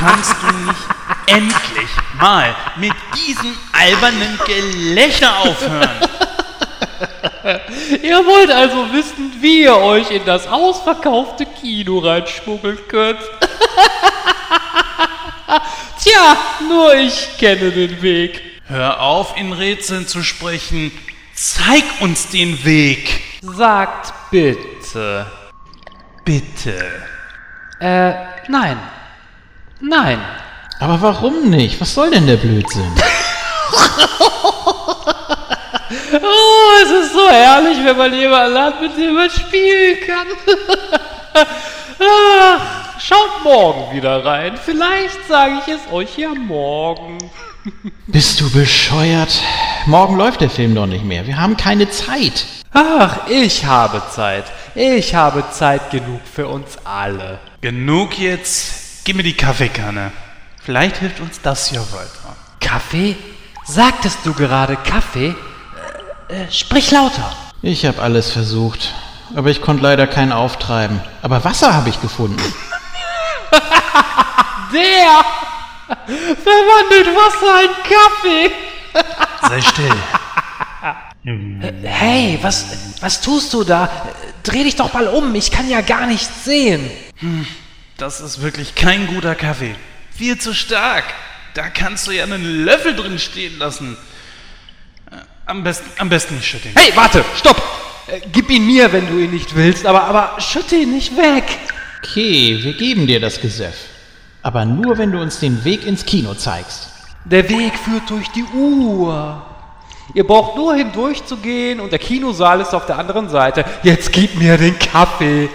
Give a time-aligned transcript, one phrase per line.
[0.00, 0.86] Kannst du nicht
[1.26, 5.90] endlich mal mit diesem albernen Gelächter aufhören?
[8.02, 13.20] Ihr wollt also wissen, wie ihr euch in das ausverkaufte Kino reinschmuggeln könnt.
[16.02, 16.36] Tja,
[16.68, 18.42] nur ich kenne den Weg.
[18.68, 20.92] Hör auf, in Rätseln zu sprechen.
[21.42, 23.22] Zeig uns den Weg.
[23.40, 25.24] Sagt bitte.
[26.22, 26.84] Bitte.
[27.80, 28.12] Äh,
[28.48, 28.78] nein.
[29.80, 30.20] Nein.
[30.80, 31.80] Aber warum nicht?
[31.80, 32.92] Was soll denn der Blödsinn?
[36.12, 40.26] Oh, es ist so herrlich, wenn man jemanden hat, mit dem man spielen kann.
[41.98, 44.56] Ach, schaut morgen wieder rein.
[44.56, 47.18] Vielleicht sage ich es euch ja morgen.
[48.06, 49.42] Bist du bescheuert?
[49.86, 51.26] Morgen läuft der Film doch nicht mehr.
[51.26, 52.46] Wir haben keine Zeit.
[52.72, 54.44] Ach, ich habe Zeit.
[54.74, 57.38] Ich habe Zeit genug für uns alle.
[57.60, 59.04] Genug jetzt.
[59.04, 60.12] Gib mir die Kaffeekanne.
[60.62, 62.36] Vielleicht hilft uns das ja weiter.
[62.60, 63.16] Kaffee?
[63.64, 65.34] Sagtest du gerade Kaffee?
[66.28, 67.32] Äh, äh, sprich lauter.
[67.62, 68.94] Ich habe alles versucht,
[69.34, 71.00] aber ich konnte leider keinen auftreiben.
[71.22, 72.40] Aber Wasser habe ich gefunden.
[74.72, 75.24] Der
[76.06, 78.50] verwandelt Wasser in Kaffee.
[79.48, 79.96] Sei still.
[81.82, 82.66] Hey, was,
[83.00, 83.90] was tust du da?
[84.42, 86.90] Dreh dich doch mal um, ich kann ja gar nichts sehen.
[87.98, 89.74] Das ist wirklich kein guter Kaffee.
[90.16, 91.04] Viel zu stark.
[91.54, 93.96] Da kannst du ja einen Löffel drin stehen lassen.
[95.10, 95.16] Äh,
[95.46, 96.74] Am besten, am besten nicht schütteln.
[96.76, 97.60] Hey, warte, stopp!
[98.06, 101.44] Äh, gib ihn mir, wenn du ihn nicht willst, aber, aber schütte ihn nicht weg.
[102.02, 103.74] Okay, wir geben dir das Gesöff.
[104.42, 106.88] Aber nur, wenn du uns den Weg ins Kino zeigst.
[107.24, 109.42] Der Weg führt durch die Uhr.
[110.14, 113.64] Ihr braucht nur hindurch zu gehen und der Kinosaal ist auf der anderen Seite.
[113.82, 115.48] Jetzt gib mir den Kaffee.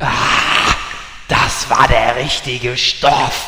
[0.00, 0.74] Ah,
[1.28, 3.46] das war der richtige Stoff.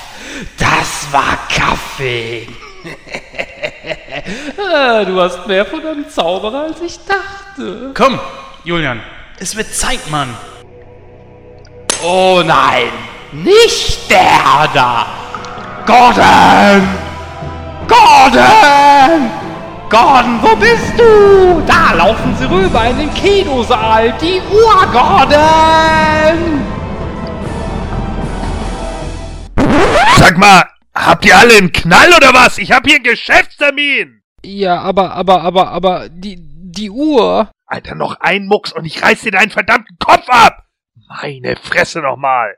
[0.59, 2.48] Das war Kaffee.
[4.59, 7.92] Ah, du hast mehr von einem Zauberer, als ich dachte.
[7.94, 8.19] Komm,
[8.64, 9.00] Julian.
[9.38, 10.36] Es wird Zeit, Mann.
[12.02, 12.90] Oh nein,
[13.32, 15.06] nicht der da.
[15.86, 16.88] Gordon!
[17.88, 19.30] Gordon!
[19.88, 21.62] Gordon, wo bist du?
[21.66, 24.12] Da laufen sie rüber in den Kinosaal.
[24.20, 26.66] Die Uhr, Gordon!
[30.18, 30.64] Sag mal,
[30.94, 32.58] habt ihr alle einen Knall oder was?
[32.58, 34.22] Ich hab hier einen Geschäftstermin!
[34.44, 37.48] Ja, aber, aber, aber, aber, die, die Uhr.
[37.66, 40.66] Alter, noch ein Mucks und ich reiß dir deinen verdammten Kopf ab!
[41.08, 42.56] Meine Fresse nochmal!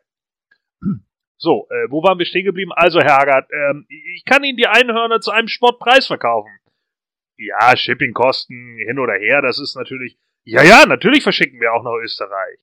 [1.36, 2.72] So, äh, wo waren wir stehen geblieben?
[2.74, 6.50] Also, Herr Haggard, ähm, ich kann Ihnen die Einhörner zu einem Spottpreis verkaufen.
[7.36, 10.18] Ja, Shippingkosten hin oder her, das ist natürlich.
[10.44, 12.58] Ja, ja, natürlich verschicken wir auch nach Österreich.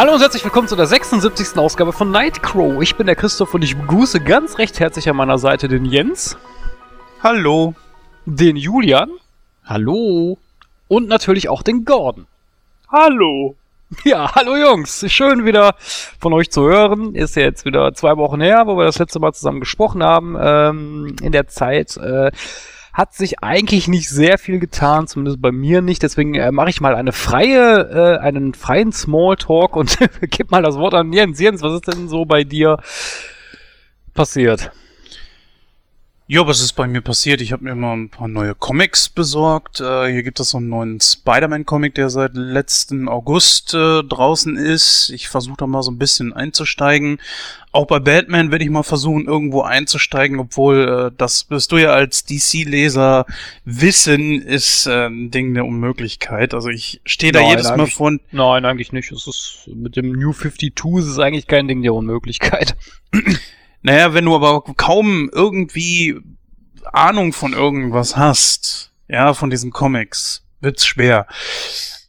[0.00, 1.58] Hallo und herzlich willkommen zu der 76.
[1.58, 2.80] Ausgabe von Nightcrow.
[2.80, 6.38] Ich bin der Christoph und ich begrüße ganz recht herzlich an meiner Seite den Jens,
[7.22, 7.74] Hallo.
[8.24, 9.10] den Julian
[9.62, 10.38] Hallo?
[10.88, 12.26] und natürlich auch den Gordon.
[12.90, 13.56] Hallo!
[14.04, 15.04] Ja, hallo Jungs.
[15.12, 15.74] Schön wieder
[16.18, 17.14] von euch zu hören.
[17.14, 20.34] Ist ja jetzt wieder zwei Wochen her, wo wir das letzte Mal zusammen gesprochen haben.
[20.40, 22.30] Ähm, in der Zeit äh,
[22.92, 26.02] hat sich eigentlich nicht sehr viel getan, zumindest bei mir nicht.
[26.02, 29.98] Deswegen äh, mache ich mal eine freie, äh, einen freien Smalltalk und
[30.30, 31.40] gebe mal das Wort an Jens.
[31.40, 32.78] Jens, was ist denn so bei dir
[34.14, 34.72] passiert?
[36.32, 37.40] Jo, was ist bei mir passiert?
[37.40, 39.80] Ich habe mir mal ein paar neue Comics besorgt.
[39.80, 45.10] Äh, hier gibt es so einen neuen Spider-Man-Comic, der seit letzten August äh, draußen ist.
[45.12, 47.18] Ich versuche da mal so ein bisschen einzusteigen.
[47.72, 51.90] Auch bei Batman werde ich mal versuchen, irgendwo einzusteigen, obwohl äh, das wirst du ja
[51.90, 53.26] als DC-Leser
[53.64, 56.54] wissen, ist äh, ein Ding der Unmöglichkeit.
[56.54, 59.10] Also ich stehe da Nein, jedes Mal von, Nein, eigentlich nicht.
[59.10, 62.76] Es ist mit dem New 52 ist es eigentlich kein Ding der Unmöglichkeit.
[63.82, 66.20] Naja, wenn du aber kaum irgendwie
[66.92, 71.26] Ahnung von irgendwas hast, ja, von diesen Comics, wird's schwer.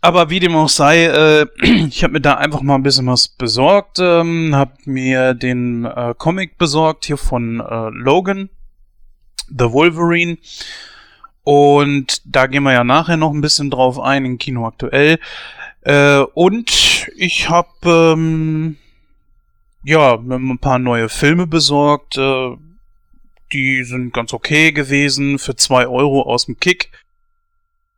[0.02, 1.46] Aber wie dem auch sei, äh,
[1.88, 6.14] ich habe mir da einfach mal ein bisschen was besorgt, ähm, habe mir den äh,
[6.18, 8.50] Comic besorgt hier von äh, Logan,
[9.48, 10.38] The Wolverine.
[11.44, 15.20] Und da gehen wir ja nachher noch ein bisschen drauf ein, im Kino aktuell.
[15.82, 18.78] Äh, und ich habe ähm,
[19.84, 22.18] ja mir ein paar neue Filme besorgt.
[22.18, 22.58] Äh,
[23.52, 26.92] die sind ganz okay gewesen für zwei Euro aus dem Kick.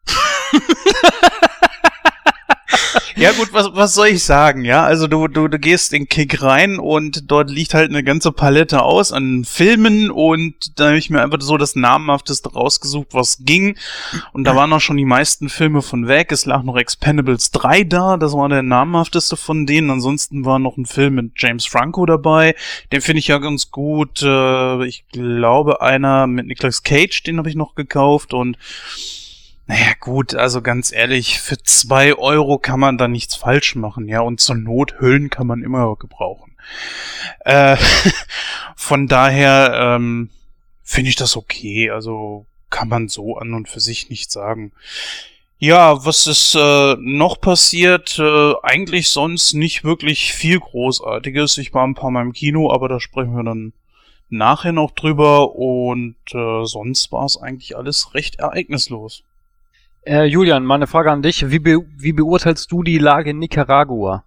[3.23, 4.83] Ja gut, was, was soll ich sagen, ja?
[4.83, 8.81] Also du, du, du gehst in Kick rein und dort liegt halt eine ganze Palette
[8.81, 13.77] aus an Filmen und da habe ich mir einfach so das Namenhafteste rausgesucht, was ging.
[14.33, 16.33] Und da waren auch schon die meisten Filme von weg.
[16.33, 19.89] Es lag noch Expendables 3 da, das war der namenhafteste von denen.
[19.89, 22.55] Ansonsten war noch ein Film mit James Franco dabei.
[22.91, 24.21] Den finde ich ja ganz gut.
[24.21, 28.57] Äh, ich glaube, einer mit Nicolas Cage, den habe ich noch gekauft und
[29.65, 34.21] naja, gut, also ganz ehrlich, für zwei Euro kann man da nichts falsch machen, ja,
[34.21, 36.56] und zur Not Hüllen kann man immer gebrauchen.
[37.45, 37.77] Äh,
[38.75, 40.30] von daher ähm,
[40.83, 44.74] finde ich das okay, also kann man so an und für sich nicht sagen.
[45.60, 48.19] Ja, was ist äh, noch passiert?
[48.19, 51.57] Äh, eigentlich sonst nicht wirklich viel Großartiges.
[51.57, 53.71] Ich war ein paar Mal im Kino, aber da sprechen wir dann
[54.30, 59.24] nachher noch drüber und äh, sonst war es eigentlich alles recht ereignislos.
[60.05, 61.50] Äh, Julian, meine Frage an dich.
[61.50, 64.23] Wie, be wie beurteilst du die Lage in Nicaragua?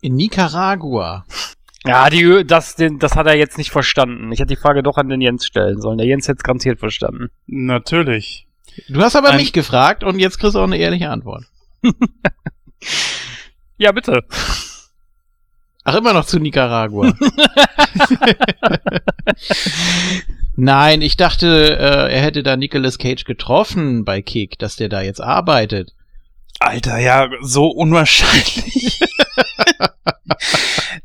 [0.00, 1.24] In Nicaragua.
[1.84, 4.32] Ja, die, das, den, das hat er jetzt nicht verstanden.
[4.32, 5.98] Ich hätte die Frage doch an den Jens stellen sollen.
[5.98, 7.28] Der Jens hätte es garantiert verstanden.
[7.46, 8.46] Natürlich.
[8.88, 11.44] Du hast aber Ein- mich gefragt und jetzt kriegst du auch eine ehrliche Antwort.
[13.78, 14.24] Ja, bitte.
[15.88, 17.14] Ach, immer noch zu Nicaragua.
[20.56, 25.02] Nein, ich dachte, äh, er hätte da Nicolas Cage getroffen bei Kick, dass der da
[25.02, 25.94] jetzt arbeitet.
[26.58, 28.98] Alter, ja, so unwahrscheinlich.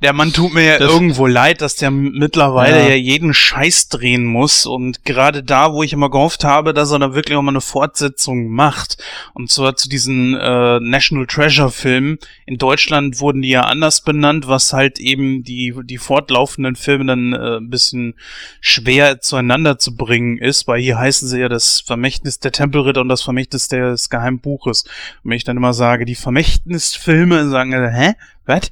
[0.02, 2.90] der Mann tut mir ja Das- irgendwo leid, dass der mittlerweile Ja.
[2.90, 2.96] ja.
[2.96, 4.66] jeden Scheiß drehen muss.
[4.66, 7.62] Und gerade da, wo ich immer gehofft habe, dass er da wirklich auch mal eine
[7.62, 8.98] Fortsetzung macht.
[9.34, 12.18] Und zwar zu diesen äh, National Treasure Filmen.
[12.46, 17.34] In Deutschland wurden die ja anders benannt, was halt eben die, die fortlaufenden Filme dann
[17.34, 18.16] äh, ein bisschen
[18.60, 23.10] schwer zueinander zu bringen ist, weil hier heißen sie ja das Vermächtnis der Tempelritter und
[23.10, 24.84] das Vermächtnis des Geheimbuches.
[25.24, 28.14] Und wenn ich dann immer sage, die Vermächtnisfilme, sagen, hä?
[28.46, 28.72] Was?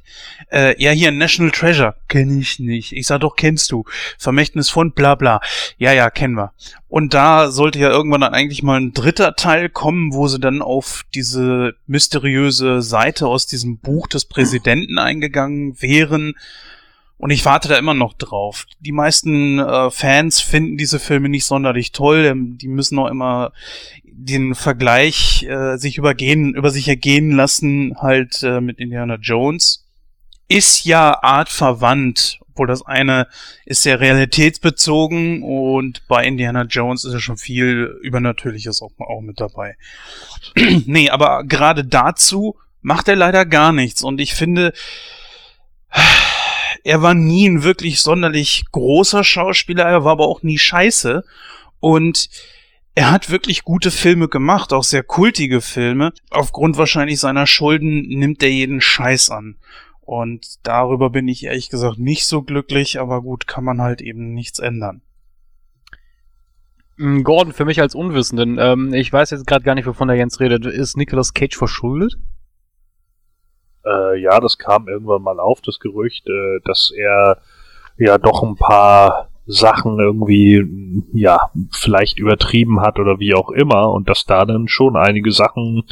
[0.50, 1.94] Äh, ja, hier National Treasure.
[2.08, 2.92] Kenn ich nicht.
[2.92, 3.84] Ich sag doch, kennst du.
[4.18, 5.40] Vermächtnis von bla bla.
[5.78, 6.52] Ja, ja, kennen wir.
[6.88, 10.60] Und da sollte ja irgendwann dann eigentlich mal ein dritter Teil kommen, wo sie dann
[10.60, 16.34] auf diese mysteriöse Seite aus diesem Buch des Präsidenten eingegangen wären.
[17.16, 18.66] Und ich warte da immer noch drauf.
[18.80, 22.24] Die meisten äh, Fans finden diese Filme nicht sonderlich toll.
[22.24, 23.52] Ähm, Die müssen auch immer
[24.24, 29.86] den Vergleich äh, sich übergehen, über sich ergehen lassen, halt äh, mit Indiana Jones.
[30.48, 33.28] Ist ja artverwandt, obwohl das eine
[33.64, 39.40] ist sehr realitätsbezogen und bei Indiana Jones ist ja schon viel Übernatürliches auch, auch mit
[39.40, 39.76] dabei.
[40.86, 44.72] nee, aber gerade dazu macht er leider gar nichts und ich finde,
[46.84, 51.24] er war nie ein wirklich sonderlich großer Schauspieler, er war aber auch nie scheiße.
[51.78, 52.28] Und
[52.94, 56.12] er hat wirklich gute Filme gemacht, auch sehr kultige Filme.
[56.30, 59.56] Aufgrund wahrscheinlich seiner Schulden nimmt er jeden Scheiß an.
[60.00, 64.34] Und darüber bin ich ehrlich gesagt nicht so glücklich, aber gut, kann man halt eben
[64.34, 65.02] nichts ändern.
[66.96, 70.16] Mm, Gordon, für mich als Unwissenden, ähm, ich weiß jetzt gerade gar nicht, wovon der
[70.16, 70.66] Jens redet.
[70.66, 72.18] Ist Nicolas Cage verschuldet?
[73.86, 77.40] Äh, ja, das kam irgendwann mal auf, das Gerücht, äh, dass er
[77.96, 80.64] ja doch ein paar Sachen irgendwie,
[81.12, 85.84] ja, vielleicht übertrieben hat oder wie auch immer und dass da dann schon einige Sachen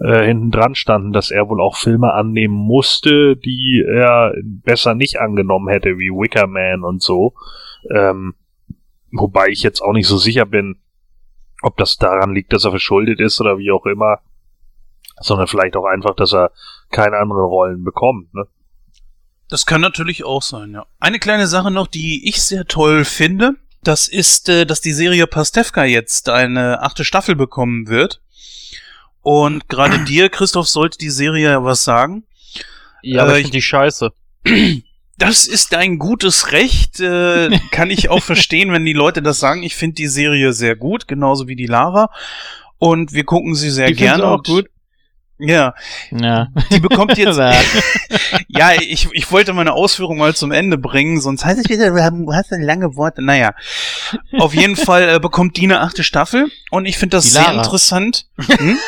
[0.00, 5.18] äh, hinten dran standen, dass er wohl auch Filme annehmen musste, die er besser nicht
[5.18, 7.34] angenommen hätte, wie Wicker Man und so.
[7.90, 8.34] Ähm,
[9.12, 10.76] wobei ich jetzt auch nicht so sicher bin,
[11.62, 14.18] ob das daran liegt, dass er verschuldet ist oder wie auch immer,
[15.20, 16.50] sondern vielleicht auch einfach, dass er
[16.90, 18.32] keine anderen Rollen bekommt.
[18.34, 18.46] Ne?
[19.48, 20.86] Das kann natürlich auch sein, ja.
[20.98, 25.26] Eine kleine Sache noch, die ich sehr toll finde, das ist, äh, dass die Serie
[25.26, 28.20] Pastewka jetzt eine achte Staffel bekommen wird.
[29.22, 32.24] Und gerade dir, Christoph, sollte die Serie ja was sagen.
[33.02, 34.12] Ja, aber Äh, ich die scheiße.
[35.18, 37.00] Das ist ein gutes Recht.
[37.00, 39.62] Äh, kann ich auch verstehen, wenn die Leute das sagen.
[39.62, 42.10] Ich finde die Serie sehr gut, genauso wie die Lara.
[42.76, 44.26] Und wir gucken sie sehr Die gerne.
[44.26, 44.66] auch gut?
[45.38, 45.74] Ja,
[46.10, 46.48] Ja.
[46.70, 47.38] die bekommt jetzt.
[48.48, 48.72] Ja.
[48.72, 52.50] ich, ich wollte meine Ausführung mal zum Ende bringen, sonst heißt es wieder, du hast
[52.52, 53.22] lange Worte.
[53.22, 53.54] Naja,
[54.38, 58.26] auf jeden Fall äh, bekommt die eine achte Staffel und ich finde das sehr interessant.
[58.38, 58.78] Hm?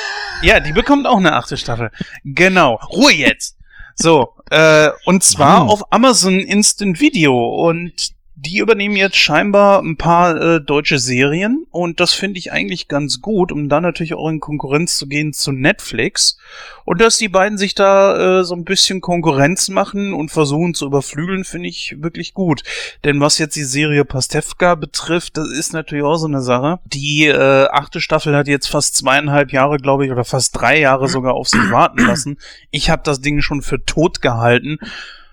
[0.42, 1.90] Ja, die bekommt auch eine achte Staffel.
[2.24, 2.74] Genau.
[2.90, 3.56] Ruhe jetzt.
[3.96, 5.68] So, äh, und zwar Mann.
[5.68, 7.34] auf Amazon Instant Video
[7.68, 7.92] und
[8.40, 13.20] die übernehmen jetzt scheinbar ein paar äh, deutsche Serien und das finde ich eigentlich ganz
[13.20, 16.38] gut, um dann natürlich auch in Konkurrenz zu gehen zu Netflix
[16.84, 20.86] und dass die beiden sich da äh, so ein bisschen Konkurrenz machen und versuchen zu
[20.86, 22.62] überflügeln, finde ich wirklich gut.
[23.02, 26.78] Denn was jetzt die Serie Pastewka betrifft, das ist natürlich auch so eine Sache.
[26.84, 31.08] Die äh, achte Staffel hat jetzt fast zweieinhalb Jahre, glaube ich, oder fast drei Jahre
[31.08, 32.38] sogar auf sich warten lassen.
[32.70, 34.78] Ich habe das Ding schon für tot gehalten.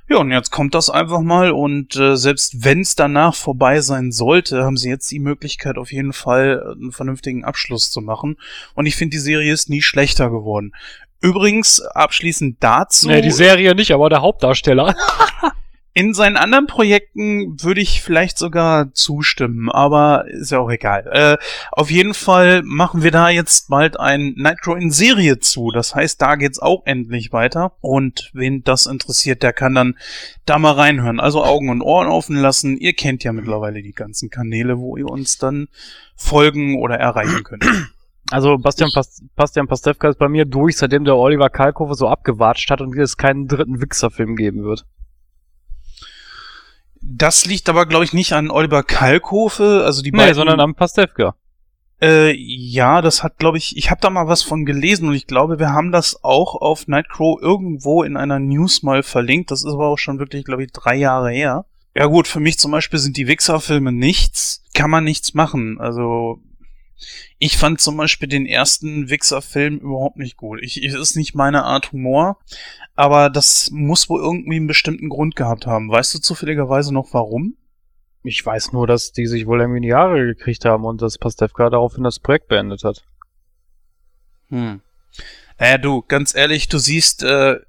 [0.07, 4.11] Ja, und jetzt kommt das einfach mal und äh, selbst wenn es danach vorbei sein
[4.11, 8.37] sollte, haben sie jetzt die Möglichkeit auf jeden Fall äh, einen vernünftigen Abschluss zu machen.
[8.75, 10.73] Und ich finde, die Serie ist nie schlechter geworden.
[11.21, 13.07] Übrigens, abschließend dazu.
[13.07, 14.95] Nee, die Serie nicht, aber der Hauptdarsteller.
[15.97, 21.07] In seinen anderen Projekten würde ich vielleicht sogar zustimmen, aber ist ja auch egal.
[21.09, 21.37] Äh,
[21.71, 25.71] auf jeden Fall machen wir da jetzt bald ein Nitro in Serie zu.
[25.71, 27.77] Das heißt, da geht's auch endlich weiter.
[27.79, 29.97] Und wen das interessiert, der kann dann
[30.45, 31.21] da mal reinhören.
[31.21, 32.75] Also Augen und Ohren offen lassen.
[32.75, 35.69] Ihr kennt ja mittlerweile die ganzen Kanäle, wo ihr uns dann
[36.17, 37.63] folgen oder erreichen könnt.
[38.31, 42.69] Also Bastian, Pas Bastian Pastewka ist bei mir durch, seitdem der Oliver Kalkofe so abgewatscht
[42.69, 44.85] hat und es keinen dritten Wichser-Film geben wird.
[47.07, 50.35] Das liegt aber, glaube ich, nicht an Oliver Kalkofe, also die Nee, beiden.
[50.35, 51.35] sondern am Pastewka.
[52.01, 55.27] Äh, ja, das hat, glaube ich, ich habe da mal was von gelesen und ich
[55.27, 59.49] glaube, wir haben das auch auf Nightcrow irgendwo in einer News mal verlinkt.
[59.51, 61.65] Das ist aber auch schon wirklich, glaube ich, drei Jahre her.
[61.95, 64.63] Ja gut, für mich zum Beispiel sind die Wichser-Filme nichts.
[64.73, 65.79] Kann man nichts machen.
[65.79, 66.39] Also
[67.39, 70.59] ich fand zum Beispiel den ersten Wichser-Film überhaupt nicht gut.
[70.61, 72.39] Ich, ich ist nicht meine Art Humor,
[72.95, 75.89] aber das muss wohl irgendwie einen bestimmten Grund gehabt haben.
[75.89, 77.55] Weißt du zufälligerweise noch warum?
[78.23, 81.17] Ich weiß nur, dass die sich wohl irgendwie in die Jahre gekriegt haben und dass
[81.17, 83.03] Pastewka daraufhin das Projekt beendet hat.
[84.49, 84.81] Hm.
[85.59, 87.59] Naja, du, ganz ehrlich, du siehst äh,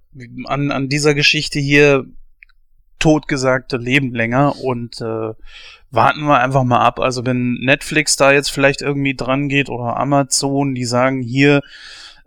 [0.44, 2.06] an, an dieser Geschichte hier
[3.06, 5.32] totgesagte Leben länger und äh,
[5.92, 6.98] warten wir einfach mal ab.
[6.98, 11.62] Also wenn Netflix da jetzt vielleicht irgendwie dran geht oder Amazon, die sagen hier,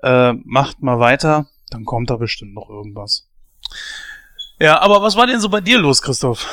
[0.04, 3.30] äh, macht mal weiter, dann kommt da bestimmt noch irgendwas.
[4.58, 6.48] Ja, aber was war denn so bei dir los, Christoph?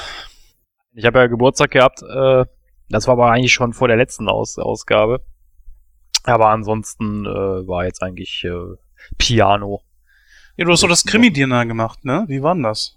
[0.92, 2.46] Ich habe ja Geburtstag gehabt, äh,
[2.88, 5.24] das war aber eigentlich schon vor der letzten Aus Ausgabe.
[6.24, 8.74] Aber ansonsten äh, war jetzt eigentlich äh,
[9.18, 9.82] Piano.
[10.56, 12.24] Ja, du hast doch das Krimi-Dinner gemacht, ne?
[12.26, 12.95] Wie war denn das?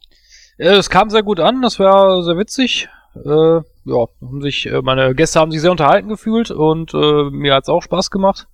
[0.59, 2.89] Äh, Es kam sehr gut an, das war sehr witzig.
[3.15, 7.55] Äh, ja, haben sich, äh, meine Gäste haben sich sehr unterhalten gefühlt und äh, mir
[7.55, 8.47] hat's auch Spaß gemacht.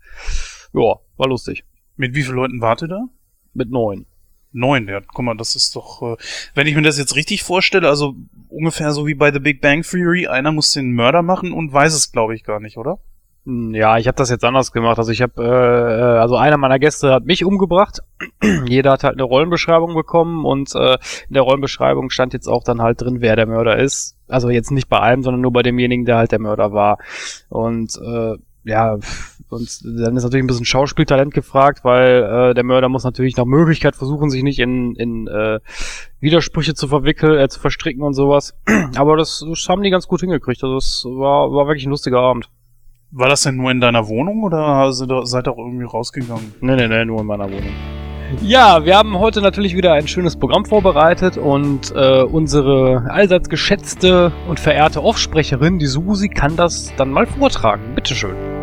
[0.73, 1.65] Ja, war lustig.
[1.97, 3.05] Mit wie vielen Leuten wart ihr da?
[3.53, 4.05] Mit neun.
[4.51, 6.15] Neun, ja, guck mal, das ist doch, äh,
[6.53, 8.15] wenn ich mir das jetzt richtig vorstelle, also
[8.47, 11.93] ungefähr so wie bei The Big Bang Theory, einer muss den Mörder machen und weiß
[11.93, 12.99] es, glaube ich, gar nicht, oder?
[13.47, 14.97] Ja, ich habe das jetzt anders gemacht.
[14.97, 17.99] Also ich habe, äh, äh, also einer meiner Gäste hat mich umgebracht.
[18.65, 20.97] Jeder hat halt eine Rollenbeschreibung bekommen und äh,
[21.27, 24.17] in der Rollenbeschreibung stand jetzt auch dann halt drin, wer der Mörder ist.
[24.27, 26.97] Also jetzt nicht bei allem, sondern nur bei demjenigen, der halt der Mörder war.
[27.49, 28.97] Und äh, ja,
[29.49, 33.45] und dann ist natürlich ein bisschen Schauspieltalent gefragt, weil äh, der Mörder muss natürlich nach
[33.45, 35.59] Möglichkeit versuchen, sich nicht in, in äh,
[36.19, 38.57] Widersprüche zu verwickeln, äh, zu verstricken und sowas.
[38.95, 40.63] Aber das, das haben die ganz gut hingekriegt.
[40.63, 42.49] Also es war, war wirklich ein lustiger Abend.
[43.17, 46.53] War das denn nur in deiner Wohnung oder seid ihr auch irgendwie rausgegangen?
[46.59, 47.71] Nee, nee, nee, nur in meiner Wohnung.
[48.41, 54.33] Ja, wir haben heute natürlich wieder ein schönes Programm vorbereitet und äh, unsere allseits geschätzte
[54.49, 57.95] und verehrte Offsprecherin, die Susi, kann das dann mal vortragen.
[57.95, 58.54] Bitteschön.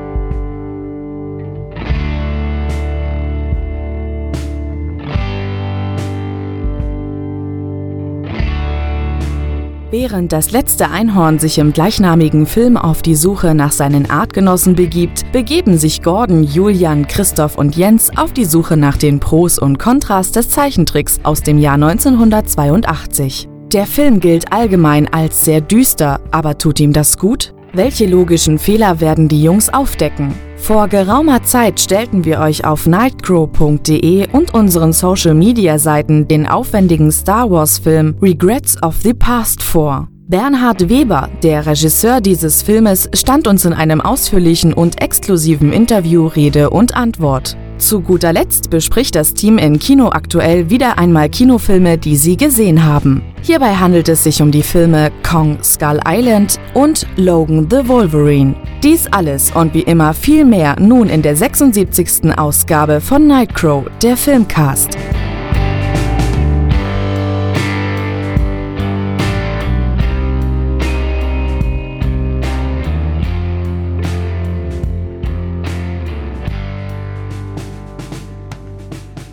[9.92, 15.30] Während das letzte Einhorn sich im gleichnamigen Film auf die Suche nach seinen Artgenossen begibt,
[15.32, 20.32] begeben sich Gordon, Julian, Christoph und Jens auf die Suche nach den Pros und Kontras
[20.32, 23.50] des Zeichentricks aus dem Jahr 1982.
[23.74, 27.52] Der Film gilt allgemein als sehr düster, aber tut ihm das gut?
[27.74, 30.34] Welche logischen Fehler werden die Jungs aufdecken?
[30.56, 37.10] Vor geraumer Zeit stellten wir euch auf nightcrow.de und unseren Social Media Seiten den aufwendigen
[37.10, 40.06] Star Wars Film Regrets of the Past vor.
[40.28, 46.68] Bernhard Weber, der Regisseur dieses Filmes, stand uns in einem ausführlichen und exklusiven Interview Rede
[46.68, 47.56] und Antwort.
[47.82, 52.84] Zu guter Letzt bespricht das Team in Kino aktuell wieder einmal Kinofilme, die sie gesehen
[52.84, 53.22] haben.
[53.42, 58.54] Hierbei handelt es sich um die Filme Kong Skull Island und Logan the Wolverine.
[58.84, 62.38] Dies alles und wie immer viel mehr nun in der 76.
[62.38, 64.96] Ausgabe von Nightcrow, der Filmcast.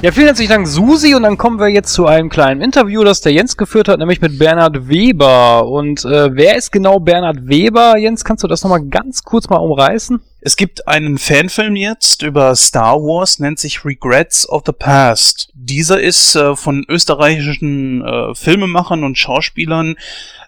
[0.01, 1.13] Ja, vielen herzlichen Dank, Susi.
[1.13, 4.21] Und dann kommen wir jetzt zu einem kleinen Interview, das der Jens geführt hat, nämlich
[4.21, 5.67] mit Bernhard Weber.
[5.67, 7.97] Und äh, wer ist genau Bernhard Weber?
[7.97, 10.21] Jens, kannst du das nochmal ganz kurz mal umreißen?
[10.39, 15.51] Es gibt einen Fanfilm jetzt über Star Wars, nennt sich Regrets of the Past.
[15.53, 19.97] Dieser ist äh, von österreichischen äh, Filmemachern und Schauspielern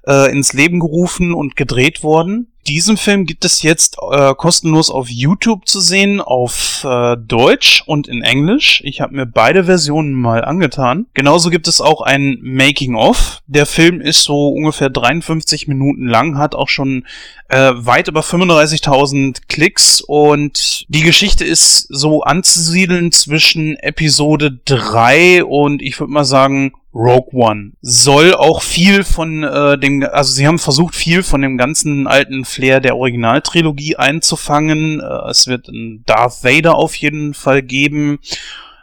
[0.07, 2.47] äh, ins Leben gerufen und gedreht worden.
[2.67, 8.07] Diesen Film gibt es jetzt äh, kostenlos auf YouTube zu sehen, auf äh, Deutsch und
[8.07, 8.81] in Englisch.
[8.85, 11.07] Ich habe mir beide Versionen mal angetan.
[11.15, 13.41] Genauso gibt es auch ein Making-of.
[13.47, 17.07] Der Film ist so ungefähr 53 Minuten lang, hat auch schon
[17.49, 25.81] äh, weit über 35.000 Klicks und die Geschichte ist so anzusiedeln zwischen Episode 3 und
[25.81, 30.59] ich würde mal sagen Rogue One soll auch viel von äh, dem, also sie haben
[30.59, 34.99] versucht, viel von dem ganzen alten Flair der Originaltrilogie einzufangen.
[34.99, 38.19] Äh, es wird einen Darth Vader auf jeden Fall geben.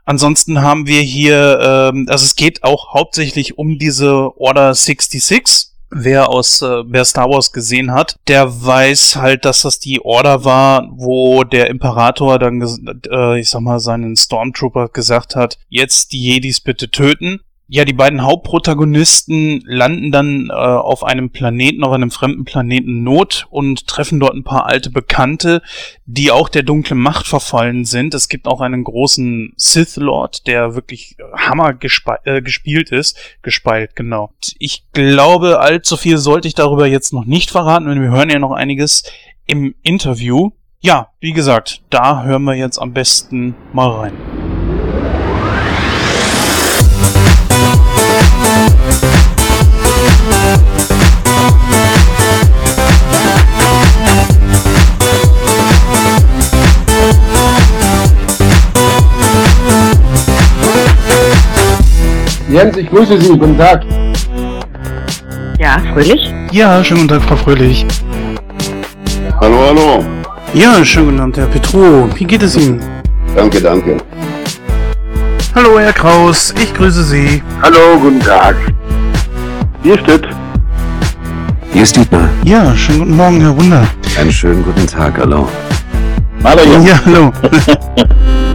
[0.07, 5.67] Ansonsten haben wir hier, ähm, also es geht auch hauptsächlich um diese Order 66.
[5.91, 10.45] Wer aus äh, wer Star Wars gesehen hat, der weiß halt, dass das die Order
[10.45, 12.63] war, wo der Imperator dann,
[13.11, 17.41] äh, ich sag mal, seinen Stormtrooper gesagt hat, jetzt die Jedis bitte töten.
[17.71, 23.47] Ja, die beiden Hauptprotagonisten landen dann äh, auf einem Planeten, auf einem fremden Planeten Not
[23.51, 25.61] und treffen dort ein paar alte Bekannte,
[26.07, 28.15] die auch der dunklen Macht verfallen sind.
[28.15, 31.77] Es gibt auch einen großen Sith Lord, der wirklich Hammer
[32.25, 33.19] äh, gespielt ist.
[33.43, 34.33] Gespeilt, genau.
[34.59, 38.39] Ich glaube, allzu viel sollte ich darüber jetzt noch nicht verraten, denn wir hören ja
[38.39, 39.03] noch einiges
[39.47, 40.53] im Interview.
[40.81, 44.38] Ja, wie gesagt, da hören wir jetzt am besten mal rein.
[62.51, 63.29] Jens, ich grüße Sie.
[63.29, 63.85] Guten Tag.
[65.59, 66.33] Ja, Fröhlich?
[66.51, 67.87] Ja, schönen guten Tag, Frau Fröhlich.
[69.41, 70.05] Hallo, hallo.
[70.55, 72.09] Ja, schönen guten Abend, Herr Petro.
[72.17, 72.81] Wie geht es Ihnen?
[73.37, 73.99] Danke, danke.
[75.59, 76.55] Hallo, Herr Kraus.
[76.57, 77.43] Ich grüße Sie.
[77.61, 78.55] Hallo, guten Tag.
[79.83, 80.21] Hier ist es.
[81.73, 82.29] Hier ist Dietmar.
[82.45, 83.85] Ja, schönen guten Morgen, Herr Wunder.
[84.17, 85.49] Einen schönen guten Tag, hallo.
[86.45, 86.89] Hallo, Jens.
[86.89, 87.33] Ja, hallo.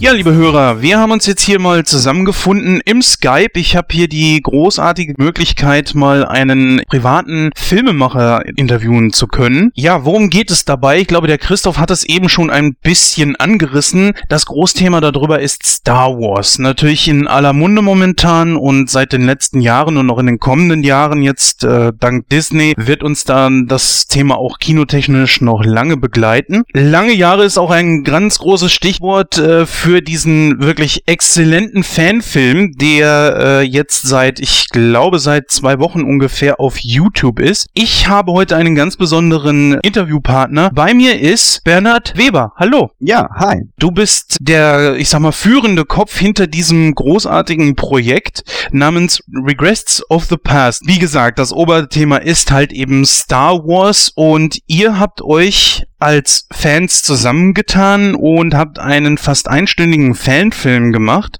[0.00, 3.58] Ja, liebe Hörer, wir haben uns jetzt hier mal zusammengefunden im Skype.
[3.58, 9.72] Ich habe hier die großartige Möglichkeit, mal einen privaten Filmemacher interviewen zu können.
[9.74, 11.00] Ja, worum geht es dabei?
[11.00, 14.12] Ich glaube, der Christoph hat es eben schon ein bisschen angerissen.
[14.28, 16.60] Das Großthema darüber ist Star Wars.
[16.60, 20.84] Natürlich in aller Munde momentan und seit den letzten Jahren und noch in den kommenden
[20.84, 26.62] Jahren jetzt äh, dank Disney wird uns dann das Thema auch kinotechnisch noch lange begleiten.
[26.72, 32.72] Lange Jahre ist auch ein ganz großes Stichwort äh, für für diesen wirklich exzellenten Fanfilm,
[32.76, 37.70] der äh, jetzt seit, ich glaube, seit zwei Wochen ungefähr auf YouTube ist.
[37.72, 40.70] Ich habe heute einen ganz besonderen Interviewpartner.
[40.74, 42.52] Bei mir ist Bernhard Weber.
[42.56, 42.90] Hallo.
[43.00, 43.62] Ja, hi.
[43.78, 50.26] Du bist der, ich sag mal, führende Kopf hinter diesem großartigen Projekt namens Regrets of
[50.26, 50.82] the Past.
[50.86, 57.02] Wie gesagt, das Oberthema ist halt eben Star Wars und ihr habt euch als Fans
[57.02, 61.38] zusammengetan und habt einen fast einstündigen Fanfilm gemacht.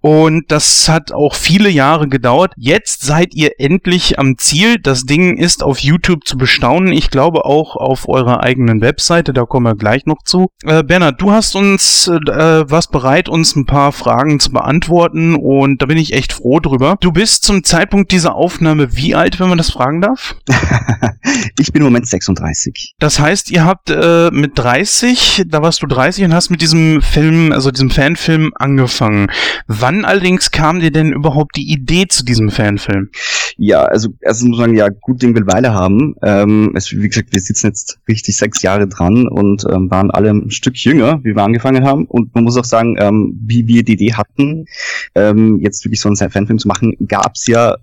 [0.00, 2.52] Und das hat auch viele Jahre gedauert.
[2.56, 4.76] Jetzt seid ihr endlich am Ziel.
[4.78, 6.92] Das Ding ist auf YouTube zu bestaunen.
[6.92, 9.32] Ich glaube auch auf eurer eigenen Webseite.
[9.32, 10.48] Da kommen wir gleich noch zu.
[10.64, 15.34] Äh, Bernhard, du hast uns äh, was bereit, uns ein paar Fragen zu beantworten.
[15.34, 16.96] Und da bin ich echt froh drüber.
[17.00, 20.36] Du bist zum Zeitpunkt dieser Aufnahme wie alt, wenn man das fragen darf?
[21.58, 22.94] ich bin im Moment 36.
[22.98, 27.02] Das heißt, ihr habt äh, mit 30, da warst du 30 und hast mit diesem
[27.02, 29.28] Film, also diesem Fanfilm angefangen.
[29.66, 33.10] Wann allerdings kam dir denn überhaupt die Idee zu diesem Fanfilm?
[33.56, 36.14] Ja, also erstens muss man sagen, ja, gut Ding will Weile haben.
[36.22, 40.30] Ähm, es, wie gesagt, wir sitzen jetzt richtig sechs Jahre dran und ähm, waren alle
[40.30, 42.04] ein Stück jünger, wie wir angefangen haben.
[42.06, 44.66] Und man muss auch sagen, ähm, wie wir die Idee hatten,
[45.14, 47.76] ähm, jetzt wirklich so einen Fanfilm zu machen, gab's ja äh,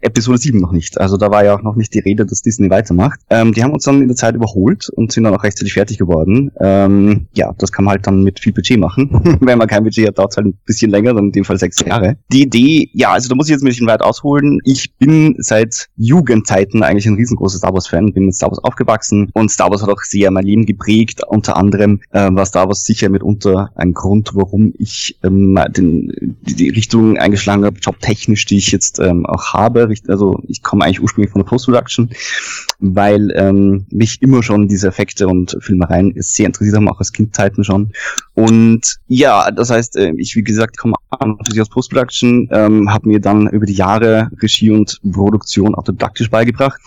[0.00, 1.00] Episode 7 noch nicht.
[1.00, 3.20] Also da war ja auch noch nicht die Rede, dass Disney weitermacht.
[3.30, 5.98] Ähm, die haben uns dann in der Zeit überholt und sind dann auch rechtzeitig fertig
[5.98, 6.50] geworden.
[6.60, 9.38] Ähm, ja, das kann man halt dann mit viel Budget machen.
[9.40, 11.58] Wenn man kein Budget hat, dauert es halt ein bisschen länger, dann in dem Fall
[11.58, 12.16] sechs Jahre.
[12.32, 14.60] Die Idee, ja, also da muss ich jetzt ein bisschen weit ausholen.
[14.64, 15.07] Ich bin
[15.38, 19.82] seit Jugendzeiten eigentlich ein riesengroßer Star Wars-Fan, bin mit Star Wars aufgewachsen und Star Wars
[19.82, 21.22] hat auch sehr mein Leben geprägt.
[21.26, 26.54] Unter anderem äh, war Star Wars sicher mitunter ein Grund, warum ich ähm, den, die,
[26.54, 29.88] die Richtung eingeschlagen habe, jobtechnisch, die ich jetzt ähm, auch habe.
[30.08, 32.10] Also ich komme eigentlich ursprünglich von der Post-Production,
[32.80, 37.64] weil ähm, mich immer schon diese Effekte und Filmereien sehr interessiert haben, auch als Kindzeiten
[37.64, 37.92] schon.
[38.34, 43.20] Und ja, das heißt, äh, ich wie gesagt komme natürlich aus Post-Production, ähm, habe mir
[43.20, 46.80] dann über die Jahre Regie und Produktion autodidaktisch beigebracht.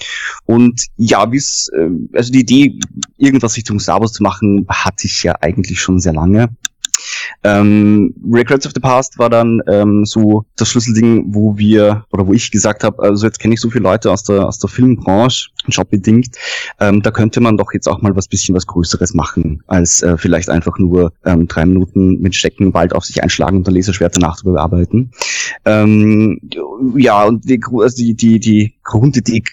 [0.45, 2.80] Und ja, es, äh, also die Idee,
[3.17, 6.50] irgendwas Richtung Star Wars zu machen, hatte ich ja eigentlich schon sehr lange.
[7.44, 12.34] Ähm, Regrets of the Past war dann ähm, so das Schlüsselding, wo wir oder wo
[12.34, 15.50] ich gesagt habe, also jetzt kenne ich so viele Leute aus der aus der Filmbranche,
[15.68, 16.36] jobbedingt,
[16.80, 20.18] ähm, da könnte man doch jetzt auch mal was bisschen was Größeres machen, als äh,
[20.18, 24.16] vielleicht einfach nur ähm, drei Minuten mit Stecken Wald auf sich einschlagen und der Laserschwert
[24.16, 25.12] danach zu bearbeiten.
[25.66, 26.40] Ähm,
[26.96, 29.44] ja, und die, also die, die, die Grundidee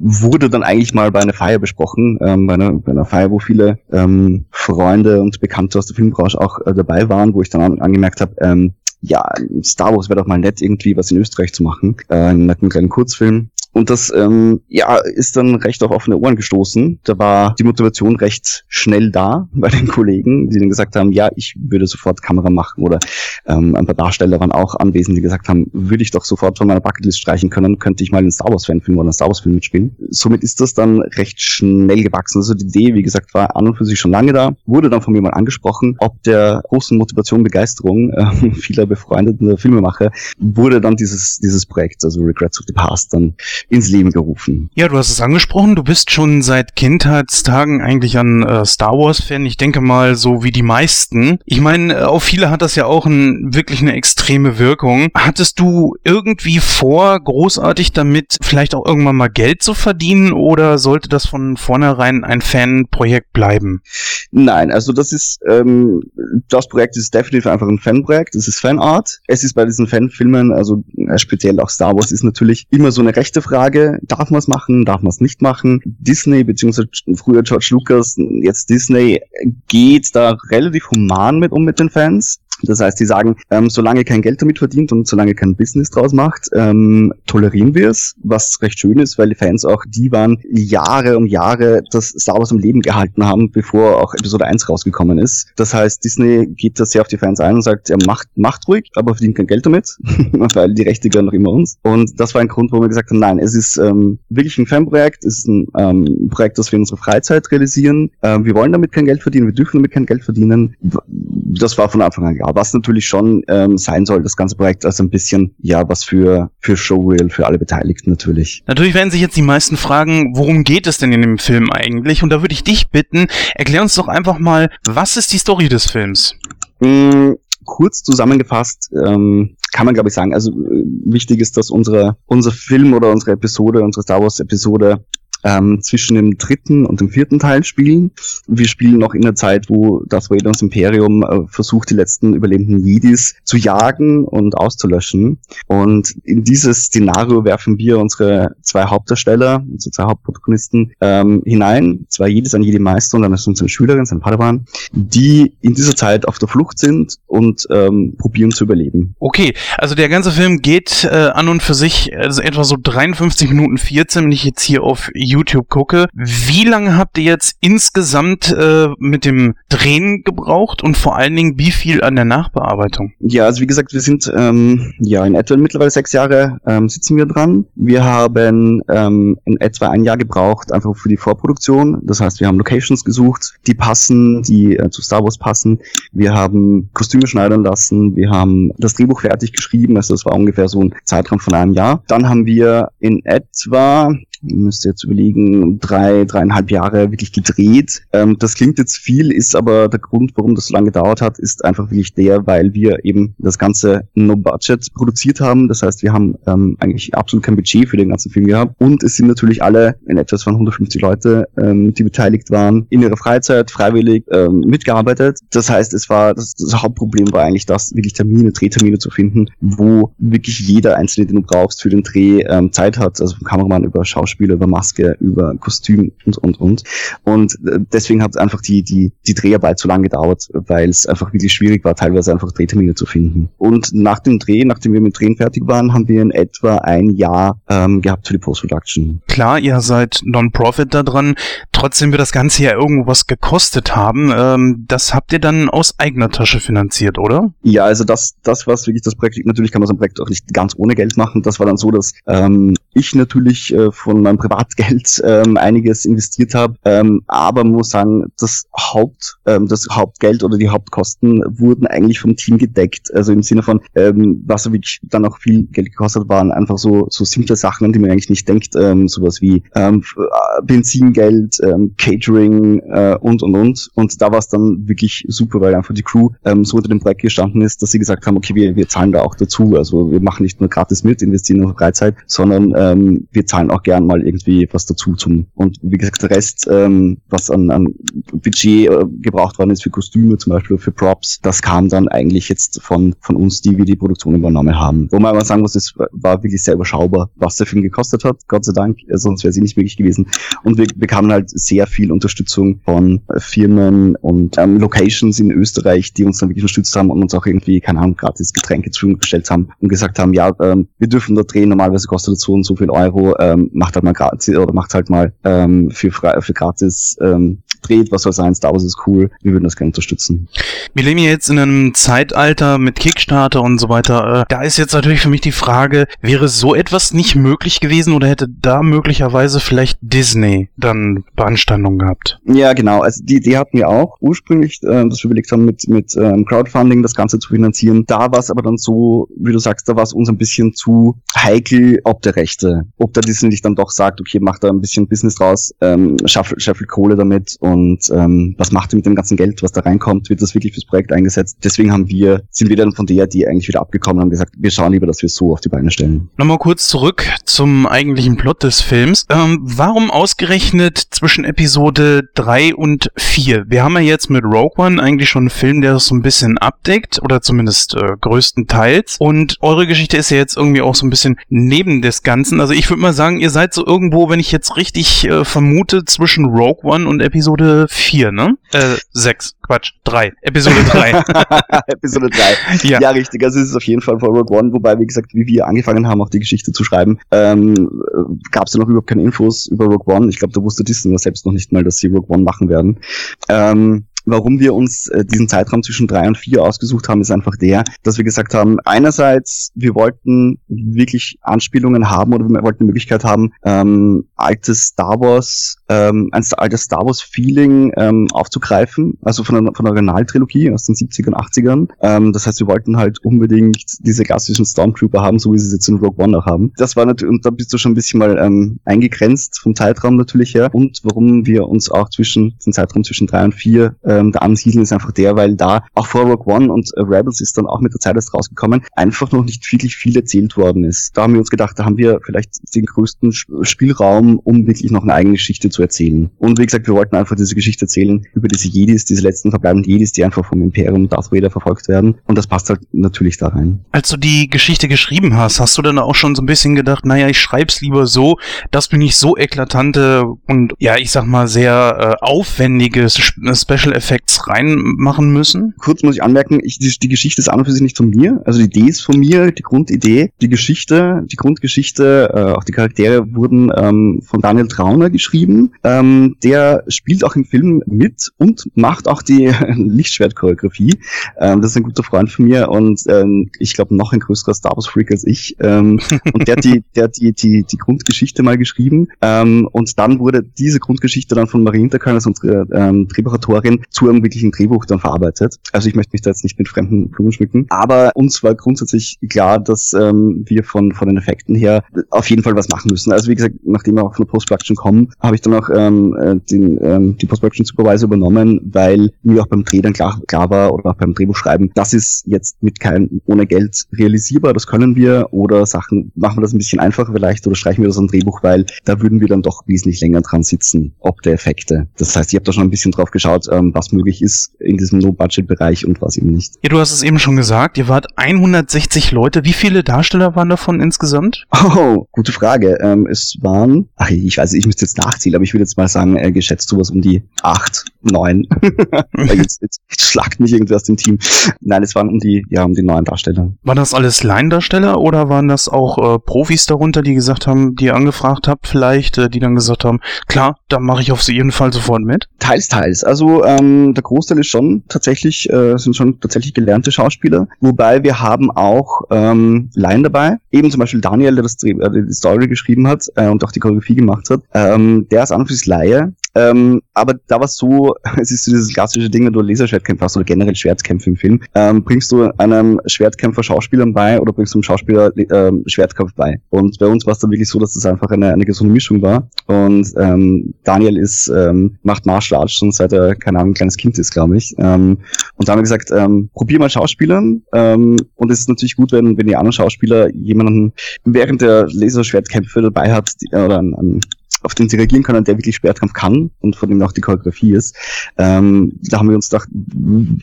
[0.00, 3.38] wurde dann eigentlich mal bei einer Feier besprochen, ähm, bei, einer, bei einer Feier, wo
[3.38, 7.60] viele ähm, Freunde und Bekannte aus der Filmbranche auch äh, dabei waren, wo ich dann
[7.60, 9.22] an, angemerkt habe, ähm, ja,
[9.62, 11.96] Star Wars wäre doch mal nett, irgendwie was in Österreich zu machen.
[12.08, 13.50] Äh, einen kleinen Kurzfilm.
[13.74, 17.00] Und das ähm, ja, ist dann recht auf offene Ohren gestoßen.
[17.02, 21.28] Da war die Motivation recht schnell da bei den Kollegen, die dann gesagt haben, ja,
[21.34, 22.84] ich würde sofort Kamera machen.
[22.84, 23.00] Oder
[23.46, 26.68] ähm, ein paar Darsteller waren auch anwesend, die gesagt haben, würde ich doch sofort von
[26.68, 29.96] meiner Bucketlist streichen können, könnte ich mal einen Star Wars-Fanfilm oder einen Star Wars-Film mitspielen.
[30.08, 32.38] Somit ist das dann recht schnell gewachsen.
[32.38, 35.02] Also die Idee, wie gesagt, war an und für sich schon lange da, wurde dann
[35.02, 40.94] von mir mal angesprochen, ob der großen Motivation, Begeisterung äh, vieler befreundeten Filmemacher wurde dann
[40.94, 43.34] dieses, dieses Projekt, also Regrets of the Past, dann
[43.68, 44.70] ins Leben gerufen.
[44.74, 49.46] Ja, du hast es angesprochen, du bist schon seit Kindheitstagen eigentlich ein äh, Star Wars-Fan.
[49.46, 51.38] Ich denke mal, so wie die meisten.
[51.44, 55.08] Ich meine, äh, auf viele hat das ja auch ein, wirklich eine extreme Wirkung.
[55.16, 61.08] Hattest du irgendwie vor, großartig damit vielleicht auch irgendwann mal Geld zu verdienen oder sollte
[61.08, 63.82] das von vornherein ein Fanprojekt bleiben?
[64.30, 66.02] Nein, also das ist, ähm,
[66.48, 69.20] das Projekt ist definitiv einfach ein Fanprojekt, es ist Fanart.
[69.26, 73.00] Es ist bei diesen Fanfilmen, also äh, speziell auch Star Wars, ist natürlich immer so
[73.00, 73.53] eine rechte Frage,
[74.02, 75.80] darf man es machen, darf man es nicht machen?
[75.84, 79.20] Disney, beziehungsweise früher George Lucas, jetzt Disney,
[79.68, 82.40] geht da relativ human mit um mit den Fans.
[82.62, 86.12] Das heißt, die sagen, ähm, solange kein Geld damit verdient und solange kein Business draus
[86.12, 90.38] macht, ähm, tolerieren wir es, was recht schön ist, weil die Fans auch die waren,
[90.50, 95.18] Jahre um Jahre das Star Wars am Leben gehalten haben, bevor auch Episode 1 rausgekommen
[95.18, 95.48] ist.
[95.56, 98.66] Das heißt, Disney geht da sehr auf die Fans ein und sagt, er macht, macht
[98.68, 99.96] ruhig, aber verdient kein Geld damit,
[100.54, 101.78] weil die Rechte gehören noch immer uns.
[101.82, 104.66] Und das war ein Grund, wo wir gesagt haben, nein, es ist ähm, wirklich ein
[104.66, 108.10] Fanprojekt, es ist ein ähm, Projekt, das wir in unserer Freizeit realisieren.
[108.22, 110.76] Ähm, wir wollen damit kein Geld verdienen, wir dürfen damit kein Geld verdienen.
[111.08, 114.84] Das war von Anfang an klar was natürlich schon ähm, sein soll, das ganze Projekt,
[114.84, 118.62] also ein bisschen, ja, was für, für Showreel, für alle Beteiligten natürlich.
[118.66, 122.22] Natürlich werden sich jetzt die meisten fragen, worum geht es denn in dem Film eigentlich?
[122.22, 125.68] Und da würde ich dich bitten, erklär uns doch einfach mal, was ist die Story
[125.68, 126.36] des Films?
[126.80, 127.32] Mm,
[127.64, 132.52] kurz zusammengefasst ähm, kann man glaube ich sagen, also äh, wichtig ist, dass unsere, unser
[132.52, 135.04] Film oder unsere Episode, unsere Star Wars Episode
[135.44, 138.10] ähm, zwischen dem dritten und dem vierten Teil spielen.
[138.46, 142.84] Wir spielen noch in der Zeit, wo das Vader Imperium äh, versucht, die letzten überlebenden
[142.84, 145.38] Jedis zu jagen und auszulöschen.
[145.66, 152.06] Und in dieses Szenario werfen wir unsere zwei Hauptdarsteller, unsere zwei Hauptprotagonisten ähm, hinein.
[152.08, 156.26] Zwei Jedis, ein Jedi-Meister und eine ist unsere Schülerin, sein Padawan, die in dieser Zeit
[156.26, 159.14] auf der Flucht sind und ähm, probieren zu überleben.
[159.18, 163.50] Okay, also der ganze Film geht äh, an und für sich also etwa so 53
[163.50, 165.10] Minuten 14, wenn ich jetzt hier auf
[165.42, 166.06] gucke.
[166.12, 171.58] Wie lange habt ihr jetzt insgesamt äh, mit dem Drehen gebraucht und vor allen Dingen
[171.58, 173.12] wie viel an der Nachbearbeitung?
[173.20, 177.16] Ja, also wie gesagt, wir sind ähm, ja in etwa mittlerweile sechs Jahre ähm, sitzen
[177.16, 177.66] wir dran.
[177.74, 181.98] Wir haben ähm, in etwa ein Jahr gebraucht einfach für die Vorproduktion.
[182.02, 185.80] Das heißt, wir haben Locations gesucht, die passen, die äh, zu Star Wars passen.
[186.12, 188.16] Wir haben Kostüme schneidern lassen.
[188.16, 189.96] Wir haben das Drehbuch fertig geschrieben.
[189.96, 192.02] Also das war ungefähr so ein Zeitraum von einem Jahr.
[192.06, 194.12] Dann haben wir in etwa
[194.44, 198.02] müsste jetzt überlegen, drei, dreieinhalb Jahre wirklich gedreht.
[198.12, 201.38] Ähm, das klingt jetzt viel, ist aber der Grund, warum das so lange gedauert hat,
[201.38, 205.68] ist einfach wirklich der, weil wir eben das Ganze no budget produziert haben.
[205.68, 208.74] Das heißt, wir haben ähm, eigentlich absolut kein Budget für den ganzen Film gehabt.
[208.78, 213.02] Und es sind natürlich alle in etwas von 150 Leute, ähm, die beteiligt waren, in
[213.02, 215.38] ihrer Freizeit freiwillig ähm, mitgearbeitet.
[215.50, 219.46] Das heißt, es war, das, das Hauptproblem war eigentlich das, wirklich Termine, Drehtermine zu finden,
[219.60, 223.20] wo wirklich jeder einzelne, den du brauchst für den Dreh, ähm, Zeit hat.
[223.20, 226.82] Also vom Kameramann über Schauspieler Schauspieler, über Maske, über Kostüm und, und, und.
[227.22, 231.32] Und äh, deswegen hat einfach die, die, die Dreharbeit zu lange gedauert, weil es einfach
[231.32, 233.48] wirklich schwierig war, teilweise einfach Drehtermine zu finden.
[233.58, 237.10] Und nach dem Dreh, nachdem wir mit Drehen fertig waren, haben wir in etwa ein
[237.10, 239.22] Jahr ähm, gehabt für die Post-Production.
[239.28, 241.34] Klar, ihr seid Non-Profit da dran.
[241.72, 244.32] Trotzdem wird das Ganze ja irgendwo was gekostet haben.
[244.36, 247.52] Ähm, das habt ihr dann aus eigener Tasche finanziert, oder?
[247.62, 250.28] Ja, also das, das was wirklich das Projekt, natürlich kann man so ein Projekt auch
[250.28, 251.42] nicht ganz ohne Geld machen.
[251.42, 256.54] Das war dann so, dass ähm, ich natürlich äh, von meinem Privatgeld ähm, einiges investiert
[256.54, 262.20] habe, ähm, aber muss sagen, das Haupt, ähm, das Hauptgeld oder die Hauptkosten wurden eigentlich
[262.20, 263.14] vom Team gedeckt.
[263.14, 264.68] Also im Sinne von, ähm, was
[265.02, 268.30] dann auch viel Geld gekostet waren, einfach so so simple Sachen, an die man eigentlich
[268.30, 273.88] nicht denkt, ähm, sowas wie ähm, äh, Benzingeld, ähm, Catering äh, und und und.
[273.94, 277.00] Und da war es dann wirklich super, weil einfach die Crew ähm, so unter dem
[277.00, 279.76] Projekt gestanden ist, dass sie gesagt haben, okay, wir, wir zahlen da auch dazu.
[279.76, 283.82] Also wir machen nicht nur gratis mit, investieren in Freizeit, sondern ähm, wir zahlen auch
[283.82, 285.46] gern mal irgendwie was dazu zum.
[285.54, 287.94] Und wie gesagt, der Rest, ähm, was an, an
[288.32, 292.48] Budget äh, gebraucht worden ist für Kostüme zum Beispiel, für Props, das kam dann eigentlich
[292.48, 295.08] jetzt von, von uns, die wir die Produktion übernommen haben.
[295.10, 298.36] Wo man aber sagen muss, es war wirklich sehr überschaubar, was der Film gekostet hat,
[298.48, 300.26] Gott sei Dank, äh, sonst wäre sie nicht möglich gewesen.
[300.62, 306.12] Und wir bekamen halt sehr viel Unterstützung von äh, Firmen und ähm, Locations in Österreich,
[306.12, 309.04] die uns dann wirklich unterstützt haben und uns auch irgendwie, keine Ahnung, gratis Getränke zur
[309.18, 312.52] gestellt haben und gesagt haben, ja, ähm, wir dürfen da drehen, normalerweise kostet das so
[312.52, 316.10] und so viel Euro, ähm, macht halt mal gratis oder macht halt mal ähm, für,
[316.10, 319.88] für gratis ähm, dreht, was soll sein, Star Wars ist cool, wir würden das gerne
[319.90, 320.48] unterstützen.
[320.94, 324.42] Wir leben ja jetzt in einem Zeitalter mit Kickstarter und so weiter.
[324.42, 328.12] Äh, Da ist jetzt natürlich für mich die Frage, wäre so etwas nicht möglich gewesen
[328.14, 332.38] oder hätte da möglicherweise vielleicht Disney dann Beanstandung gehabt?
[332.46, 333.00] Ja, genau.
[333.00, 336.44] Also die Idee hatten wir auch ursprünglich, äh, dass wir überlegt haben, mit, mit ähm,
[336.44, 338.04] Crowdfunding das Ganze zu finanzieren.
[338.06, 340.74] Da war es aber dann so, wie du sagst, da war es uns ein bisschen
[340.74, 344.68] zu heikel, ob der Rechte, ob der Disney nicht dann doch sagt, okay, macht da
[344.68, 349.06] ein bisschen Business draus, ähm, schaffelt, schaffelt Kohle damit und ähm, was macht ihr mit
[349.06, 351.58] dem ganzen Geld, was da reinkommt, wird das wirklich fürs Projekt eingesetzt.
[351.62, 354.54] Deswegen haben wir, sind wir dann von der Idee eigentlich wieder abgekommen und haben gesagt,
[354.56, 356.28] wir schauen lieber, dass wir es so auf die Beine stellen.
[356.36, 359.26] Nochmal kurz zurück zum eigentlichen Plot des Films.
[359.30, 363.64] Ähm, warum ausgerechnet zwischen Episode 3 und 4?
[363.68, 366.22] Wir haben ja jetzt mit Rogue One eigentlich schon einen Film, der das so ein
[366.22, 369.16] bisschen abdeckt, oder zumindest äh, größtenteils.
[369.18, 372.60] Und eure Geschichte ist ja jetzt irgendwie auch so ein bisschen neben des Ganzen.
[372.60, 376.04] Also ich würde mal sagen, ihr seid so irgendwo, wenn ich jetzt richtig äh, vermute,
[376.04, 378.56] zwischen Rogue One und Episode 4, ne?
[378.72, 379.54] Äh, 6.
[379.62, 380.32] Quatsch, 3.
[380.42, 381.10] Episode 3.
[381.86, 382.88] Episode 3.
[382.88, 383.00] Ja.
[383.00, 383.10] Ja.
[383.10, 383.42] richtig.
[383.42, 386.20] Also es ist auf jeden Fall Rogue One, wobei, wie gesagt, wie wir angefangen haben,
[386.20, 388.02] auch die Geschichte zu schreiben, ähm,
[388.50, 390.28] gab es ja noch überhaupt keine Infos über Rogue One.
[390.28, 392.68] Ich glaube, da wusste Disney ja selbst noch nicht mal, dass sie Rogue One machen
[392.68, 393.00] werden.
[393.48, 397.56] Ähm, Warum wir uns äh, diesen Zeitraum zwischen drei und vier ausgesucht haben, ist einfach
[397.56, 402.86] der, dass wir gesagt haben, einerseits, wir wollten wirklich Anspielungen haben oder wir wollten die
[402.86, 409.44] Möglichkeit haben, ähm, altes Star Wars, ähm, ein altes Star Wars Feeling ähm, aufzugreifen, also
[409.44, 411.88] von der, von der Originaltrilogie aus den 70er und 80ern.
[412.00, 415.72] Ähm, das heißt, wir wollten halt unbedingt diese klassischen Stormtrooper haben, so wie sie es
[415.72, 416.72] jetzt in Rogue One auch haben.
[416.76, 420.16] Das war natürlich, und da bist du schon ein bisschen mal ähm, eingegrenzt vom Zeitraum
[420.16, 420.70] natürlich her.
[420.72, 424.82] Und warum wir uns auch zwischen, den Zeitraum zwischen drei und vier ähm, da ansiedeln,
[424.82, 427.80] ist einfach der, weil da auch vor Rogue One und äh, Rebels ist dann auch
[427.80, 431.16] mit der Zeit erst rausgekommen, einfach noch nicht wirklich viel erzählt worden ist.
[431.16, 434.90] Da haben wir uns gedacht, da haben wir vielleicht den größten Sp- Spielraum, um wirklich
[434.90, 436.30] noch eine eigene Geschichte zu erzählen.
[436.38, 439.90] Und wie gesagt, wir wollten einfach diese Geschichte erzählen über diese Jedis, diese letzten verbleibenden
[439.90, 442.16] Jedis, die einfach vom Imperium Darth Vader verfolgt werden.
[442.26, 443.80] Und das passt halt natürlich da rein.
[443.92, 447.04] Als du die Geschichte geschrieben hast, hast du dann auch schon so ein bisschen gedacht,
[447.06, 448.36] naja, ich schreib's lieber so,
[448.70, 453.92] dass wir nicht so eklatante und ja, ich sag mal sehr äh, aufwendige Sp- Special
[453.94, 455.74] Effects reinmachen müssen?
[455.78, 458.10] kurz muss ich anmerken, ich, die, die Geschichte ist an und für sich nicht von
[458.10, 458.40] mir.
[458.44, 462.72] Also die Idee ist von mir, die Grundidee, die Geschichte, die Grundgeschichte, äh, auch die
[462.72, 465.63] Charaktere wurden ähm, von Daniel Trauner geschrieben.
[465.82, 469.46] Ähm, der spielt auch im Film mit und macht auch die
[469.76, 470.98] Lichtschwertchoreografie.
[471.38, 474.54] Ähm, das ist ein guter Freund von mir und ähm, ich glaube noch ein größerer
[474.54, 475.56] Star Wars Freak als ich.
[475.60, 476.00] Ähm,
[476.32, 479.08] und der hat die, der hat die, die, die Grundgeschichte mal geschrieben.
[479.20, 484.08] Ähm, und dann wurde diese Grundgeschichte dann von Marie Hinterkern, also unsere ähm, Drehbuchautorin, zu
[484.08, 485.56] einem wirklichen Drehbuch dann verarbeitet.
[485.72, 487.66] Also ich möchte mich da jetzt nicht mit fremden Blumen schmücken.
[487.70, 492.42] Aber uns war grundsätzlich klar, dass ähm, wir von, von den Effekten her auf jeden
[492.42, 493.12] Fall was machen müssen.
[493.12, 496.16] Also wie gesagt, nachdem wir auch von der Post-Production kommen, habe ich dann auch ähm,
[496.20, 500.50] äh, den, ähm, die Post-Production Supervisor übernommen, weil mir auch beim Dreh dann klar, klar
[500.50, 504.96] war oder auch beim Drehbuchschreiben, das ist jetzt mit kein ohne Geld realisierbar, das können
[504.96, 508.08] wir oder Sachen machen wir das ein bisschen einfacher vielleicht oder streichen wir das ein
[508.08, 511.86] Drehbuch, weil da würden wir dann doch wesentlich länger dran sitzen, ob der Effekte.
[511.96, 514.76] Das heißt, ich habe da schon ein bisschen drauf geschaut, ähm, was möglich ist in
[514.76, 516.54] diesem No-Budget-Bereich und was eben nicht.
[516.62, 519.44] Ja, du hast es eben schon gesagt, ihr wart 160 Leute.
[519.44, 521.46] Wie viele Darsteller waren davon insgesamt?
[521.76, 522.78] Oh, gute Frage.
[522.80, 525.88] Ähm, es waren, ach, ich weiß, ich müsste jetzt nachzählen, aber ich würde jetzt mal
[525.88, 528.46] sagen, äh, geschätzt sowas um die acht, neun.
[529.16, 531.18] jetzt, jetzt, schlagt mich irgendwie aus dem Team.
[531.60, 533.52] Nein, es waren um die, ja, um die neun Darsteller.
[533.62, 537.86] Waren das alles Laiendarsteller oder waren das auch äh, Profis darunter, die gesagt haben, die
[537.86, 541.52] ihr angefragt habt, vielleicht, äh, die dann gesagt haben, klar, da mache ich auf jeden
[541.52, 542.28] Fall sofort mit?
[542.38, 543.04] Teils, teils.
[543.04, 548.20] Also ähm, der Großteil ist schon tatsächlich, äh, sind schon tatsächlich gelernte Schauspieler, wobei wir
[548.20, 550.38] haben auch ähm, Laien dabei.
[550.50, 553.60] Eben zum Beispiel Daniel, der das äh, die Story geschrieben hat äh, und auch die
[553.60, 554.40] Choreografie gemacht hat.
[554.52, 558.30] Ähm, der ist an und für sich Laie, ähm, aber da war es so, es
[558.30, 561.84] ist so dieses klassische Ding, wenn du Laserschwertkämpfer hast oder generell Schwertkämpfe im Film, ähm,
[561.84, 566.40] bringst du einem Schwertkämpfer Schauspielern bei oder bringst du einem Schauspieler ähm, Schwertkampf bei.
[566.50, 569.00] Und bei uns war es dann wirklich so, dass das einfach eine, eine gesunde Mischung
[569.02, 569.28] war.
[569.46, 573.76] Und ähm, Daniel ist, ähm, macht Martial Arts schon seit er, keine Ahnung, ein kleines
[573.76, 574.54] Kind ist, glaube ich.
[574.58, 574.98] Ähm,
[575.36, 577.42] und da haben wir gesagt, ähm, probier mal Schauspielern.
[577.52, 580.72] Ähm, und es ist natürlich gut, wenn, wenn die anderen Schauspieler jemanden
[581.04, 584.00] während der Laserschwertkämpfe dabei hat, die, oder an, an
[584.44, 587.52] auf den sie reagieren können, der wirklich Schwertkampf kann und von dem auch die Choreografie
[587.52, 587.76] ist.
[588.18, 589.48] Ähm, da haben wir uns gedacht,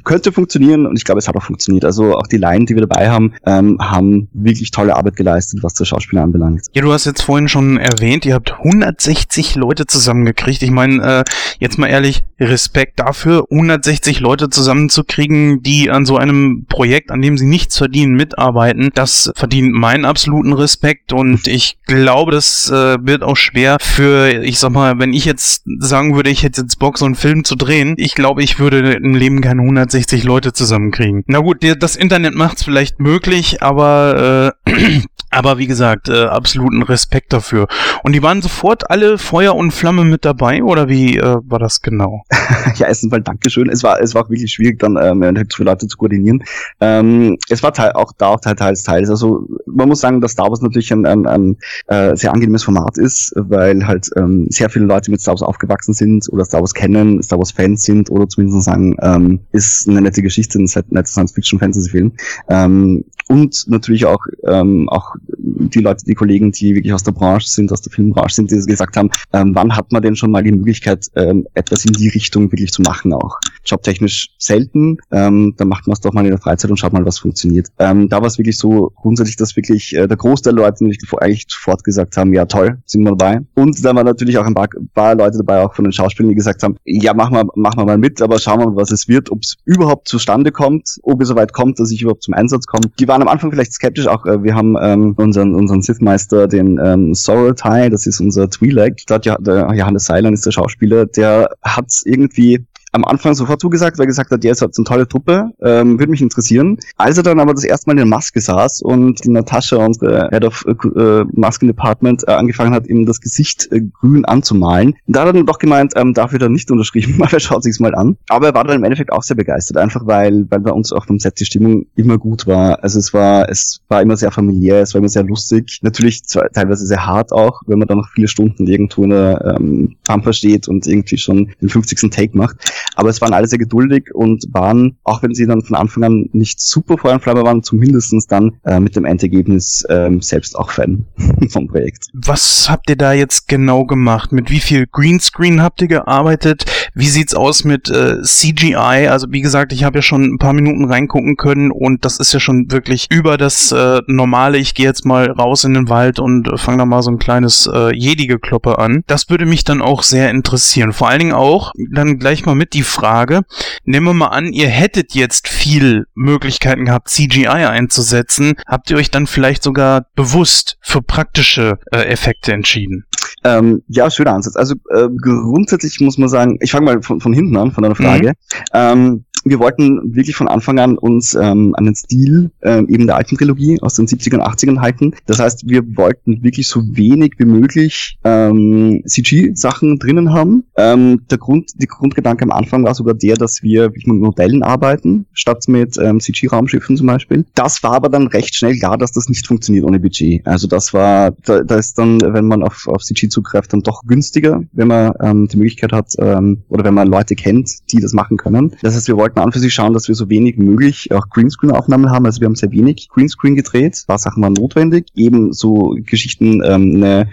[0.04, 1.86] könnte funktionieren und ich glaube, es hat auch funktioniert.
[1.86, 5.74] Also auch die Laien, die wir dabei haben, ähm, haben wirklich tolle Arbeit geleistet, was
[5.74, 6.66] der Schauspieler anbelangt.
[6.74, 10.64] Ja, du hast jetzt vorhin schon erwähnt, ihr habt 160 Leute zusammengekriegt.
[10.64, 11.24] Ich meine, äh,
[11.60, 17.38] jetzt mal ehrlich, Respekt dafür, 160 Leute zusammenzukriegen, die an so einem Projekt, an dem
[17.38, 18.90] sie nichts verdienen, mitarbeiten.
[18.94, 24.60] Das verdient meinen absoluten Respekt und ich glaube, das äh, wird auch schwer für, ich
[24.60, 27.56] sag mal, wenn ich jetzt sagen würde, ich hätte jetzt Bock, so einen Film zu
[27.56, 31.24] drehen, ich glaube, ich würde im Leben keine 160 Leute zusammenkriegen.
[31.28, 37.34] Na gut, das Internet macht's vielleicht möglich, aber äh, aber wie gesagt, äh, absoluten Respekt
[37.34, 37.68] dafür.
[38.04, 41.82] Und die waren sofort alle Feuer und Flamme mit dabei, oder wie äh, war das
[41.82, 42.24] genau?
[42.76, 43.70] ja, erstens mal Dankeschön.
[43.70, 46.44] Es war, es war wirklich schwierig, dann ähm, für Leute zu koordinieren.
[46.80, 49.10] Ähm, es war teil, auch da auch teil, teils, teils.
[49.10, 52.98] Also man muss sagen, dass Star Wars natürlich ein, ein, ein äh, sehr angenehmes Format
[52.98, 56.74] ist, weil halt ähm, sehr viele Leute mit Star Wars aufgewachsen sind oder Star Wars
[56.74, 61.08] kennen, Star Wars Fans sind oder zumindest sagen, ähm, ist eine nette Geschichte, ein netter
[61.08, 62.14] Science-Fiction-Fantasy-Film.
[62.50, 67.48] Ähm, und natürlich auch, ähm, auch die Leute, die Kollegen, die wirklich aus der Branche
[67.48, 70.44] sind, aus der Filmbranche sind, die gesagt haben, ähm, wann hat man denn schon mal
[70.44, 73.40] die Möglichkeit, ähm, etwas in die Richtung wirklich zu machen auch.
[73.66, 77.06] Jobtechnisch selten, ähm, dann macht man es doch mal in der Freizeit und schaut mal,
[77.06, 77.68] was funktioniert.
[77.80, 80.86] Ähm, da war es wirklich so grundsätzlich, dass wirklich äh, der Großteil der Leute
[81.20, 83.40] eigentlich sofort gesagt haben, ja toll, sind wir dabei.
[83.56, 86.36] Und da waren natürlich auch ein paar, paar Leute dabei, auch von den Schauspielern, die
[86.36, 89.08] gesagt haben, ja, machen wir, machen wir mal mit, aber schauen wir mal, was es
[89.08, 92.66] wird, ob es überhaupt zustande kommt, ob es soweit kommt, dass ich überhaupt zum Einsatz
[92.66, 92.86] komme.
[93.00, 96.80] Die waren am Anfang vielleicht skeptisch, auch äh, wir haben ähm, unseren, unseren Sith-Meister, den
[96.84, 101.92] ähm, Sorrel Tai, das ist unser Twi'lek, der Johannes Seilan ist der Schauspieler, der hat
[102.06, 105.52] irgendwie am Anfang sofort zugesagt, weil er gesagt hat, ja, es hat eine tolle Truppe,
[105.62, 106.78] ähm, würde mich interessieren.
[106.98, 110.30] Als er dann aber das erste Mal in der Maske saß und die Natascha, unsere
[110.32, 115.22] Head of äh, Masken Department, äh, angefangen hat, ihm das Gesicht äh, grün anzumalen, da
[115.22, 117.96] hat er dann doch gemeint, ähm, dafür dann nicht unterschrieben, weil er schaut sich's mal
[117.96, 118.18] an.
[118.30, 121.06] Aber er war dann im Endeffekt auch sehr begeistert, einfach weil, weil bei uns auch
[121.06, 122.84] vom Set die Stimmung immer gut war.
[122.84, 125.80] Also es war, es war immer sehr familiär, es war immer sehr lustig.
[125.82, 129.56] Natürlich zwar teilweise sehr hart auch, wenn man dann noch viele Stunden irgendwo in der
[129.58, 132.12] ähm, Pampa steht und irgendwie schon den 50.
[132.12, 132.58] Take macht.
[132.96, 136.30] Aber es waren alle sehr geduldig und waren, auch wenn sie dann von Anfang an
[136.34, 141.06] nicht super Feuer waren, zumindestens dann äh, mit dem Endergebnis ähm, selbst auch Fan
[141.50, 142.08] vom Projekt.
[142.14, 144.32] Was habt ihr da jetzt genau gemacht?
[144.32, 146.66] Mit wie viel Greenscreen habt ihr gearbeitet?
[146.94, 149.08] Wie sieht's aus mit äh, CGI?
[149.10, 152.34] Also wie gesagt, ich habe ja schon ein paar Minuten reingucken können und das ist
[152.34, 154.58] ja schon wirklich über das äh, normale.
[154.58, 157.20] Ich gehe jetzt mal raus in den Wald und äh, fange da mal so ein
[157.20, 159.04] kleines äh, Jedi-Gekloppe an.
[159.08, 160.92] Das würde mich dann auch sehr interessieren.
[160.92, 163.42] Vor allen Dingen auch dann gleich mal mit die Frage,
[163.86, 168.54] nehmen wir mal an, ihr hättet jetzt viel Möglichkeiten gehabt, CGI einzusetzen.
[168.68, 173.06] Habt ihr euch dann vielleicht sogar bewusst für praktische äh, Effekte entschieden?
[173.44, 174.56] Ähm, ja, schöner Ansatz.
[174.56, 177.96] Also äh, grundsätzlich muss man sagen, ich fange mal von, von hinten an, von deiner
[177.96, 178.34] Frage.
[178.74, 183.16] Ähm, wir wollten wirklich von Anfang an uns ähm, an den Stil ähm, eben der
[183.16, 185.14] alten Trilogie aus den 70ern und 80ern halten.
[185.26, 190.64] Das heißt, wir wollten wirklich so wenig wie möglich ähm, CG-Sachen drinnen haben.
[190.78, 195.26] Ähm, der Grund, die Grundgedanke am Anfang war sogar der, dass wir mit Modellen arbeiten,
[195.34, 197.46] statt mit ähm, CG-Raumschiffen zum Beispiel.
[197.56, 200.46] Das war aber dann recht schnell klar, dass das nicht funktioniert ohne Budget.
[200.46, 204.04] Also das war, da, da ist dann, wenn man auf, auf CG zugreift, dann doch
[204.06, 208.14] günstiger, wenn man ähm, die Möglichkeit hat ähm, oder wenn man Leute kennt, die das
[208.14, 208.76] machen können.
[208.82, 212.10] Das heißt, wir wollten an für sich schauen, dass wir so wenig möglich auch Greenscreen-Aufnahmen
[212.10, 212.26] haben.
[212.26, 213.96] Also wir haben sehr wenig Greenscreen gedreht.
[214.04, 215.08] Ein paar Sachen waren notwendig.
[215.16, 217.30] Eben so Geschichten, ähm, eine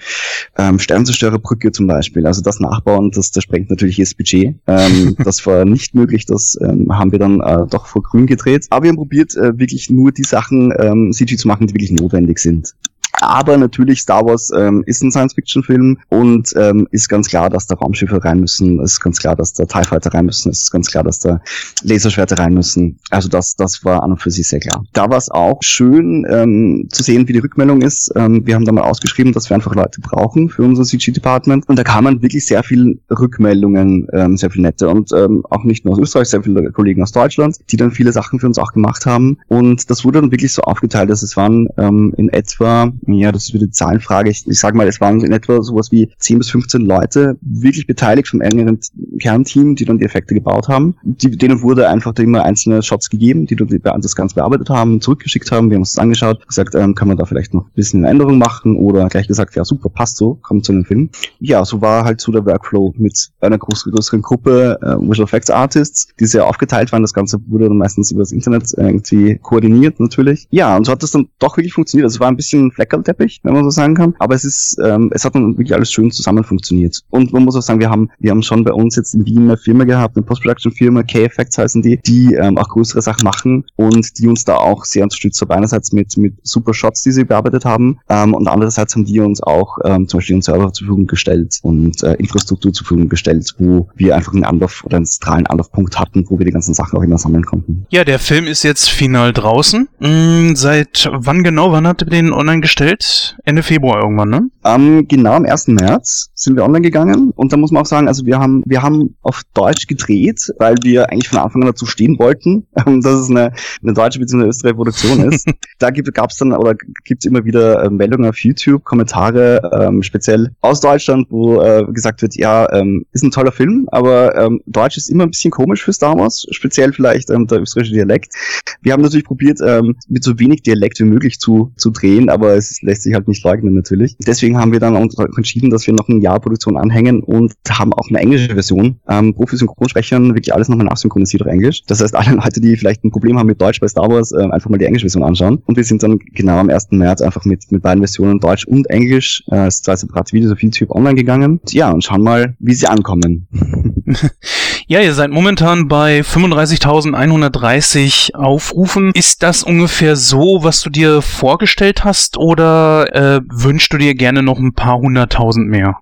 [0.56, 2.26] ähm, Sternzerstörerbrücke zum Beispiel.
[2.26, 4.54] Also das Nachbauen, das, das sprengt natürlich jedes Budget.
[4.66, 6.26] Ähm, das war nicht möglich.
[6.26, 8.66] Das ähm, haben wir dann äh, doch vor grün gedreht.
[8.70, 11.92] Aber wir haben probiert, äh, wirklich nur die Sachen ähm, CG zu machen, die wirklich
[11.92, 12.74] notwendig sind.
[13.20, 17.74] Aber natürlich, Star Wars ähm, ist ein Science-Fiction-Film und ähm, ist ganz klar, dass da
[17.74, 21.04] Raumschiffe rein müssen, ist ganz klar, dass da TIE Fighter rein müssen, ist ganz klar,
[21.04, 21.40] dass da
[21.82, 22.98] Laserschwerter rein müssen.
[23.10, 24.84] Also das, das war an und für sich sehr klar.
[24.92, 28.10] Da war es auch schön ähm, zu sehen, wie die Rückmeldung ist.
[28.16, 31.78] Ähm, wir haben da mal ausgeschrieben, dass wir einfach Leute brauchen für unser CG-Department und
[31.78, 35.94] da kamen wirklich sehr viele Rückmeldungen, ähm, sehr viel nette und ähm, auch nicht nur
[35.94, 39.06] aus Österreich, sehr viele Kollegen aus Deutschland, die dann viele Sachen für uns auch gemacht
[39.06, 43.32] haben und das wurde dann wirklich so aufgeteilt, dass es waren ähm, in etwa ja,
[43.32, 44.30] das ist wieder die Zahlenfrage.
[44.30, 47.86] Ich, ich sage mal, es waren in etwa sowas wie 10 bis 15 Leute wirklich
[47.86, 48.78] beteiligt vom engeren
[49.20, 50.96] Kernteam, die dann die Effekte gebaut haben.
[51.02, 55.50] Die, denen wurde einfach immer einzelne Shots gegeben, die dann das Ganze bearbeitet haben, zurückgeschickt
[55.50, 55.70] haben.
[55.70, 58.10] Wir haben uns das angeschaut, gesagt, ähm, kann man da vielleicht noch ein bisschen eine
[58.10, 61.10] Änderung machen oder gleich gesagt, ja super, passt so, kommt zu dem Film.
[61.40, 66.08] Ja, so war halt so der Workflow mit einer größeren Gruppe äh, Visual Effects Artists,
[66.18, 67.02] die sehr aufgeteilt waren.
[67.02, 70.46] Das Ganze wurde dann meistens über das Internet irgendwie koordiniert natürlich.
[70.50, 72.04] Ja, und so hat das dann doch wirklich funktioniert.
[72.04, 74.14] Also es war ein bisschen Flecker Flickenteppich, wenn man so sagen kann.
[74.18, 77.00] Aber es ist, ähm, es hat dann wirklich alles schön zusammen funktioniert.
[77.10, 79.44] Und man muss auch sagen, wir haben, wir haben schon bei uns jetzt in Wien
[79.44, 84.18] eine Firma gehabt, eine Post-Production-Firma, K-Effects heißen die, die ähm, auch größere Sachen machen und
[84.18, 85.50] die uns da auch sehr unterstützt haben.
[85.50, 89.42] Einerseits mit, mit super Shots, die sie bearbeitet haben, ähm, und andererseits haben die uns
[89.42, 93.54] auch ähm, zum Beispiel einen Server zur Verfügung gestellt und äh, Infrastruktur zur Verfügung gestellt,
[93.58, 96.98] wo wir einfach einen Anlauf oder einen zentralen Anlaufpunkt hatten, wo wir die ganzen Sachen
[96.98, 97.86] auch immer sammeln konnten.
[97.90, 99.88] Ja, der Film ist jetzt final draußen.
[100.00, 102.87] Hm, seit wann genau, wann habt ihr den online gestellt?
[102.88, 104.50] Gestellt, Ende Februar irgendwann, ne?
[104.64, 105.68] Ähm, genau am 1.
[105.68, 108.82] März sind wir online gegangen und da muss man auch sagen, also wir haben, wir
[108.82, 113.20] haben auf Deutsch gedreht, weil wir eigentlich von Anfang an dazu stehen wollten, ähm, dass
[113.20, 114.46] es eine, eine deutsche bzw.
[114.46, 115.46] österreichische Produktion ist.
[115.78, 116.74] da gab es dann oder
[117.04, 121.84] gibt es immer wieder äh, Meldungen auf YouTube, Kommentare, ähm, speziell aus Deutschland, wo äh,
[121.92, 125.50] gesagt wird, ja, ähm, ist ein toller Film, aber ähm, Deutsch ist immer ein bisschen
[125.50, 128.32] komisch für Star Wars, speziell vielleicht ähm, der österreichische Dialekt.
[128.80, 132.54] Wir haben natürlich probiert, ähm, mit so wenig Dialekt wie möglich zu, zu drehen, aber
[132.54, 134.16] es lässt sich halt nicht leugnen natürlich.
[134.26, 137.92] Deswegen haben wir dann uns entschieden, dass wir noch ein Jahr Produktion anhängen und haben
[137.92, 139.00] auch eine englische Version.
[139.08, 141.82] Ähm, Profi-Synchronsprechern wirklich alles nochmal nachsynchronisiert auf Englisch.
[141.86, 144.42] Das heißt, alle Leute, die vielleicht ein Problem haben mit Deutsch bei Star Wars, äh,
[144.50, 145.62] einfach mal die englische Version anschauen.
[145.66, 146.88] Und wir sind dann genau am 1.
[146.90, 150.90] März einfach mit, mit beiden Versionen Deutsch und Englisch äh, zwei separate Videos auf YouTube
[150.90, 151.60] online gegangen.
[151.70, 153.48] Ja, und schauen mal, wie sie ankommen.
[154.88, 159.10] ja, ihr seid momentan bei 35.130 Aufrufen.
[159.12, 164.42] Ist das ungefähr so, was du dir vorgestellt hast oder äh, wünschst du dir gerne
[164.42, 165.98] noch ein paar hunderttausend mehr?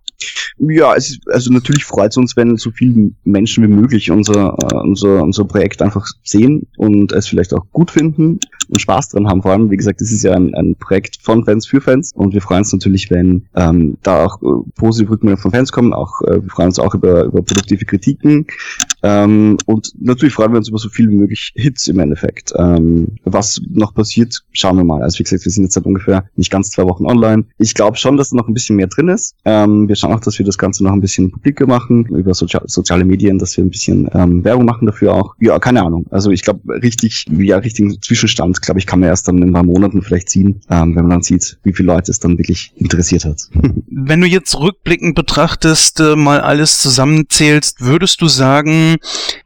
[0.58, 4.76] Ja, es also natürlich freut es uns, wenn so viele Menschen wie möglich unser, äh,
[4.76, 8.38] unser, unser Projekt einfach sehen und es vielleicht auch gut finden
[8.68, 9.42] und Spaß dran haben.
[9.42, 12.34] Vor allem, wie gesagt, es ist ja ein, ein Projekt von Fans für Fans und
[12.34, 15.92] wir freuen uns natürlich, wenn ähm, da auch äh, positive Rückmeldungen von Fans kommen.
[15.92, 18.46] Auch äh, wir freuen uns auch über, über produktive Kritiken
[19.02, 22.52] ähm, und natürlich freuen wir uns über so viel wie möglich Hits im Endeffekt.
[22.56, 25.02] Ähm, was noch passiert, schauen wir mal.
[25.02, 27.44] Also wie gesagt, wir sind jetzt seit ungefähr nicht ganz zwei Wochen online.
[27.58, 29.34] Ich glaube schon, dass da noch ein bisschen mehr drin ist.
[29.44, 32.62] Ähm, wir schauen auch, dass wir das Ganze noch ein bisschen publiker machen, über Sozial
[32.66, 35.34] soziale Medien, dass wir ein bisschen ähm, Werbung machen dafür auch.
[35.40, 36.06] Ja, keine Ahnung.
[36.10, 39.52] Also ich glaube, richtig, ja, richtigen Zwischenstand, glaube ich, kann man erst dann in ein
[39.52, 42.72] paar Monaten vielleicht ziehen, ähm, wenn man dann sieht, wie viele Leute es dann wirklich
[42.76, 43.48] interessiert hat.
[43.90, 48.96] wenn du jetzt rückblickend betrachtest, äh, mal alles zusammenzählst, würdest du sagen,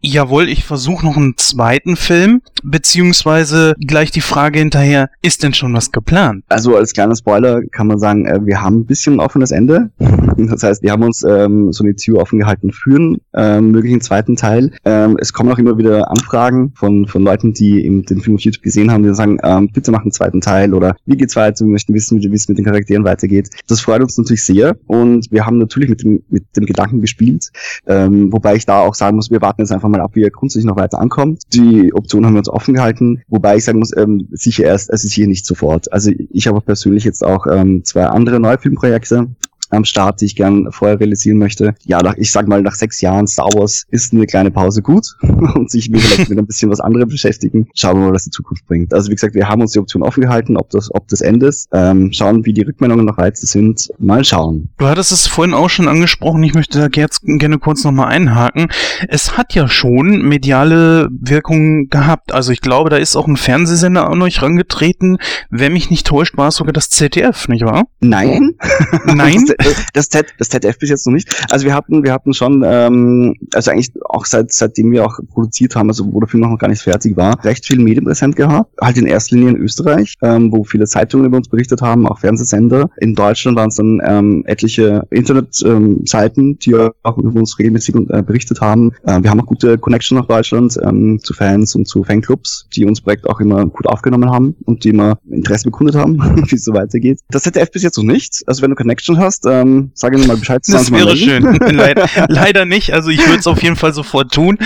[0.01, 5.75] jawohl, ich versuche noch einen zweiten Film, beziehungsweise gleich die Frage hinterher, ist denn schon
[5.75, 6.45] was geplant?
[6.49, 9.91] Also als kleiner Spoiler kann man sagen, äh, wir haben ein bisschen ein offenes Ende.
[10.41, 14.01] Das heißt, wir haben uns ähm, so eine Tür offen gehalten für einen ähm, möglichen
[14.01, 14.73] zweiten Teil.
[14.85, 18.43] Ähm, es kommen auch immer wieder Anfragen von, von Leuten, die eben den Film auf
[18.43, 21.65] YouTube gesehen haben, die sagen, ähm, bitte mach einen zweiten Teil oder wie geht's weiter,
[21.65, 23.51] wir möchten wissen, wie es mit den Charakteren weitergeht.
[23.67, 27.51] Das freut uns natürlich sehr und wir haben natürlich mit dem, mit dem Gedanken gespielt,
[27.87, 30.31] ähm, wobei ich da auch sagen muss, wir warten jetzt einfach mal ab, wie er
[30.31, 31.43] grundsätzlich noch weiter ankommt.
[31.53, 35.05] Die Option haben wir uns offen gehalten, wobei ich sagen muss, ähm, sicher erst, es
[35.05, 35.93] ist hier nicht sofort.
[35.93, 39.29] Also ich habe persönlich jetzt auch ähm, zwei andere neue Filmprojekte,
[39.71, 41.75] am Start, die ich gern vorher realisieren möchte.
[41.85, 45.16] Ja, nach, ich sag mal, nach sechs Jahren Star Wars ist eine kleine Pause gut
[45.23, 47.68] und sich vielleicht mit ein bisschen was anderem beschäftigen.
[47.75, 48.93] Schauen wir mal, was die Zukunft bringt.
[48.93, 51.47] Also wie gesagt, wir haben uns die Option offen gehalten, ob das, ob das Ende
[51.47, 51.68] ist.
[51.73, 53.89] Ähm, schauen, wie die Rückmeldungen noch weiter sind.
[53.99, 54.71] Mal schauen.
[54.79, 58.68] Du hattest es vorhin auch schon angesprochen, ich möchte da jetzt gerne kurz nochmal einhaken.
[59.09, 62.33] Es hat ja schon mediale Wirkung gehabt.
[62.33, 65.18] Also ich glaube, da ist auch ein Fernsehsender an euch rangetreten.
[65.51, 67.85] Wer mich nicht täuscht, war es sogar das ZDF, nicht wahr?
[68.01, 68.57] Nein.
[69.05, 69.47] Nein?
[69.65, 71.29] das, das, Z, das ZDF bis jetzt noch nicht.
[71.51, 75.77] Also wir hatten, wir hatten schon, ähm, also eigentlich auch seit seitdem wir auch produziert
[75.77, 78.73] haben, also wo der Film noch gar nicht fertig war, recht viel Medienpräsent gehabt.
[78.81, 82.19] Halt in erster Linie in Österreich, ähm, wo viele Zeitungen über uns berichtet haben, auch
[82.19, 82.91] Fernsehsender.
[82.99, 88.23] In Deutschland waren es dann ähm, etliche Internetseiten, ähm, die auch über uns regelmäßig äh,
[88.23, 88.93] berichtet haben.
[89.05, 92.85] Äh, wir haben auch gute Connection nach Deutschland ähm, zu Fans und zu Fanclubs, die
[92.85, 96.19] uns Projekt auch immer gut aufgenommen haben und die immer Interesse bekundet haben,
[96.51, 97.21] wie es so weitergeht.
[97.31, 98.43] Das ZDF bis jetzt noch nicht.
[98.47, 100.63] Also wenn du Connection hast, ähm, sage mir mal Bescheid.
[100.67, 101.45] Das wäre schön.
[101.71, 102.93] leider, leider nicht.
[102.93, 104.59] Also ich würde es auf jeden Fall sofort tun,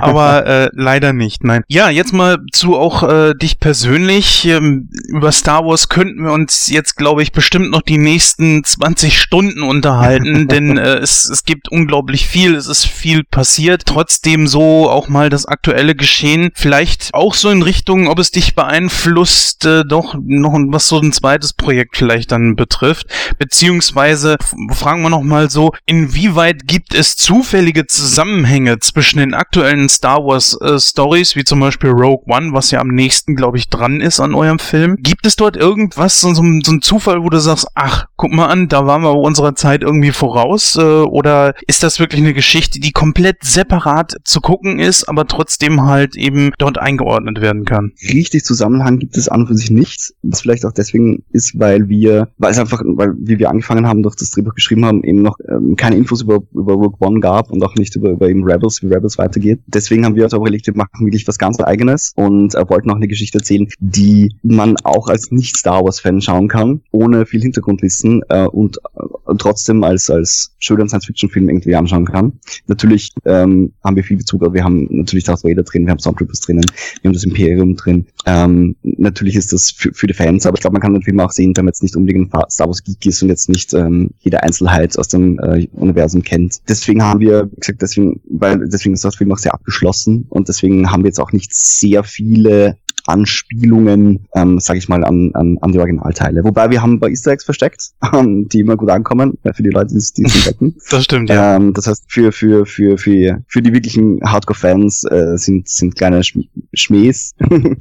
[0.00, 1.44] aber äh, leider nicht.
[1.44, 1.62] Nein.
[1.68, 4.46] Ja, jetzt mal zu auch äh, dich persönlich.
[4.46, 9.20] Ähm, über Star Wars könnten wir uns jetzt, glaube ich, bestimmt noch die nächsten 20
[9.20, 12.54] Stunden unterhalten, denn äh, es, es gibt unglaublich viel.
[12.54, 13.84] Es ist viel passiert.
[13.86, 16.50] Trotzdem so auch mal das aktuelle Geschehen.
[16.54, 21.12] Vielleicht auch so in Richtung, ob es dich beeinflusst, äh, doch noch was so ein
[21.12, 23.06] zweites Projekt vielleicht dann betrifft.
[23.38, 24.27] Beziehungsweise
[24.70, 30.58] fragen wir noch mal so, inwieweit gibt es zufällige Zusammenhänge zwischen den aktuellen Star Wars
[30.60, 34.20] äh, Stories, wie zum Beispiel Rogue One, was ja am nächsten, glaube ich, dran ist
[34.20, 34.96] an eurem Film?
[35.00, 38.46] Gibt es dort irgendwas, so, so, so ein Zufall, wo du sagst, ach, guck mal
[38.46, 40.76] an, da waren wir unserer Zeit irgendwie voraus?
[40.76, 45.82] Äh, oder ist das wirklich eine Geschichte, die komplett separat zu gucken ist, aber trotzdem
[45.82, 47.92] halt eben dort eingeordnet werden kann?
[48.02, 51.88] Richtig Zusammenhang gibt es an und für sich nicht, was vielleicht auch deswegen ist, weil
[51.88, 55.22] wir, weil es einfach, weil wie wir angefangen haben, durch das Drehbuch geschrieben haben, eben
[55.22, 58.44] noch ähm, keine Infos über, über Rogue One gab und auch nicht über, über eben
[58.44, 59.60] Rebels, wie Rebels weitergeht.
[59.66, 62.90] Deswegen haben wir uns auch überlegt, wir machen wirklich was ganz eigenes und äh, wollten
[62.90, 68.22] auch eine Geschichte erzählen, die man auch als Nicht-Star Wars-Fan schauen kann, ohne viel Hintergrundwissen
[68.28, 72.32] äh, und äh, trotzdem als, als schönen Science-Fiction-Film irgendwie anschauen kann.
[72.66, 75.98] Natürlich ähm, haben wir viel Bezug, aber wir haben natürlich Darth Vader drin, wir haben
[75.98, 76.64] Stormtroopers drinnen,
[77.02, 78.06] wir haben das Imperium drin.
[78.30, 81.18] Ähm, natürlich ist das für, für die Fans, aber ich glaube, man kann den Film
[81.18, 83.72] auch sehen, wenn man jetzt nicht unbedingt ein Star Wars Geek ist und jetzt nicht
[83.72, 86.60] ähm, jede Einzelheit aus dem äh, Universum kennt.
[86.68, 90.48] Deswegen haben wir, wie gesagt, deswegen, weil deswegen ist das Film auch sehr abgeschlossen und
[90.48, 92.76] deswegen haben wir jetzt auch nicht sehr viele
[93.08, 96.44] Anspielungen, ähm, sage ich mal, an, an, an die Originalteile.
[96.44, 99.62] Wobei wir haben ein paar Easter Eggs versteckt, ähm, die immer gut ankommen, äh, für
[99.62, 100.74] die Leute, die es entdecken.
[100.90, 101.56] Das stimmt, ja.
[101.56, 106.22] Ähm, das heißt, für, für, für, für, für die wirklichen Hardcore-Fans äh, sind, sind kleine
[106.22, 106.44] Schm
[106.74, 107.34] Schmähs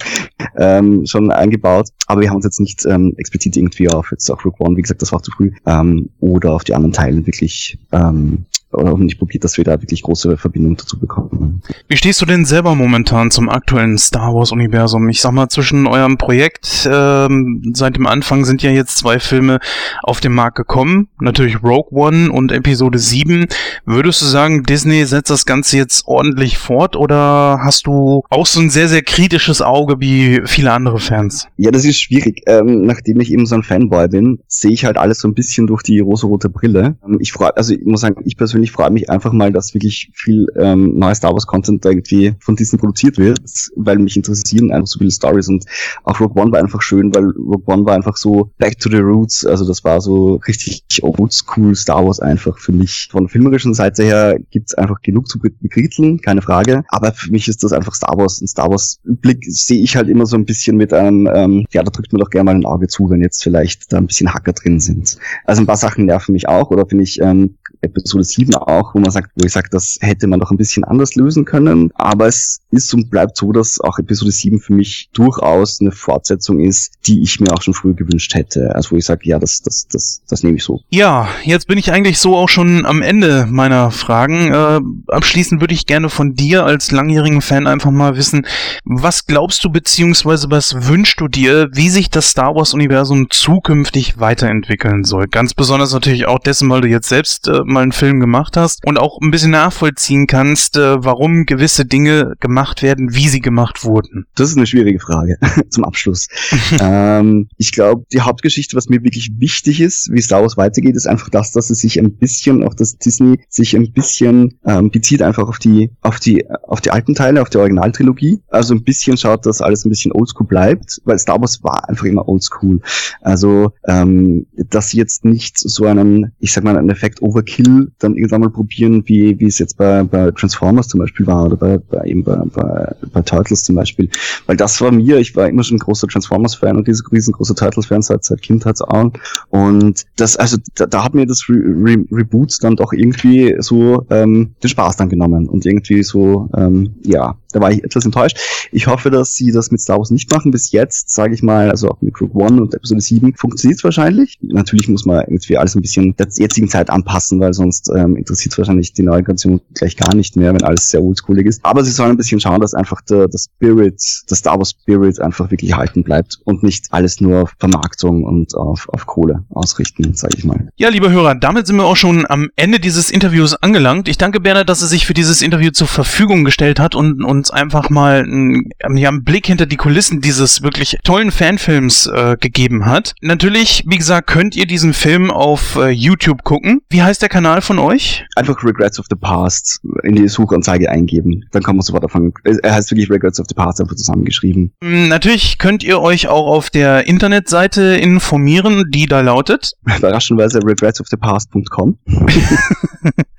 [0.58, 1.90] ähm, schon eingebaut.
[2.08, 4.82] Aber wir haben uns jetzt nicht ähm, explizit irgendwie auf jetzt auf Rook One, wie
[4.82, 9.18] gesagt, das war zu früh, ähm, oder auf die anderen Teile wirklich ähm, oder nicht
[9.18, 11.62] probiert, dass wir da wirklich große Verbindungen dazu bekommen.
[11.88, 15.10] Wie stehst du denn selber momentan zum aktuellen Star Wars Universum?
[15.10, 19.60] Ich sag mal, zwischen eurem Projekt, ähm, seit dem Anfang sind ja jetzt zwei Filme
[20.04, 21.08] auf den Markt gekommen.
[21.20, 23.48] Natürlich Rogue One und Episode 7.
[23.86, 28.60] Würdest du sagen, Disney setzt das Ganze jetzt ordentlich fort oder hast du auch so
[28.60, 31.48] ein sehr, sehr kritisches Auge wie viele andere Fans?
[31.58, 32.44] Ja, das ist schwierig.
[32.48, 35.68] Ähm, nachdem ich eben so ein Fanboy bin, sehe ich halt alles so ein bisschen
[35.68, 36.98] durch die rosa-rote Brille.
[37.06, 39.74] Ähm, ich freue, also ich muss sagen, ich persönlich persönlich freue mich einfach mal, dass
[39.76, 43.40] wirklich viel ähm, neues Star Wars Content irgendwie von Disney produziert wird,
[43.76, 45.66] weil mich interessieren einfach so viele Stories und
[46.04, 48.98] auch Rogue One war einfach schön, weil Rogue One war einfach so back to the
[48.98, 53.10] roots, also das war so richtig oldschool Star Wars einfach für mich.
[53.12, 57.48] Von der filmerischen Seite her gibt's einfach genug zu bekriteln, keine Frage, aber für mich
[57.48, 58.42] ist das einfach Star Wars.
[58.42, 61.84] Ein Star Wars Blick sehe ich halt immer so ein bisschen mit einem, ähm, ja,
[61.84, 64.34] da drückt mir doch gerne mal ein Auge zu, wenn jetzt vielleicht da ein bisschen
[64.34, 65.18] Hacker drin sind.
[65.46, 69.00] Also ein paar Sachen nerven mich auch oder finde ich ähm, Episode 7 auch, wo
[69.00, 71.92] man sagt, wo ich sage, das hätte man doch ein bisschen anders lösen können.
[71.96, 76.60] Aber es ist und bleibt so, dass auch Episode 7 für mich durchaus eine Fortsetzung
[76.60, 78.76] ist, die ich mir auch schon früher gewünscht hätte.
[78.76, 80.82] Also wo ich sage, ja, das, das, das, das nehme ich so.
[80.90, 84.52] Ja, jetzt bin ich eigentlich so auch schon am Ende meiner Fragen.
[84.54, 84.80] Äh,
[85.14, 88.46] abschließend würde ich gerne von dir als langjährigen Fan einfach mal wissen,
[88.84, 94.20] was glaubst du beziehungsweise was wünschst du dir, wie sich das Star Wars Universum zukünftig
[94.20, 95.28] weiterentwickeln soll?
[95.28, 98.56] Ganz besonders natürlich auch dessen, weil du jetzt selbst äh, mal einen Film gemacht gemacht
[98.56, 103.40] hast und auch ein bisschen nachvollziehen kannst, äh, warum gewisse Dinge gemacht werden, wie sie
[103.40, 104.28] gemacht wurden?
[104.36, 105.38] Das ist eine schwierige Frage
[105.70, 106.28] zum Abschluss.
[106.80, 111.08] ähm, ich glaube, die Hauptgeschichte, was mir wirklich wichtig ist, wie Star Wars weitergeht, ist
[111.08, 115.24] einfach das, dass es sich ein bisschen, auch das Disney sich ein bisschen ähm, bezieht
[115.24, 118.40] einfach auf die, auf die, auf die alten Teile, auf die Originaltrilogie.
[118.50, 122.06] Also ein bisschen schaut, dass alles ein bisschen oldschool bleibt, weil Star Wars war einfach
[122.06, 122.82] immer oldschool.
[123.22, 128.16] Also, ähm, dass sie jetzt nicht so einen, ich sag mal, einen Effekt Overkill dann
[128.28, 131.78] irgendwann mal probieren, wie, wie es jetzt bei, bei Transformers zum Beispiel war oder bei,
[131.78, 134.10] bei eben bei, bei, bei Turtles zum Beispiel.
[134.46, 138.02] Weil das war mir, ich war immer schon ein großer Transformers-Fan und diese riesengroße Turtles-Fan
[138.02, 139.14] seit, seit Kindheit an.
[139.50, 144.06] Und das, also da, da hat mir das Re Re Reboot dann doch irgendwie so
[144.10, 148.38] ähm, den Spaß dann genommen und irgendwie so, ähm, ja, da war ich etwas enttäuscht.
[148.72, 150.52] Ich hoffe, dass sie das mit Star Wars nicht machen.
[150.52, 153.84] Bis jetzt, sage ich mal, also auch mit Rogue One und Episode 7 funktioniert es
[153.84, 154.38] wahrscheinlich.
[154.42, 158.54] Natürlich muss man irgendwie alles ein bisschen der jetzigen Zeit anpassen, weil sonst ähm, interessiert
[158.54, 161.64] es wahrscheinlich die neue Generation gleich gar nicht mehr, wenn alles sehr oldschoolig ist.
[161.64, 165.20] Aber sie sollen ein bisschen schauen, dass einfach der, der Spirit, der Star Wars Spirit
[165.20, 170.14] einfach wirklich halten bleibt und nicht alles nur auf Vermarktung und auf, auf Kohle ausrichten,
[170.14, 170.68] sage ich mal.
[170.78, 174.08] Ja, liebe Hörer, damit sind wir auch schon am Ende dieses Interviews angelangt.
[174.08, 177.52] Ich danke Bernhard, dass er sich für dieses Interview zur Verfügung gestellt hat und uns
[177.52, 182.86] einfach mal einen, ja, einen Blick hinter die Kulissen dieses wirklich tollen Fanfilms äh, gegeben
[182.86, 183.14] hat.
[183.22, 186.82] Natürlich, wie gesagt, könnt ihr diesen Film auf äh, YouTube gucken.
[186.90, 188.07] Wie heißt der Kanal von euch?
[188.36, 191.44] Einfach Regrets of the Past in die Suchanzeige eingeben.
[191.52, 192.34] Dann kann man sofort anfangen.
[192.64, 194.72] Er heißt wirklich Regrets of the Past einfach zusammengeschrieben.
[194.82, 199.74] Mm, Natürlich könnt ihr euch auch auf der Internetseite informieren, die da lautet.
[199.98, 201.98] Überraschenderweise regretsofthepast.com.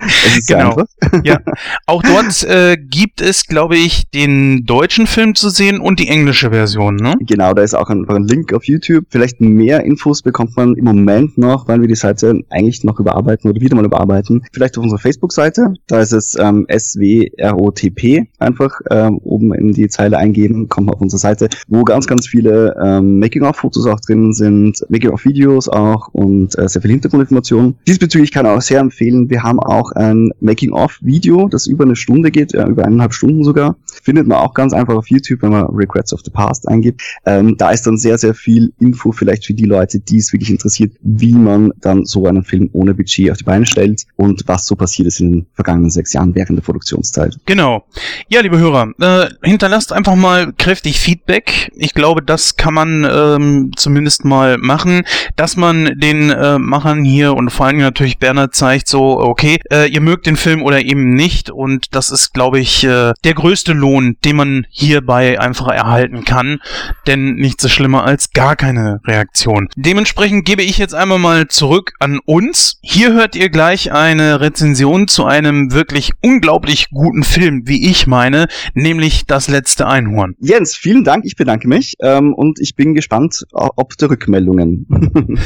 [0.01, 0.71] es ist Genau.
[0.71, 0.87] einfach.
[1.25, 1.41] Ja,
[1.87, 6.51] auch dort äh, gibt es, glaube ich, den deutschen Film zu sehen und die englische
[6.51, 7.14] Version, ne?
[7.21, 9.07] Genau, da ist auch ein, ein Link auf YouTube.
[9.11, 13.51] Vielleicht mehr Infos bekommt man im Moment noch, weil wir die Seite eigentlich noch überarbeiten
[13.51, 14.45] oder wieder mal überarbeiten.
[14.59, 15.74] Vielleicht auf unserer Facebook-Seite.
[15.86, 18.26] Da ist es ähm, SWROTP.
[18.40, 22.74] Einfach ähm, oben in die Zeile eingeben, kommt auf unsere Seite, wo ganz, ganz viele
[22.82, 27.76] ähm, Making-of-Fotos auch drin sind, Making-of-Videos auch und äh, sehr viel Hintergrundinformationen.
[27.86, 32.32] Diesbezüglich kann ich auch sehr empfehlen, wir haben auch ein Making-of-Video, das über eine Stunde
[32.32, 33.76] geht, äh, über eineinhalb Stunden sogar.
[34.02, 37.00] Findet man auch ganz einfach auf YouTube, wenn man Regrets of the Past eingibt.
[37.26, 40.50] Ähm, da ist dann sehr, sehr viel Info vielleicht für die Leute, die es wirklich
[40.50, 44.66] interessiert, wie man dann so einen Film ohne Budget auf die Beine stellt und was
[44.66, 47.36] so passiert ist in den vergangenen sechs Jahren während der Produktionszeit.
[47.46, 47.84] Genau.
[48.28, 51.70] Ja, liebe Hörer, äh, hinterlasst einfach mal kräftig Feedback.
[51.76, 55.03] Ich glaube, das kann man ähm, zumindest mal machen,
[55.36, 59.88] dass man den äh, Machern hier und vor allem natürlich Bernhard zeigt, so, okay, äh,
[59.88, 63.72] ihr mögt den Film oder eben nicht und das ist, glaube ich, äh, der größte
[63.72, 66.61] Lohn, den man hierbei einfach erhalten kann,
[67.07, 69.68] denn nichts ist schlimmer als gar keine Reaktion.
[69.76, 72.78] Dementsprechend gebe ich jetzt einmal mal zurück an uns.
[72.82, 78.47] Hier hört ihr gleich eine Rezension zu einem wirklich unglaublich guten Film, wie ich meine,
[78.74, 80.35] nämlich Das letzte Einhorn.
[80.39, 84.87] Jens, vielen Dank, ich bedanke mich ähm, und ich bin gespannt, ob der Rückmeldungen.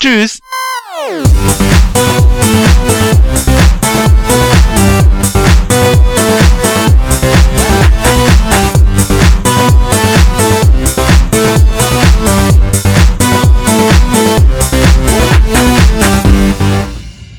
[0.00, 0.40] Tschüss!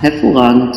[0.02, 0.76] Hervorragend.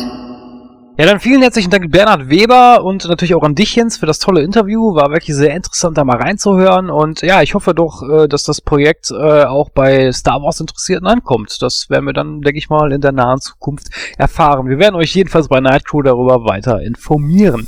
[0.97, 4.19] Ja, dann vielen herzlichen Dank Bernhard Weber und natürlich auch an dich, Jens, für das
[4.19, 4.95] tolle Interview.
[4.95, 6.89] War wirklich sehr interessant, da mal reinzuhören.
[6.91, 11.07] Und ja, ich hoffe doch, äh, dass das Projekt äh, auch bei Star Wars Interessierten
[11.07, 11.61] ankommt.
[11.61, 14.69] Das werden wir dann, denke ich mal, in der nahen Zukunft erfahren.
[14.69, 17.67] Wir werden euch jedenfalls bei Nightcrew darüber weiter informieren.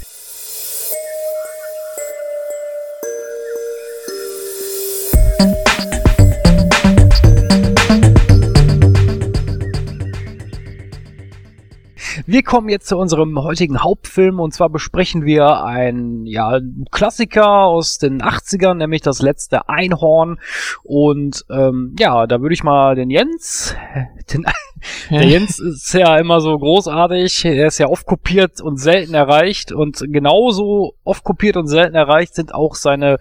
[12.30, 16.60] Wir kommen jetzt zu unserem heutigen Hauptfilm und zwar besprechen wir einen ja,
[16.92, 20.38] Klassiker aus den 80ern, nämlich das letzte Einhorn.
[20.84, 23.78] Und ähm, ja, da würde ich mal den Jens,
[24.34, 24.46] den,
[25.10, 29.72] der Jens ist ja immer so großartig, er ist ja oft kopiert und selten erreicht
[29.72, 33.20] und genauso oft kopiert und selten erreicht sind auch seine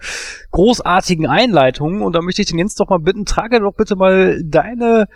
[0.51, 4.43] großartigen Einleitungen und da möchte ich den Jens doch mal bitten, trage doch bitte mal
[4.43, 5.07] deine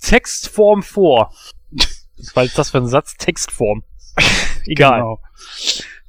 [0.00, 1.30] Textform vor.
[2.34, 3.16] Was jetzt das für ein Satz?
[3.16, 3.82] Textform.
[4.66, 5.00] Egal.
[5.00, 5.20] Genau.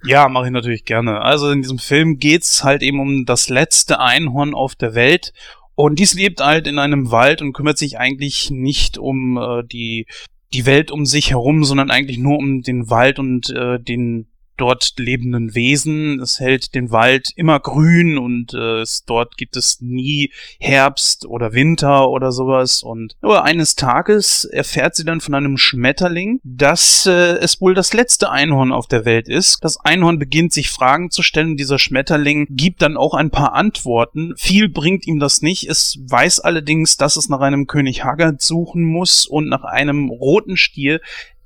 [0.03, 1.22] Ja, mache ich natürlich gerne.
[1.22, 5.34] Also in diesem Film geht's halt eben um das letzte Einhorn auf der Welt.
[5.76, 10.08] Und dies lebt halt in einem Wald und kümmert sich eigentlich nicht um äh, die,
[10.53, 14.28] die Welt um sich herum, sondern eigentlich nur um den Wald und äh, den
[14.58, 16.20] dort lebenden Wesen.
[16.20, 21.53] Es hält den Wald immer grün und äh, es, dort gibt es nie Herbst oder
[21.53, 22.84] Winter oder sowas.
[22.84, 27.93] Und nur eines Tages erfährt sie dann von einem Schmetterling, dass äh, es wohl das
[27.93, 29.64] letzte Einhorn auf der Welt ist.
[29.64, 31.58] Das Einhorn beginnt sich Fragen zu stellen.
[31.58, 34.34] Dieser Schmetterling gibt dann auch ein paar Antworten.
[34.38, 35.70] Viel bringt ihm das nicht.
[35.70, 40.58] Es weiß allerdings, dass es nach einem König Haggard suchen muss und nach einem roten
[40.58, 40.99] Stier,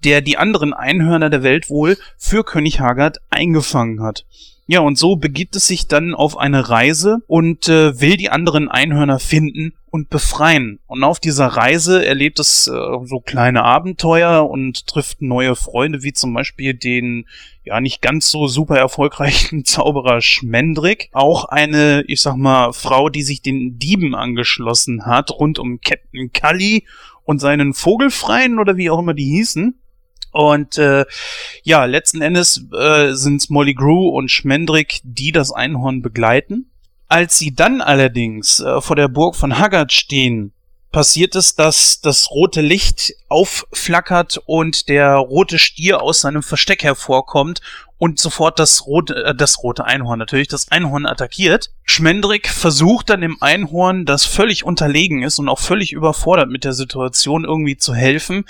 [0.04, 4.26] der die anderen Einhörner der Welt wohl für König Haggard eingefangen hat.
[4.68, 8.70] Ja, und so begibt es sich dann auf eine Reise und äh, will die anderen
[8.70, 10.80] Einhörner finden und befreien.
[10.88, 12.72] Und auf dieser Reise erlebt es äh,
[13.04, 17.28] so kleine Abenteuer und trifft neue Freunde, wie zum Beispiel den
[17.66, 21.10] ja nicht ganz so super erfolgreichen Zauberer Schmendrick.
[21.12, 26.32] Auch eine, ich sag mal, Frau, die sich den Dieben angeschlossen hat, rund um Captain
[26.32, 26.86] Cully
[27.26, 29.78] und seinen Vogelfreien oder wie auch immer die hießen.
[30.32, 31.06] Und äh,
[31.64, 36.72] ja, letzten Endes äh, sind Molly Grew und Schmendrick, die das Einhorn begleiten.
[37.08, 40.54] Als sie dann allerdings äh, vor der Burg von Haggard stehen,
[40.92, 47.62] passiert es, dass das rote Licht aufflackert und der rote Stier aus seinem Versteck hervorkommt
[47.98, 51.70] und sofort das rote, äh, das rote Einhorn natürlich, das Einhorn attackiert.
[51.84, 56.74] Schmendrick versucht dann dem Einhorn, das völlig unterlegen ist und auch völlig überfordert mit der
[56.74, 58.46] Situation irgendwie zu helfen,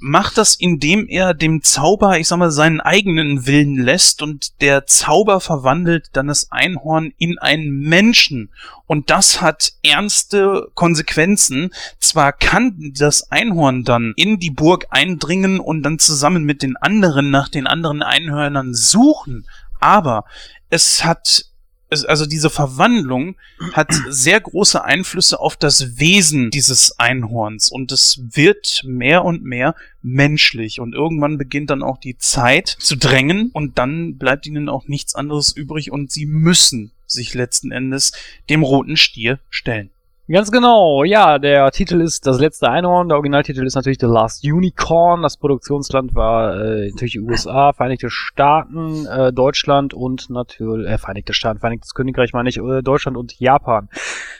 [0.00, 4.86] macht das, indem er dem Zauber, ich sag mal, seinen eigenen Willen lässt und der
[4.86, 8.50] Zauber verwandelt dann das Einhorn in einen Menschen.
[8.86, 11.70] Und das hat ernste Konsequenzen.
[11.98, 17.30] Zwar kann das Einhorn dann in die Burg eindringen und dann zusammen mit den anderen
[17.30, 19.46] nach den anderen Einhörnern suchen,
[19.80, 20.24] aber
[20.70, 21.46] es hat
[21.90, 23.36] also diese Verwandlung
[23.72, 29.74] hat sehr große Einflüsse auf das Wesen dieses Einhorns und es wird mehr und mehr
[30.02, 34.88] menschlich und irgendwann beginnt dann auch die Zeit zu drängen und dann bleibt ihnen auch
[34.88, 38.12] nichts anderes übrig und sie müssen sich letzten Endes
[38.50, 39.90] dem roten Stier stellen.
[40.30, 44.44] Ganz genau, ja, der Titel ist Das letzte Einhorn, der Originaltitel ist natürlich The Last
[44.44, 50.98] Unicorn, das Produktionsland war äh, natürlich die USA, Vereinigte Staaten, äh, Deutschland und natürlich, äh,
[50.98, 53.88] Vereinigte Staaten, Vereinigtes Königreich meine ich, äh, Deutschland und Japan.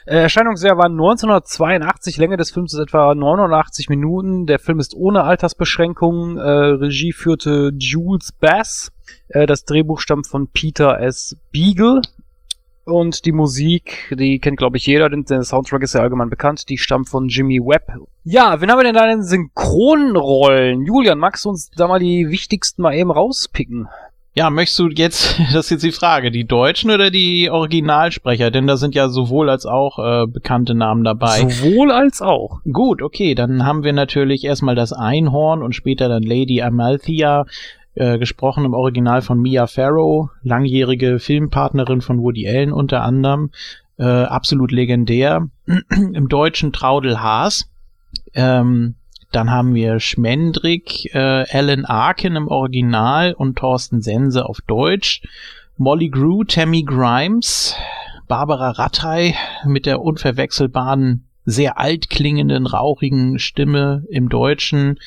[0.04, 5.24] Äh, Erscheinungsjahr war 1982, Länge des Films ist etwa 89 Minuten, der Film ist ohne
[5.24, 8.92] Altersbeschränkungen, äh, Regie führte Jules Bass,
[9.28, 11.38] äh, das Drehbuch stammt von Peter S.
[11.50, 12.02] Beagle,
[12.88, 16.68] und die Musik, die kennt glaube ich jeder, denn der Soundtrack ist ja allgemein bekannt,
[16.68, 17.92] die stammt von Jimmy Webb.
[18.24, 20.84] Ja, wen haben wir denn da in den Synchronrollen?
[20.84, 23.88] Julian, magst du uns da mal die wichtigsten mal eben rauspicken?
[24.38, 28.52] Ja, möchtest du jetzt, das ist jetzt die Frage, die Deutschen oder die Originalsprecher?
[28.52, 31.40] Denn da sind ja sowohl als auch äh, bekannte Namen dabei.
[31.48, 32.60] Sowohl als auch.
[32.70, 37.46] Gut, okay, dann haben wir natürlich erstmal das Einhorn und später dann Lady Amalthea,
[37.98, 43.50] äh, gesprochen im Original von Mia Farrow, langjährige Filmpartnerin von Woody Allen unter anderem,
[43.98, 45.48] äh, absolut legendär.
[45.90, 47.68] Im Deutschen Traudel Haas.
[48.34, 48.94] Ähm,
[49.32, 55.22] dann haben wir Schmendrick, äh, Alan Arkin im Original und Thorsten Sense auf Deutsch.
[55.76, 57.74] Molly Grew, Tammy Grimes,
[58.26, 59.34] Barbara Rattay
[59.64, 64.98] mit der unverwechselbaren, sehr alt klingenden, rauchigen Stimme im Deutschen.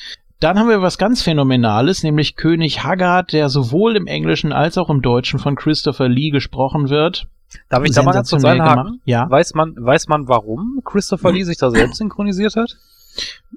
[0.42, 4.90] Dann haben wir was ganz Phänomenales, nämlich König Haggard, der sowohl im Englischen als auch
[4.90, 7.28] im Deutschen von Christopher Lee gesprochen wird.
[7.68, 9.00] Darf ich da mal ganz kurz einhaken?
[9.04, 9.30] Ja.
[9.30, 12.76] Weiß man, weiß man, warum Christopher Lee sich da selbst synchronisiert hat?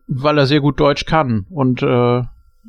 [0.08, 2.22] Weil er sehr gut Deutsch kann und äh,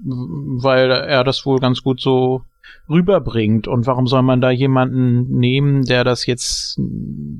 [0.04, 2.40] weil er das wohl ganz gut so
[2.88, 3.68] rüberbringt.
[3.68, 6.80] Und warum soll man da jemanden nehmen, der das jetzt,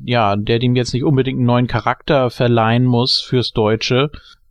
[0.05, 4.11] ja, der dem jetzt nicht unbedingt einen neuen Charakter verleihen muss fürs Deutsche?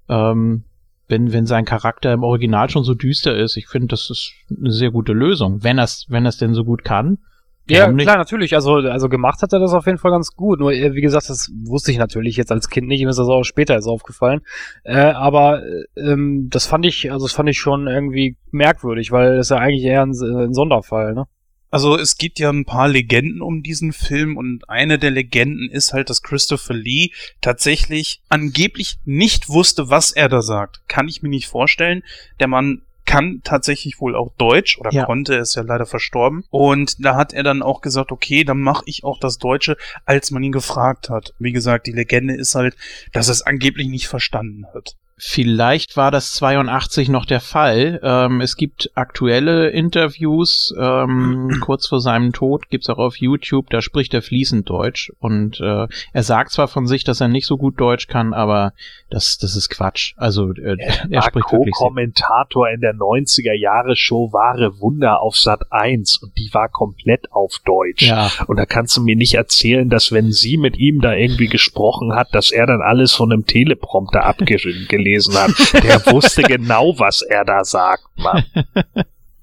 [0.09, 0.63] Ähm,
[1.07, 3.57] wenn, wenn sein Charakter im Original schon so düster ist.
[3.57, 6.83] Ich finde, das ist eine sehr gute Lösung, wenn er wenn es denn so gut
[6.83, 7.19] kann.
[7.67, 8.53] Ja, klar, natürlich.
[8.53, 10.59] Also, also gemacht hat er das auf jeden Fall ganz gut.
[10.59, 13.03] Nur, äh, wie gesagt, das wusste ich natürlich jetzt als Kind nicht.
[13.03, 14.41] Mir ist das auch später erst aufgefallen.
[14.83, 15.63] Äh, aber
[15.97, 19.83] ähm, das fand ich, also das fand ich schon irgendwie merkwürdig, weil es ja eigentlich
[19.83, 21.25] eher ein, ein Sonderfall, ne?
[21.71, 25.93] Also es gibt ja ein paar Legenden um diesen Film und eine der Legenden ist
[25.93, 27.09] halt, dass Christopher Lee
[27.41, 30.81] tatsächlich angeblich nicht wusste, was er da sagt.
[30.87, 32.03] Kann ich mir nicht vorstellen.
[32.39, 35.05] Der Mann kann tatsächlich wohl auch Deutsch oder Ja.
[35.05, 36.43] konnte, er ist ja leider verstorben.
[36.49, 40.31] Und da hat er dann auch gesagt, okay, dann mache ich auch das Deutsche, als
[40.31, 41.33] man ihn gefragt hat.
[41.39, 42.75] Wie gesagt, die Legende ist halt,
[43.13, 44.95] dass er es angeblich nicht verstanden hat.
[45.17, 48.01] Vielleicht war das 82 noch der Fall.
[48.03, 50.75] Ähm, es gibt aktuelle Interviews.
[50.77, 53.69] Ähm, kurz vor seinem Tod gibt's auch auf YouTube.
[53.69, 57.45] Da spricht er fließend Deutsch und äh, er sagt zwar von sich, dass er nicht
[57.45, 58.73] so gut Deutsch kann, aber
[59.09, 60.15] das das ist Quatsch.
[60.17, 61.75] Also äh, Er, er spricht wirklich.
[61.75, 67.31] Co-Kommentator in der 90er Jahre Show Wahre Wunder auf Sat 1 und die war komplett
[67.31, 68.01] auf Deutsch.
[68.01, 71.47] Ja, Und da kannst du mir nicht erzählen, dass wenn sie mit ihm da irgendwie
[71.47, 75.51] gesprochen hat, dass er dann alles von einem Teleprompter abgelesen hat.
[75.83, 78.03] Der wusste genau, was er da sagt.
[78.15, 78.43] Mann.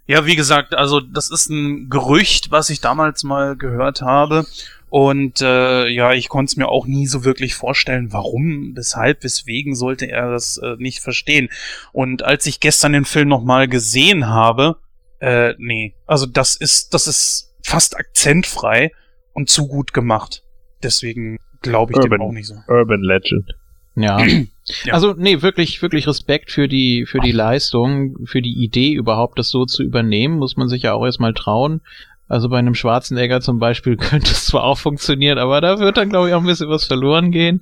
[0.06, 4.44] Ja, wie gesagt, also das ist ein Gerücht, was ich damals mal gehört habe.
[4.90, 9.74] Und äh, ja, ich konnte es mir auch nie so wirklich vorstellen, warum, weshalb, weswegen
[9.74, 11.48] sollte er das äh, nicht verstehen.
[11.92, 14.76] Und als ich gestern den Film nochmal gesehen habe,
[15.20, 18.90] äh, nee, also das ist, das ist fast akzentfrei
[19.32, 20.42] und zu gut gemacht.
[20.82, 22.28] Deswegen glaube ich dem Urban.
[22.28, 22.56] auch nicht so.
[22.68, 23.50] Urban Legend.
[23.94, 24.18] ja.
[24.84, 24.94] Ja.
[24.94, 29.50] Also nee, wirklich wirklich Respekt für die für die Leistung, für die Idee überhaupt das
[29.50, 31.80] so zu übernehmen, muss man sich ja auch erstmal trauen.
[32.28, 36.10] Also bei einem Schwarzenegger zum Beispiel könnte es zwar auch funktionieren, aber da wird dann
[36.10, 37.60] glaube ich auch ein bisschen was verloren gehen.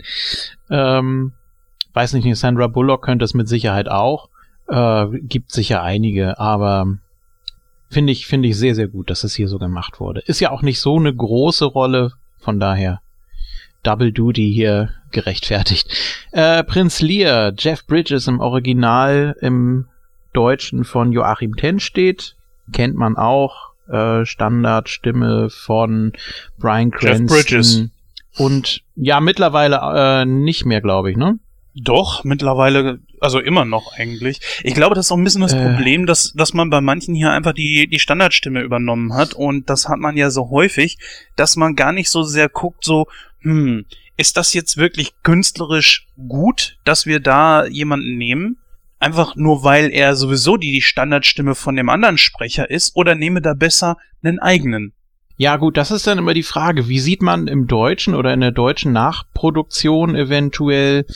[0.69, 1.33] Ähm,
[1.95, 4.29] weiß nicht, Sandra Bullock könnte es mit Sicherheit auch.
[4.69, 6.99] Äh, gibt sicher einige, aber
[7.89, 10.21] finde ich finde ich sehr sehr gut, dass es hier so gemacht wurde.
[10.21, 13.01] Ist ja auch nicht so eine große Rolle, von daher
[13.83, 15.89] Double Duty hier gerechtfertigt.
[16.33, 19.87] Äh, Prinz Lear, Jeff Bridges im Original im
[20.33, 22.37] Deutschen von Joachim Ten steht,
[22.73, 23.71] kennt man auch.
[23.89, 26.13] Äh, Standardstimme von
[26.59, 27.27] Brian Jeff Cranston.
[27.27, 27.91] Bridges.
[28.37, 29.81] Und ja, mittlerweile
[30.23, 31.39] äh, nicht mehr, glaube ich, ne?
[31.75, 34.41] Doch, mittlerweile, also immer noch eigentlich.
[34.63, 35.63] Ich glaube, das ist auch ein bisschen das Äh.
[35.63, 39.35] Problem, dass, dass man bei manchen hier einfach die, die Standardstimme übernommen hat.
[39.35, 40.99] Und das hat man ja so häufig,
[41.37, 43.07] dass man gar nicht so sehr guckt, so,
[43.41, 43.85] hm,
[44.17, 48.59] ist das jetzt wirklich künstlerisch gut, dass wir da jemanden nehmen?
[48.99, 53.41] Einfach nur, weil er sowieso die, die Standardstimme von dem anderen Sprecher ist, oder nehme
[53.41, 54.93] da besser einen eigenen?
[55.39, 58.41] Ja, gut, das ist dann immer die Frage, wie sieht man im Deutschen oder in
[58.41, 61.07] der deutschen Nachproduktion eventuell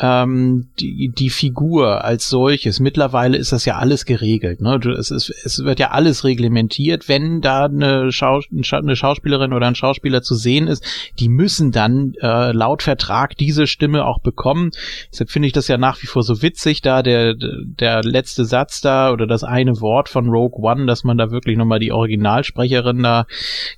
[0.00, 2.80] ähm, die, die Figur als solches?
[2.80, 4.60] Mittlerweile ist das ja alles geregelt.
[4.60, 4.78] Ne?
[4.80, 7.08] Du- Es, ist, es wird ja alles reglementiert.
[7.08, 10.84] Wenn da eine, Schau ein Scha- eine Schauspielerin oder ein Schauspieler zu sehen ist,
[11.20, 14.70] die müssen dann äh, laut Vertrag diese Stimme auch bekommen.
[15.12, 18.80] Deshalb finde ich das ja nach wie vor so witzig, da der, der letzte Satz
[18.80, 23.02] da oder das eine Wort von Rogue One, dass man da wirklich nochmal die Originalsprecherin
[23.02, 23.26] da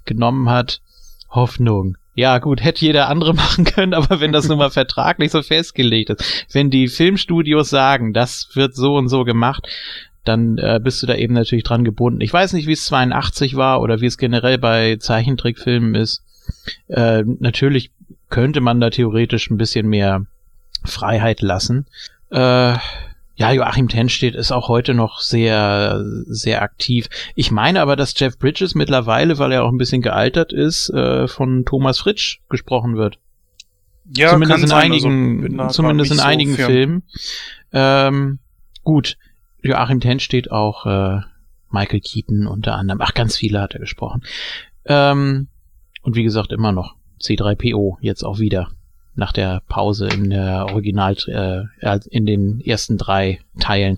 [0.05, 0.81] genommen hat.
[1.29, 1.97] Hoffnung.
[2.17, 6.11] Ja, gut, hätte jeder andere machen können, aber wenn das nun mal vertraglich so festgelegt
[6.11, 9.69] ist, wenn die Filmstudios sagen, das wird so und so gemacht,
[10.25, 12.23] dann äh, bist du da eben natürlich dran gebunden.
[12.23, 16.23] Ich weiß nicht, wie es 82 war oder wie es generell bei Zeichentrickfilmen ist.
[16.89, 17.93] Äh, natürlich
[18.31, 20.25] könnte man da theoretisch ein bisschen mehr
[20.85, 21.87] Freiheit lassen.
[22.31, 22.77] Äh,
[23.37, 27.09] ja, Joachim Tenstedt ist auch heute noch sehr, sehr aktiv.
[27.35, 31.29] Ich meine aber, dass Jeff Bridges mittlerweile, weil er auch ein bisschen gealtert ist, äh,
[31.29, 33.19] von Thomas Fritsch gesprochen wird.
[34.17, 36.67] Ja, zumindest in sein, also einigen, da zumindest in so einigen firm.
[36.71, 37.03] Filmen.
[37.73, 38.39] Ähm,
[38.83, 39.19] gut,
[39.63, 41.21] Joachim Ten steht auch äh,
[41.71, 43.01] Michael Keaton unter anderem.
[43.03, 44.23] Ach, ganz viele hat er gesprochen.
[44.87, 45.49] Ähm,
[46.03, 48.71] und wie gesagt, immer noch C3PO, jetzt auch wieder.
[49.17, 51.17] Nach der Pause in der Original,
[51.81, 53.97] äh, in den ersten drei Teilen.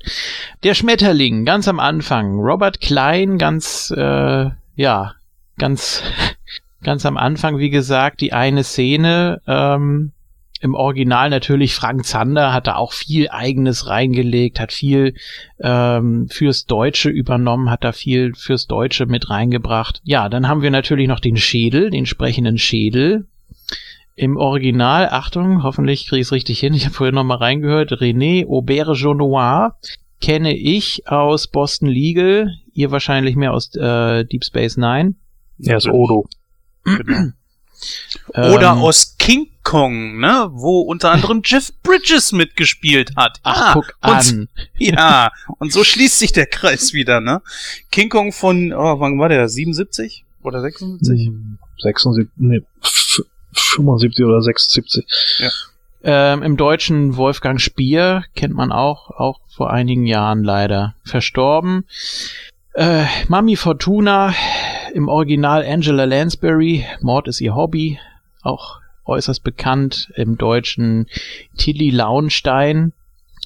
[0.63, 2.39] Der Schmetterling, ganz am Anfang.
[2.39, 5.15] Robert Klein, ganz, äh, ja,
[5.59, 6.03] ganz,
[6.83, 10.13] ganz am Anfang, wie gesagt, die eine Szene, ähm,
[10.61, 15.15] im Original natürlich Frank Zander hat da auch viel eigenes reingelegt, hat viel
[15.61, 20.01] ähm, fürs Deutsche übernommen, hat da viel fürs Deutsche mit reingebracht.
[20.05, 23.27] Ja, dann haben wir natürlich noch den Schädel, den sprechenden Schädel.
[24.19, 27.93] Im Original, Achtung, hoffentlich kriege ich es richtig hin, ich habe vorhin noch mal reingehört,
[27.93, 29.77] René Auberge-Noir
[30.21, 35.15] kenne ich aus Boston Legal, ihr wahrscheinlich mehr aus äh, Deep Space Nine.
[35.63, 36.27] Er ist Odo.
[36.85, 37.29] Genau.
[38.35, 43.39] Oder Ähm, aus King Kong, ne, wo unter anderem Jeff Bridges mitgespielt hat.
[43.45, 44.49] Ach, Ah, guck und- an.
[44.79, 47.41] Ja, und so schließt sich der Kreis wieder, ne?
[47.93, 49.49] King Kong von, oh, wann war der?
[49.49, 51.31] 77 oder 76?
[51.81, 53.23] 76, nee, f-
[53.53, 55.05] 75 oder 76.
[56.05, 61.85] Ähm, Im Deutschen Wolfgang Spier kennt man auch, auch vor einigen Jahren leider verstorben.
[62.75, 64.33] Äh, Mami Fortuna,
[64.95, 67.99] im Original Angela Lansbury, Mord ist ihr Hobby,
[68.43, 70.13] auch äußerst bekannt.
[70.15, 71.07] Im Deutschen
[71.57, 72.93] Tilly Launstein,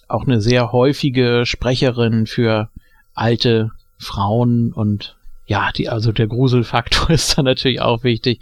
[0.09, 2.68] auch eine sehr häufige Sprecherin für
[3.14, 8.40] alte Frauen und ja, die, also der Gruselfaktor ist da natürlich auch wichtig.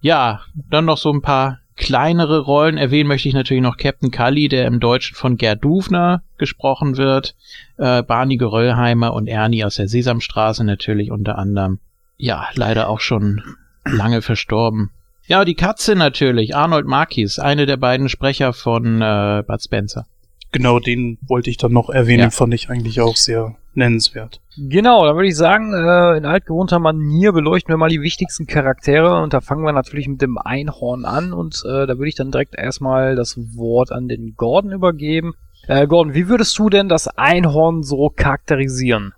[0.00, 4.48] Ja, dann noch so ein paar kleinere Rollen erwähnen möchte ich natürlich noch Captain Cully,
[4.48, 7.36] der im Deutschen von Gerd Dufner gesprochen wird,
[7.76, 11.78] äh, Barney Geröllheimer und Ernie aus der Sesamstraße natürlich unter anderem.
[12.16, 13.42] Ja, leider auch schon
[13.84, 14.90] lange verstorben.
[15.26, 20.06] Ja, die Katze natürlich, Arnold Marquis, eine der beiden Sprecher von äh, Bud Spencer.
[20.50, 22.30] Genau, den wollte ich dann noch erwähnen, Ja.
[22.30, 24.40] fand ich eigentlich auch sehr nennenswert.
[24.56, 29.22] Genau, dann würde ich sagen, äh, in altgewohnter Manier beleuchten wir mal die wichtigsten Charaktere
[29.22, 32.30] und da fangen wir natürlich mit dem Einhorn an und äh, da würde ich dann
[32.30, 35.34] direkt erstmal das Wort an den Gordon übergeben.
[35.66, 39.14] Äh, Gordon, wie würdest du denn das Einhorn so charakterisieren?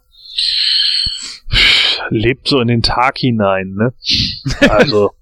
[2.11, 3.92] lebt so in den Tag hinein, ne?
[4.68, 5.12] Also,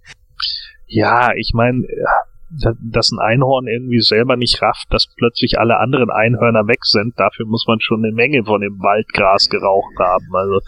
[0.87, 1.87] ja, ich meine,
[2.51, 7.47] dass ein Einhorn irgendwie selber nicht rafft, dass plötzlich alle anderen Einhörner weg sind, dafür
[7.47, 10.27] muss man schon eine Menge von dem Waldgras geraucht haben.
[10.33, 10.61] Also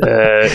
[0.06, 0.48] äh,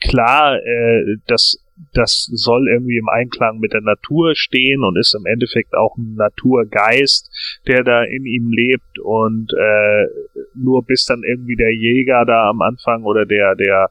[0.00, 1.58] klar, äh, das
[1.92, 6.14] das soll irgendwie im Einklang mit der Natur stehen und ist im Endeffekt auch ein
[6.14, 7.30] Naturgeist,
[7.66, 10.06] der da in ihm lebt und äh,
[10.54, 13.90] nur bis dann irgendwie der Jäger da am Anfang oder der der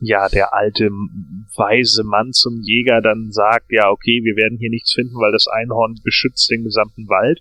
[0.00, 0.90] ja der alte
[1.56, 5.46] weise Mann zum Jäger dann sagt, ja okay, wir werden hier nichts finden, weil das
[5.48, 7.40] Einhorn beschützt den gesamten Wald.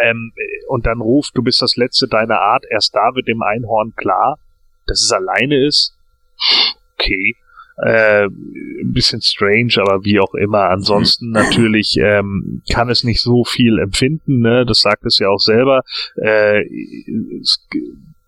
[0.00, 0.32] Ähm,
[0.68, 2.64] und dann ruft, du bist das letzte deiner Art.
[2.68, 4.38] Erst da wird dem Einhorn klar,
[4.86, 5.96] dass es alleine ist.
[6.94, 7.36] Okay.
[7.76, 10.70] Äh, ein bisschen strange, aber wie auch immer.
[10.70, 14.64] Ansonsten natürlich ähm, kann es nicht so viel empfinden, ne?
[14.64, 15.82] das sagt es ja auch selber.
[16.16, 16.62] Äh,
[17.40, 17.66] es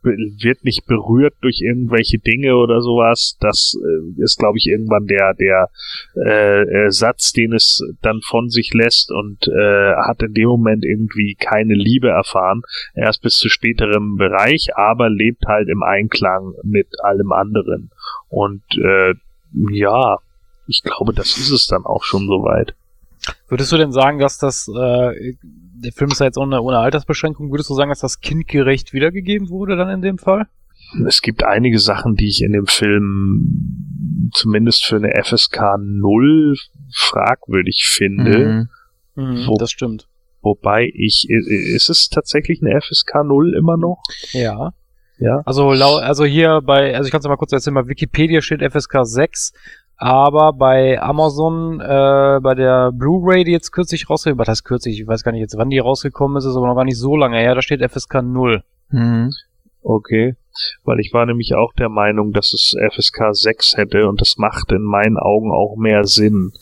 [0.07, 3.37] wird nicht berührt durch irgendwelche Dinge oder sowas.
[3.41, 5.71] Das äh, ist, glaube ich, irgendwann der der
[6.25, 10.85] äh, äh, Satz, den es dann von sich lässt und äh, hat in dem Moment
[10.85, 12.63] irgendwie keine Liebe erfahren.
[12.95, 17.91] Erst bis zu späterem Bereich, aber lebt halt im Einklang mit allem anderen.
[18.29, 19.15] Und äh,
[19.71, 20.19] ja,
[20.67, 22.75] ich glaube, das ist es dann auch schon soweit.
[23.49, 25.35] Würdest du denn sagen, dass das, äh,
[25.85, 29.49] der Film ist ja jetzt ohne, ohne Altersbeschränkung, würdest du sagen, dass das kindgerecht wiedergegeben
[29.51, 30.47] wurde dann in dem Fall?
[31.07, 36.57] Es gibt einige Sachen, die ich in dem Film zumindest für eine FSK 0
[36.95, 38.68] fragwürdig finde.
[39.14, 39.47] Mhm.
[39.47, 40.09] Wo- das stimmt.
[40.43, 44.01] Wobei ich, ist es tatsächlich eine FSK 0 immer noch?
[44.33, 44.72] Ja.
[45.18, 45.43] Ja.
[45.47, 49.05] Also, also hier bei, also ich kann es mal kurz erzählen, bei Wikipedia steht FSK
[49.05, 49.53] 6,
[49.97, 55.07] aber bei Amazon, äh, bei der Blu-ray, die jetzt kürzlich rausgekommen was heißt kürzlich, ich
[55.07, 57.38] weiß gar nicht jetzt, wann die rausgekommen ist, ist aber noch gar nicht so lange
[57.38, 58.62] her, da steht FSK 0.
[58.90, 59.30] Mhm.
[59.87, 60.34] Okay.
[60.84, 64.72] Weil ich war nämlich auch der Meinung, dass es FSK 6 hätte und das macht
[64.72, 66.53] in meinen Augen auch mehr Sinn.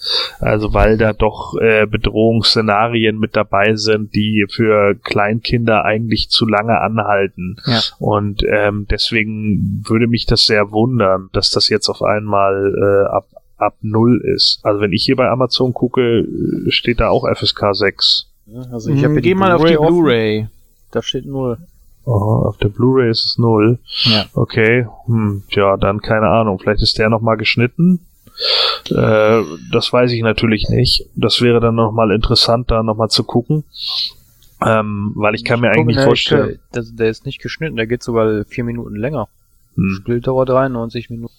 [0.41, 6.81] Also weil da doch äh, Bedrohungsszenarien mit dabei sind, die für Kleinkinder eigentlich zu lange
[6.81, 7.57] anhalten.
[7.66, 7.81] Ja.
[7.99, 13.27] Und ähm, deswegen würde mich das sehr wundern, dass das jetzt auf einmal äh, ab
[13.57, 14.59] ab null ist.
[14.64, 16.27] Also wenn ich hier bei Amazon gucke,
[16.68, 18.27] steht da auch FSK 6.
[18.70, 20.49] Also Mhm, hier die Geh mal auf die Blu-ray.
[20.91, 21.57] Da steht 0.
[22.07, 23.79] Oh, auf der Blu-ray ist es null.
[24.05, 24.27] Ja.
[24.35, 26.59] Okay, hm, ja, dann keine Ahnung.
[26.59, 28.01] Vielleicht ist der nochmal geschnitten.
[28.91, 29.43] Äh,
[29.73, 31.09] das weiß ich natürlich nicht.
[31.15, 33.65] Das wäre dann nochmal interessant, da nochmal zu gucken.
[34.65, 36.59] Ähm, weil ich kann mir eigentlich nicht vorstellen.
[36.75, 39.29] Der, der ist nicht geschnitten, der geht sogar vier Minuten länger.
[39.77, 39.99] Hm.
[40.01, 41.35] Spieldauer 93 Minuten.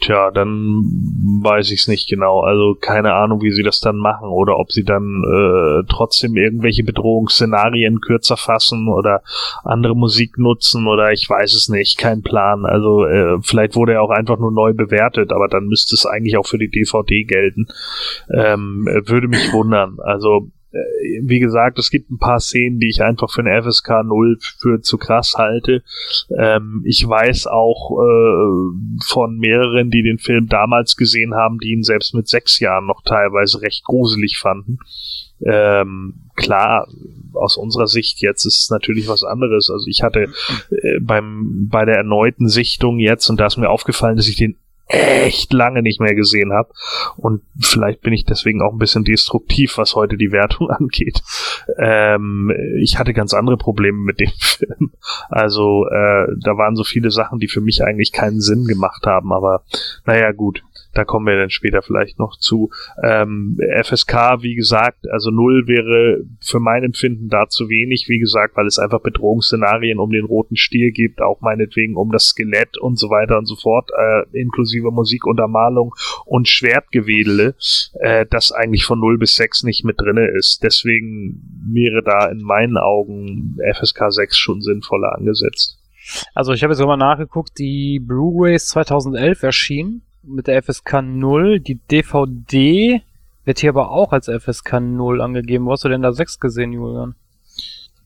[0.00, 0.84] Tja, dann
[1.42, 2.40] weiß ich es nicht genau.
[2.40, 6.84] Also keine Ahnung, wie sie das dann machen oder ob sie dann äh, trotzdem irgendwelche
[6.84, 9.22] Bedrohungsszenarien kürzer fassen oder
[9.64, 12.64] andere Musik nutzen oder ich weiß es nicht, kein Plan.
[12.64, 16.36] Also äh, vielleicht wurde er auch einfach nur neu bewertet, aber dann müsste es eigentlich
[16.36, 17.66] auch für die DVD gelten.
[18.32, 19.96] Ähm, äh, würde mich wundern.
[19.98, 24.38] Also wie gesagt, es gibt ein paar Szenen, die ich einfach für eine FSK 0
[24.40, 25.82] für zu krass halte.
[26.38, 31.82] Ähm, ich weiß auch äh, von mehreren, die den Film damals gesehen haben, die ihn
[31.82, 34.78] selbst mit sechs Jahren noch teilweise recht gruselig fanden.
[35.40, 36.88] Ähm, klar,
[37.32, 39.70] aus unserer Sicht jetzt ist es natürlich was anderes.
[39.70, 40.28] Also ich hatte
[40.70, 44.56] äh, beim bei der erneuten Sichtung jetzt und da ist mir aufgefallen, dass ich den
[44.88, 46.70] echt lange nicht mehr gesehen habe
[47.16, 51.22] und vielleicht bin ich deswegen auch ein bisschen destruktiv, was heute die Wertung angeht.
[51.78, 54.92] Ähm, ich hatte ganz andere Probleme mit dem Film.
[55.28, 59.32] Also äh, da waren so viele Sachen, die für mich eigentlich keinen Sinn gemacht haben,
[59.32, 59.62] aber
[60.06, 60.62] naja gut,
[60.94, 62.70] da kommen wir dann später vielleicht noch zu.
[63.02, 68.56] Ähm, FSK, wie gesagt, also null wäre für mein Empfinden da zu wenig, wie gesagt,
[68.56, 72.98] weil es einfach Bedrohungsszenarien um den roten Stier gibt, auch meinetwegen um das Skelett und
[72.98, 77.54] so weiter und so fort, äh, inklusive Musikuntermalung und Schwertgewedele,
[78.00, 80.62] äh, das eigentlich von 0 bis 6 nicht mit drinne ist.
[80.62, 85.78] Deswegen wäre da in meinen Augen FSK 6 schon sinnvoller angesetzt.
[86.34, 91.60] Also ich habe jetzt mal nachgeguckt, die Blu-ray ist 2011 erschienen mit der FSK 0,
[91.60, 93.02] die DVD
[93.44, 95.66] Wird hier aber auch als FSK 0 angegeben.
[95.66, 97.14] Wo hast du denn da 6 gesehen, Julian?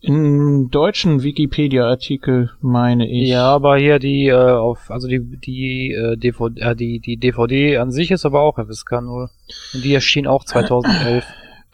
[0.00, 3.28] Im deutschen Wikipedia-Artikel meine ich.
[3.28, 7.76] Ja, aber hier die äh, auf also die die äh, DVD äh, die die DVD
[7.76, 9.30] an sich ist aber auch FSK 0
[9.74, 11.24] und die erschien auch 2011.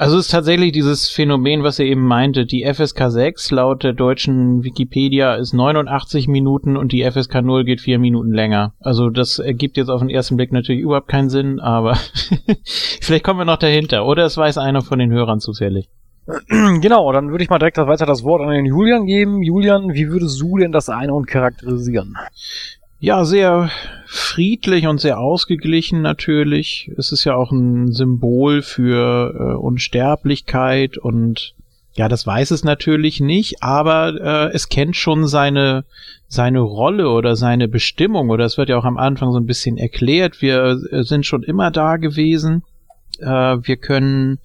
[0.00, 2.46] Also es ist tatsächlich dieses Phänomen, was ihr eben meinte.
[2.46, 7.80] Die FSK 6 laut der deutschen Wikipedia ist 89 Minuten und die FSK 0 geht
[7.80, 8.74] vier Minuten länger.
[8.78, 11.98] Also das ergibt jetzt auf den ersten Blick natürlich überhaupt keinen Sinn, aber
[13.00, 14.06] vielleicht kommen wir noch dahinter.
[14.06, 15.88] Oder es weiß einer von den Hörern zufällig.
[16.48, 19.42] genau, dann würde ich mal direkt weiter das Wort an den Julian geben.
[19.42, 22.14] Julian, wie würdest du denn das Einhorn charakterisieren?
[23.00, 23.70] Ja, sehr
[24.06, 26.90] friedlich und sehr ausgeglichen natürlich.
[26.96, 31.54] Es ist ja auch ein Symbol für äh, Unsterblichkeit und
[31.94, 35.84] ja, das weiß es natürlich nicht, aber äh, es kennt schon seine
[36.26, 39.78] seine Rolle oder seine Bestimmung oder es wird ja auch am Anfang so ein bisschen
[39.78, 40.42] erklärt.
[40.42, 42.64] Wir äh, sind schon immer da gewesen.
[43.20, 44.38] Äh, wir können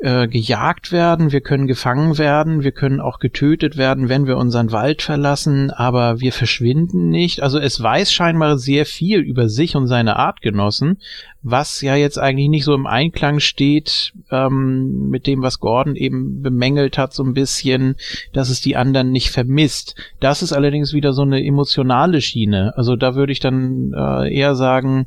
[0.00, 4.72] äh, gejagt werden, wir können gefangen werden, wir können auch getötet werden, wenn wir unseren
[4.72, 7.42] Wald verlassen, aber wir verschwinden nicht.
[7.42, 10.98] Also es weiß scheinbar sehr viel über sich und seine Artgenossen,
[11.42, 16.42] was ja jetzt eigentlich nicht so im Einklang steht ähm, mit dem, was Gordon eben
[16.42, 17.94] bemängelt hat, so ein bisschen,
[18.32, 19.94] dass es die anderen nicht vermisst.
[20.20, 22.76] Das ist allerdings wieder so eine emotionale Schiene.
[22.76, 25.06] Also da würde ich dann äh, eher sagen,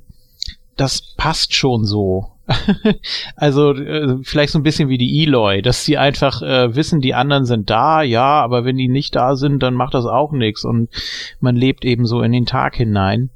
[0.77, 2.36] das passt schon so.
[3.35, 7.13] also äh, vielleicht so ein bisschen wie die Eloy, dass sie einfach äh, wissen, die
[7.13, 10.63] anderen sind da, ja, aber wenn die nicht da sind, dann macht das auch nichts
[10.63, 10.89] und
[11.39, 13.29] man lebt eben so in den Tag hinein.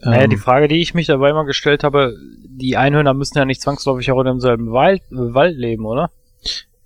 [0.00, 2.14] Naja, ähm, die Frage, die ich mich dabei mal gestellt habe,
[2.46, 6.10] die Einhörner müssen ja nicht zwangsläufig auch in demselben Wald, äh, Wald leben, oder?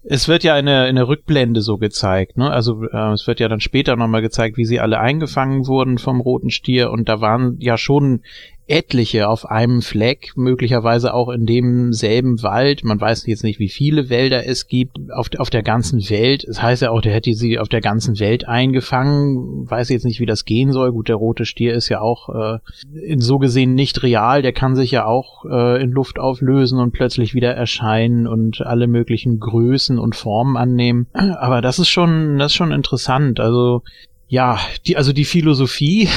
[0.02, 2.50] Es wird ja eine, eine Rückblende so gezeigt, ne?
[2.50, 6.22] Also äh, es wird ja dann später nochmal gezeigt, wie sie alle eingefangen wurden vom
[6.22, 8.22] roten Stier und da waren ja schon
[8.70, 12.84] etliche auf einem Fleck, möglicherweise auch in demselben Wald.
[12.84, 16.44] Man weiß jetzt nicht, wie viele Wälder es gibt auf, auf der ganzen Welt.
[16.46, 19.68] Das heißt ja auch, der hätte sie auf der ganzen Welt eingefangen.
[19.68, 20.92] Weiß jetzt nicht, wie das gehen soll.
[20.92, 22.58] Gut, der rote Stier ist ja auch äh,
[23.04, 24.42] in so gesehen nicht real.
[24.42, 28.86] Der kann sich ja auch äh, in Luft auflösen und plötzlich wieder erscheinen und alle
[28.86, 31.08] möglichen Größen und Formen annehmen.
[31.12, 33.40] Aber das ist schon, das ist schon interessant.
[33.40, 33.82] Also
[34.30, 36.08] ja, die, also die Philosophie,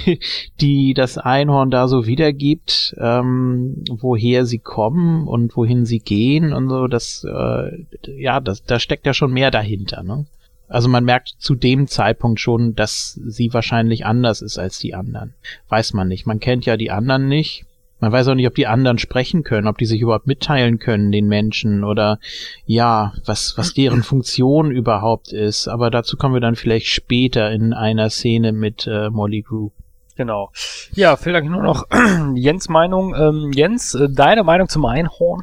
[0.60, 6.68] die das Einhorn da so wiedergibt, ähm, woher sie kommen und wohin sie gehen und
[6.68, 10.26] so, das, äh, ja, das, da steckt ja schon mehr dahinter, ne?
[10.68, 15.34] Also man merkt zu dem Zeitpunkt schon, dass sie wahrscheinlich anders ist als die anderen.
[15.68, 16.26] Weiß man nicht.
[16.26, 17.64] Man kennt ja die anderen nicht.
[18.02, 21.12] Man weiß auch nicht, ob die anderen sprechen können, ob die sich überhaupt mitteilen können,
[21.12, 22.18] den Menschen oder
[22.66, 25.68] ja, was, was deren Funktion überhaupt ist.
[25.68, 29.72] Aber dazu kommen wir dann vielleicht später in einer Szene mit äh, Molly Group.
[30.16, 30.50] Genau.
[30.94, 31.86] Ja, vielleicht nur noch
[32.34, 33.14] Jens Meinung.
[33.14, 35.42] Ähm, Jens, äh, deine Meinung zum Einhorn?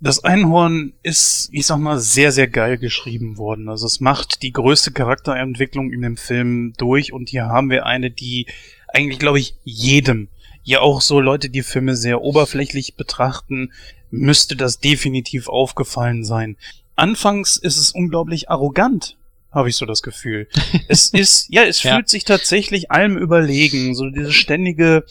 [0.00, 3.68] Das Einhorn ist, ich sag mal, sehr, sehr geil geschrieben worden.
[3.68, 8.10] Also es macht die größte Charakterentwicklung in dem Film durch und hier haben wir eine,
[8.10, 8.46] die
[8.88, 10.28] eigentlich, glaube ich, jedem
[10.70, 13.72] ja auch so Leute, die Filme sehr oberflächlich betrachten,
[14.10, 16.56] müsste das definitiv aufgefallen sein.
[16.96, 19.16] Anfangs ist es unglaublich arrogant,
[19.52, 20.48] habe ich so das Gefühl.
[20.88, 21.94] es ist, ja, es ja.
[21.94, 25.04] fühlt sich tatsächlich allem überlegen, so diese ständige,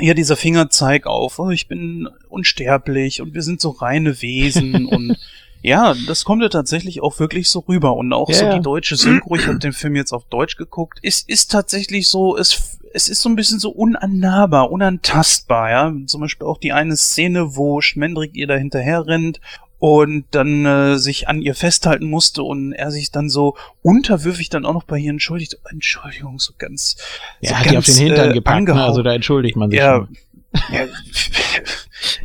[0.00, 5.16] ja, dieser Fingerzeig auf, oh, ich bin unsterblich und wir sind so reine Wesen und
[5.62, 8.96] ja, das kommt ja tatsächlich auch wirklich so rüber und auch ja, so die deutsche
[8.96, 13.08] Synchro, ich habe den Film jetzt auf Deutsch geguckt, ist, ist tatsächlich so, es es
[13.08, 15.92] ist so ein bisschen so unannahbar, unantastbar, ja.
[16.06, 19.40] Zum Beispiel auch die eine Szene, wo Schmendrick ihr da hinterher rennt
[19.78, 24.64] und dann äh, sich an ihr festhalten musste und er sich dann so unterwürfig dann
[24.64, 25.58] auch noch bei ihr entschuldigt.
[25.70, 26.96] Entschuldigung, so ganz.
[27.42, 28.82] Ja, so hat ganz, die auf den Hintern äh, gepackt, ne?
[28.82, 29.78] also da entschuldigt man sich.
[29.78, 30.08] Ja,
[30.72, 30.86] ja,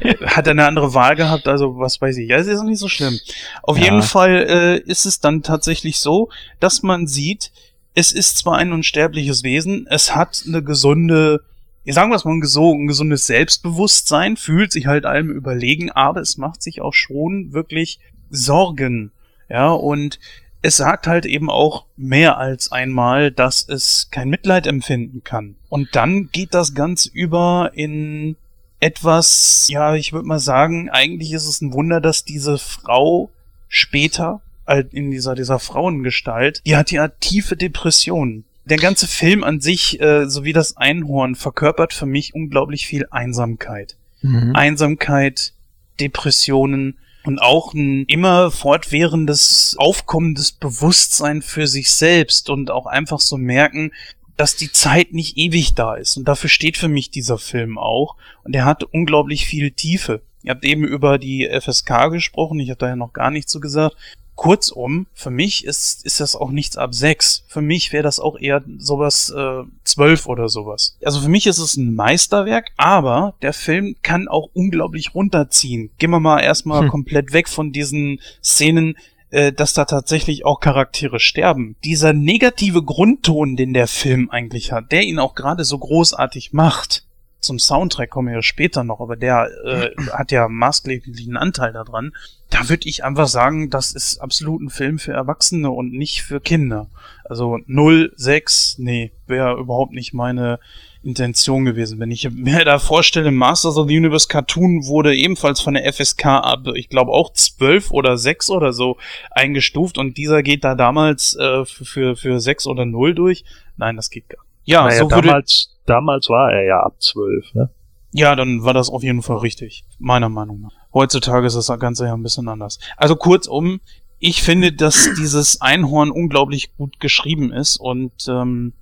[0.25, 2.29] hat er eine andere Wahl gehabt, also was weiß ich.
[2.29, 3.19] Ja, es ist nicht so schlimm.
[3.61, 3.83] Auf ja.
[3.83, 6.29] jeden Fall äh, ist es dann tatsächlich so,
[6.61, 7.51] dass man sieht,
[7.93, 11.41] es ist zwar ein unsterbliches Wesen, es hat eine gesunde,
[11.85, 16.61] sagen wir es mal, ein, gesundes Selbstbewusstsein, fühlt sich halt allem überlegen, aber es macht
[16.61, 19.11] sich auch schon wirklich Sorgen.
[19.49, 20.19] Ja, und
[20.61, 25.55] es sagt halt eben auch mehr als einmal, dass es kein Mitleid empfinden kann.
[25.69, 28.37] Und dann geht das ganz über in
[28.79, 33.29] etwas, ja, ich würde mal sagen, eigentlich ist es ein Wunder, dass diese Frau
[33.67, 34.41] später
[34.91, 38.45] in dieser, dieser Frauengestalt, die hat ja tiefe Depressionen.
[38.65, 43.97] Der ganze Film an sich, äh, sowie das Einhorn, verkörpert für mich unglaublich viel Einsamkeit.
[44.21, 44.55] Mhm.
[44.55, 45.53] Einsamkeit,
[45.99, 53.37] Depressionen und auch ein immer fortwährendes, aufkommendes Bewusstsein für sich selbst und auch einfach so
[53.37, 53.91] merken,
[54.37, 56.17] dass die Zeit nicht ewig da ist.
[56.17, 58.15] Und dafür steht für mich dieser Film auch.
[58.43, 60.21] Und er hat unglaublich viel Tiefe.
[60.43, 63.59] Ihr habt eben über die FSK gesprochen, ich habe da ja noch gar nichts zu
[63.59, 63.95] gesagt.
[64.35, 67.43] Kurzum, für mich ist, ist das auch nichts ab sechs.
[67.47, 70.97] Für mich wäre das auch eher sowas äh, zwölf oder sowas.
[71.03, 75.91] Also für mich ist es ein Meisterwerk, aber der Film kann auch unglaublich runterziehen.
[75.99, 76.89] Gehen wir mal erstmal Hm.
[76.89, 78.95] komplett weg von diesen Szenen,
[79.29, 81.75] äh, dass da tatsächlich auch Charaktere sterben.
[81.83, 87.05] Dieser negative Grundton, den der Film eigentlich hat, der ihn auch gerade so großartig macht.
[87.41, 92.13] Zum Soundtrack kommen wir ja später noch, aber der äh, hat ja maßgeblichen Anteil daran.
[92.49, 96.39] Da würde ich einfach sagen, das ist absolut ein Film für Erwachsene und nicht für
[96.39, 96.87] Kinder.
[97.23, 100.59] Also 0, 6, nee, wäre überhaupt nicht meine
[101.03, 101.99] Intention gewesen.
[101.99, 106.25] Wenn ich mir da vorstelle, Masters of the Universe Cartoon wurde ebenfalls von der FSK
[106.25, 108.97] ab, ich glaube auch 12 oder 6 oder so
[109.31, 113.43] eingestuft und dieser geht da damals äh, für, für, für 6 oder 0 durch.
[113.77, 114.50] Nein, das geht gar nicht.
[114.63, 117.69] Ja, naja, so würde, damals, damals war er ja ab zwölf, ne?
[118.13, 120.71] ja, dann war das auf jeden Fall richtig, meiner Meinung nach.
[120.93, 122.79] Heutzutage ist das Ganze ja ein bisschen anders.
[122.97, 123.79] Also kurzum,
[124.19, 128.73] ich finde, dass dieses Einhorn unglaublich gut geschrieben ist und ähm,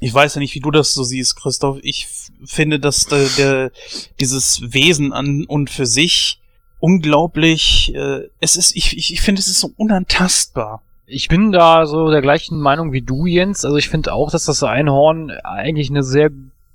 [0.00, 1.78] ich weiß ja nicht, wie du das so siehst, Christoph.
[1.82, 2.08] Ich
[2.44, 3.72] finde, dass der, der
[4.20, 6.40] dieses Wesen an und für sich
[6.80, 10.82] unglaublich, äh, es ist, ich, ich, ich finde, es ist so unantastbar.
[11.10, 13.64] Ich bin da so der gleichen Meinung wie du, Jens.
[13.64, 16.30] Also ich finde auch, dass das Einhorn eigentlich eine sehr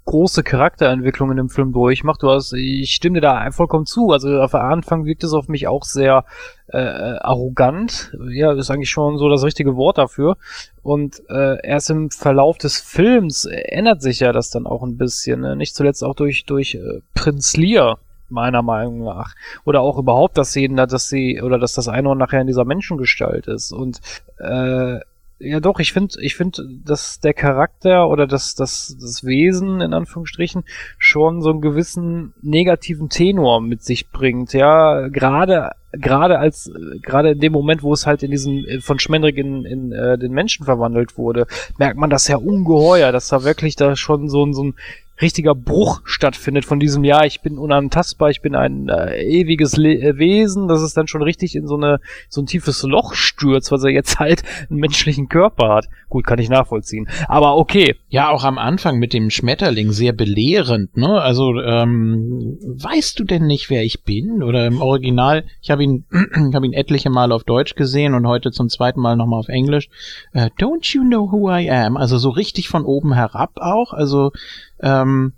[0.06, 2.24] große Charakterentwicklung in dem Film durchmacht.
[2.24, 4.10] Du hast, ich stimme dir da vollkommen zu.
[4.10, 6.26] Also auf Anfang wirkt es auf mich auch sehr
[6.68, 8.12] äh, arrogant.
[8.32, 10.38] Ja, ist eigentlich schon so das richtige Wort dafür.
[10.82, 15.42] Und äh, erst im Verlauf des Films ändert sich ja das dann auch ein bisschen.
[15.42, 15.56] Ne?
[15.56, 18.00] Nicht zuletzt auch durch durch äh, Prinz Lear
[18.34, 22.42] meiner Meinung nach oder auch überhaupt das sehen, dass sie oder dass das Einhorn nachher
[22.42, 24.02] in dieser Menschengestalt ist und
[24.40, 25.00] äh,
[25.44, 29.94] ja doch, ich finde, ich finde, dass der Charakter oder das, das, das Wesen in
[29.94, 30.64] Anführungsstrichen
[30.98, 34.54] schon so einen gewissen negativen Tenor mit sich bringt.
[34.54, 39.00] Ja, gerade gerade als gerade in dem Moment, wo es halt in diesen äh, von
[39.00, 41.46] Schmendrick in, in äh, den Menschen verwandelt wurde,
[41.78, 44.76] merkt man das ja ungeheuer, dass da wirklich da schon so so ein
[45.24, 49.96] richtiger Bruch stattfindet von diesem Jahr, ich bin unantastbar, ich bin ein äh, ewiges Le
[49.96, 53.72] äh, Wesen, dass es dann schon richtig in so eine so ein tiefes Loch stürzt,
[53.72, 55.88] weil er jetzt halt einen menschlichen Körper hat.
[56.10, 57.10] Gut, kann ich nachvollziehen.
[57.28, 57.96] Aber okay.
[58.14, 61.20] Ja, auch am Anfang mit dem Schmetterling sehr belehrend, ne?
[61.20, 64.44] Also, ähm, weißt du denn nicht, wer ich bin?
[64.44, 68.28] Oder im Original, ich habe ihn, ich habe ihn etliche Mal auf Deutsch gesehen und
[68.28, 69.90] heute zum zweiten Mal nochmal auf Englisch.
[70.32, 71.98] Äh, Don't you know who I am?
[71.98, 73.94] Also so richtig von oben herab auch.
[73.94, 74.32] Also,
[74.80, 75.34] ähm,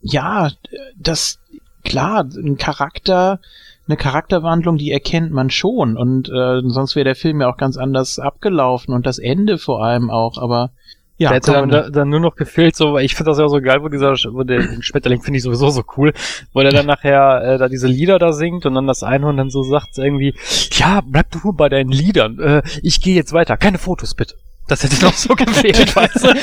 [0.00, 0.52] ja,
[0.96, 1.40] das,
[1.82, 3.40] klar, ein Charakter,
[3.88, 7.76] eine Charakterwandlung, die erkennt man schon und äh, sonst wäre der Film ja auch ganz
[7.76, 10.70] anders abgelaufen und das Ende vor allem auch, aber
[11.20, 13.46] ja, da hätte dann, da, dann nur noch gefehlt, so, weil ich finde das ja
[13.46, 16.14] so geil, wo dieser, wo der den Schmetterling finde ich sowieso so cool,
[16.54, 19.50] wo der dann nachher äh, da diese Lieder da singt und dann das Einhorn dann
[19.50, 20.34] so sagt irgendwie,
[20.72, 24.36] ja, bleib du nur bei deinen Liedern, äh, ich gehe jetzt weiter, keine Fotos bitte.
[24.66, 26.34] Das hätte noch so gefehlt, weißt du?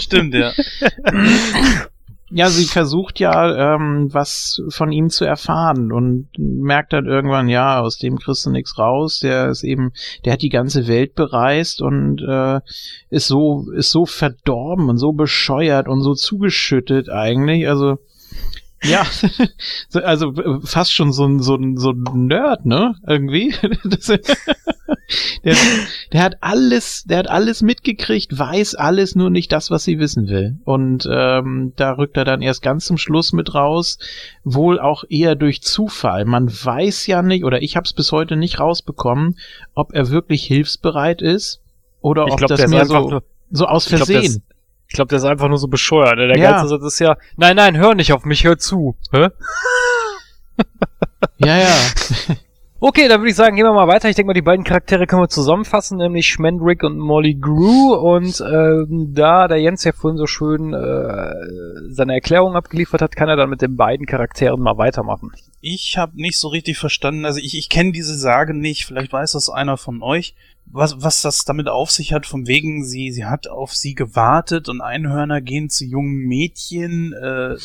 [0.00, 0.50] Stimmt, ja.
[2.28, 7.80] Ja, sie versucht ja, ähm, was von ihm zu erfahren und merkt dann irgendwann, ja,
[7.80, 9.20] aus dem kriegst du nichts raus.
[9.20, 9.92] Der ist eben,
[10.24, 12.60] der hat die ganze Welt bereist und äh,
[13.10, 17.68] ist so, ist so verdorben und so bescheuert und so zugeschüttet eigentlich.
[17.68, 17.98] Also
[18.88, 19.06] ja,
[19.88, 20.32] so- also
[20.64, 22.94] fast schon so ein, so ein, so ein Nerd, ne?
[23.06, 23.54] Irgendwie.
[23.84, 24.06] Das,
[25.44, 25.54] der,
[26.12, 30.28] der hat alles, der hat alles mitgekriegt, weiß alles, nur nicht das, was sie wissen
[30.28, 30.58] will.
[30.64, 33.98] Und ähm, da rückt er dann erst ganz zum Schluss mit raus,
[34.42, 36.24] wohl auch eher durch Zufall.
[36.24, 39.38] Man weiß ja nicht, oder ich habe es bis heute nicht rausbekommen,
[39.74, 41.60] ob er wirklich hilfsbereit ist
[42.00, 44.42] oder Ich ob glaube, das mehr so, nur, so aus glaub, Versehen.
[44.88, 46.16] Ich glaube, der ist einfach nur so bescheuert.
[46.16, 46.28] ne?
[46.28, 46.52] Der Ja.
[46.52, 48.96] ganze Satz ist ja, nein, nein, hör nicht auf mich, hör zu.
[49.12, 49.28] Hä?
[51.38, 51.68] ja, ja.
[52.78, 54.10] Okay, dann würde ich sagen, gehen wir mal weiter.
[54.10, 57.94] Ich denke mal, die beiden Charaktere können wir zusammenfassen, nämlich Schmendrick und Molly Grew.
[57.94, 61.32] Und ähm, da der Jens ja vorhin so schön äh,
[61.88, 65.32] seine Erklärung abgeliefert hat, kann er dann mit den beiden Charakteren mal weitermachen.
[65.62, 69.32] Ich habe nicht so richtig verstanden, also ich, ich kenne diese Sage nicht, vielleicht weiß
[69.32, 70.34] das einer von euch,
[70.66, 74.68] was, was das damit auf sich hat, von wegen, sie, sie hat auf sie gewartet
[74.68, 77.56] und Einhörner gehen zu jungen Mädchen, äh,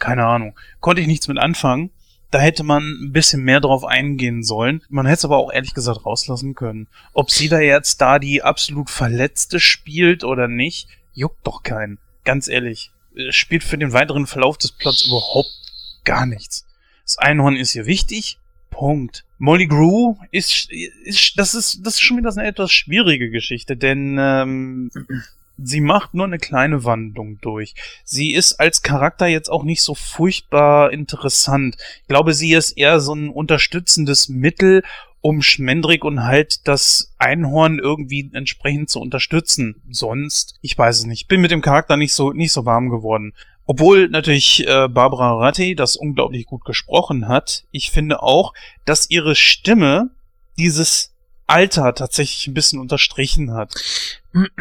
[0.00, 1.90] keine Ahnung, konnte ich nichts mit anfangen.
[2.34, 4.82] Da hätte man ein bisschen mehr drauf eingehen sollen.
[4.88, 6.88] Man hätte es aber auch ehrlich gesagt rauslassen können.
[7.12, 12.00] Ob sie da jetzt da die absolut Verletzte spielt oder nicht, juckt doch keinen.
[12.24, 12.90] Ganz ehrlich.
[13.14, 15.48] äh, Spielt für den weiteren Verlauf des Plots überhaupt
[16.02, 16.66] gar nichts.
[17.04, 18.40] Das Einhorn ist hier wichtig.
[18.68, 19.24] Punkt.
[19.38, 20.68] Molly Grew ist,
[21.04, 24.90] ist das ist das ist schon wieder eine etwas schwierige Geschichte, denn ähm,
[25.56, 27.74] sie macht nur eine kleine Wandlung durch.
[28.04, 31.76] Sie ist als Charakter jetzt auch nicht so furchtbar interessant.
[32.02, 34.82] Ich glaube, sie ist eher so ein unterstützendes Mittel,
[35.20, 39.80] um Schmendrick und halt das Einhorn irgendwie entsprechend zu unterstützen.
[39.88, 43.32] Sonst, ich weiß es nicht, bin mit dem Charakter nicht so nicht so warm geworden.
[43.64, 48.52] Obwohl natürlich äh, Barbara Ratti das unglaublich gut gesprochen hat, ich finde auch,
[48.84, 50.10] dass ihre Stimme
[50.58, 51.13] dieses
[51.46, 53.74] Alter tatsächlich ein bisschen unterstrichen hat.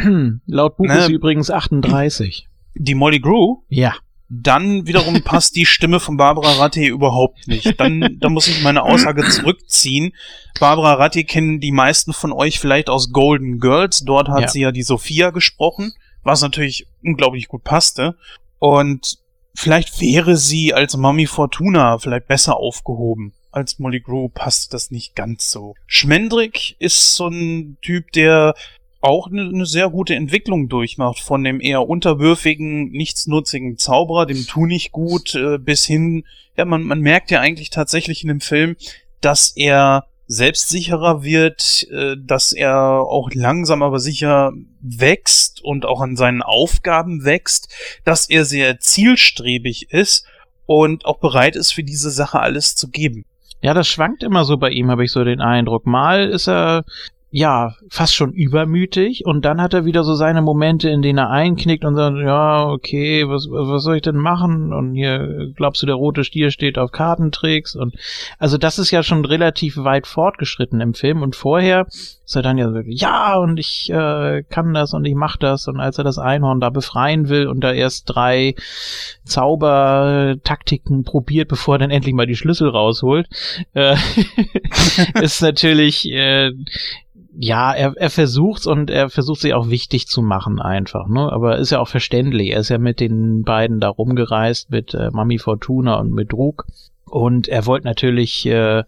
[0.45, 0.97] Laut Buch Ne.
[0.99, 2.47] ist sie übrigens 38.
[2.75, 3.93] Die Molly Grew, Ja.
[4.29, 7.79] dann wiederum passt die Stimme von Barbara Ratti überhaupt nicht.
[7.79, 10.13] Dann, dann muss ich meine Aussage zurückziehen.
[10.59, 14.03] Barbara Ratti kennen die meisten von euch vielleicht aus Golden Girls.
[14.05, 14.47] Dort hat Ja.
[14.47, 15.93] sie ja die Sophia gesprochen,
[16.23, 18.15] was natürlich unglaublich gut passte.
[18.59, 19.17] Und
[19.55, 23.33] vielleicht wäre sie als Mami Fortuna vielleicht besser aufgehoben.
[23.53, 25.75] Als Molly Grew passt das nicht ganz so.
[25.85, 28.55] Schmendrick ist so ein Typ, der
[28.99, 31.19] auch eine, eine sehr gute Entwicklung durchmacht.
[31.19, 36.25] Von dem eher unterwürfigen, nichtsnutzigen Zauberer, dem tu nicht gut, äh, bis hin,
[36.57, 38.75] ja, man, man merkt ja eigentlich tatsächlich in dem Film,
[39.21, 46.15] dass er selbstsicherer wird, äh, dass er auch langsam aber sicher wächst und auch an
[46.15, 47.71] seinen Aufgaben wächst,
[48.03, 50.25] dass er sehr zielstrebig ist
[50.65, 53.25] und auch bereit ist, für diese Sache alles zu geben.
[53.63, 55.87] Ja, das schwankt immer so bei ihm, habe ich so den Eindruck.
[55.87, 56.83] Mal ist er
[57.31, 61.31] ja fast schon übermütig und dann hat er wieder so seine Momente, in denen er
[61.31, 64.73] einknickt und sagt, ja, okay, was, was soll ich denn machen?
[64.73, 67.95] Und hier glaubst du, der rote Stier steht auf Kartentricks und
[68.37, 71.87] also das ist ja schon relativ weit fortgeschritten im Film und vorher
[72.33, 75.67] ist er dann ja so, ja, und ich äh, kann das und ich mach das
[75.67, 78.55] und als er das Einhorn da befreien will und da erst drei
[79.23, 83.27] Zaubertaktiken probiert, bevor er dann endlich mal die Schlüssel rausholt,
[83.73, 83.95] äh,
[85.21, 86.53] ist natürlich, äh,
[87.35, 91.31] ja, er, er versucht's und er versucht sich auch wichtig zu machen einfach, ne?
[91.31, 92.51] Aber ist ja auch verständlich.
[92.51, 96.65] Er ist ja mit den beiden da rumgereist, mit äh, Mami Fortuna und mit Druk.
[97.05, 98.83] Und er wollte natürlich, äh,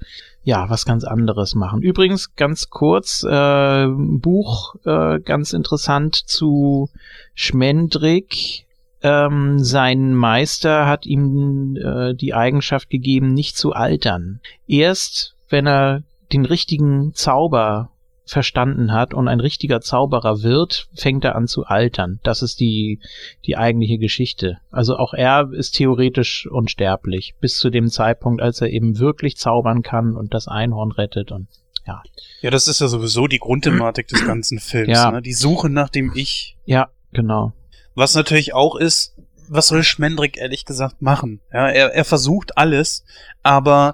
[0.46, 1.82] ja, was ganz anderes machen.
[1.82, 6.90] Übrigens, ganz kurz, äh, Buch, äh, ganz interessant zu
[7.34, 8.68] Schmendrick.
[9.02, 14.40] Ähm, sein Meister hat ihm äh, die Eigenschaft gegeben, nicht zu altern.
[14.68, 17.90] Erst, wenn er den richtigen Zauber
[18.26, 22.20] verstanden hat und ein richtiger Zauberer wird, fängt er an zu altern.
[22.24, 23.00] Das ist die,
[23.46, 24.58] die eigentliche Geschichte.
[24.72, 29.84] Also auch er ist theoretisch unsterblich, bis zu dem Zeitpunkt, als er eben wirklich zaubern
[29.84, 31.48] kann und das Einhorn rettet und
[31.86, 32.02] ja.
[32.42, 34.90] Ja, das ist ja sowieso die Grundthematik des ganzen Films.
[34.90, 35.12] Ja.
[35.12, 35.22] Ne?
[35.22, 36.58] Die Suche nach dem Ich.
[36.66, 37.54] Ja, genau.
[37.94, 39.16] Was natürlich auch ist,
[39.48, 41.42] was soll Schmendrick ehrlich gesagt machen?
[41.54, 43.06] Ja, er, er versucht alles,
[43.44, 43.94] aber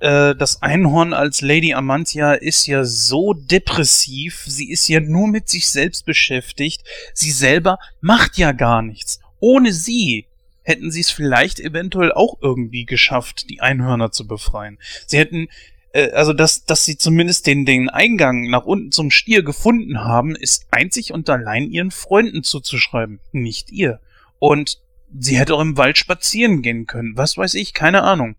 [0.00, 5.48] äh, das Einhorn als Lady Amantia ist ja so depressiv, sie ist ja nur mit
[5.48, 6.82] sich selbst beschäftigt,
[7.14, 9.20] sie selber macht ja gar nichts.
[9.38, 10.26] Ohne sie
[10.62, 14.78] hätten sie es vielleicht eventuell auch irgendwie geschafft, die Einhörner zu befreien.
[15.06, 15.48] Sie hätten
[15.92, 20.34] äh, also dass, dass sie zumindest den, den Eingang nach unten zum Stier gefunden haben,
[20.36, 24.00] ist einzig und allein ihren Freunden zuzuschreiben, nicht ihr.
[24.38, 24.80] Und
[25.18, 28.36] sie hätte auch im Wald spazieren gehen können, was weiß ich, keine Ahnung.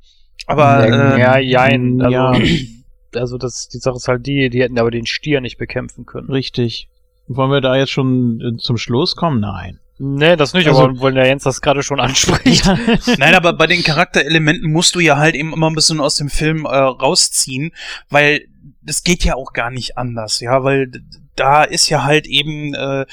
[0.47, 2.01] Aber ja, äh, ja, jein.
[2.01, 2.33] Also, ja.
[3.15, 6.29] also das, die Sache ist halt die, die hätten aber den Stier nicht bekämpfen können.
[6.29, 6.87] Richtig.
[7.27, 9.39] Wollen wir da jetzt schon äh, zum Schluss kommen?
[9.39, 9.79] Nein.
[10.03, 12.65] Nee, das nicht, Also- aber wollen der Jens das gerade schon anspricht.
[13.19, 16.29] Nein, aber bei den Charakterelementen musst du ja halt eben immer ein bisschen aus dem
[16.29, 17.71] Film äh, rausziehen,
[18.09, 18.41] weil
[18.81, 20.91] das geht ja auch gar nicht anders, ja, weil
[21.35, 23.05] da ist ja halt eben äh,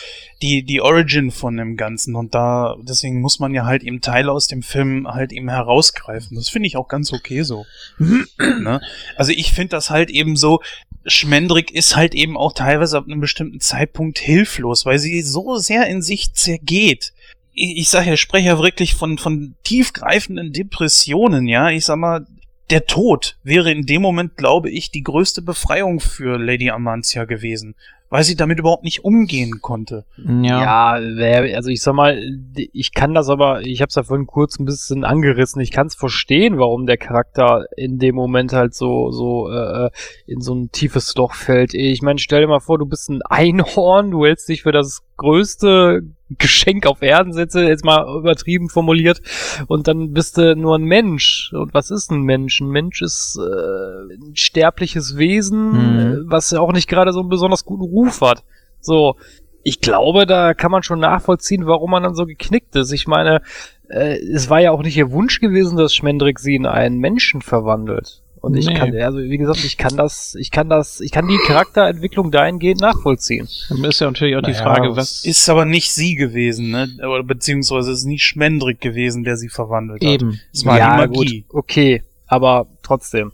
[0.43, 4.33] die die Origin von dem Ganzen und da deswegen muss man ja halt eben Teile
[4.33, 6.37] aus dem Film halt eben herausgreifen.
[6.37, 7.65] Das finde ich auch ganz okay so.
[8.39, 8.81] ne?
[9.17, 10.61] Also ich finde das halt eben so.
[11.07, 15.87] Schmendrick ist halt eben auch teilweise ab einem bestimmten Zeitpunkt hilflos, weil sie so sehr
[15.87, 17.13] in sich zergeht
[17.59, 21.71] ich, ich sage ja, ich spreche ja wirklich von, von tiefgreifenden Depressionen, ja.
[21.71, 22.27] Ich sag mal,
[22.71, 27.75] der Tod wäre in dem Moment, glaube ich, die größte Befreiung für Lady Amantia gewesen,
[28.11, 30.05] weil sie damit überhaupt nicht umgehen konnte.
[30.17, 30.99] Ja.
[30.99, 32.19] Ja, also ich sag mal,
[32.55, 35.61] ich kann das aber, ich habe es ja vorhin kurz ein bisschen angerissen.
[35.61, 39.91] Ich kann es verstehen, warum der Charakter in dem Moment halt so so äh,
[40.27, 41.75] in so ein tiefes Loch fällt.
[41.75, 45.01] Ich meine, stell dir mal vor, du bist ein Einhorn, du hältst dich für das
[45.17, 46.03] größte
[46.37, 49.23] Geschenk auf Erden, setze jetzt mal übertrieben formuliert,
[49.67, 51.53] und dann bist du nur ein Mensch.
[51.55, 52.61] Und was ist ein Mensch?
[52.61, 55.99] Ein Mensch ist äh, ein sterbliches Wesen, Mhm.
[55.99, 58.45] äh, was ja auch nicht gerade so einen besonders guten Ruf hat.
[58.81, 59.17] So,
[59.63, 62.93] ich glaube, da kann man schon nachvollziehen, warum man dann so geknickt ist.
[62.93, 63.43] Ich meine,
[63.89, 67.43] äh, es war ja auch nicht ihr Wunsch gewesen, dass Schmendrick sie in einen Menschen
[67.43, 68.23] verwandelt.
[68.41, 68.75] Und ich Nee.
[68.75, 72.81] kann, also wie gesagt, ich kann das, ich kann das, ich kann die Charakterentwicklung dahingehend
[72.81, 73.49] nachvollziehen.
[73.69, 76.71] Dann ist ja natürlich auch die Naja, Frage, es was Ist aber nicht sie gewesen,
[76.71, 76.89] ne?
[76.99, 80.11] Oder beziehungsweise es ist nicht Schmendrick gewesen, der sie verwandelt hat.
[80.11, 80.41] eben.
[80.53, 81.41] Es war ja, die Magie.
[81.43, 83.33] gut, okay, aber trotzdem.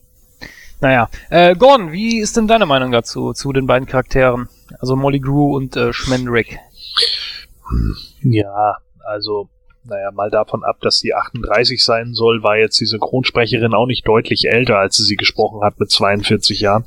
[0.81, 4.49] Naja, äh, Gordon, wie ist denn deine Meinung dazu, zu den beiden Charakteren?
[4.81, 6.59] Also Molly Grew und äh, Schmendrick.
[8.23, 8.77] Ja,
[9.07, 9.49] also,
[9.85, 14.07] naja, mal davon ab, dass sie 38 sein soll, war jetzt die Synchronsprecherin auch nicht
[14.07, 16.85] deutlich älter, als sie sie gesprochen hat mit 42 Jahren.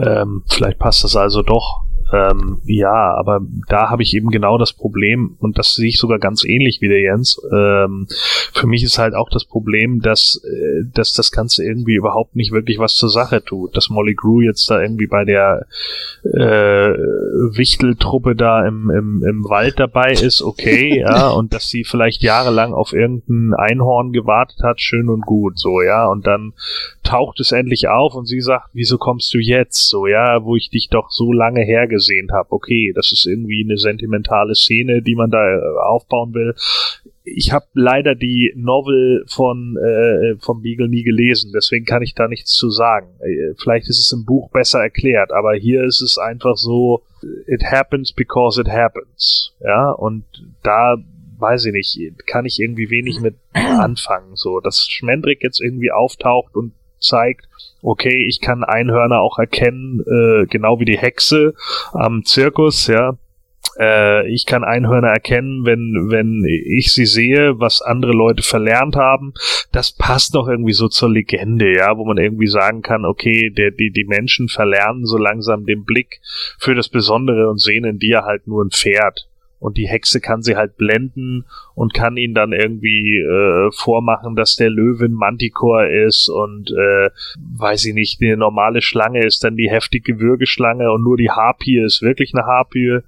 [0.00, 1.82] Ähm, vielleicht passt das also doch.
[2.12, 6.18] Ähm, ja, aber da habe ich eben genau das Problem, und das sehe ich sogar
[6.18, 7.40] ganz ähnlich wie der Jens.
[7.52, 8.06] Ähm,
[8.52, 12.52] für mich ist halt auch das Problem, dass, äh, dass das Ganze irgendwie überhaupt nicht
[12.52, 13.76] wirklich was zur Sache tut.
[13.76, 15.66] Dass Molly Grew jetzt da irgendwie bei der
[16.24, 16.92] äh,
[17.56, 22.74] Wichteltruppe da im, im, im Wald dabei ist, okay, ja, und dass sie vielleicht jahrelang
[22.74, 26.52] auf irgendein Einhorn gewartet hat, schön und gut, so, ja, und dann
[27.02, 30.70] taucht es endlich auf und sie sagt, wieso kommst du jetzt, so, ja, wo ich
[30.70, 31.62] dich doch so lange
[32.02, 36.54] hergesehen habe, okay, das ist irgendwie eine sentimentale Szene, die man da äh, aufbauen will.
[37.24, 42.28] Ich habe leider die Novel von äh, vom Beagle nie gelesen, deswegen kann ich da
[42.28, 43.08] nichts zu sagen.
[43.20, 47.02] Äh, Vielleicht ist es im Buch besser erklärt, aber hier ist es einfach so,
[47.46, 49.54] it happens because it happens.
[49.60, 50.24] Ja, und
[50.62, 50.96] da
[51.38, 54.36] weiß ich nicht, kann ich irgendwie wenig mit anfangen.
[54.36, 57.48] So, dass Schmendrick jetzt irgendwie auftaucht und zeigt,
[57.82, 61.54] okay, ich kann Einhörner auch erkennen, äh, genau wie die Hexe
[61.92, 63.18] am Zirkus, ja.
[63.78, 69.32] Äh, ich kann Einhörner erkennen, wenn, wenn ich sie sehe, was andere Leute verlernt haben.
[69.72, 73.70] Das passt doch irgendwie so zur Legende, ja, wo man irgendwie sagen kann, okay, der,
[73.70, 76.20] die, die Menschen verlernen so langsam den Blick
[76.58, 79.28] für das Besondere und sehen in dir halt nur ein Pferd.
[79.62, 81.44] Und die Hexe kann sie halt blenden
[81.76, 87.10] und kann ihn dann irgendwie äh, vormachen, dass der Löwen Manticore ist und äh,
[87.56, 91.78] weiß ich nicht, eine normale Schlange ist dann die heftige Würgeschlange und nur die Harpie
[91.78, 93.02] ist wirklich eine Harpie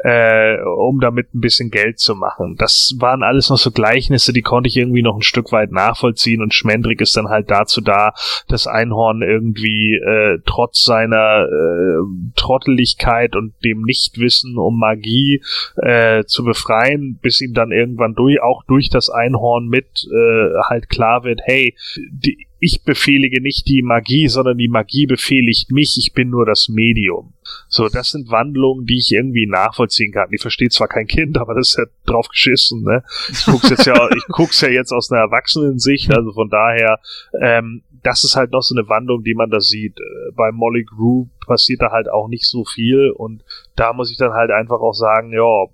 [0.00, 2.56] äh, um damit ein bisschen Geld zu machen.
[2.56, 6.42] Das waren alles noch so Gleichnisse, die konnte ich irgendwie noch ein Stück weit nachvollziehen
[6.42, 8.12] und Schmendrick ist dann halt dazu da,
[8.46, 15.42] das Einhorn irgendwie äh, trotz seiner äh, Trotteligkeit und dem Nichtwissen um Magie
[15.76, 20.88] äh, zu befreien, bis ihm dann irgendwann durch, auch durch das Einhorn mit äh, halt
[20.88, 21.74] klar wird, hey,
[22.10, 26.68] die, ich befehlige nicht die Magie, sondern die Magie befehligt mich, ich bin nur das
[26.68, 27.32] Medium.
[27.68, 30.30] So, das sind Wandlungen, die ich irgendwie nachvollziehen kann.
[30.30, 33.02] Die versteht zwar kein Kind, aber das ist ja drauf geschissen, ne?
[33.30, 36.98] Ich guck's jetzt ja, ich guck's ja jetzt aus einer Erwachsenensicht, also von daher,
[37.40, 39.98] ähm, das ist halt noch so eine Wandlung, die man da sieht.
[39.98, 43.44] Äh, Bei Molly Grew passiert da halt auch nicht so viel und
[43.76, 45.64] da muss ich dann halt einfach auch sagen, ja,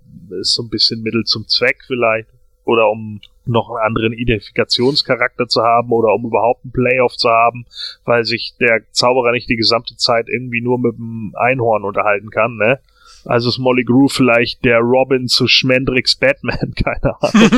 [0.40, 2.28] ist so ein bisschen Mittel zum Zweck vielleicht
[2.64, 7.66] oder um noch einen anderen Identifikationscharakter zu haben oder um überhaupt einen Playoff zu haben,
[8.04, 12.56] weil sich der Zauberer nicht die gesamte Zeit irgendwie nur mit dem Einhorn unterhalten kann,
[12.56, 12.80] ne?
[13.26, 17.50] Also ist Molly Grew vielleicht der Robin zu Schmendricks Batman, keine Ahnung.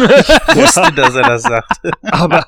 [0.54, 1.80] wusste, dass er das sagt.
[2.02, 2.46] aber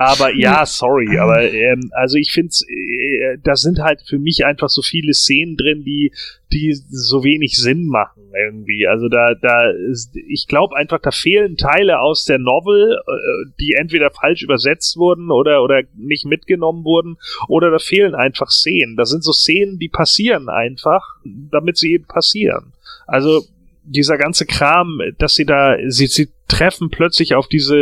[0.00, 4.70] aber ja, sorry, aber ähm, also ich finde, äh, da sind halt für mich einfach
[4.70, 6.10] so viele Szenen drin, die
[6.54, 8.86] die so wenig Sinn machen irgendwie.
[8.86, 13.74] Also da da ist, ich glaube einfach, da fehlen Teile aus der Novel, äh, die
[13.74, 18.96] entweder falsch übersetzt wurden oder oder nicht mitgenommen wurden oder da fehlen einfach Szenen.
[18.96, 22.72] Da sind so Szenen, die passieren einfach, damit sie eben passieren.
[23.06, 23.44] Also
[23.84, 27.74] dieser ganze Kram, dass sie da, sie, sie treffen plötzlich auf diese,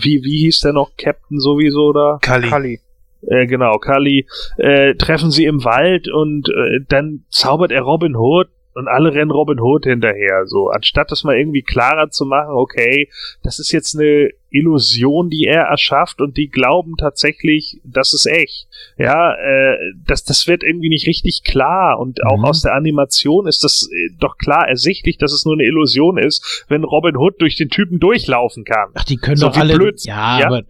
[0.00, 2.18] wie, wie hieß der noch, Captain sowieso da?
[2.20, 2.48] Kali.
[2.48, 2.80] Kali.
[3.26, 4.26] Äh, genau, Kali,
[4.58, 9.32] äh, treffen sie im Wald und äh, dann zaubert er Robin Hood und alle rennen
[9.32, 10.46] Robin Hood hinterher.
[10.46, 13.10] So, anstatt das mal irgendwie klarer zu machen, okay,
[13.42, 18.66] das ist jetzt eine Illusion, die er erschafft und die glauben tatsächlich, das ist echt.
[18.96, 19.76] Ja, äh,
[20.06, 22.44] das, das wird irgendwie nicht richtig klar und auch Mhm.
[22.44, 26.64] aus der Animation ist das äh, doch klar ersichtlich, dass es nur eine Illusion ist,
[26.68, 28.90] wenn Robin Hood durch den Typen durchlaufen kann.
[28.94, 29.74] Ach, die können So doch alle.
[29.74, 30.46] blöd- ja, ja.
[30.46, 30.62] aber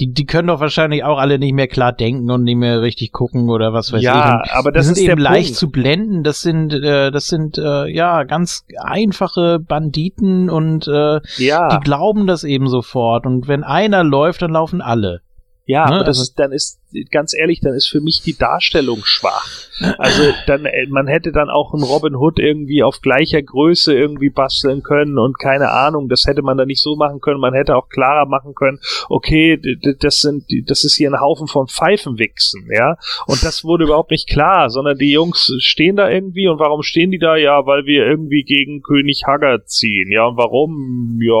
[0.00, 3.12] die, die können doch wahrscheinlich auch alle nicht mehr klar denken und nicht mehr richtig
[3.12, 4.50] gucken oder was weiß ja, ich.
[4.52, 5.58] Und aber das sind ist eben leicht Punkt.
[5.58, 6.22] zu blenden.
[6.22, 11.68] Das sind, äh, das sind äh, ja ganz einfache Banditen und äh, ja.
[11.76, 13.25] die glauben das eben sofort.
[13.26, 15.20] Und wenn einer läuft, dann laufen alle.
[15.68, 16.78] Ja, Ne, aber das also- ist, dann ist,
[17.10, 19.48] ganz ehrlich, dann ist für mich die Darstellung schwach.
[19.98, 24.30] Also dann, äh, man hätte dann auch einen Robin Hood irgendwie auf gleicher Größe irgendwie
[24.30, 27.40] basteln können und keine Ahnung, das hätte man dann nicht so machen können.
[27.40, 28.78] Man hätte auch klarer machen können,
[29.08, 29.60] okay,
[30.00, 32.96] das sind, das ist hier ein Haufen von Pfeifenwichsen, ja.
[33.26, 37.10] Und das wurde überhaupt nicht klar, sondern die Jungs stehen da irgendwie und warum stehen
[37.10, 37.34] die da?
[37.36, 40.12] Ja, weil wir irgendwie gegen König Haggard ziehen.
[40.12, 41.18] Ja, und warum?
[41.20, 41.32] Ja,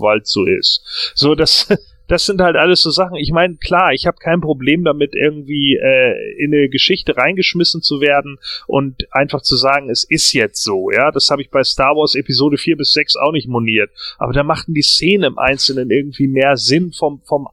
[0.00, 1.12] weil es so ist.
[1.16, 1.68] So, das,
[2.12, 3.16] das sind halt alles so Sachen.
[3.16, 8.02] Ich meine, klar, ich habe kein Problem damit, irgendwie äh, in eine Geschichte reingeschmissen zu
[8.02, 10.90] werden und einfach zu sagen, es ist jetzt so.
[10.90, 13.90] Ja, das habe ich bei Star Wars Episode 4 bis 6 auch nicht moniert.
[14.18, 17.48] Aber da machten die Szenen im Einzelnen irgendwie mehr Sinn vom, vom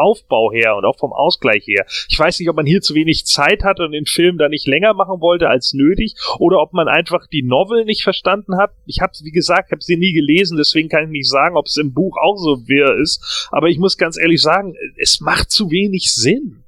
[0.00, 1.84] Aufbau her und auch vom Ausgleich her.
[2.08, 4.66] Ich weiß nicht, ob man hier zu wenig Zeit hat und den Film da nicht
[4.66, 8.72] länger machen wollte als nötig oder ob man einfach die Novel nicht verstanden hat.
[8.86, 11.76] Ich habe wie gesagt, habe sie nie gelesen, deswegen kann ich nicht sagen, ob es
[11.76, 13.48] im Buch auch so wirr ist.
[13.50, 16.64] Aber ich muss ganz ehrlich sagen, es macht zu wenig Sinn.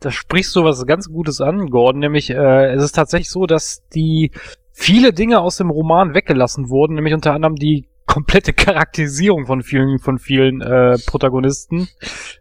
[0.00, 2.00] Da sprichst du was ganz Gutes an, Gordon.
[2.00, 4.30] Nämlich, äh, es ist tatsächlich so, dass die
[4.72, 10.00] viele Dinge aus dem Roman weggelassen wurden, nämlich unter anderem die komplette Charakterisierung von vielen,
[10.00, 11.88] von vielen äh, Protagonisten.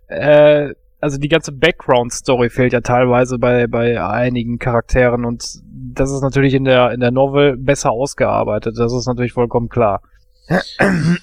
[0.07, 5.43] Äh, also die ganze Background-Story fehlt ja teilweise bei, bei einigen Charakteren und
[5.93, 8.77] das ist natürlich in der, in der Novel besser ausgearbeitet.
[8.77, 10.01] Das ist natürlich vollkommen klar.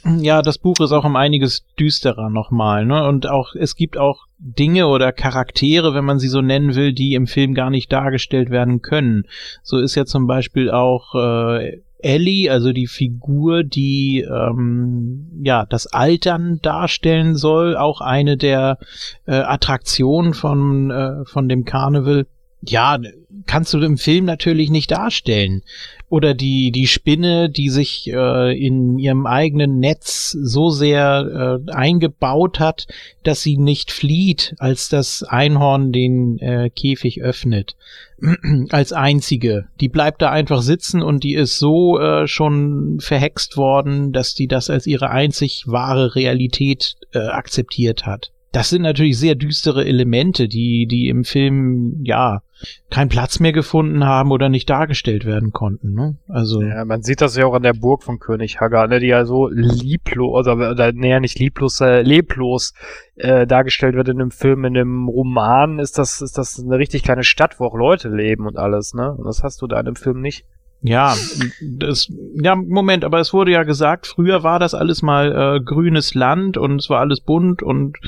[0.04, 3.08] Ja, das Buch ist auch um einiges düsterer nochmal, ne?
[3.08, 7.14] Und auch, es gibt auch Dinge oder Charaktere, wenn man sie so nennen will, die
[7.14, 9.24] im Film gar nicht dargestellt werden können.
[9.64, 15.88] So ist ja zum Beispiel auch äh, Ellie, also die Figur, die ähm, ja das
[15.88, 18.78] Altern darstellen soll, auch eine der
[19.26, 22.26] äh, Attraktionen von äh, von dem Karneval.
[22.62, 22.98] Ja,
[23.46, 25.62] kannst du im Film natürlich nicht darstellen.
[26.08, 32.60] Oder die die Spinne, die sich äh, in ihrem eigenen Netz so sehr äh, eingebaut
[32.60, 32.86] hat,
[33.24, 37.76] dass sie nicht flieht, als das Einhorn den äh, Käfig öffnet
[38.70, 39.66] als einzige.
[39.80, 44.46] Die bleibt da einfach sitzen und die ist so äh, schon verhext worden, dass die
[44.46, 48.30] das als ihre einzig wahre Realität äh, akzeptiert hat.
[48.52, 52.42] Das sind natürlich sehr düstere Elemente, die, die im Film, ja,
[52.90, 55.92] keinen Platz mehr gefunden haben oder nicht dargestellt werden konnten.
[55.92, 56.16] Ne?
[56.28, 59.08] Also ja, man sieht das ja auch an der Burg von König Hagar, ne, die
[59.08, 62.72] ja so lieblos, oder, oder näher nicht lieblos, äh, leblos
[63.16, 64.64] äh, dargestellt wird in dem Film.
[64.64, 68.46] In dem Roman ist das, ist das eine richtig kleine Stadt, wo auch Leute leben
[68.46, 69.12] und alles, ne?
[69.12, 70.46] Und das hast du da in dem Film nicht.
[70.82, 71.16] Ja,
[71.60, 76.14] das, ja, Moment, aber es wurde ja gesagt, früher war das alles mal äh, grünes
[76.14, 77.98] Land und es war alles bunt und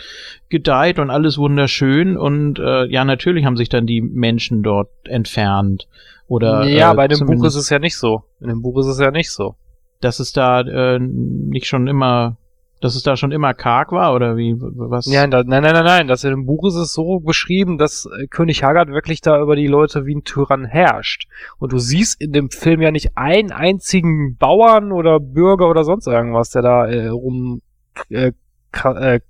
[0.49, 5.89] gedeiht und alles wunderschön und äh, ja, natürlich haben sich dann die Menschen dort entfernt.
[6.29, 8.23] Oder, ja, äh, bei dem Buch ist es ja nicht so.
[8.41, 9.57] In dem Buch ist es ja nicht so.
[10.01, 12.37] Dass es da äh, nicht schon immer
[12.81, 15.07] dass es da schon immer karg war oder wie was?
[15.07, 16.09] Ja, da, nein, nein, nein, nein.
[16.09, 19.57] Das in dem Buch ist es so beschrieben, dass äh, König Haggard wirklich da über
[19.57, 21.29] die Leute wie ein Tyrann herrscht.
[21.59, 26.07] Und du siehst in dem Film ja nicht einen einzigen Bauern oder Bürger oder sonst
[26.07, 27.63] irgendwas, der da äh, rum
[28.11, 28.33] äh,
[28.73, 29.21] äh,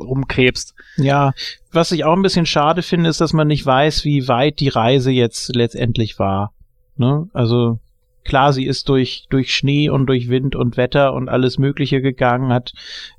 [0.00, 0.74] rumkrebst.
[0.96, 1.32] Ja,
[1.72, 4.68] was ich auch ein bisschen schade finde, ist, dass man nicht weiß, wie weit die
[4.68, 6.52] Reise jetzt letztendlich war.
[6.96, 7.28] Ne?
[7.32, 7.78] Also
[8.24, 12.52] klar, sie ist durch, durch Schnee und durch Wind und Wetter und alles Mögliche gegangen,
[12.52, 12.72] hat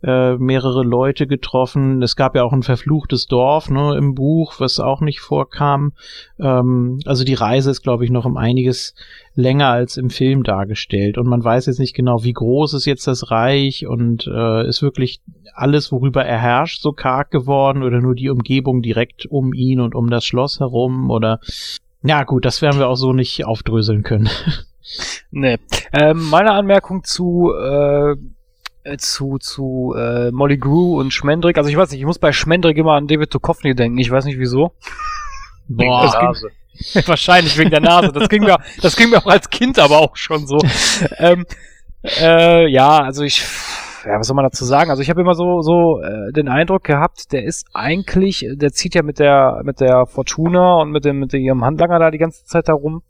[0.03, 2.01] äh, mehrere Leute getroffen.
[2.01, 5.93] Es gab ja auch ein verfluchtes Dorf ne, im Buch, was auch nicht vorkam.
[6.39, 8.93] Ähm, also die Reise ist, glaube ich, noch um einiges
[9.35, 11.17] länger als im Film dargestellt.
[11.17, 14.81] Und man weiß jetzt nicht genau, wie groß ist jetzt das Reich und äh, ist
[14.81, 15.21] wirklich
[15.53, 19.95] alles, worüber er herrscht, so karg geworden oder nur die Umgebung direkt um ihn und
[19.95, 21.39] um das Schloss herum oder
[22.01, 24.29] ja gut, das werden wir auch so nicht aufdröseln können.
[25.31, 25.57] Nee.
[25.93, 28.15] Ähm, meine Anmerkung zu, äh,
[28.97, 31.57] zu, zu äh, Molly Grew und Schmendrick.
[31.57, 33.97] Also ich weiß nicht, ich muss bei Schmendrick immer an David Duchovny denken.
[33.97, 34.73] Ich weiß nicht wieso.
[35.67, 36.49] Boah, das Nase.
[36.93, 38.11] Ging, wahrscheinlich wegen der Nase.
[38.11, 40.59] Das ging mir, das ging mir auch als Kind aber auch schon so.
[41.17, 41.45] ähm,
[42.03, 43.45] äh, ja, also ich,
[44.05, 44.89] ja, was soll man dazu sagen?
[44.89, 48.95] Also ich habe immer so so äh, den Eindruck gehabt, der ist eigentlich, der zieht
[48.95, 52.45] ja mit der mit der Fortuna und mit dem mit ihrem Handlanger da die ganze
[52.45, 53.03] Zeit herum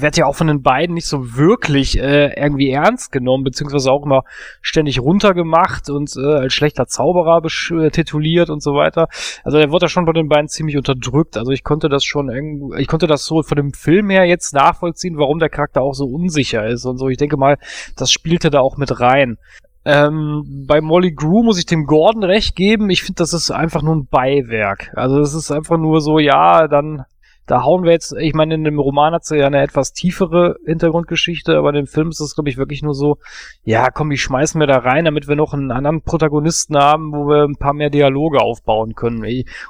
[0.00, 4.04] wird ja auch von den beiden nicht so wirklich äh, irgendwie ernst genommen, beziehungsweise auch
[4.04, 4.22] immer
[4.60, 9.08] ständig runtergemacht und äh, als schlechter Zauberer äh, tituliert und so weiter.
[9.44, 11.36] Also er wird ja schon von den beiden ziemlich unterdrückt.
[11.36, 14.54] Also ich konnte das schon irgendwie, ich konnte das so von dem Film her jetzt
[14.54, 17.08] nachvollziehen, warum der Charakter auch so unsicher ist und so.
[17.08, 17.58] Ich denke mal,
[17.96, 19.38] das spielte da auch mit rein.
[19.84, 22.90] Ähm, bei Molly Grew muss ich dem Gordon recht geben.
[22.90, 24.90] Ich finde, das ist einfach nur ein Beiwerk.
[24.96, 27.04] Also es ist einfach nur so, ja, dann
[27.46, 30.56] da hauen wir jetzt, ich meine, in dem Roman hat sie ja eine etwas tiefere
[30.66, 33.18] Hintergrundgeschichte, aber in dem Film ist es, glaube ich, wirklich nur so,
[33.62, 37.28] ja, komm, die schmeißen wir da rein, damit wir noch einen anderen Protagonisten haben, wo
[37.28, 39.24] wir ein paar mehr Dialoge aufbauen können.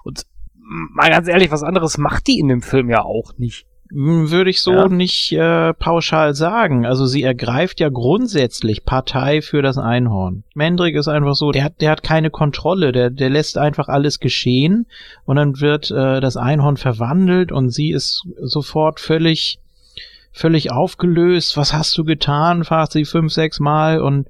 [0.05, 3.67] Und mal ganz ehrlich, was anderes macht die in dem Film ja auch nicht.
[3.91, 4.89] Würde ich so ja.
[4.89, 6.87] nicht äh, pauschal sagen.
[6.87, 10.45] Also sie ergreift ja grundsätzlich Partei für das Einhorn.
[10.55, 14.19] Mendrik ist einfach so, der hat, der hat keine Kontrolle, der, der lässt einfach alles
[14.21, 14.87] geschehen
[15.25, 19.59] und dann wird äh, das Einhorn verwandelt und sie ist sofort völlig
[20.33, 21.57] völlig aufgelöst.
[21.57, 22.65] Was hast du getan?
[22.65, 24.29] fragt sie fünf, sechs Mal und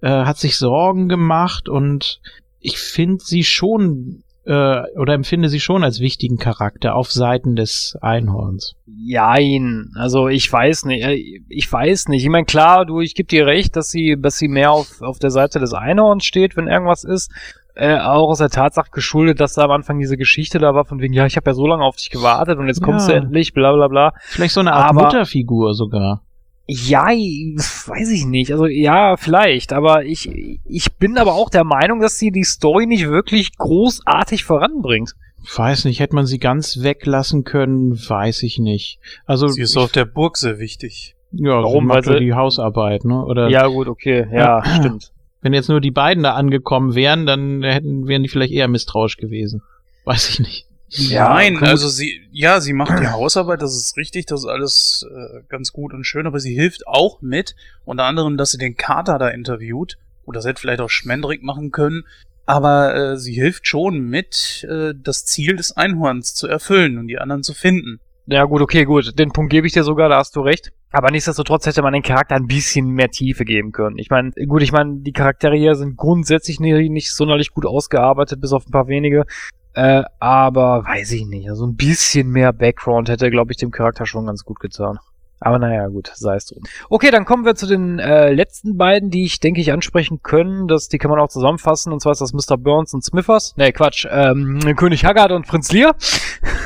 [0.00, 2.20] äh, hat sich Sorgen gemacht und
[2.58, 7.96] ich finde sie schon äh, oder empfinde sie schon als wichtigen Charakter auf Seiten des
[8.00, 8.74] Einhorns.
[8.86, 11.14] Jein, also ich weiß nicht, äh,
[11.48, 12.22] ich weiß nicht.
[12.24, 15.18] Ich meine, klar, du, ich gebe dir recht, dass sie, dass sie mehr auf, auf
[15.18, 17.30] der Seite des Einhorns steht, wenn irgendwas ist.
[17.74, 21.00] Äh, auch aus der Tatsache geschuldet, dass da am Anfang diese Geschichte da war, von
[21.00, 23.14] wegen, ja, ich habe ja so lange auf dich gewartet und jetzt kommst Ja.
[23.20, 24.12] du endlich, bla bla bla.
[24.20, 26.22] Vielleicht so eine Art Aber- Mutterfigur sogar.
[26.66, 28.52] Ja, weiß ich nicht.
[28.52, 30.30] Also ja, vielleicht, aber ich,
[30.64, 35.12] ich bin aber auch der Meinung, dass sie die Story nicht wirklich großartig voranbringt.
[35.56, 39.00] Weiß nicht, hätte man sie ganz weglassen können, weiß ich nicht.
[39.26, 41.16] Also Sie ist ich, auf der Burg sehr wichtig.
[41.32, 41.88] ja, Warum?
[41.88, 43.24] Weil sie- die Hausarbeit, ne?
[43.24, 45.10] Oder Ja, gut, okay, ja, stimmt.
[45.40, 49.16] wenn jetzt nur die beiden da angekommen wären, dann hätten wären die vielleicht eher misstrauisch
[49.16, 49.62] gewesen.
[50.04, 50.68] Weiß ich nicht.
[50.94, 51.68] Ja, Nein, gut.
[51.68, 55.72] also sie, ja, sie macht die Hausarbeit, das ist richtig, das ist alles äh, ganz
[55.72, 57.56] gut und schön, aber sie hilft auch mit,
[57.86, 59.96] unter anderem, dass sie den Kater da interviewt,
[60.26, 62.04] oder sie hätte vielleicht auch Schmendrick machen können,
[62.44, 67.18] aber äh, sie hilft schon mit, äh, das Ziel des Einhorns zu erfüllen und die
[67.18, 67.98] anderen zu finden.
[68.26, 69.18] Ja, gut, okay, gut.
[69.18, 70.72] Den Punkt gebe ich dir sogar, da hast du recht.
[70.92, 73.98] Aber nichtsdestotrotz hätte man den Charakter ein bisschen mehr Tiefe geben können.
[73.98, 78.40] Ich meine, gut, ich meine, die Charaktere hier sind grundsätzlich nicht, nicht sonderlich gut ausgearbeitet,
[78.40, 79.24] bis auf ein paar wenige.
[79.74, 81.48] Äh, aber weiß ich nicht.
[81.48, 84.98] Also ein bisschen mehr Background hätte, glaube ich, dem Charakter schon ganz gut getan.
[85.44, 86.62] Aber naja, gut, sei es drum.
[86.88, 90.68] Okay, dann kommen wir zu den äh, letzten beiden, die ich denke ich ansprechen können.
[90.68, 91.92] Das, die kann man auch zusammenfassen.
[91.92, 92.56] Und zwar ist das Mr.
[92.56, 93.54] Burns und Smithers.
[93.56, 94.06] Nee, Quatsch.
[94.08, 95.96] Ähm, König Haggard und Prinz Lear.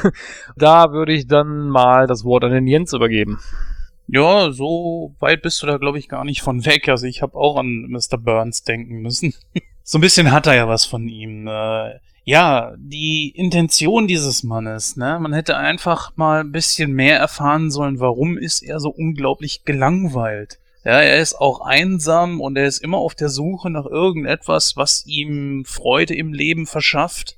[0.56, 3.38] da würde ich dann mal das Wort an den Jens übergeben.
[4.08, 6.88] Ja, so weit bist du da, glaube ich, gar nicht von weg.
[6.88, 8.18] Also ich habe auch an Mr.
[8.18, 9.32] Burns denken müssen.
[9.84, 11.48] so ein bisschen hat er ja was von ihm.
[11.48, 11.94] Äh,
[12.28, 15.16] ja, die Intention dieses Mannes, ne?
[15.20, 20.58] Man hätte einfach mal ein bisschen mehr erfahren sollen, warum ist er so unglaublich gelangweilt.
[20.84, 25.06] Ja, er ist auch einsam und er ist immer auf der Suche nach irgendetwas, was
[25.06, 27.36] ihm Freude im Leben verschafft.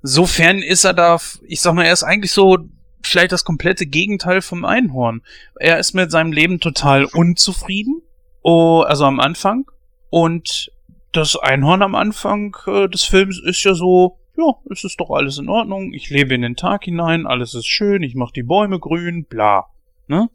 [0.00, 2.56] Sofern ist er da, ich sag mal, er ist eigentlich so
[3.02, 5.20] vielleicht das komplette Gegenteil vom Einhorn.
[5.60, 8.00] Er ist mit seinem Leben total unzufrieden,
[8.40, 9.66] oh, also am Anfang.
[10.08, 10.70] Und
[11.16, 15.38] das Einhorn am Anfang äh, des Films ist ja so, ja, es ist doch alles
[15.38, 18.78] in Ordnung, ich lebe in den Tag hinein, alles ist schön, ich mache die Bäume
[18.78, 19.66] grün, bla.
[20.08, 20.28] Ne?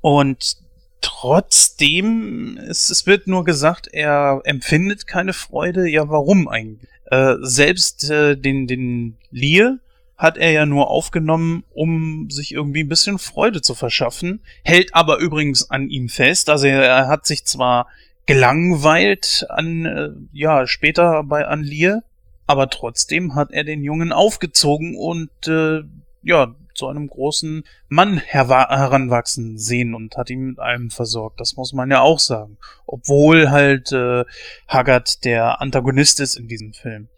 [0.00, 0.56] Und
[1.00, 5.88] trotzdem, es, es wird nur gesagt, er empfindet keine Freude.
[5.88, 6.88] Ja, warum eigentlich?
[7.06, 9.78] Äh, selbst äh, den, den Lear
[10.16, 15.18] hat er ja nur aufgenommen, um sich irgendwie ein bisschen Freude zu verschaffen, hält aber
[15.18, 16.50] übrigens an ihm fest.
[16.50, 17.86] Also er, er hat sich zwar
[18.26, 22.02] gelangweilt an, äh, ja, später bei an Lear,
[22.46, 25.82] aber trotzdem hat er den Jungen aufgezogen und äh,
[26.22, 31.38] ja, zu einem großen Mann heranwachsen sehen und hat ihn mit allem versorgt.
[31.38, 32.56] Das muss man ja auch sagen.
[32.86, 34.24] Obwohl halt äh,
[34.66, 37.08] Haggard der Antagonist ist in diesem Film.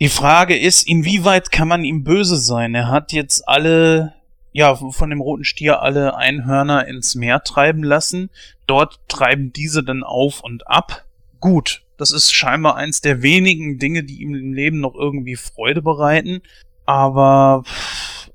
[0.00, 2.74] Die Frage ist, inwieweit kann man ihm böse sein?
[2.74, 4.14] Er hat jetzt alle,
[4.52, 8.30] ja, von dem roten Stier alle Einhörner ins Meer treiben lassen.
[8.66, 11.04] Dort treiben diese dann auf und ab.
[11.40, 15.82] Gut, das ist scheinbar eins der wenigen Dinge, die ihm im Leben noch irgendwie Freude
[15.82, 16.42] bereiten.
[16.86, 17.64] Aber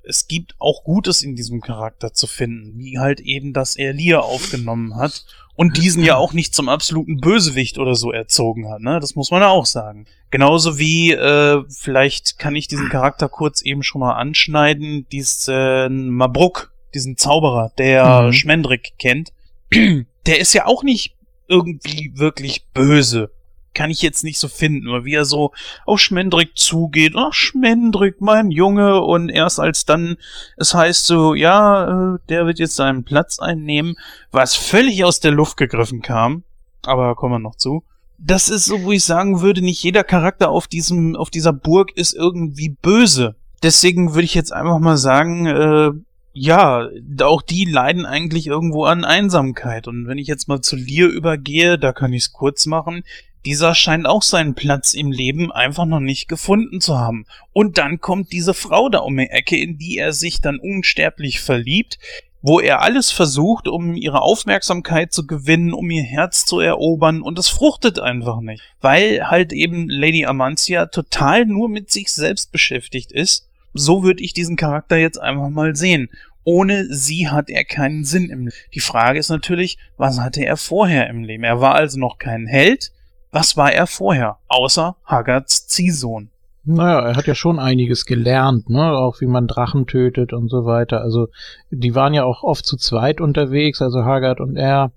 [0.03, 4.19] es gibt auch Gutes in diesem Charakter zu finden, wie halt eben, dass er Lia
[4.19, 5.25] aufgenommen hat
[5.55, 8.99] und diesen ja auch nicht zum absoluten Bösewicht oder so erzogen hat, ne?
[8.99, 10.05] Das muss man ja auch sagen.
[10.31, 16.73] Genauso wie, äh, vielleicht kann ich diesen Charakter kurz eben schon mal anschneiden, diesen Mabruk,
[16.93, 18.33] diesen Zauberer, der Mhm.
[18.33, 19.31] Schmendrick kennt.
[20.25, 21.15] Der ist ja auch nicht
[21.49, 23.31] irgendwie wirklich böse.
[23.73, 25.51] Kann ich jetzt nicht so finden, aber wie er so
[25.85, 30.17] auf Schmendrick zugeht, ach Schmendrick, mein Junge, und erst als dann
[30.57, 33.95] es heißt so, ja, äh, der wird jetzt seinen Platz einnehmen,
[34.31, 36.43] was völlig aus der Luft gegriffen kam,
[36.83, 37.83] aber kommen wir noch zu.
[38.19, 41.91] Das ist so, wo ich sagen würde, nicht jeder Charakter auf diesem, auf dieser Burg
[41.95, 43.35] ist irgendwie böse.
[43.63, 45.91] Deswegen würde ich jetzt einfach mal sagen, äh,
[46.33, 46.89] ja,
[47.21, 49.87] auch die leiden eigentlich irgendwo an Einsamkeit.
[49.87, 53.03] Und wenn ich jetzt mal zu Lear übergehe, da kann ich es kurz machen.
[53.45, 57.25] Dieser scheint auch seinen Platz im Leben einfach noch nicht gefunden zu haben.
[57.51, 61.41] Und dann kommt diese Frau da um die Ecke, in die er sich dann unsterblich
[61.41, 61.99] verliebt,
[62.41, 67.39] wo er alles versucht, um ihre Aufmerksamkeit zu gewinnen, um ihr Herz zu erobern, und
[67.39, 68.61] es fruchtet einfach nicht.
[68.81, 73.49] Weil halt eben Lady Amancia total nur mit sich selbst beschäftigt ist.
[73.73, 76.09] So würde ich diesen Charakter jetzt einfach mal sehen.
[76.43, 78.57] Ohne sie hat er keinen Sinn im Leben.
[78.73, 81.45] Die Frage ist natürlich, was hatte er vorher im Leben?
[81.45, 82.91] Er war also noch kein Held.
[83.33, 84.37] Was war er vorher?
[84.47, 86.29] Außer Haggards Ziehsohn.
[86.65, 88.95] Naja, er hat ja schon einiges gelernt, ne?
[88.95, 91.01] Auch wie man Drachen tötet und so weiter.
[91.01, 91.29] Also,
[91.71, 94.91] die waren ja auch oft zu zweit unterwegs, also Haggard und er.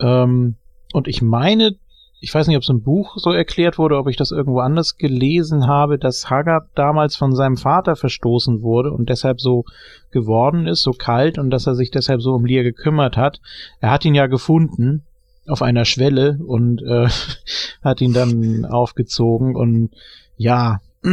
[0.00, 0.56] Ähm,
[0.94, 1.76] und ich meine,
[2.18, 4.96] ich weiß nicht, ob es im Buch so erklärt wurde, ob ich das irgendwo anders
[4.96, 9.66] gelesen habe, dass Haggard damals von seinem Vater verstoßen wurde und deshalb so
[10.10, 13.40] geworden ist, so kalt und dass er sich deshalb so um Lear gekümmert hat.
[13.80, 15.04] Er hat ihn ja gefunden
[15.46, 17.08] auf einer Schwelle und äh,
[17.82, 19.90] hat ihn dann aufgezogen und
[20.36, 20.80] ja,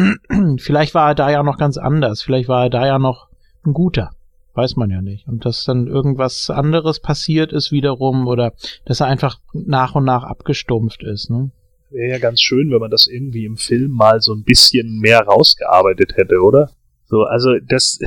[0.58, 3.30] vielleicht war er da ja noch ganz anders, vielleicht war er da ja noch
[3.66, 4.12] ein guter.
[4.56, 5.28] Weiß man ja nicht.
[5.28, 8.54] Und dass dann irgendwas anderes passiert ist wiederum oder
[8.86, 11.30] dass er einfach nach und nach abgestumpft ist.
[11.30, 11.52] Ne?
[11.92, 15.22] Wäre ja ganz schön, wenn man das irgendwie im Film mal so ein bisschen mehr
[15.22, 16.72] rausgearbeitet hätte, oder?
[17.06, 18.00] So, also das,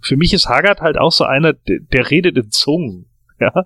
[0.00, 3.06] für mich ist Haggard halt auch so einer, der, der redet in Zungen,
[3.40, 3.64] ja.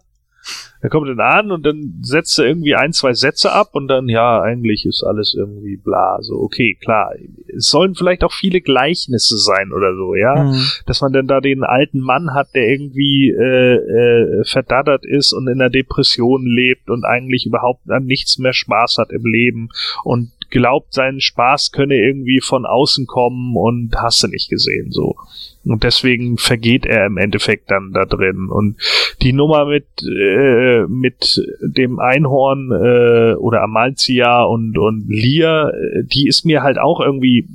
[0.80, 4.09] Er kommt dann an und dann setzt er irgendwie ein, zwei Sätze ab und dann,
[4.09, 6.18] ja, eigentlich ist alles irgendwie bla.
[6.20, 7.12] So, okay, klar.
[7.56, 10.44] Es sollen vielleicht auch viele Gleichnisse sein oder so, ja.
[10.44, 10.62] Mhm.
[10.86, 15.48] Dass man dann da den alten Mann hat, der irgendwie äh, äh, verdattert ist und
[15.48, 19.70] in einer Depression lebt und eigentlich überhaupt an nichts mehr Spaß hat im Leben
[20.05, 25.16] und glaubt, sein Spaß könne irgendwie von außen kommen und hast du nicht gesehen, so.
[25.65, 28.49] Und deswegen vergeht er im Endeffekt dann da drin.
[28.51, 28.79] Und
[29.20, 36.27] die Nummer mit, äh, mit dem Einhorn äh, oder Amalzia und, und Lia, äh, die
[36.27, 37.47] ist mir halt auch irgendwie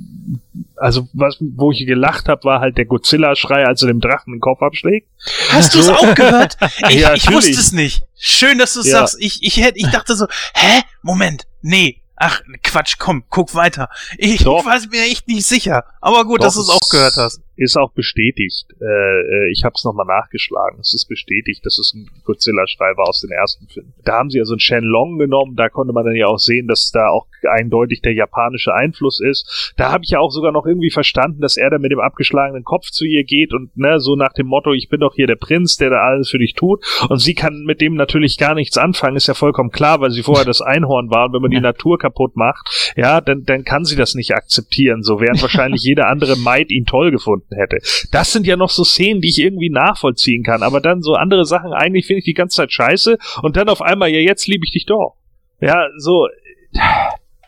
[0.76, 4.40] also was, wo ich gelacht habe, war halt der Godzilla-Schrei, als er dem Drachen den
[4.40, 5.08] Kopf abschlägt.
[5.50, 6.56] Hast du es auch gehört?
[6.88, 8.04] Ich, ja, ich wusste es nicht.
[8.16, 8.98] Schön, dass du es ja.
[8.98, 9.16] sagst.
[9.20, 10.82] Ich, ich, hätte, ich dachte so, hä?
[11.02, 13.88] Moment, nee, Ach, Quatsch, komm, guck weiter.
[14.18, 15.84] Ich, ich war mir echt nicht sicher.
[16.00, 18.66] Aber gut, Doch, dass du es auch gehört hast ist auch bestätigt.
[18.80, 20.80] Äh, äh ich habe es nochmal nachgeschlagen.
[20.80, 23.94] Es ist bestätigt, dass es ein Godzilla-Schrei war aus den ersten Filmen.
[24.04, 25.56] Da haben sie also einen Shenlong genommen.
[25.56, 29.74] Da konnte man dann ja auch sehen, dass da auch eindeutig der japanische Einfluss ist.
[29.76, 32.64] Da habe ich ja auch sogar noch irgendwie verstanden, dass er da mit dem abgeschlagenen
[32.64, 35.36] Kopf zu ihr geht und ne, so nach dem Motto, ich bin doch hier der
[35.36, 36.84] Prinz, der da alles für dich tut.
[37.08, 40.22] Und sie kann mit dem natürlich gar nichts anfangen, ist ja vollkommen klar, weil sie
[40.22, 41.26] vorher das Einhorn war.
[41.26, 45.02] Und wenn man die Natur kaputt macht, ja, dann, dann kann sie das nicht akzeptieren.
[45.02, 47.78] So während wahrscheinlich jeder andere Maid ihn toll gefunden hätte.
[48.10, 51.44] Das sind ja noch so Szenen, die ich irgendwie nachvollziehen kann, aber dann so andere
[51.44, 54.64] Sachen, eigentlich finde ich die ganze Zeit scheiße und dann auf einmal, ja, jetzt liebe
[54.64, 55.16] ich dich doch.
[55.60, 56.28] Ja, so,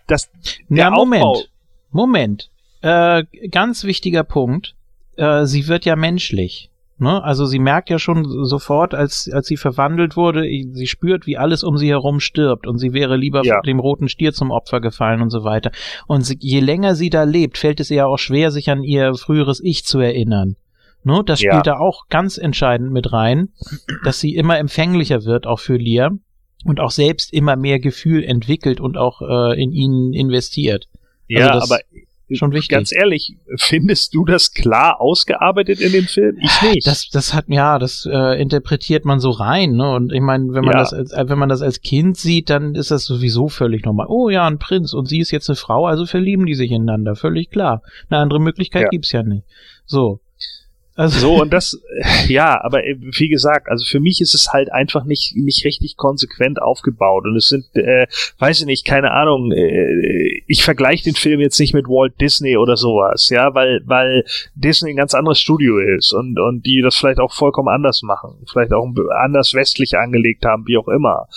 [0.07, 0.31] das,
[0.69, 1.45] der ja, Moment, Aufbau.
[1.91, 2.51] Moment,
[2.83, 4.75] äh, ganz wichtiger Punkt,
[5.17, 6.71] äh, sie wird ja menschlich.
[6.99, 7.23] Ne?
[7.23, 11.63] Also sie merkt ja schon sofort, als, als sie verwandelt wurde, sie spürt, wie alles
[11.63, 13.61] um sie herum stirbt und sie wäre lieber ja.
[13.61, 15.73] dem roten Stier zum Opfer gefallen und so weiter.
[16.07, 19.15] Und sie, je länger sie da lebt, fällt es ihr auch schwer, sich an ihr
[19.15, 20.57] früheres Ich zu erinnern.
[21.05, 21.23] Ne?
[21.25, 21.63] Das spielt ja.
[21.63, 23.51] da auch ganz entscheidend mit rein,
[24.05, 26.11] dass sie immer empfänglicher wird, auch für Lia
[26.65, 30.89] und auch selbst immer mehr Gefühl entwickelt und auch äh, in ihn investiert.
[31.29, 31.83] Ja, also aber
[32.33, 32.71] Schon wichtig.
[32.71, 36.37] Ganz ehrlich, findest du das klar ausgearbeitet in dem Film?
[36.43, 36.87] Ich nicht.
[36.87, 39.95] Das, das hat, ja, das äh, interpretiert man so rein, ne?
[39.95, 40.81] Und ich meine, wenn man ja.
[40.81, 44.07] das als, äh, wenn man das als Kind sieht, dann ist das sowieso völlig normal.
[44.09, 47.15] Oh ja, ein Prinz und sie ist jetzt eine Frau, also verlieben die sich ineinander,
[47.15, 47.83] völlig klar.
[48.11, 48.89] Eine andere Möglichkeit ja.
[48.89, 49.45] gibt's ja nicht.
[49.85, 50.21] So.
[50.97, 51.79] Also so, und das,
[52.27, 55.97] ja, aber äh, wie gesagt, also für mich ist es halt einfach nicht, nicht richtig
[55.99, 57.25] konsequent aufgebaut.
[57.27, 58.07] Und es sind, äh,
[58.39, 62.57] weiß ich nicht, keine Ahnung, äh, ich vergleiche den Film jetzt nicht mit Walt Disney
[62.57, 64.25] oder sowas, ja, weil, weil
[64.55, 68.47] Disney ein ganz anderes Studio ist und, und die das vielleicht auch vollkommen anders machen,
[68.51, 68.89] vielleicht auch
[69.23, 71.29] anders westlich angelegt haben, wie auch immer.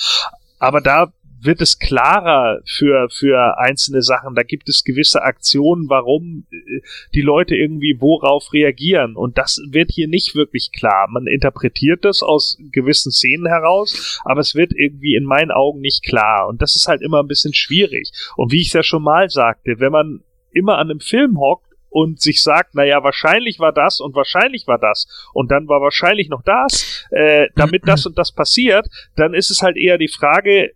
[0.60, 4.36] Aber da wird es klarer für, für einzelne Sachen.
[4.36, 6.82] Da gibt es gewisse Aktionen, warum äh,
[7.14, 9.16] die Leute irgendwie worauf reagieren.
[9.16, 11.08] Und das wird hier nicht wirklich klar.
[11.10, 16.04] Man interpretiert das aus gewissen Szenen heraus, aber es wird irgendwie in meinen Augen nicht
[16.04, 16.48] klar.
[16.48, 18.12] Und das ist halt immer ein bisschen schwierig.
[18.36, 20.22] Und wie ich es ja schon mal sagte, wenn man
[20.52, 24.80] immer an einem Film hockt, und sich sagt, naja, wahrscheinlich war das und wahrscheinlich war
[24.80, 29.50] das und dann war wahrscheinlich noch das, äh, damit das und das passiert, dann ist
[29.50, 30.74] es halt eher die Frage, äh,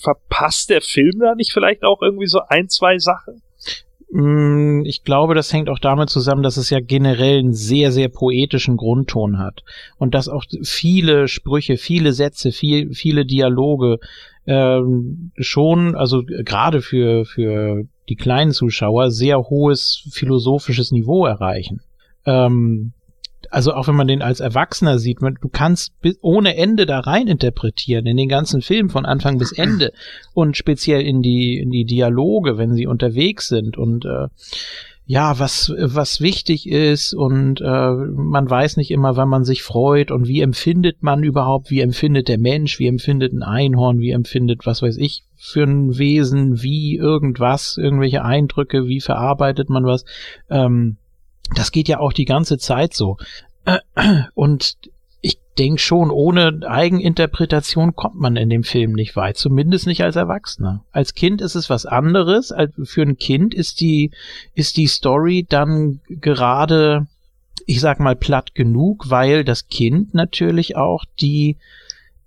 [0.00, 3.42] verpasst der Film da nicht vielleicht auch irgendwie so ein, zwei Sachen?
[4.10, 8.08] Mm, ich glaube, das hängt auch damit zusammen, dass es ja generell einen sehr, sehr
[8.08, 9.64] poetischen Grundton hat.
[9.98, 13.98] Und dass auch viele Sprüche, viele Sätze, viel, viele Dialoge
[14.46, 21.80] ähm, schon, also gerade für, für die kleinen Zuschauer sehr hohes philosophisches Niveau erreichen.
[22.26, 22.92] Ähm,
[23.50, 27.28] also auch wenn man den als Erwachsener sieht, man, du kannst ohne Ende da rein
[27.28, 29.92] interpretieren in den ganzen Film von Anfang bis Ende
[30.34, 34.28] und speziell in die in die Dialoge, wenn sie unterwegs sind und äh,
[35.06, 40.10] ja, was, was wichtig ist und äh, man weiß nicht immer, wann man sich freut
[40.10, 44.64] und wie empfindet man überhaupt, wie empfindet der Mensch, wie empfindet ein Einhorn, wie empfindet,
[44.64, 50.06] was weiß ich, für ein Wesen, wie irgendwas, irgendwelche Eindrücke, wie verarbeitet man was.
[50.48, 50.96] Ähm,
[51.54, 53.18] das geht ja auch die ganze Zeit so.
[54.34, 54.76] Und
[55.58, 60.84] denke schon, ohne Eigeninterpretation kommt man in dem Film nicht weit, zumindest nicht als Erwachsener.
[60.92, 62.52] Als Kind ist es was anderes.
[62.82, 64.10] Für ein Kind ist die,
[64.54, 67.06] ist die Story dann gerade,
[67.66, 71.56] ich sag mal, platt genug, weil das Kind natürlich auch die,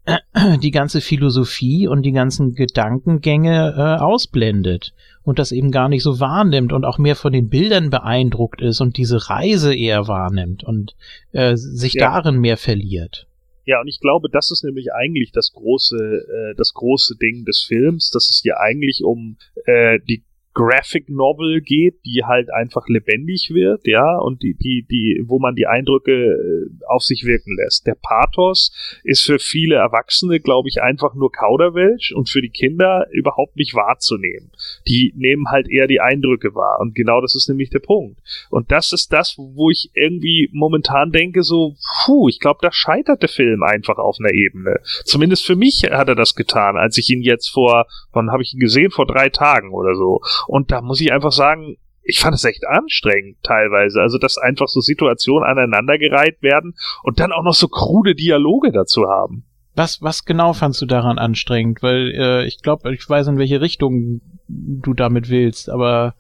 [0.62, 4.94] die ganze Philosophie und die ganzen Gedankengänge äh, ausblendet
[5.28, 8.80] und das eben gar nicht so wahrnimmt und auch mehr von den Bildern beeindruckt ist
[8.80, 10.96] und diese Reise eher wahrnimmt und
[11.34, 12.10] äh, sich ja.
[12.10, 13.28] darin mehr verliert.
[13.66, 17.62] Ja, und ich glaube, das ist nämlich eigentlich das große, äh, das große Ding des
[17.62, 19.36] Films, dass es hier eigentlich um
[19.66, 20.24] äh, die
[20.58, 25.56] Graphic Novel geht, die halt einfach lebendig wird, ja, und die, die, die, wo man
[25.56, 27.86] die Eindrücke äh, auf sich wirken lässt.
[27.86, 28.72] Der Pathos
[29.04, 33.76] ist für viele Erwachsene, glaube ich, einfach nur Kauderwelsch und für die Kinder überhaupt nicht
[33.76, 34.50] wahrzunehmen.
[34.88, 36.80] Die nehmen halt eher die Eindrücke wahr.
[36.80, 38.20] Und genau das ist nämlich der Punkt.
[38.50, 43.22] Und das ist das, wo ich irgendwie momentan denke, so, puh, ich glaube, da scheitert
[43.22, 44.80] der Film einfach auf einer Ebene.
[45.06, 48.56] Zumindest für mich hat er das getan, als ich ihn jetzt vor, wann habe ich
[48.56, 48.90] ihn gesehen?
[48.90, 50.22] Vor drei Tagen oder so.
[50.48, 54.02] Und da muss ich einfach sagen, ich fand es echt anstrengend teilweise.
[54.02, 59.08] Also, dass einfach so Situationen aneinandergereiht werden und dann auch noch so krude Dialoge dazu
[59.08, 59.44] haben.
[59.76, 61.84] Was, was genau fandst du daran anstrengend?
[61.84, 66.16] Weil äh, ich glaube, ich weiß, in welche Richtung du damit willst, aber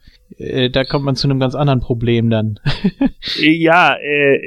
[0.71, 2.59] da kommt man zu einem ganz anderen Problem dann.
[3.39, 4.39] ja, äh,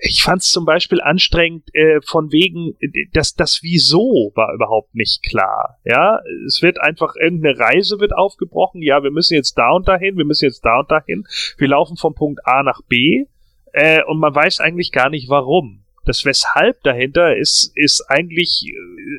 [0.00, 2.74] ich fand es zum Beispiel anstrengend äh, von wegen,
[3.12, 5.78] dass das Wieso war überhaupt nicht klar.
[5.84, 8.82] Ja, es wird einfach irgendeine Reise wird aufgebrochen.
[8.82, 11.24] Ja, wir müssen jetzt da und dahin, wir müssen jetzt da und dahin.
[11.56, 13.26] Wir laufen von Punkt A nach B
[13.72, 18.72] äh, und man weiß eigentlich gar nicht warum das Weshalb dahinter ist, ist eigentlich, äh,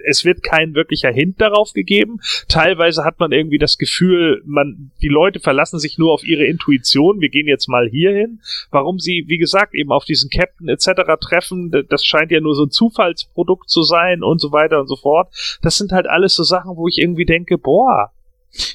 [0.05, 2.19] es wird kein wirklicher Hint darauf gegeben.
[2.47, 7.21] Teilweise hat man irgendwie das Gefühl, man, die Leute verlassen sich nur auf ihre Intuition.
[7.21, 8.39] Wir gehen jetzt mal hierhin.
[8.71, 10.89] Warum sie, wie gesagt, eben auf diesen Captain etc.
[11.19, 14.95] treffen, das scheint ja nur so ein Zufallsprodukt zu sein und so weiter und so
[14.95, 15.29] fort.
[15.61, 18.11] Das sind halt alles so Sachen, wo ich irgendwie denke, boah,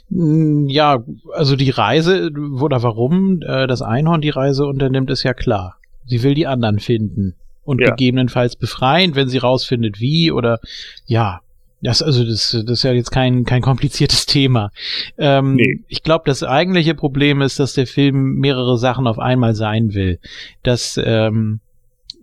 [0.09, 2.31] hm, ja, also die Reise
[2.61, 5.77] oder warum äh, das Einhorn die Reise unternimmt, ist ja klar.
[6.07, 7.91] Sie will die anderen finden und ja.
[7.91, 10.61] gegebenenfalls befreien, wenn sie rausfindet, wie oder
[11.07, 11.41] ja.
[11.85, 14.71] Das, also das, das ist ja jetzt kein, kein kompliziertes Thema.
[15.19, 15.81] Ähm, nee.
[15.89, 20.21] Ich glaube, das eigentliche Problem ist, dass der Film mehrere Sachen auf einmal sein will.
[20.63, 21.59] Dass ähm,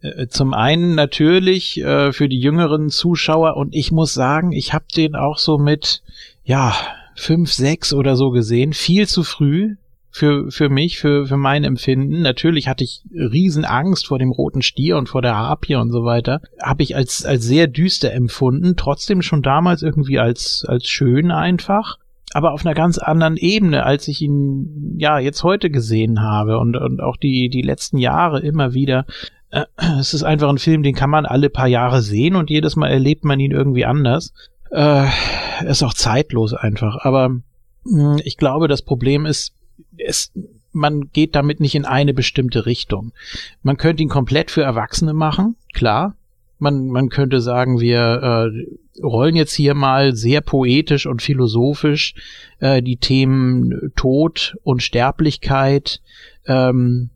[0.02, 4.86] äh, zum einen natürlich äh, für die jüngeren Zuschauer und ich muss sagen, ich habe
[4.95, 6.03] den auch so mit
[6.45, 6.74] ja
[7.16, 9.76] fünf, sechs oder so gesehen, viel zu früh
[10.11, 12.22] für, für mich, für, für mein Empfinden.
[12.22, 16.41] Natürlich hatte ich Riesenangst vor dem roten Stier und vor der Harpie und so weiter.
[16.61, 21.98] Habe ich als, als sehr düster empfunden, trotzdem schon damals irgendwie als, als schön einfach.
[22.34, 26.76] Aber auf einer ganz anderen Ebene, als ich ihn ja jetzt heute gesehen habe und,
[26.76, 29.06] und auch die, die letzten Jahre immer wieder.
[29.49, 29.65] Äh,
[29.99, 32.90] es ist einfach ein Film, den kann man alle paar Jahre sehen und jedes Mal
[32.90, 34.34] erlebt man ihn irgendwie anders.
[34.72, 35.07] Äh,
[35.65, 36.98] ist auch zeitlos einfach.
[37.03, 37.44] Aber mh,
[37.86, 39.53] hm, ich glaube, das Problem ist,
[40.06, 40.32] es,
[40.72, 43.12] man geht damit nicht in eine bestimmte Richtung.
[43.64, 46.16] Man könnte ihn komplett für Erwachsene machen, klar.
[46.62, 52.16] Man, man könnte sagen, wir äh, rollen jetzt hier mal sehr poetisch und philosophisch
[52.60, 56.02] äh, die Themen Tod und Sterblichkeit,
[56.46, 57.12] ähm,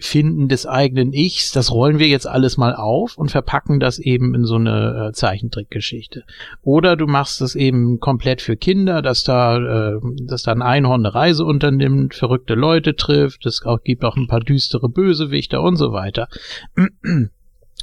[0.00, 4.34] Finden des eigenen Ichs, das rollen wir jetzt alles mal auf und verpacken das eben
[4.34, 6.24] in so eine äh, Zeichentrickgeschichte.
[6.62, 11.04] Oder du machst es eben komplett für Kinder, dass da, äh, dass da ein Einhorn
[11.04, 15.76] eine Reise unternimmt, verrückte Leute trifft, es auch, gibt auch ein paar düstere Bösewichter und
[15.76, 16.28] so weiter.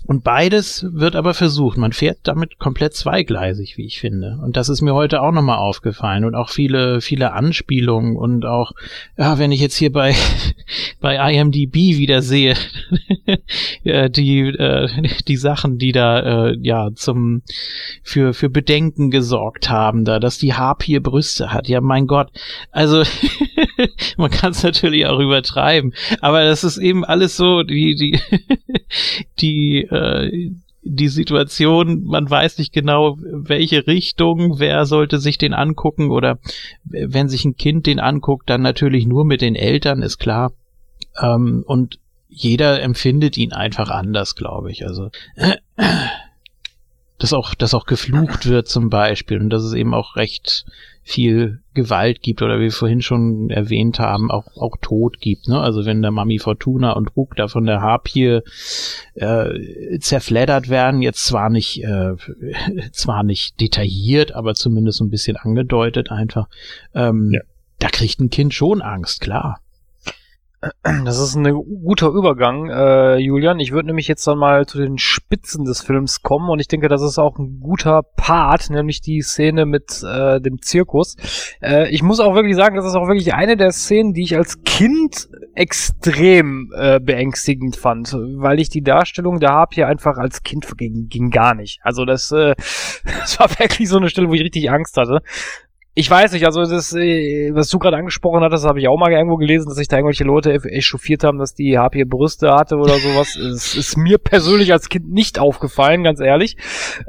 [0.06, 1.78] Und beides wird aber versucht.
[1.78, 4.40] Man fährt damit komplett zweigleisig, wie ich finde.
[4.44, 6.26] Und das ist mir heute auch nochmal aufgefallen.
[6.26, 8.72] Und auch viele, viele Anspielungen und auch,
[9.18, 10.16] ja, wenn ich jetzt hier bei,
[11.02, 12.56] bei IMDb wieder sehe,
[13.84, 17.42] die, äh, die Sachen, die da, äh, ja, zum,
[18.04, 21.68] für, für Bedenken gesorgt haben, da, dass die Harpie Brüste hat.
[21.68, 22.30] Ja, mein Gott.
[22.72, 23.04] Also,
[24.18, 25.94] man kann es natürlich auch übertreiben.
[26.22, 28.20] Aber das ist eben alles so, die, die,
[29.40, 30.52] die, äh,
[30.84, 36.40] die Situation, man weiß nicht genau, welche Richtung, wer sollte sich den angucken oder
[36.84, 40.54] wenn sich ein Kind den anguckt, dann natürlich nur mit den Eltern, ist klar.
[41.22, 42.00] Ähm, und
[42.30, 44.86] jeder empfindet ihn einfach anders, glaube ich.
[44.86, 45.10] Also
[47.20, 50.66] dass auch, dass auch geflucht wird zum Beispiel und dass es eben auch recht
[51.08, 55.48] viel Gewalt gibt oder wie wir vorhin schon erwähnt haben, auch, auch Tod gibt.
[55.48, 55.58] Ne?
[55.58, 58.42] Also wenn der Mami Fortuna und Rook da von der Harpie
[59.14, 62.16] äh, zerfleddert werden, jetzt zwar nicht, äh,
[62.92, 66.50] zwar nicht detailliert, aber zumindest so ein bisschen angedeutet einfach,
[66.94, 67.40] ähm, ja.
[67.80, 69.62] da kriegt ein Kind schon Angst, klar.
[70.82, 71.54] Das ist ein
[71.84, 73.60] guter Übergang, äh, Julian.
[73.60, 76.88] Ich würde nämlich jetzt dann mal zu den Spitzen des Films kommen und ich denke,
[76.88, 81.16] das ist auch ein guter Part, nämlich die Szene mit äh, dem Zirkus.
[81.62, 84.36] Äh, ich muss auch wirklich sagen, das ist auch wirklich eine der Szenen, die ich
[84.36, 90.66] als Kind extrem äh, beängstigend fand, weil ich die Darstellung der Harpie einfach als Kind
[90.76, 91.80] ging, ging gar nicht.
[91.84, 92.56] Also das, äh,
[93.06, 95.22] das war wirklich so eine Stelle, wo ich richtig Angst hatte
[95.98, 99.12] ich weiß nicht, also das, äh, was du gerade angesprochen hattest, habe ich auch mal
[99.12, 103.00] irgendwo gelesen, dass sich da irgendwelche Leute echauffiert haben, dass die Harpie Brüste hatte oder
[103.00, 103.36] sowas.
[103.36, 106.56] Es ist mir persönlich als Kind nicht aufgefallen, ganz ehrlich.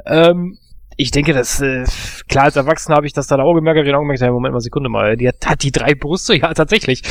[0.07, 0.57] Ähm,
[0.99, 1.85] ich denke, dass äh,
[2.27, 4.59] klar als Erwachsener habe ich das dann auch gemerkt, ich auch gemerkt, hey, Moment mal,
[4.59, 7.03] Sekunde mal, die hat, hat die drei Brüste, ja tatsächlich.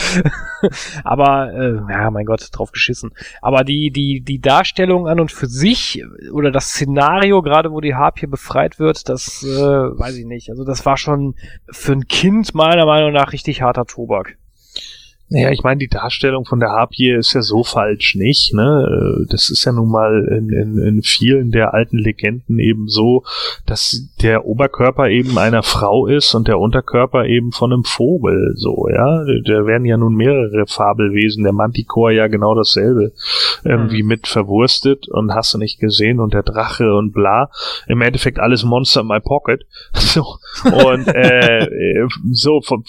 [1.05, 3.13] Aber äh, ja, mein Gott, drauf geschissen.
[3.41, 6.03] Aber die die die Darstellung an und für sich
[6.35, 10.51] oder das Szenario, gerade wo die Harpie befreit wird, das äh, weiß ich nicht.
[10.51, 11.35] Also das war schon
[11.71, 14.37] für ein Kind meiner Meinung nach richtig harter Tobak.
[15.31, 18.55] Naja, ich meine, die Darstellung von der Harpie ist ja so falsch nicht.
[18.55, 19.27] Ne?
[19.29, 23.25] Das ist ja nun mal in, in, in vielen der alten Legenden eben so,
[23.67, 28.55] dass der Oberkörper eben einer Frau ist und der Unterkörper eben von einem Vogel.
[28.57, 29.25] So, ja.
[29.45, 33.13] Da werden ja nun mehrere Fabelwesen, der Manticore ja genau dasselbe
[33.65, 34.09] irgendwie mhm.
[34.09, 37.51] mit verwurstet und hast du nicht gesehen und der Drache und bla.
[37.87, 39.67] Im Endeffekt alles Monster in my pocket.
[40.09, 40.39] So.
[40.65, 41.69] Und äh,
[42.33, 42.83] so, von,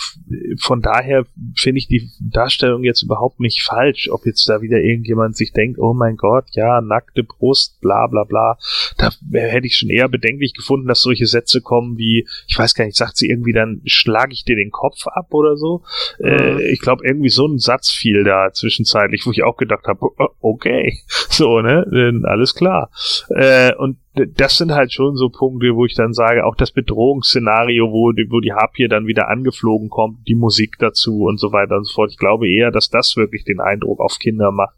[0.57, 1.25] von daher
[1.55, 5.80] finde ich die Darstellung jetzt überhaupt nicht falsch, ob jetzt da wieder irgendjemand sich denkt,
[5.80, 8.57] oh mein Gott, ja, nackte Brust, bla bla bla.
[8.97, 12.85] Da hätte ich schon eher bedenklich gefunden, dass solche Sätze kommen wie, ich weiß gar
[12.85, 15.84] nicht, sagt sie irgendwie dann, schlage ich dir den Kopf ab oder so.
[16.19, 16.60] Äh, mhm.
[16.60, 20.07] Äh, ich glaube, irgendwie so ein Satz fiel da zwischenzeitlich, wo ich auch gedacht habe,
[20.39, 20.99] okay,
[21.30, 22.91] so, ne, alles klar.
[23.30, 27.91] Äh, und das sind halt schon so Punkte, wo ich dann sage, auch das Bedrohungsszenario,
[27.91, 31.77] wo die, wo die Harpie dann wieder angeflogen kommt, die Musik dazu und so weiter
[31.77, 32.11] und so fort.
[32.11, 34.76] Ich glaube eher, dass das wirklich den Eindruck auf Kinder macht.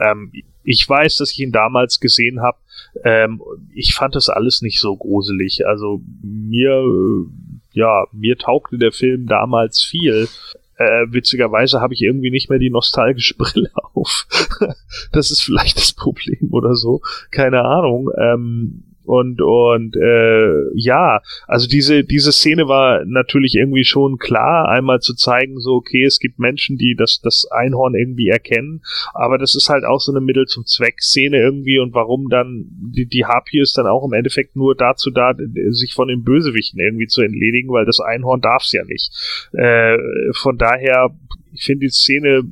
[0.00, 0.32] Ähm,
[0.64, 2.58] ich weiß, dass ich ihn damals gesehen habe.
[3.04, 3.42] Ähm,
[3.74, 5.66] ich fand das alles nicht so gruselig.
[5.66, 7.26] Also mir, äh,
[7.72, 10.28] ja, mir taugte der Film damals viel.
[10.76, 14.26] Äh, witzigerweise habe ich irgendwie nicht mehr die nostalgische Brille auf.
[15.12, 17.00] das ist vielleicht das Problem oder so.
[17.30, 18.10] Keine Ahnung.
[18.18, 25.00] Ähm, und und äh, ja, also diese diese Szene war natürlich irgendwie schon klar, einmal
[25.00, 28.82] zu zeigen, so okay, es gibt Menschen, die das das Einhorn irgendwie erkennen,
[29.14, 31.78] aber das ist halt auch so eine Mittel zum Zweck Szene irgendwie.
[31.78, 35.34] Und warum dann die die Harpie ist dann auch im Endeffekt nur dazu da,
[35.70, 39.12] sich von den Bösewichten irgendwie zu entledigen, weil das Einhorn darf's ja nicht.
[39.52, 39.98] Äh,
[40.32, 41.10] von daher,
[41.52, 42.42] ich finde die Szene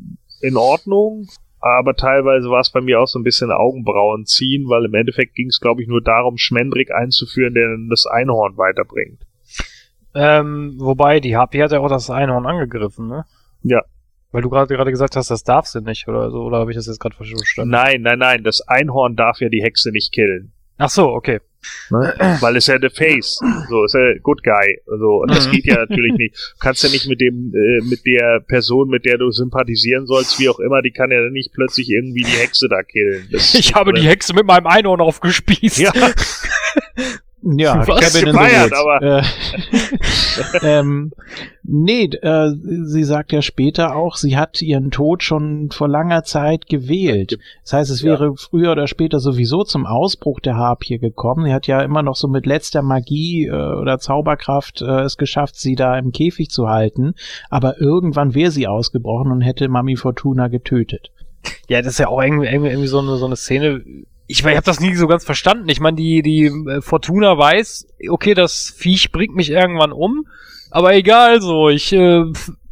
[0.41, 1.29] in Ordnung,
[1.65, 5.35] aber teilweise war es bei mir auch so ein bisschen Augenbrauen ziehen, weil im Endeffekt
[5.35, 9.23] ging es, glaube ich, nur darum, Schmendrick einzuführen, der dann das Einhorn weiterbringt.
[10.15, 13.25] Ähm, wobei, die Harpy hat ja auch das Einhorn angegriffen, ne?
[13.63, 13.83] Ja.
[14.31, 16.77] Weil du gerade gerade gesagt hast, das darf sie nicht, oder so, oder habe ich
[16.77, 17.71] das jetzt gerade verstanden?
[17.71, 20.53] Nein, nein, nein, das Einhorn darf ja die Hexe nicht killen.
[20.77, 21.41] Ach so, okay.
[21.91, 22.37] Ne?
[22.41, 23.39] Weil es ja the face,
[23.69, 25.53] so ist er good guy, so und das mhm.
[25.53, 26.35] geht ja natürlich nicht.
[26.35, 30.39] Du kannst ja nicht mit dem äh, mit der Person, mit der du sympathisieren sollst,
[30.39, 33.29] wie auch immer, die kann ja dann nicht plötzlich irgendwie die Hexe da killen.
[33.31, 35.79] Das ich habe die Hexe mit meinem Einhorn aufgespießt.
[35.79, 35.93] Ja.
[37.43, 39.23] Ja, Was Cabin in gefeiert, the aber äh,
[40.79, 41.13] ähm,
[41.65, 42.51] nee, äh,
[42.85, 47.39] sie sagt ja später auch, sie hat ihren Tod schon vor langer Zeit gewählt.
[47.63, 48.33] Das heißt, es wäre ja.
[48.37, 51.47] früher oder später sowieso zum Ausbruch der Harpie gekommen.
[51.47, 55.57] Sie hat ja immer noch so mit letzter Magie äh, oder Zauberkraft äh, es geschafft,
[55.57, 57.15] sie da im Käfig zu halten.
[57.51, 61.11] Aber irgendwann wäre sie ausgebrochen und hätte Mami Fortuna getötet.
[61.69, 63.83] Ja, das ist ja auch irgendwie, irgendwie, irgendwie so, eine, so eine Szene,
[64.27, 65.69] ich, ich habe das nie so ganz verstanden.
[65.69, 70.27] Ich meine, die, die äh, Fortuna weiß, okay, das Viech bringt mich irgendwann um,
[70.75, 72.25] aber egal so, ich, äh,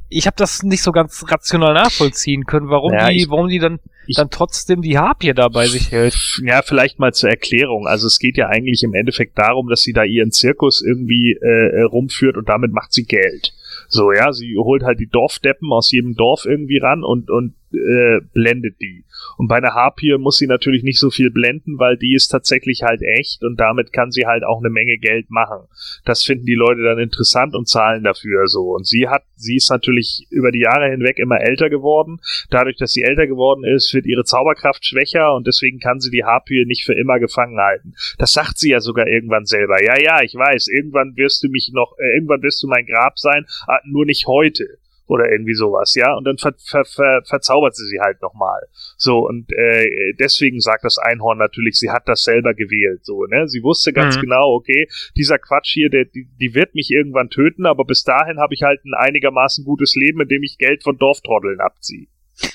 [0.08, 3.60] ich habe das nicht so ganz rational nachvollziehen können, warum ja, die, ich, warum die
[3.60, 6.40] dann, ich, dann trotzdem die Harpie da bei sich hält.
[6.44, 7.86] Ja, vielleicht mal zur Erklärung.
[7.86, 11.82] Also es geht ja eigentlich im Endeffekt darum, dass sie da ihren Zirkus irgendwie äh,
[11.82, 13.54] rumführt und damit macht sie Geld.
[13.86, 18.20] So, ja, sie holt halt die Dorfdeppen aus jedem Dorf irgendwie ran und, und äh,
[18.32, 19.04] blendet die.
[19.36, 22.82] Und bei einer Harpie muss sie natürlich nicht so viel blenden, weil die ist tatsächlich
[22.82, 25.68] halt echt und damit kann sie halt auch eine Menge Geld machen.
[26.04, 28.74] Das finden die Leute dann interessant und zahlen dafür so.
[28.74, 32.20] Und sie hat, sie ist natürlich über die Jahre hinweg immer älter geworden.
[32.50, 36.24] Dadurch, dass sie älter geworden ist, wird ihre Zauberkraft schwächer und deswegen kann sie die
[36.24, 37.94] Harpie nicht für immer gefangen halten.
[38.18, 39.82] Das sagt sie ja sogar irgendwann selber.
[39.82, 43.18] Ja, ja, ich weiß, irgendwann wirst du mich noch, äh, irgendwann wirst du mein Grab
[43.18, 47.76] sein, ah, nur nicht heute oder irgendwie sowas, ja, und dann ver, ver, ver, verzaubert
[47.76, 48.60] sie sie halt nochmal.
[48.96, 53.48] So, und äh, deswegen sagt das Einhorn natürlich, sie hat das selber gewählt, so, ne?
[53.48, 54.22] Sie wusste ganz mhm.
[54.22, 58.38] genau, okay, dieser Quatsch hier, der, die, die wird mich irgendwann töten, aber bis dahin
[58.38, 62.06] habe ich halt ein einigermaßen gutes Leben, in dem ich Geld von Dorftrotteln abziehe.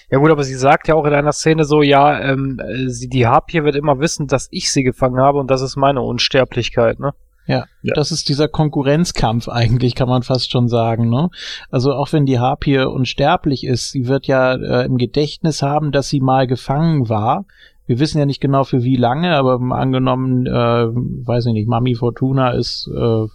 [0.09, 3.09] Ja gut, aber sie sagt ja auch in einer Szene so, ja, ähm, äh, sie,
[3.09, 6.99] die Harpie wird immer wissen, dass ich sie gefangen habe und das ist meine Unsterblichkeit,
[6.99, 7.13] ne?
[7.47, 7.93] Ja, Ja.
[7.95, 11.09] das ist dieser Konkurrenzkampf eigentlich, kann man fast schon sagen.
[11.09, 11.29] Ne?
[11.71, 16.09] Also auch wenn die Harpie unsterblich ist, sie wird ja äh, im Gedächtnis haben, dass
[16.09, 17.45] sie mal gefangen war.
[17.85, 21.95] Wir wissen ja nicht genau für wie lange, aber angenommen, äh, weiß ich nicht, Mami
[21.95, 23.25] Fortuna ist äh,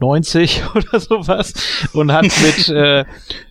[0.00, 1.54] 90 oder sowas
[1.92, 3.04] und hat mit äh,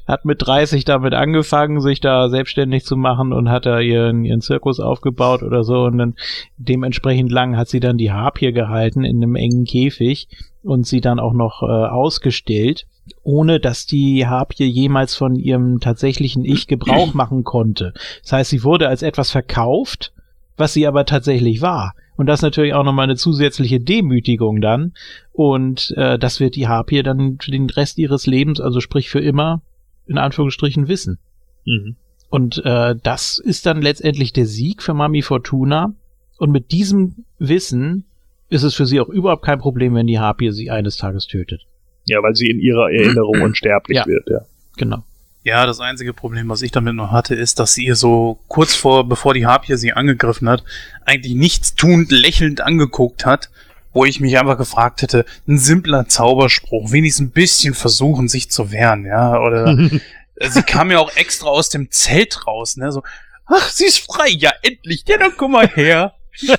[0.07, 4.41] hat mit 30 damit angefangen, sich da selbstständig zu machen und hat da ihren ihren
[4.41, 6.15] Zirkus aufgebaut oder so und dann
[6.57, 10.28] dementsprechend lang hat sie dann die Harpie gehalten in einem engen Käfig
[10.64, 12.86] und sie dann auch noch äh, ausgestellt,
[13.24, 17.94] ohne dass die Harpie jemals von ihrem tatsächlichen Ich Gebrauch machen konnte.
[18.22, 20.14] Das heißt, sie wurde als etwas verkauft,
[20.57, 21.94] was sie aber tatsächlich war.
[22.18, 24.94] Und das ist natürlich auch nochmal eine zusätzliche Demütigung dann.
[25.38, 29.19] Und äh, das wird die Harpie dann für den Rest ihres Lebens, also sprich für
[29.19, 29.61] immer,
[30.07, 31.19] in Anführungsstrichen wissen.
[31.64, 31.95] Mhm.
[32.31, 35.93] Und äh, das ist dann letztendlich der Sieg für Mami Fortuna.
[36.39, 38.05] Und mit diesem Wissen
[38.49, 41.68] ist es für sie auch überhaupt kein Problem, wenn die Harpie sie eines Tages tötet.
[42.05, 44.07] Ja, weil sie in ihrer Erinnerung unsterblich Ja.
[44.07, 44.39] wird, ja.
[44.76, 45.03] Genau.
[45.43, 48.73] Ja, das einzige Problem, was ich damit noch hatte, ist, dass sie ihr so kurz
[48.73, 50.64] vor, bevor die Harpie sie angegriffen hat,
[51.05, 53.51] eigentlich nichtstuend lächelnd angeguckt hat,
[53.98, 58.72] wo ich mich einfach gefragt hätte, ein simpler Zauberspruch, wenigstens ein bisschen versuchen, sich zu
[58.72, 59.76] wehren, ja, oder
[60.49, 63.02] sie kam ja auch extra aus dem Zelt raus, ne, so,
[63.48, 66.14] ach, sie ist frei, ja, endlich, ja, dann komm mal her.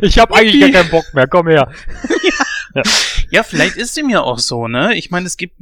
[0.00, 1.70] Ich habe eigentlich gar keinen Bock mehr, komm her.
[3.30, 4.94] Ja, vielleicht ist dem ja auch so, ne?
[4.94, 5.54] Ich meine, es gibt,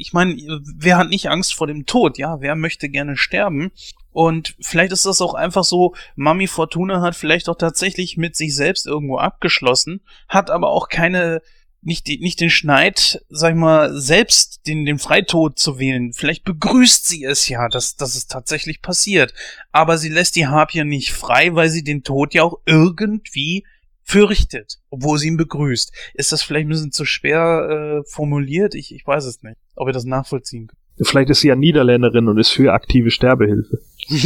[0.00, 0.34] ich meine,
[0.76, 2.18] wer hat nicht Angst vor dem Tod?
[2.18, 3.70] Ja, wer möchte gerne sterben?
[4.12, 8.54] Und vielleicht ist das auch einfach so, Mami Fortuna hat vielleicht auch tatsächlich mit sich
[8.54, 11.42] selbst irgendwo abgeschlossen, hat aber auch keine,
[11.82, 16.12] nicht, die, nicht den Schneid, sag ich mal, selbst den, den Freitod zu wählen.
[16.12, 19.32] Vielleicht begrüßt sie es ja, dass, dass es tatsächlich passiert.
[19.70, 23.64] Aber sie lässt die Harpie nicht frei, weil sie den Tod ja auch irgendwie
[24.02, 25.92] fürchtet, obwohl sie ihn begrüßt.
[26.14, 28.74] Ist das vielleicht ein bisschen zu schwer äh, formuliert?
[28.74, 30.78] Ich, ich weiß es nicht, ob ihr das nachvollziehen könnt.
[31.08, 33.78] Vielleicht ist sie ja Niederländerin und ist für aktive Sterbehilfe.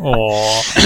[0.00, 0.42] Oh.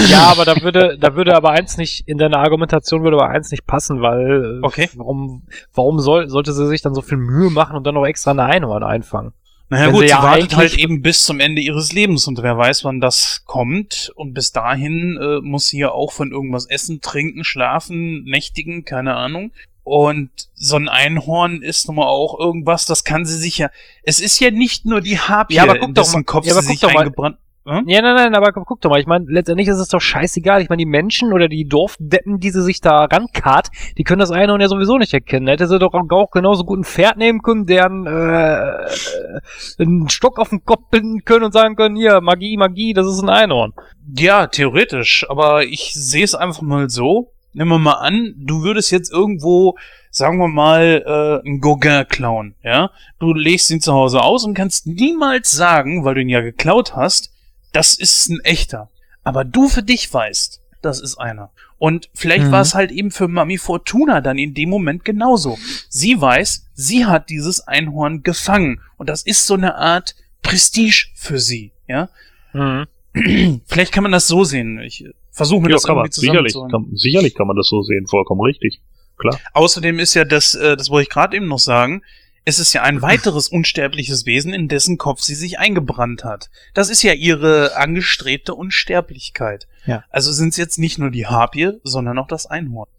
[0.09, 3.51] Ja, aber da würde, da würde aber eins nicht, in deiner Argumentation würde aber eins
[3.51, 4.89] nicht passen, weil, äh, Okay.
[4.95, 5.43] warum,
[5.73, 8.43] warum soll, sollte sie sich dann so viel Mühe machen und dann noch extra eine
[8.45, 9.33] Einhorn einfangen?
[9.73, 12.57] Naja Wenn gut, sie ja wartet halt eben bis zum Ende ihres Lebens und wer
[12.57, 14.11] weiß, wann das kommt.
[14.15, 19.15] Und bis dahin äh, muss sie ja auch von irgendwas essen, trinken, schlafen, nächtigen, keine
[19.15, 19.51] Ahnung.
[19.85, 23.69] Und so ein Einhorn ist nun mal auch irgendwas, das kann sie sich ja.
[24.03, 26.53] Es ist ja nicht nur die Harpie, Ja, aber guck in doch mal- Kopf ja,
[26.53, 27.37] aber sie guck sich doch mal- eingebrannt.
[27.65, 27.87] Hm?
[27.87, 30.61] Ja, nein, nein, aber guck doch mal, ich meine, letztendlich ist es doch scheißegal.
[30.61, 34.31] Ich meine, die Menschen oder die Dorfdeppen, die sie sich da rankart, die können das
[34.31, 35.47] Einhorn ja sowieso nicht erkennen.
[35.47, 40.49] Hätte sie doch auch genauso gut ein Pferd nehmen können, deren äh, einen Stock auf
[40.49, 43.71] den Kopf binden können und sagen können, hier, Magie, Magie, das ist ein Einhorn.
[44.13, 47.31] Ja, theoretisch, aber ich sehe es einfach mal so.
[47.53, 49.75] Nehmen wir mal an, du würdest jetzt irgendwo,
[50.09, 52.89] sagen wir mal, äh, einen Gauguin klauen, ja?
[53.19, 56.95] Du legst ihn zu Hause aus und kannst niemals sagen, weil du ihn ja geklaut
[56.95, 57.32] hast,
[57.73, 58.89] das ist ein echter.
[59.23, 61.51] Aber du für dich weißt, das ist einer.
[61.77, 62.51] Und vielleicht Mhm.
[62.51, 65.57] war es halt eben für Mami Fortuna dann in dem Moment genauso.
[65.89, 68.79] Sie weiß, sie hat dieses Einhorn gefangen.
[68.97, 72.09] Und das ist so eine Art Prestige für sie, ja?
[72.53, 72.85] Mhm.
[73.65, 74.79] Vielleicht kann man das so sehen.
[74.79, 78.07] Ich versuche mir Ja, das kann irgendwie Sicherlich kann, sicherlich kann man das so sehen,
[78.07, 78.81] vollkommen richtig.
[79.17, 79.39] Klar.
[79.53, 82.01] Außerdem ist ja das, äh, das wollte ich gerade eben noch sagen,
[82.45, 86.49] es ist ja ein weiteres unsterbliches Wesen, in dessen Kopf sie sich eingebrannt hat.
[86.73, 89.67] Das ist ja ihre angestrebte Unsterblichkeit.
[89.85, 90.03] Ja.
[90.09, 92.89] Also sind es jetzt nicht nur die Harpie, sondern auch das Einhorn.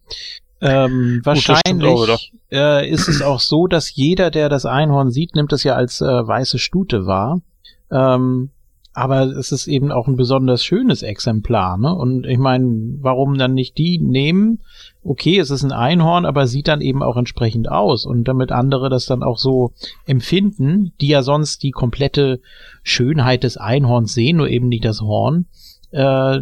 [0.60, 5.62] Ähm, wahrscheinlich äh, ist es auch so, dass jeder, der das Einhorn sieht, nimmt es
[5.62, 7.42] ja als äh, weiße Stute wahr.
[7.90, 8.50] Ähm,
[8.94, 11.92] aber es ist eben auch ein besonders schönes Exemplar, ne?
[11.92, 14.60] Und ich meine, warum dann nicht die nehmen?
[15.02, 18.88] Okay, es ist ein Einhorn, aber sieht dann eben auch entsprechend aus und damit andere
[18.88, 19.72] das dann auch so
[20.06, 22.40] empfinden, die ja sonst die komplette
[22.84, 25.46] Schönheit des Einhorns sehen, nur eben nicht das Horn,
[25.90, 26.38] äh,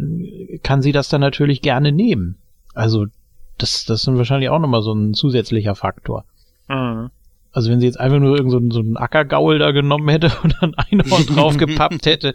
[0.61, 2.37] kann sie das dann natürlich gerne nehmen.
[2.75, 3.07] Also
[3.57, 6.25] das, das ist wahrscheinlich auch nochmal so ein zusätzlicher Faktor.
[6.69, 7.09] Mhm.
[7.53, 10.31] Also wenn sie jetzt einfach nur irgend so, einen- so einen Ackergaul da genommen hätte
[10.43, 12.33] und ein Einhorn draufgepappt hätte,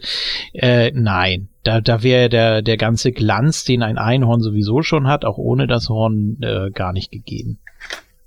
[0.53, 5.25] äh, nein, da, da wäre der, der ganze Glanz, den ein Einhorn sowieso schon hat,
[5.25, 7.59] auch ohne das Horn äh, gar nicht gegeben.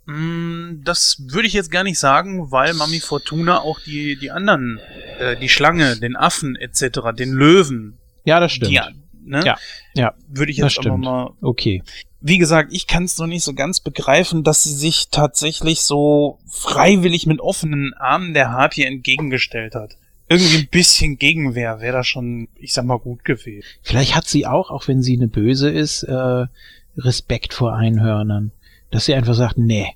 [0.07, 4.79] Mm, Das würde ich jetzt gar nicht sagen, weil Mami Fortuna auch die, die anderen,
[5.19, 8.71] äh, die Schlange, den Affen etc., den Löwen, Ja, das stimmt.
[8.73, 9.43] die, ne?
[9.45, 9.57] Ja,
[9.95, 11.05] ja, Würde ich das jetzt aber stimmt.
[11.05, 11.83] mal Okay.
[12.23, 16.39] Wie gesagt, ich kann es noch nicht so ganz begreifen, dass sie sich tatsächlich so
[16.49, 19.97] freiwillig mit offenen Armen der Harpie entgegengestellt hat.
[20.29, 23.67] Irgendwie ein bisschen Gegenwehr wäre da schon, ich sag mal, gut gewesen.
[23.83, 26.47] Vielleicht hat sie auch, auch wenn sie eine Böse ist, äh,
[26.97, 28.53] Respekt vor Einhörnern.
[28.91, 29.89] Dass sie einfach sagt, nee,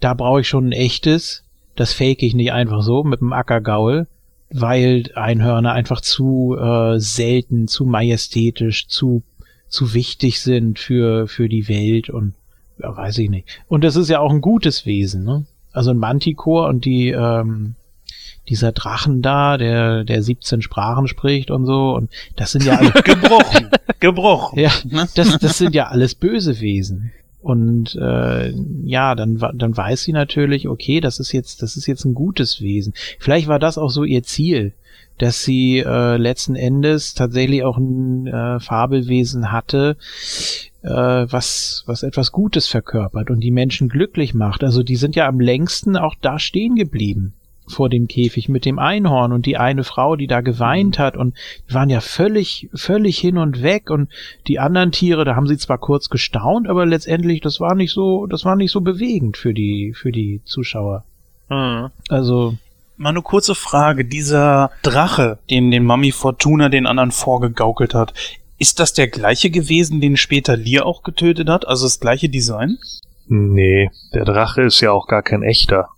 [0.00, 1.42] da brauche ich schon ein echtes,
[1.74, 4.06] das fake ich nicht einfach so mit dem Ackergaul,
[4.50, 9.22] weil Einhörner einfach zu äh, selten, zu majestätisch, zu
[9.72, 12.34] zu wichtig sind für für die Welt und
[12.78, 13.48] ja, weiß ich nicht.
[13.68, 15.46] Und das ist ja auch ein gutes Wesen, ne?
[15.72, 17.74] Also ein Manticore und die ähm,
[18.48, 22.90] dieser Drachen da, der der 17 Sprachen spricht und so und das sind ja alle
[23.04, 23.70] Gebrochen.
[23.98, 24.58] Gebrochen.
[24.58, 24.70] ja,
[25.14, 27.12] das, das sind ja alles böse Wesen.
[27.40, 28.52] Und äh,
[28.84, 32.60] ja, dann, dann weiß sie natürlich, okay, das ist jetzt, das ist jetzt ein gutes
[32.60, 32.94] Wesen.
[33.18, 34.74] Vielleicht war das auch so ihr Ziel,
[35.18, 39.96] dass sie äh, letzten Endes tatsächlich auch ein äh, Fabelwesen hatte,
[40.82, 44.64] äh, was, was etwas Gutes verkörpert und die Menschen glücklich macht.
[44.64, 47.34] Also die sind ja am längsten auch da stehen geblieben
[47.68, 51.34] vor dem Käfig mit dem Einhorn und die eine Frau, die da geweint hat und
[51.68, 54.10] die waren ja völlig, völlig hin und weg und
[54.48, 58.26] die anderen Tiere, da haben sie zwar kurz gestaunt, aber letztendlich, das war nicht so,
[58.26, 61.04] das war nicht so bewegend für die, für die Zuschauer.
[61.48, 61.88] Hm.
[62.08, 62.56] Also,
[62.96, 64.04] Mal eine kurze Frage.
[64.04, 68.14] Dieser Drache, den den Mami Fortuna den anderen vorgegaukelt hat,
[68.58, 71.66] ist das der gleiche gewesen, den später Lear auch getötet hat?
[71.66, 72.78] Also das gleiche Design?
[73.26, 75.88] Nee, der Drache ist ja auch gar kein echter.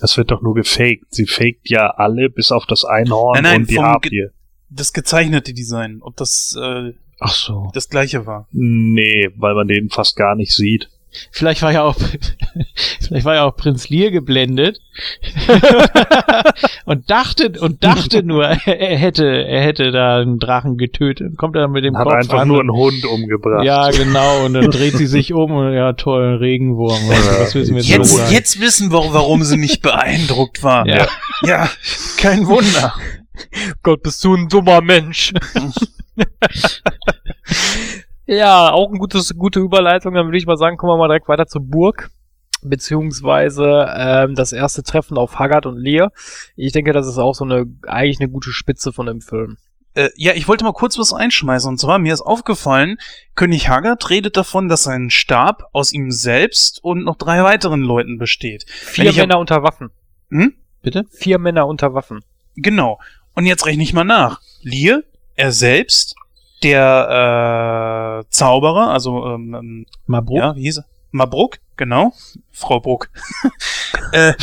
[0.00, 1.06] Das wird doch nur gefaked.
[1.10, 4.28] Sie faked ja alle bis auf das Einhorn Nein, nein, und die Harpie.
[4.70, 7.70] Das gezeichnete Design, ob das äh, ach so.
[7.74, 8.48] das gleiche war.
[8.52, 10.88] Nee, weil man den fast gar nicht sieht.
[11.30, 11.96] Vielleicht war ja auch,
[13.00, 14.80] vielleicht war ja auch Prinz Lear geblendet
[16.84, 21.36] und dachte und dachte nur, er hätte, er hätte da einen Drachen getötet.
[21.36, 23.64] Kommt er mit dem Hat Kopf einfach an nur einen Hund umgebracht.
[23.64, 24.44] Ja, genau.
[24.44, 27.08] Und dann dreht sie sich um und ja, toll, ein Regenwurm.
[27.08, 28.32] Was, was wissen wir jetzt Jetzt, sagen?
[28.32, 30.86] jetzt wissen wir, warum sie nicht beeindruckt war.
[30.86, 31.06] Ja.
[31.42, 31.70] ja,
[32.16, 32.94] kein Wunder.
[33.82, 35.32] Gott, bist du ein dummer Mensch.
[38.28, 40.14] ja, auch ein gutes, gute Überleitung.
[40.14, 42.10] Dann würde ich mal sagen, kommen wir mal direkt weiter zur Burg.
[42.62, 46.12] Beziehungsweise ähm, das erste Treffen auf Haggard und Lear.
[46.56, 49.56] Ich denke, das ist auch so eine eigentlich eine gute Spitze von dem Film.
[49.94, 51.68] Äh, ja, ich wollte mal kurz was einschmeißen.
[51.70, 52.98] Und zwar, mir ist aufgefallen,
[53.34, 58.18] König Haggard redet davon, dass sein Stab aus ihm selbst und noch drei weiteren Leuten
[58.18, 58.66] besteht.
[58.68, 59.90] Vier Männer unter Waffen.
[60.30, 60.54] Hm?
[60.82, 61.04] Bitte?
[61.10, 62.20] Vier Männer unter Waffen.
[62.56, 62.98] Genau.
[63.34, 64.40] Und jetzt rechne ich mal nach.
[64.62, 65.02] Lear,
[65.36, 66.16] er selbst,
[66.62, 70.38] der äh, Zauberer, also ähm, ähm, Mabruk?
[70.38, 70.84] ja, wie hieß er?
[71.10, 72.12] Mabruk, genau.
[72.52, 73.10] Frau Bruck.
[74.12, 74.34] äh,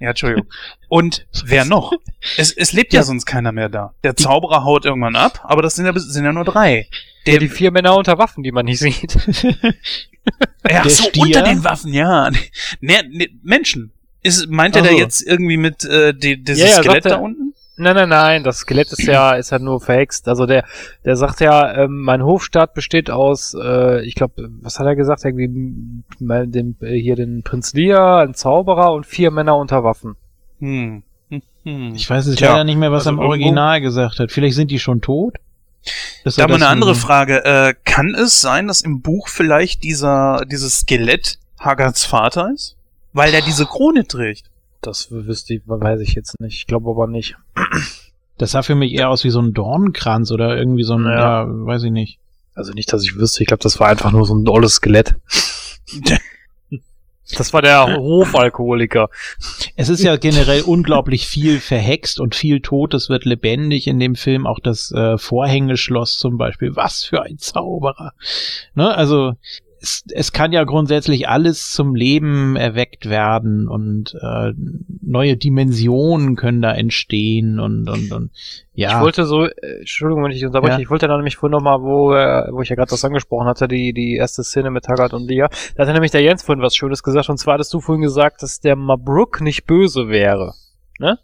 [0.00, 0.46] ja, Entschuldigung.
[0.88, 1.92] Und wer noch?
[2.36, 3.94] Es, es lebt ja sonst keiner mehr da.
[4.02, 6.88] Der Zauberer haut irgendwann ab, aber das sind ja, sind ja nur drei.
[7.26, 9.16] Der, die vier Männer unter Waffen, die man nicht sieht.
[10.68, 11.22] Ja, so, Stier?
[11.22, 12.30] unter den Waffen, ja.
[12.80, 13.92] Ne, ne, Menschen.
[14.22, 17.39] Ist, meint er da jetzt irgendwie mit äh, die, dieses Ja, ja, Skelett da unten?
[17.80, 20.28] Nein, nein, nein, das Skelett ist ja, ist ja nur verhext.
[20.28, 20.64] Also der,
[21.04, 25.24] der sagt ja, ähm, mein Hofstaat besteht aus, äh, ich glaube, was hat er gesagt?
[25.24, 29.82] Irgendwie m- mal den, äh, hier den Prinz Lear, ein Zauberer und vier Männer unter
[29.82, 30.16] Waffen.
[30.58, 31.02] Hm.
[31.30, 31.94] Hm, hm.
[31.94, 34.30] Ich weiß jetzt Tja, leider nicht mehr, was also er im irgendwo- Original gesagt hat.
[34.30, 35.36] Vielleicht sind die schon tot?
[36.24, 37.44] Dass Da mal eine das andere Frage.
[37.46, 42.76] Äh, kann es sein, dass im Buch vielleicht dieser, dieses Skelett Haggards Vater ist?
[43.14, 44.49] Weil der diese Krone trägt.
[44.82, 46.56] Das wüsste ich, weiß ich jetzt nicht.
[46.56, 47.36] Ich glaube aber nicht.
[48.38, 51.42] Das sah für mich eher aus wie so ein Dornenkranz oder irgendwie so ein, ja,
[51.42, 51.46] Ja.
[51.48, 52.18] weiß ich nicht.
[52.54, 53.42] Also nicht, dass ich wüsste.
[53.42, 55.16] Ich glaube, das war einfach nur so ein dolles Skelett.
[57.36, 59.08] Das war der Hofalkoholiker.
[59.76, 64.48] Es ist ja generell unglaublich viel verhext und viel Totes wird lebendig in dem Film.
[64.48, 66.74] Auch das äh, Vorhängeschloss zum Beispiel.
[66.74, 68.14] Was für ein Zauberer.
[68.74, 68.92] Ne?
[68.92, 69.34] Also
[69.80, 74.52] es, es kann ja grundsätzlich alles zum Leben erweckt werden und äh,
[75.02, 78.30] neue Dimensionen können da entstehen und und, und
[78.74, 78.96] ja.
[78.98, 80.78] Ich wollte so, äh, Entschuldigung, wenn ich unterbreche, Ja.
[80.80, 83.68] ich wollte da nämlich vorhin nochmal, wo, äh, wo ich ja gerade das angesprochen hatte,
[83.68, 85.48] die, die erste Szene mit Taggart und Leah.
[85.76, 88.42] Da hat nämlich der Jens vorhin was Schönes gesagt, und zwar hattest du vorhin gesagt,
[88.42, 90.54] dass der Mabruk nicht böse wäre.
[90.98, 91.14] Ja,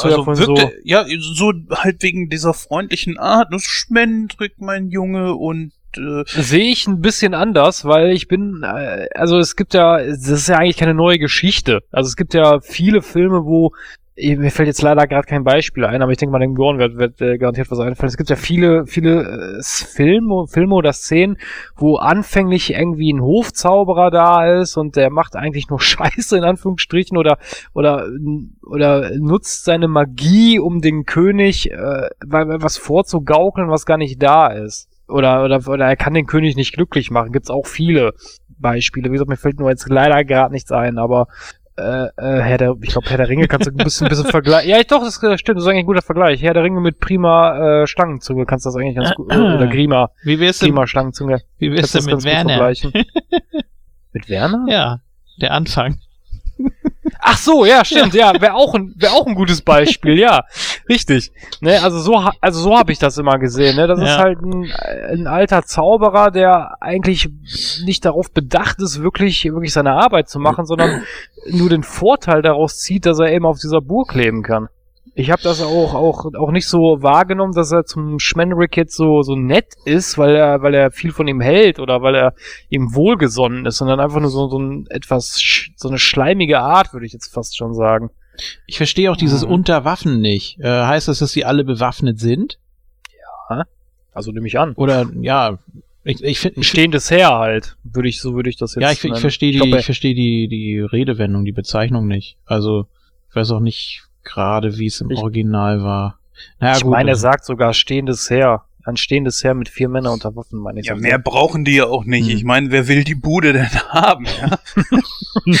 [0.00, 1.04] du ja also vorhin wirkte, so- ja,
[1.34, 3.52] so halt wegen dieser freundlichen Art.
[3.52, 9.06] Das Schmendrick, mein Junge, und äh, Sehe ich ein bisschen anders, weil ich bin, äh,
[9.14, 11.80] also es gibt ja, das ist ja eigentlich keine neue Geschichte.
[11.90, 13.72] Also es gibt ja viele Filme, wo
[14.14, 16.78] eh, mir fällt jetzt leider gerade kein Beispiel ein, aber ich denke mal, dem Gorn
[16.78, 18.08] wird, wird äh, garantiert was einfallen.
[18.08, 21.38] Es gibt ja viele, viele äh, Filme, Filme oder Szenen,
[21.76, 27.16] wo anfänglich irgendwie ein Hofzauberer da ist und der macht eigentlich nur Scheiße in Anführungsstrichen
[27.16, 27.38] oder
[27.72, 28.06] oder
[28.62, 31.76] oder nutzt seine Magie, um den König äh,
[32.26, 34.88] wa- was vorzugaukeln, was gar nicht da ist.
[35.12, 37.32] Oder, oder, oder er kann den König nicht glücklich machen.
[37.32, 38.12] Gibt's auch viele
[38.58, 39.08] Beispiele.
[39.10, 41.26] Wie gesagt, mir fällt nur jetzt leider gerade nichts ein, aber
[41.76, 44.26] äh, äh, Herr der, ich glaube, Herr der Ringe kannst du ein bisschen, ein bisschen
[44.26, 44.70] vergleichen.
[44.70, 46.42] Ja, doch, das stimmt, das ist eigentlich ein guter Vergleich.
[46.42, 49.66] Herr der Ringe mit prima äh, Schlangenzunge kannst du das eigentlich ganz gut, äh, oder
[49.68, 51.40] Grima, Wie wär's denn, Grima Schlangenzunge.
[51.58, 52.68] wie wär's du denn mit Werner?
[54.12, 54.66] mit Werner?
[54.68, 55.00] Ja,
[55.40, 55.98] der Anfang.
[57.18, 60.44] Ach so, ja, stimmt, ja, wäre auch ein wäre auch ein gutes Beispiel, ja,
[60.88, 61.32] richtig.
[61.60, 63.86] Ne, also so also so habe ich das immer gesehen, ne?
[63.88, 64.04] Das Ja.
[64.04, 64.70] ist halt ein,
[65.10, 67.28] ein alter Zauberer, der eigentlich
[67.84, 71.02] nicht darauf bedacht ist, wirklich wirklich seine Arbeit zu machen, sondern
[71.50, 74.68] nur den Vorteil daraus zieht, dass er eben auf dieser Burg leben kann.
[75.14, 79.22] Ich habe das auch, auch, auch nicht so wahrgenommen, dass er zum Schmendrick jetzt so,
[79.22, 82.34] so nett ist, weil er, weil er viel von ihm hält oder weil er
[82.70, 85.38] ihm wohlgesonnen ist, sondern einfach nur so, so ein etwas,
[85.76, 88.10] so eine schleimige Art, würde ich jetzt fast schon sagen.
[88.66, 89.52] Ich verstehe auch dieses Mhm.
[89.52, 90.58] Unterwaffen nicht.
[90.60, 92.58] Äh, heißt das, dass sie alle bewaffnet sind?
[94.14, 94.74] Also nehme ich an.
[94.74, 95.58] Oder, ja,
[96.04, 98.90] ich, ich finde, Ein stehendes Heer halt, würde ich, so würde ich das jetzt ja,
[98.90, 102.36] ich, ich verstehe die, ich verstehe die, die Redewendung, die Bezeichnung nicht.
[102.44, 102.86] Also,
[103.30, 106.18] ich weiß auch nicht gerade, wie es im Ich- Original war.
[106.58, 108.64] Naja, ich meine, er sagt sogar stehendes Heer.
[108.84, 110.86] Ein stehendes Heer mit vier Männern unter Waffen, meine ich.
[110.86, 111.00] Ja, so.
[111.00, 112.28] mehr brauchen die ja auch nicht.
[112.28, 112.36] Hm.
[112.36, 114.26] Ich meine, wer will die Bude denn haben?
[114.26, 114.58] Ja?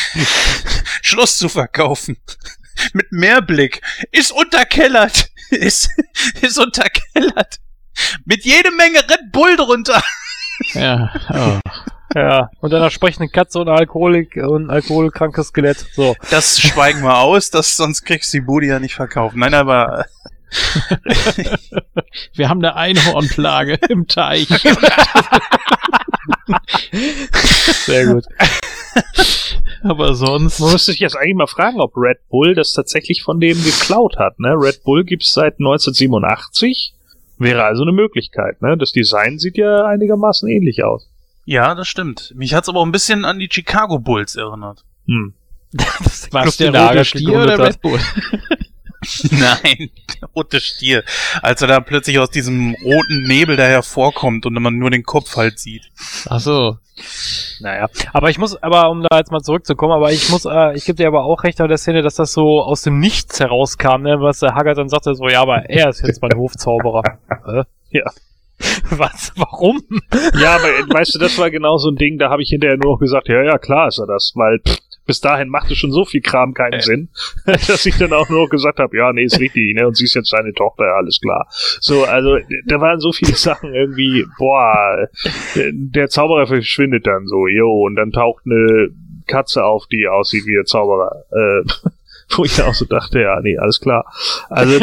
[1.02, 2.16] Schloss zu verkaufen.
[2.94, 3.80] Mit Mehrblick.
[4.10, 5.30] Ist unterkellert.
[5.50, 5.90] Ist,
[6.40, 7.58] ist unterkellert.
[8.24, 10.02] Mit jede Menge Red Bull drunter.
[10.74, 11.60] Ja, oh.
[12.14, 15.86] Ja, und einer sprechenden Katze und Alkoholik und alkoholkrankes Skelett.
[15.92, 16.14] So.
[16.30, 19.36] Das schweigen wir aus, das, sonst kriegst du die Bude ja nicht verkauft.
[19.36, 20.04] Nein, aber
[22.34, 24.48] wir haben eine Einhornplage im Teich.
[27.86, 28.24] Sehr gut.
[29.82, 30.60] Aber sonst.
[30.60, 34.16] Man müsste sich jetzt eigentlich mal fragen, ob Red Bull das tatsächlich von dem geklaut
[34.18, 34.38] hat.
[34.38, 34.54] Ne?
[34.56, 36.94] Red Bull gibt's seit 1987.
[37.38, 38.62] Wäre also eine Möglichkeit.
[38.62, 38.76] Ne?
[38.76, 41.11] Das Design sieht ja einigermaßen ähnlich aus.
[41.44, 42.32] Ja, das stimmt.
[42.36, 44.84] Mich hat's aber auch ein bisschen an die Chicago Bulls erinnert.
[45.06, 45.34] Hm.
[46.30, 47.58] Was, der rote Stier oder.
[47.58, 48.00] Red Bull?
[49.30, 49.90] Nein,
[50.20, 51.02] der rote Stier.
[51.42, 55.36] Als er da plötzlich aus diesem roten Nebel da hervorkommt und man nur den Kopf
[55.36, 55.90] halt sieht.
[56.28, 56.78] Ach so.
[57.60, 60.84] Naja, aber ich muss, aber um da jetzt mal zurückzukommen, aber ich muss, äh, ich
[60.84, 64.02] gebe dir aber auch recht an der Szene, dass das so aus dem Nichts herauskam,
[64.02, 67.02] ne, was der Haggard dann sagte, so, ja, aber er ist jetzt mein Hofzauberer.
[67.46, 67.62] Hä?
[67.90, 68.10] Ja.
[68.90, 69.32] Was?
[69.36, 69.82] Warum?
[70.40, 72.76] Ja, aber äh, weißt du, das war genau so ein Ding, da habe ich hinterher
[72.76, 75.92] nur noch gesagt, ja, ja, klar ist er das, weil pff, bis dahin machte schon
[75.92, 77.08] so viel Kram keinen Sinn,
[77.46, 80.04] dass ich dann auch nur noch gesagt habe, ja, nee, ist richtig, ne, und sie
[80.04, 81.46] ist jetzt seine Tochter, ja, alles klar.
[81.80, 85.08] So, also da waren so viele Sachen irgendwie, boah,
[85.54, 88.90] der Zauberer verschwindet dann so, jo, und dann taucht eine
[89.26, 91.24] Katze auf, die aussieht wie der Zauberer.
[91.30, 91.90] Äh,
[92.36, 94.06] wo ich auch so dachte, ja, nee, alles klar.
[94.48, 94.78] Also,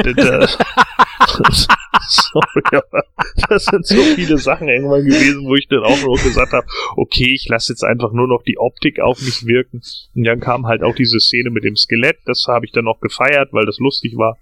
[2.07, 3.03] sorry, aber
[3.49, 6.65] das sind so viele Sachen irgendwann gewesen, wo ich dann auch nur gesagt habe,
[6.95, 9.81] okay, ich lasse jetzt einfach nur noch die Optik auf mich wirken.
[10.15, 12.99] Und dann kam halt auch diese Szene mit dem Skelett, das habe ich dann noch
[12.99, 14.38] gefeiert, weil das lustig war.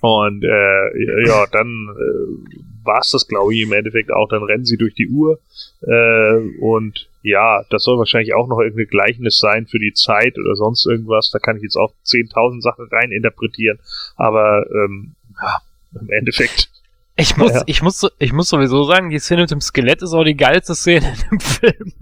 [0.00, 4.28] Und äh, ja, dann äh, war es das, glaube ich, im Endeffekt auch.
[4.28, 5.38] Dann rennen sie durch die Uhr.
[5.80, 10.56] Äh, und ja, das soll wahrscheinlich auch noch irgendein Gleichnis sein für die Zeit oder
[10.56, 11.30] sonst irgendwas.
[11.30, 13.78] Da kann ich jetzt auch 10.000 Sachen rein interpretieren.
[14.16, 15.56] Aber ähm, ja,
[16.00, 16.68] im Endeffekt
[17.16, 17.62] Ich muss, Ja.
[17.66, 20.74] ich muss, ich muss sowieso sagen, die Szene mit dem Skelett ist auch die geilste
[20.74, 21.92] Szene in dem Film.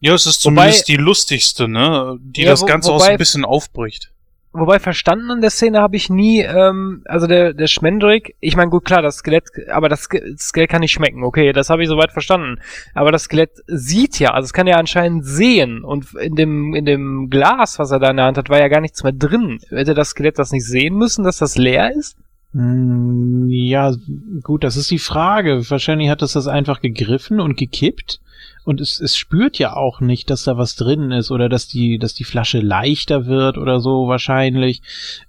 [0.00, 2.18] Ja, es ist Wobei- zumindest die lustigste, ne?
[2.20, 4.10] Die Ja, das wo- Ganze auch so wobei- ein bisschen aufbricht.
[4.58, 8.70] Wobei verstanden an der Szene habe ich nie, ähm, also der, der Schmendrick, ich meine,
[8.70, 10.08] gut, klar, das Skelett, aber das
[10.38, 12.60] Skelett kann nicht schmecken, okay, das habe ich soweit verstanden.
[12.94, 16.86] Aber das Skelett sieht ja, also es kann ja anscheinend sehen und in dem, in
[16.86, 19.58] dem Glas, was er da in der Hand hat, war ja gar nichts mehr drin.
[19.68, 22.16] Hätte das Skelett das nicht sehen müssen, dass das leer ist?
[22.56, 23.94] Hm, Ja,
[24.42, 25.68] gut, das ist die Frage.
[25.70, 28.20] Wahrscheinlich hat es das einfach gegriffen und gekippt.
[28.64, 31.98] Und es, es spürt ja auch nicht, dass da was drin ist oder dass die,
[31.98, 34.82] dass die Flasche leichter wird oder so wahrscheinlich.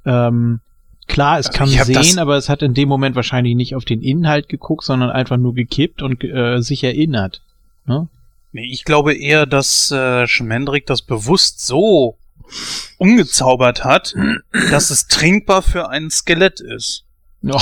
[0.05, 0.61] Ähm,
[1.07, 4.49] klar, es kann sehen, aber es hat in dem Moment wahrscheinlich nicht auf den Inhalt
[4.49, 7.41] geguckt, sondern einfach nur gekippt und äh, sich erinnert.
[7.85, 8.07] Ne?
[8.53, 12.17] Nee, ich glaube eher, dass äh, Schmendrick das bewusst so
[12.97, 14.15] umgezaubert hat,
[14.71, 17.03] dass es trinkbar für ein Skelett ist.
[17.41, 17.57] Ja.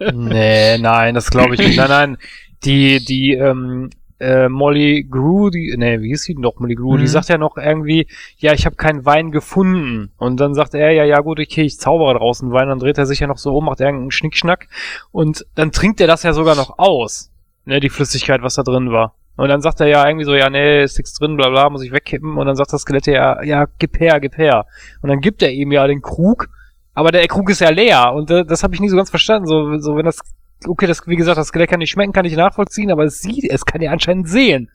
[0.14, 1.76] nee, nein, das glaube ich nicht.
[1.76, 2.18] Nein, nein.
[2.64, 3.90] Die, die, ähm,
[4.20, 7.08] äh, Molly Grew, die, nee, wie hieß sie denn doch, Molly Grew, die Mhm.
[7.08, 8.06] sagt ja noch irgendwie,
[8.36, 10.12] ja, ich habe keinen Wein gefunden.
[10.16, 12.68] Und dann sagt er, ja, ja, gut, okay, ich zaubere draußen Wein.
[12.68, 14.68] Dann dreht er sich ja noch so um, macht irgendeinen Schnickschnack.
[15.10, 17.30] Und dann trinkt er das ja sogar noch aus.
[17.64, 19.14] Ne, die Flüssigkeit, was da drin war.
[19.36, 21.82] Und dann sagt er ja irgendwie so, ja, nee, ist nichts drin, bla bla, muss
[21.82, 22.36] ich wegkippen.
[22.36, 24.66] Und dann sagt das Skelett ja, ja, gib her, gib her.
[25.00, 26.48] Und dann gibt er ihm ja den Krug,
[26.94, 28.12] aber der Krug ist ja leer.
[28.14, 29.46] Und äh, das habe ich nie so ganz verstanden.
[29.46, 30.20] So, so wenn das,
[30.66, 33.50] okay, das, wie gesagt, das Skelett kann nicht schmecken, kann ich nachvollziehen, aber es sieht,
[33.50, 34.70] es kann ja anscheinend sehen.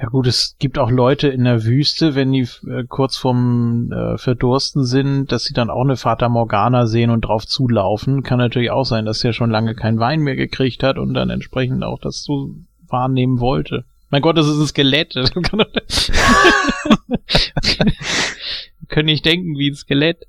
[0.00, 4.18] Ja gut, es gibt auch Leute in der Wüste, wenn die äh, kurz vorm äh,
[4.18, 8.22] Verdursten sind, dass sie dann auch eine Fata Morgana sehen und drauf zulaufen.
[8.22, 11.30] Kann natürlich auch sein, dass er schon lange keinen Wein mehr gekriegt hat und dann
[11.30, 12.50] entsprechend auch das so
[12.88, 13.84] wahrnehmen wollte.
[14.10, 15.14] Mein Gott, das ist ein Skelett.
[18.88, 20.26] Können nicht denken wie ein Skelett.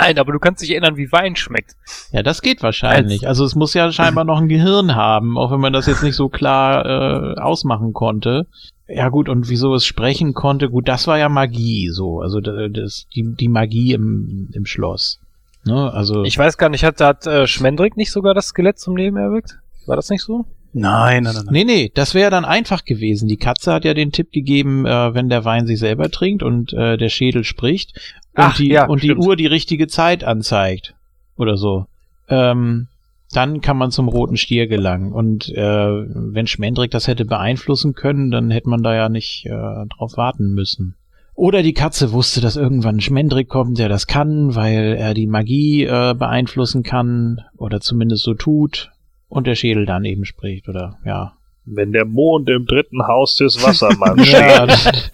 [0.00, 1.74] Nein, aber du kannst dich erinnern, wie Wein schmeckt.
[2.12, 3.26] Ja, das geht wahrscheinlich.
[3.26, 6.16] Also es muss ja scheinbar noch ein Gehirn haben, auch wenn man das jetzt nicht
[6.16, 8.46] so klar äh, ausmachen konnte.
[8.86, 13.06] Ja gut, und wieso es sprechen konnte, gut, das war ja Magie so, also das,
[13.14, 15.20] die, die Magie im, im Schloss.
[15.64, 15.92] Ne?
[15.92, 19.16] Also Ich weiß gar nicht, hat, hat äh, Schmendrick nicht sogar das Skelett zum Leben
[19.16, 19.58] erweckt?
[19.86, 20.46] War das nicht so?
[20.72, 21.44] Nein, nein, nein.
[21.46, 21.52] nein.
[21.52, 23.28] Nee, nee, das wäre dann einfach gewesen.
[23.28, 26.72] Die Katze hat ja den Tipp gegeben, äh, wenn der Wein sich selber trinkt und
[26.72, 27.94] äh, der Schädel spricht
[28.34, 29.14] und Ach, die ja, und die.
[29.14, 30.94] Uhr die richtige Zeit anzeigt
[31.36, 31.86] oder so.
[32.28, 32.88] Ähm,
[33.32, 35.12] dann kann man zum roten Stier gelangen.
[35.12, 39.50] Und äh, wenn Schmendrick das hätte beeinflussen können, dann hätte man da ja nicht äh,
[39.50, 40.94] drauf warten müssen.
[41.34, 45.26] Oder die Katze wusste, dass irgendwann ein Schmendrick kommt, der das kann, weil er die
[45.26, 48.90] Magie äh, beeinflussen kann oder zumindest so tut
[49.28, 51.34] und der Schädel dann eben spricht oder ja.
[51.64, 55.10] Wenn der Mond im dritten Haus des Wassermanns steht.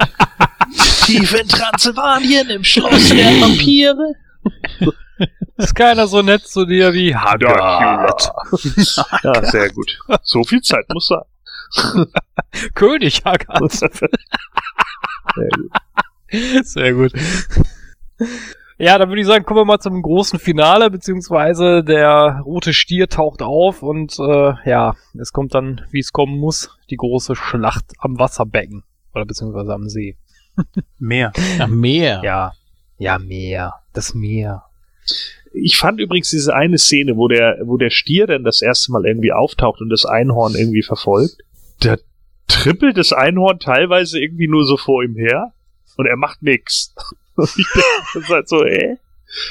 [1.06, 4.14] Tief in Transsilvanien im Schloss der Vampire.
[5.56, 7.14] Ist keiner so nett zu dir wie.
[7.14, 8.30] Haggard.
[9.22, 9.98] Ja, sehr gut.
[10.22, 12.06] So viel Zeit muss sein.
[12.74, 13.72] König Haggard.
[13.72, 13.88] Sehr
[15.56, 15.70] gut.
[16.64, 17.12] Sehr gut.
[18.76, 23.08] Ja, dann würde ich sagen, kommen wir mal zum großen Finale, beziehungsweise der rote Stier
[23.08, 27.92] taucht auf und äh, ja, es kommt dann, wie es kommen muss, die große Schlacht
[27.98, 28.82] am Wasserbecken.
[29.14, 30.16] Oder beziehungsweise am See.
[30.98, 31.32] Mehr.
[31.60, 32.20] Ach, Meer.
[32.24, 32.52] Ja.
[32.98, 33.74] Ja, Meer.
[33.92, 34.64] Das Meer.
[35.52, 39.06] Ich fand übrigens diese eine Szene, wo der, wo der Stier dann das erste Mal
[39.06, 41.36] irgendwie auftaucht und das Einhorn irgendwie verfolgt.
[41.80, 41.96] Da
[42.48, 45.52] trippelt das Einhorn teilweise irgendwie nur so vor ihm her
[45.96, 46.92] und er macht nix.
[47.36, 48.96] Und ich denke, das ist halt so, äh?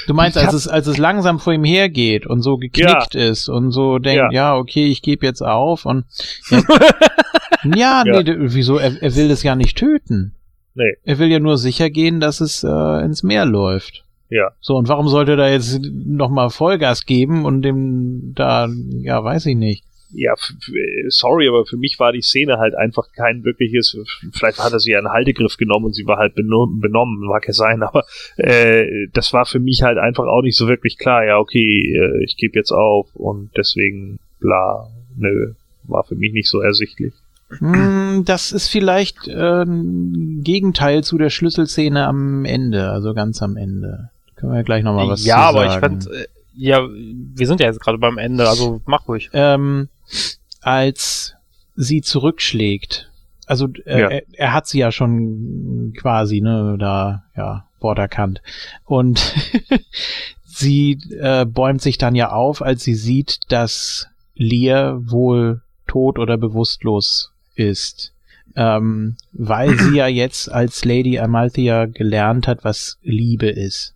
[0.06, 3.70] Du meinst, als es, als es langsam vor ihm hergeht und so geknickt ist und
[3.70, 6.04] so denkt, ja, okay, ich gebe jetzt auf und
[6.50, 6.62] ja,
[7.76, 8.22] ja, nee, Ja.
[8.22, 8.78] d- wieso?
[8.78, 10.34] Er, er will das ja nicht töten.
[10.74, 10.94] Nee.
[11.04, 14.04] Er will ja nur sicher gehen, dass es äh, ins Meer läuft.
[14.30, 14.50] Ja.
[14.60, 18.68] So, und warum sollte er da jetzt nochmal Vollgas geben und dem da,
[19.02, 19.84] ja, weiß ich nicht.
[20.14, 23.96] Ja, äh, sorry, aber für mich war die Szene halt einfach kein wirkliches,
[24.32, 27.52] vielleicht hat er sie einen Haltegriff genommen und sie war halt benommen, benommen mag ja
[27.52, 28.04] sein, aber
[28.36, 32.24] äh, das war für mich halt einfach auch nicht so wirklich klar, ja, okay, äh,
[32.24, 35.52] ich gebe jetzt auf und deswegen bla, nö,
[35.84, 37.12] war für mich nicht so ersichtlich.
[37.58, 43.56] Hm, das ist vielleicht äh, ein Gegenteil zu der Schlüsselszene am Ende, also ganz am
[43.56, 44.10] Ende.
[44.36, 46.00] Können wir ja gleich nochmal was ja, zu aber ich sagen.
[46.00, 46.26] fand, äh,
[46.56, 49.30] ja, wir sind ja jetzt gerade beim Ende, also mach ruhig.
[49.32, 49.88] ähm,
[50.60, 51.34] als
[51.76, 53.10] sie zurückschlägt.
[53.46, 54.08] Also äh, Ja.
[54.08, 58.40] er, er hat sie ja schon quasi, ne, da, ja, borderkant.
[58.84, 59.34] Und
[60.44, 66.38] sie äh, bäumt sich dann ja auf, als sie sieht, dass Lear wohl tot oder
[66.38, 68.12] bewusstlos ist.
[68.56, 73.94] Ähm, weil sie ja jetzt als Lady Amalthea gelernt hat, was Liebe ist.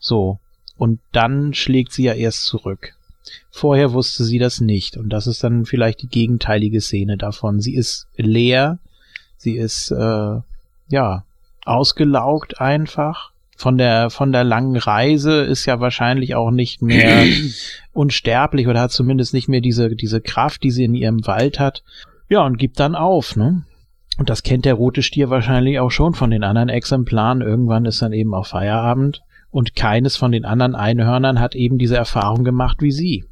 [0.00, 0.38] So.
[0.76, 2.94] Und dann schlägt sie ja erst zurück.
[3.50, 4.96] Vorher wusste sie das nicht.
[4.96, 7.60] Und das ist dann vielleicht die gegenteilige Szene davon.
[7.60, 8.78] Sie ist leer.
[9.36, 10.40] Sie ist, äh,
[10.88, 11.24] ja,
[11.64, 13.30] ausgelaugt einfach.
[13.56, 17.24] Von der, von der langen Reise ist ja wahrscheinlich auch nicht mehr
[17.92, 21.84] unsterblich oder hat zumindest nicht mehr diese, diese Kraft, die sie in ihrem Wald hat.
[22.28, 23.64] Ja, und gibt dann auf, ne?
[24.18, 27.40] Und das kennt der rote Stier wahrscheinlich auch schon von den anderen Exemplaren.
[27.40, 29.22] Irgendwann ist dann eben auch Feierabend.
[29.52, 33.24] Und keines von den anderen Einhörnern hat eben diese Erfahrung gemacht wie sie.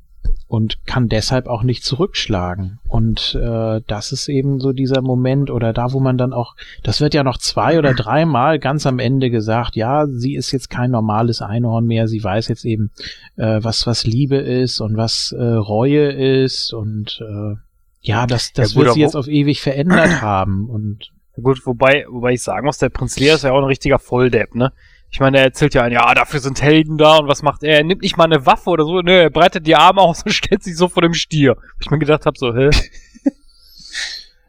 [0.47, 2.79] Und kann deshalb auch nicht zurückschlagen.
[2.87, 7.01] Und äh, das ist eben so dieser Moment oder da, wo man dann auch, das
[7.01, 10.91] wird ja noch zwei oder dreimal ganz am Ende gesagt, ja, sie ist jetzt kein
[10.91, 12.91] normales Einhorn mehr, sie weiß jetzt eben,
[13.37, 17.55] äh, was, was Liebe ist und was äh, Reue ist und äh,
[18.03, 20.69] ja, das, das Ja, gut, wird sie jetzt auf ewig verändert haben.
[20.69, 23.99] Und Gut, wobei, wobei ich sagen muss, der Prinz Lear ist ja auch ein richtiger
[23.99, 24.73] Volldepp, ne?
[25.13, 27.79] Ich meine, er erzählt ja ein, ja, dafür sind Helden da und was macht er?
[27.79, 30.33] Er nimmt nicht mal eine Waffe oder so, ne, er breitet die Arme aus und
[30.33, 31.57] stellt sich so vor dem Stier.
[31.81, 32.71] Ich mir gedacht habe, so, hä?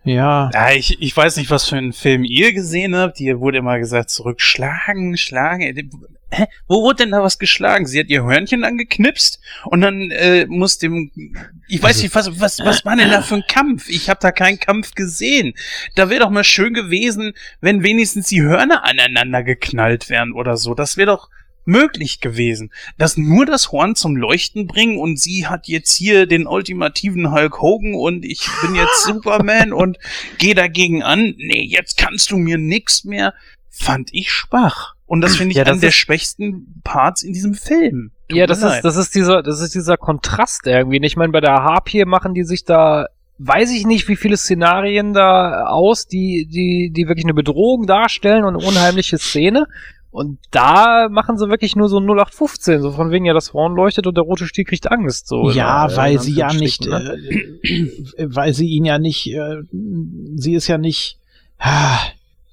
[0.03, 3.17] Ja, Ja, ich, ich weiß nicht, was für einen Film ihr gesehen habt.
[3.17, 5.61] Hier wurde immer gesagt, zurückschlagen, schlagen.
[5.61, 5.83] Äh,
[6.33, 6.45] Hä?
[6.67, 7.85] Wo wurde denn da was geschlagen?
[7.85, 11.11] Sie hat ihr Hörnchen angeknipst und dann äh, muss dem.
[11.67, 13.89] Ich weiß nicht, was, was, was war denn da für ein Kampf?
[13.89, 15.53] Ich habe da keinen Kampf gesehen.
[15.95, 20.73] Da wäre doch mal schön gewesen, wenn wenigstens die Hörner aneinander geknallt wären oder so.
[20.73, 21.29] Das wäre doch
[21.65, 26.47] möglich gewesen, dass nur das Horn zum Leuchten bringen und sie hat jetzt hier den
[26.47, 29.97] ultimativen Hulk Hogan und ich bin jetzt Superman und
[30.37, 31.35] gehe dagegen an.
[31.37, 33.33] Nee, jetzt kannst du mir nix mehr.
[33.69, 34.95] Fand ich schwach.
[35.11, 38.11] Und das finde ich Ja, einen der schwächsten Parts in diesem Film.
[38.29, 41.05] Tut Ja, das ist, das ist dieser, das ist dieser Kontrast irgendwie.
[41.05, 43.07] Ich meine, bei der Harpie machen die sich da,
[43.37, 48.45] weiß ich nicht, wie viele Szenarien da aus, die, die, die wirklich eine Bedrohung darstellen
[48.45, 49.67] und eine unheimliche Szene.
[50.11, 54.07] Und da machen sie wirklich nur so 0815, so von wegen ja das Horn leuchtet
[54.07, 55.49] und der rote Stier kriegt Angst, so.
[55.51, 57.17] ja, in- weil in sie ja nicht, ne?
[58.17, 59.61] äh, weil sie ihn ja nicht, äh,
[60.35, 61.17] sie ist ja nicht,
[61.59, 61.97] ah,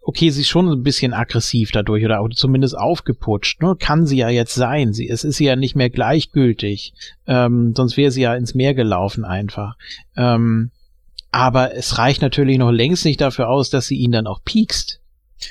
[0.02, 3.74] okay, sie ist schon ein bisschen aggressiv dadurch oder auch zumindest aufgeputscht, ne?
[3.78, 4.93] Kann sie ja jetzt sein.
[4.94, 6.94] Sie, es ist ja nicht mehr gleichgültig,
[7.26, 9.76] ähm, sonst wäre sie ja ins Meer gelaufen einfach.
[10.16, 10.70] Ähm,
[11.30, 15.01] aber es reicht natürlich noch längst nicht dafür aus, dass sie ihn dann auch piekst.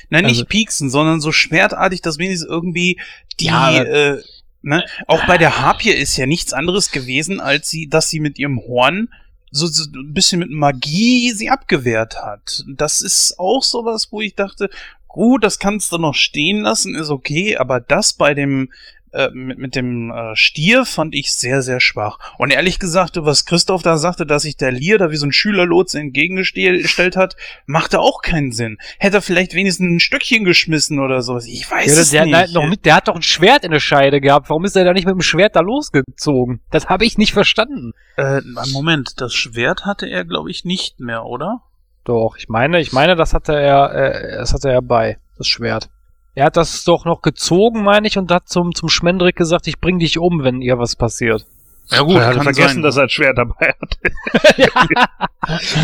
[0.09, 2.99] Nein, nicht Also- pieksen, sondern so schwertartig, dass wenigstens irgendwie
[3.39, 4.21] die, Ja, äh,
[4.61, 8.39] ne, auch bei der Harpie ist ja nichts anderes gewesen, als sie, dass sie mit
[8.39, 9.09] ihrem Horn
[9.51, 12.63] so, so ein bisschen mit Magie sie abgewehrt hat.
[12.67, 14.69] Das ist auch sowas, wo ich dachte,
[15.07, 18.69] gut, das kannst du noch stehen lassen, ist okay, aber das bei dem
[19.17, 22.19] äh, mit, mit dem äh, Stier fand ich sehr, sehr schwach.
[22.37, 25.31] Und ehrlich gesagt, was Christoph da sagte, dass sich der Lier da wie so ein
[25.31, 27.35] Schülerlotse entgegengestellt hat,
[27.65, 28.77] machte auch keinen Sinn.
[28.99, 31.45] Hätte er vielleicht wenigstens ein Stückchen geschmissen oder sowas.
[31.47, 32.35] Ich weiß Ja, es der, nicht.
[32.35, 34.49] der, noch nicht, der hat doch ein Schwert in der Scheide gehabt.
[34.49, 36.61] Warum ist er da nicht mit dem Schwert da losgezogen?
[36.71, 37.93] Das habe ich nicht verstanden.
[38.17, 38.41] äh,
[38.73, 41.61] Moment, das Schwert hatte er, glaube ich, nicht mehr, oder?
[42.03, 45.89] Doch, ich meine, ich meine, das hatte er, äh, das hatte er bei, das Schwert.
[46.37, 49.79] Er hat das doch noch gezogen, meine ich, und hat zum, zum Schmendrick gesagt, ich
[49.79, 51.47] bring dich um, wenn ihr was passiert.
[51.89, 53.97] Ja gut, er hatte vergessen, dass er ein Schwert dabei hat.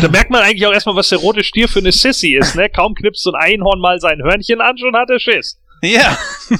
[0.00, 2.68] da merkt man eigentlich auch erstmal, was der rote Stier für eine Sissy ist, ne?
[2.70, 5.58] Kaum knipst so ein Einhorn mal sein Hörnchen an, schon hat er Schiss.
[5.82, 6.16] Ja.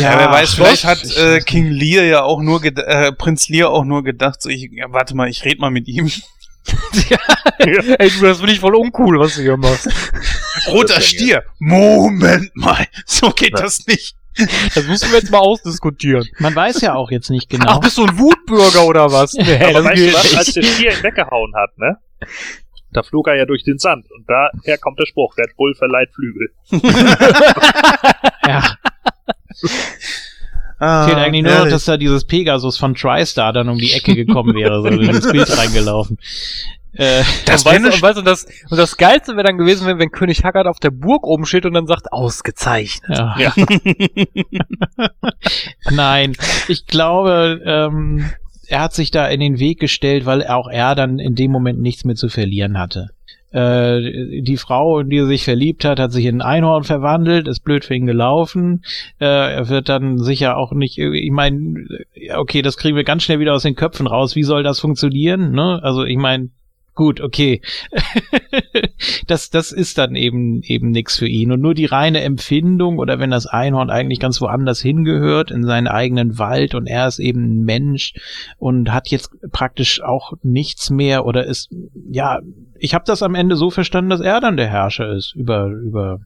[0.00, 3.84] Ja, wer weiß, vielleicht hat äh, King Lear ja auch nur, äh, Prinz Lear auch
[3.84, 6.08] nur gedacht, so ich, ja, warte mal, ich red mal mit ihm.
[7.58, 9.88] Ey, du, das finde ich voll uncool, was du hier machst.
[10.68, 11.44] Roter Stier.
[11.58, 14.16] Moment mal, so geht das nicht.
[14.74, 16.26] Das müssen wir jetzt mal ausdiskutieren.
[16.38, 17.66] Man weiß ja auch jetzt nicht genau.
[17.68, 19.34] Ach, bist du ein Wutbürger oder was?
[19.34, 21.98] Nee, Aber das weißt du was, als der Stier ihn weggehauen hat, ne?
[22.92, 24.06] Da flog er ja durch den Sand.
[24.10, 26.48] Und daher kommt der Spruch, Red Bull verleiht Flügel.
[28.46, 28.76] ja,
[30.84, 31.74] Ah, fehlt eigentlich nur noch, ehrlich.
[31.74, 35.30] dass da dieses Pegasus von TriStar dann um die Ecke gekommen wäre, so in das
[35.30, 36.18] Bild reingelaufen.
[36.94, 39.86] Äh, das und, wäre weißt, und, weißt, du, das, und das Geilste wäre dann gewesen,
[39.86, 43.16] wenn, wenn König Haggard auf der Burg oben steht und dann sagt, ausgezeichnet.
[43.16, 43.36] ja.
[43.38, 43.54] Ja.
[45.92, 46.32] Nein,
[46.66, 48.32] ich glaube, ähm,
[48.66, 51.80] er hat sich da in den Weg gestellt, weil auch er dann in dem Moment
[51.80, 53.10] nichts mehr zu verlieren hatte.
[53.52, 57.48] Äh, die Frau, in die er sich verliebt hat, hat sich in ein Einhorn verwandelt,
[57.48, 58.82] ist blöd für ihn gelaufen.
[59.20, 61.86] Äh, er wird dann sicher auch nicht, ich meine,
[62.34, 64.36] okay, das kriegen wir ganz schnell wieder aus den Köpfen raus.
[64.36, 65.52] Wie soll das funktionieren?
[65.52, 65.80] Ne?
[65.82, 66.50] Also ich meine,
[66.94, 67.60] gut, okay.
[69.26, 71.52] das, das ist dann eben eben nix für ihn.
[71.52, 75.88] Und nur die reine Empfindung oder wenn das Einhorn eigentlich ganz woanders hingehört, in seinen
[75.88, 78.14] eigenen Wald und er ist eben ein Mensch
[78.58, 81.70] und hat jetzt praktisch auch nichts mehr oder ist,
[82.10, 82.40] ja,
[82.82, 86.18] ich habe das am Ende so verstanden, dass er dann der Herrscher ist über, über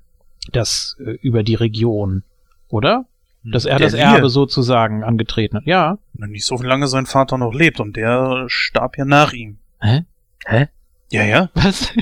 [0.53, 2.23] das, äh, über die Region.
[2.69, 3.05] Oder?
[3.45, 3.95] Dass er Der das.
[3.95, 5.67] Erbe sozusagen angetreten hat.
[5.67, 5.99] Ja.
[6.15, 9.59] Nicht so lange sein Vater noch lebt und der starb ja nach ihm.
[9.81, 10.05] Hä?
[10.47, 10.69] Hä?
[11.13, 11.51] Ja, ja.
[11.55, 11.93] Was?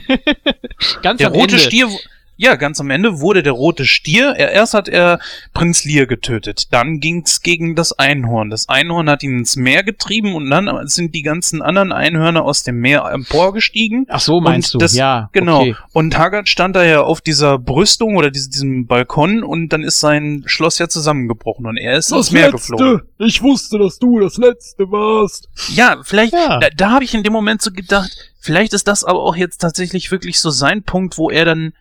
[1.03, 1.59] ganz Der am rote Ende.
[1.59, 1.89] Stier,
[2.37, 5.19] ja, ganz am Ende wurde der rote Stier, er, erst hat er
[5.53, 8.51] Prinz Lear getötet, dann ging's gegen das Einhorn.
[8.51, 12.63] Das Einhorn hat ihn ins Meer getrieben und dann sind die ganzen anderen Einhörner aus
[12.63, 14.07] dem Meer emporgestiegen.
[14.09, 14.79] Ach so, meinst du?
[14.79, 15.61] das- ja, Genau.
[15.61, 15.77] Okay.
[15.93, 20.43] Und Haggard stand da ja auf dieser Brüstung oder diesem, Balkon und dann ist sein
[20.47, 23.03] Schloss ja zusammengebrochen und er ist ins Meer geflogen.
[23.19, 25.49] Ich wusste, dass du das Letzte warst.
[25.75, 26.59] Ja, vielleicht, Ja.
[26.59, 29.59] da, da habe ich in dem Moment so gedacht, vielleicht ist das aber auch jetzt
[29.59, 31.73] tatsächlich wirklich so sein Punkt, wo er dann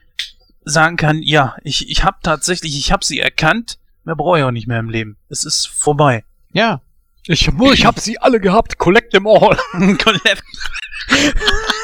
[0.66, 4.52] sagen kann, ja, ich, ich habe tatsächlich, ich habe sie erkannt, mehr brauche ich auch
[4.52, 5.18] nicht mehr im Leben.
[5.30, 6.24] Es ist vorbei.
[6.52, 6.82] Ja.
[7.26, 8.78] Ich, ich hab sie alle gehabt.
[8.78, 9.58] Collect them all.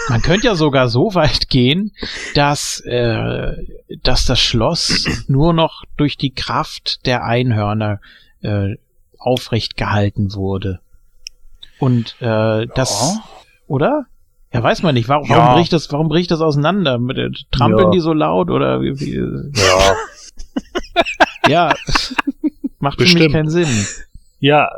[0.09, 1.93] Man könnte ja sogar so weit gehen,
[2.35, 3.53] dass, äh,
[4.03, 8.01] dass das Schloss nur noch durch die Kraft der Einhörner
[8.41, 8.75] äh,
[9.17, 10.79] aufrecht gehalten wurde.
[11.79, 13.23] Und äh, das, Ja.
[13.67, 14.05] oder?
[14.51, 15.07] Ja, weiß man nicht.
[15.09, 15.37] Warum, Ja.
[15.37, 16.97] warum bricht das, warum bricht das auseinander?
[16.97, 17.91] Mit, äh, trampeln Ja.
[17.91, 19.15] die so laut oder wie, wie,
[19.55, 19.95] Ja.
[21.47, 21.75] ja,
[22.79, 23.33] macht für mich Bestimmt.
[23.33, 23.67] keinen Sinn.
[24.39, 24.69] Ja,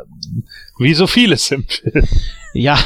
[0.79, 2.05] wie so vieles im Film.
[2.53, 2.77] Ja.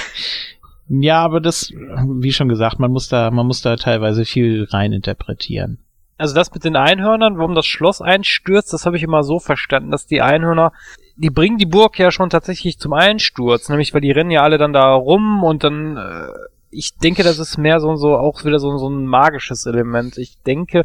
[0.88, 4.92] ja, aber das, wie schon gesagt, man muss da, man muss da teilweise viel rein
[4.92, 5.78] interpretieren.
[6.18, 9.90] also das mit den Einhörnern, warum das Schloss einstürzt, das habe ich immer so verstanden,
[9.90, 10.72] dass die Einhörner,
[11.20, 14.56] die bringen die Burg ja schon tatsächlich zum Einsturz, nämlich weil die rennen ja alle
[14.56, 16.28] dann da rum und dann, äh,
[16.70, 20.16] ich denke, das ist mehr so, so auch wieder so, so ein magisches Element.
[20.16, 20.84] Ich denke,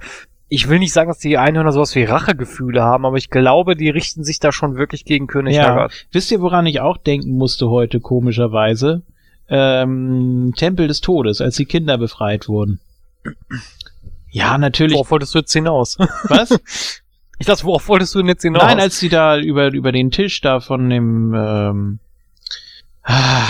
[0.49, 3.89] ich will nicht sagen, dass die Einhörner sowas wie Rachegefühle haben, aber ich glaube, die
[3.89, 5.69] richten sich da schon wirklich gegen König Ja.
[5.69, 5.93] Haggard.
[6.11, 9.03] Wisst ihr, woran ich auch denken musste heute, komischerweise?
[9.47, 12.81] Ähm, Tempel des Todes, als die Kinder befreit wurden.
[14.31, 14.95] Ja, natürlich.
[14.95, 15.97] Worauf wolltest du jetzt hinaus?
[16.27, 16.59] Was?
[17.37, 18.63] Ich dachte, worauf wolltest du denn jetzt hinaus?
[18.63, 21.99] Nein, als sie da über, über den Tisch da von dem, ähm,
[23.03, 23.47] ah,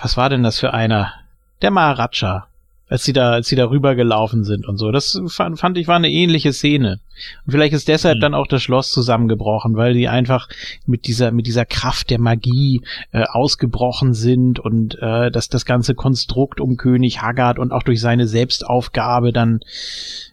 [0.00, 1.12] was war denn das für einer?
[1.60, 2.48] Der Maharaja.
[2.92, 4.92] Als sie da, als sie da rübergelaufen sind und so.
[4.92, 7.00] Das fand, fand ich war eine ähnliche Szene.
[7.46, 8.20] Und vielleicht ist deshalb Hm.
[8.20, 10.46] dann auch das Schloss zusammengebrochen, weil die einfach
[10.84, 12.82] mit dieser, mit dieser Kraft der Magie
[13.12, 17.98] äh, ausgebrochen sind und äh, dass das ganze Konstrukt um König Haggard und auch durch
[17.98, 19.60] seine Selbstaufgabe dann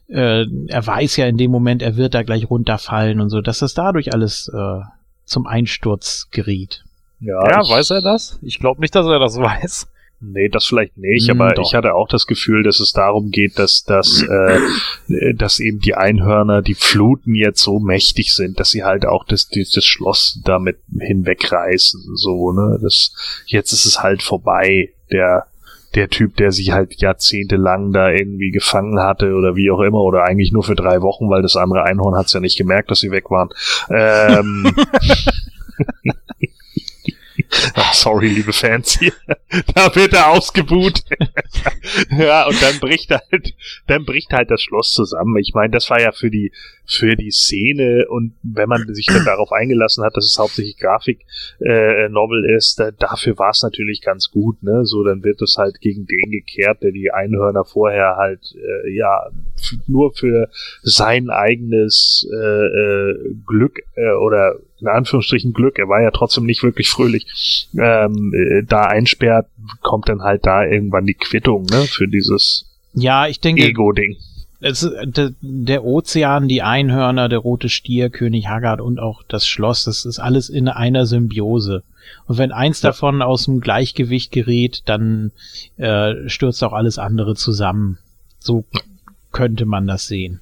[0.10, 3.60] äh, er weiß ja in dem Moment, er wird da gleich runterfallen und so, dass
[3.60, 4.82] das dadurch alles äh,
[5.24, 6.84] zum Einsturz geriet.
[7.22, 8.38] Ja, ja, ich, weiß er das?
[8.42, 9.88] Ich glaube nicht, dass er das weiß.
[10.22, 11.64] Nee, das vielleicht nicht, Hm, aber doch.
[11.66, 14.22] ich hatte auch das Gefühl, dass es darum geht, dass, dass,
[15.10, 19.24] äh, dass eben die Einhörner, die Fluten jetzt so mächtig sind, dass sie halt auch
[19.26, 23.14] das, das, das Schloss damit hinwegreißen, so, ne, das,
[23.46, 25.46] jetzt ist es halt vorbei, der,
[25.96, 30.24] der Typ, der sich halt jahrzehntelang da irgendwie gefangen hatte oder wie auch immer, oder
[30.24, 33.12] eigentlich nur für drei Wochen, weil das andere Einhorn hat's ja nicht gemerkt, dass sie
[33.12, 33.50] weg waren.
[33.90, 34.72] Ähm,
[37.74, 39.14] Ach, sorry, liebe Fans hier.
[39.74, 41.02] Da wird er ausgebuht.
[42.18, 43.56] ja, und dann bricht halt,
[43.88, 45.36] dann bricht halt das Schloss zusammen.
[45.38, 46.52] Ich meine, das war ja für die,
[46.86, 51.26] für die Szene und wenn man sich dann darauf eingelassen hat, dass es hauptsächlich Grafik
[51.60, 52.08] äh,
[52.56, 54.86] ist, da, dafür war es natürlich ganz gut, ne?
[54.86, 59.30] So, dann wird es halt gegen den gekehrt, der die Einhörner vorher halt äh, ja
[59.88, 60.50] nur für
[60.84, 66.64] sein eigenes äh, äh, Glück äh, oder in Anführungsstrichen Glück, er war ja trotzdem nicht
[66.64, 69.48] wirklich fröhlich, ähm, äh, da einsperrt,
[69.82, 74.18] kommt dann halt da irgendwann die Quittung, ne, für dieses Ja, ich denke, Ego-Ding.
[74.62, 74.90] es,
[75.42, 80.20] der Ozean, die Einhörner, der rote Stier, König Haggard und auch das Schloss, das ist
[80.20, 81.84] alles in einer Symbiose.
[82.26, 82.90] Und wenn eins Ja.
[82.90, 85.32] davon aus dem Gleichgewicht gerät, dann
[85.78, 88.00] äh, stürzt auch alles andere zusammen.
[88.40, 88.66] So
[89.32, 90.40] könnte man das sehen.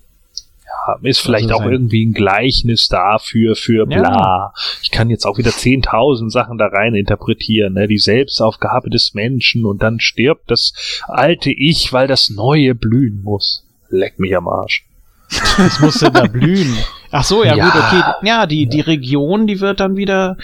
[0.67, 3.99] Ja, ist vielleicht Also auch irgendwie ein Gleichnis dafür, für Ja.
[3.99, 4.53] bla.
[4.81, 7.87] Ich kann jetzt auch wieder 10.000 Sachen da rein interpretieren, ne?
[7.87, 10.73] Die Selbstaufgabe des Menschen und dann stirbt das
[11.07, 13.63] alte Ich, weil das Neue blühen muss.
[13.89, 14.85] Leck mich am Arsch.
[15.29, 16.75] Es musste da blühen.
[17.11, 17.69] Ach so, ja, Ja.
[17.69, 18.27] gut, okay.
[18.27, 20.37] Ja, die, die Region, die wird dann wieder,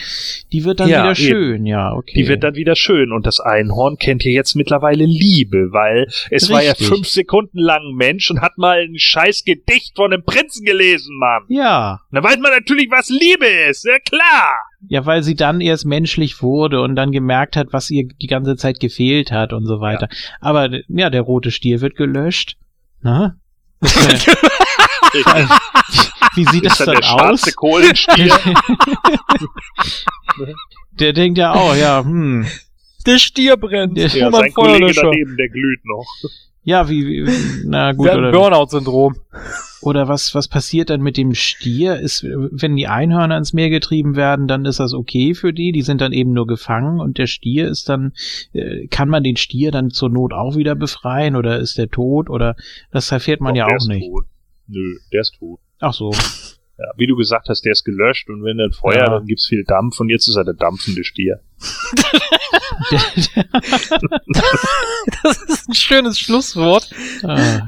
[0.51, 1.15] die wird dann Ja, wieder eben.
[1.15, 2.13] schön, ja, okay.
[2.15, 6.49] Die wird dann wieder schön und das Einhorn kennt ja jetzt mittlerweile Liebe, weil es
[6.49, 6.87] war ja Richtig.
[6.87, 11.17] fünf Sekunden lang ein Mensch und hat mal ein scheiß Gedicht von einem Prinzen gelesen,
[11.17, 11.43] Mann.
[11.49, 14.53] ja, Da weiß man natürlich, was Liebe ist, ja klar.
[14.87, 18.55] ja, weil sie dann erst menschlich wurde und dann gemerkt hat, was ihr die ganze
[18.55, 20.07] Zeit gefehlt hat und so weiter.
[20.39, 22.55] Aber ja, der rote Stier wird gelöscht.
[23.01, 23.35] Na?
[26.35, 27.55] Wie sieht das ist dann dann der schwarze aus?
[27.55, 28.33] Kohlenstier.
[30.99, 32.45] Der denkt ja auch, ja, hm.
[33.05, 33.97] Der Stier brennt.
[33.97, 36.05] Ja, ja, sein Kollege daneben, der glüht noch.
[36.63, 37.29] Ja, wie, wie
[37.65, 39.15] na gut, Der oder, Burnout-Syndrom.
[39.81, 41.99] oder was, was passiert dann mit dem Stier?
[41.99, 45.81] Ist, wenn die Einhörner ins Meer getrieben werden, dann ist das okay für die, die
[45.81, 48.13] sind dann eben nur gefangen und der Stier ist dann,
[48.53, 52.29] äh, kann man den Stier dann zur Not auch wieder befreien oder ist der tot
[52.29, 52.55] oder
[52.91, 54.07] das erfährt man Doch, ja der auch ist nicht.
[54.07, 54.25] Tot.
[54.67, 55.59] Nö, der ist tot.
[55.83, 56.11] Ach so.
[56.77, 59.09] Ja, wie du gesagt hast, der ist gelöscht und wenn dann Feuer, Ja.
[59.09, 61.39] dann gibt's viel Dampf und jetzt ist er der dampfende Stier.
[65.23, 66.89] Das ist ein schönes Schlusswort.
[67.23, 67.61] ah,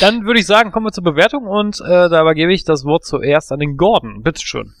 [0.00, 3.04] Dann würde ich sagen, kommen wir zur Bewertung und äh, dabei gebe ich das Wort
[3.04, 4.22] zuerst an den Gordon.
[4.22, 4.74] Bitteschön.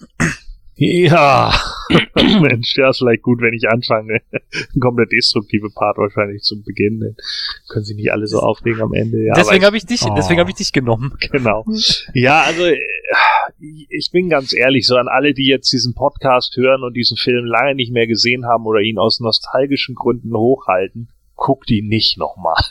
[0.80, 1.52] Ja,
[2.14, 4.20] Mensch, ja, ist vielleicht gut, wenn ich anfange.
[4.32, 7.00] Ein komplett destruktive Part wahrscheinlich zum Beginn.
[7.00, 7.16] Dann
[7.68, 9.24] können sich nicht alle so aufregen am Ende.
[9.24, 10.14] Ja, deswegen habe ich dich, Oh.
[10.16, 11.14] deswegen habe ich dich genommen.
[11.32, 11.64] genau.
[12.14, 12.78] Ja, also äh,
[13.88, 17.44] ich bin ganz ehrlich, so an alle, die jetzt diesen Podcast hören und diesen Film
[17.44, 22.62] lange nicht mehr gesehen haben oder ihn aus nostalgischen Gründen hochhalten, guckt ihn nicht nochmal.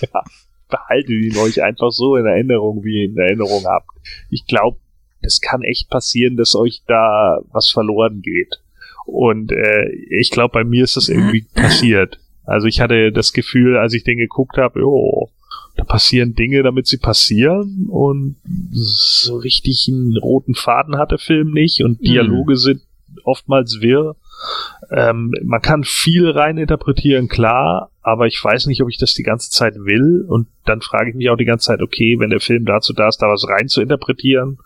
[0.00, 0.22] ja,
[0.68, 3.88] behaltet ihn euch einfach so in Erinnerung, wie ihr ihn in Erinnerung habt.
[4.30, 4.78] Ich glaube,
[5.26, 8.60] es kann echt passieren, dass euch da was verloren geht.
[9.04, 12.18] Und äh, ich glaube, bei mir ist das irgendwie passiert.
[12.44, 15.30] Also ich hatte das Gefühl, als ich den geguckt habe, jo,
[15.76, 18.36] da passieren Dinge, damit sie passieren und
[18.72, 22.82] so richtig einen roten Faden hat der Film nicht und Dialoge sind
[23.24, 24.16] oftmals wirr.
[24.90, 29.24] Ähm, man kann viel rein interpretieren, klar, aber ich weiß nicht, ob ich das die
[29.24, 30.24] ganze Zeit will.
[30.28, 33.08] Und dann frage ich mich auch die ganze Zeit, okay, wenn der Film dazu da
[33.08, 34.58] ist, da was rein zu interpretieren,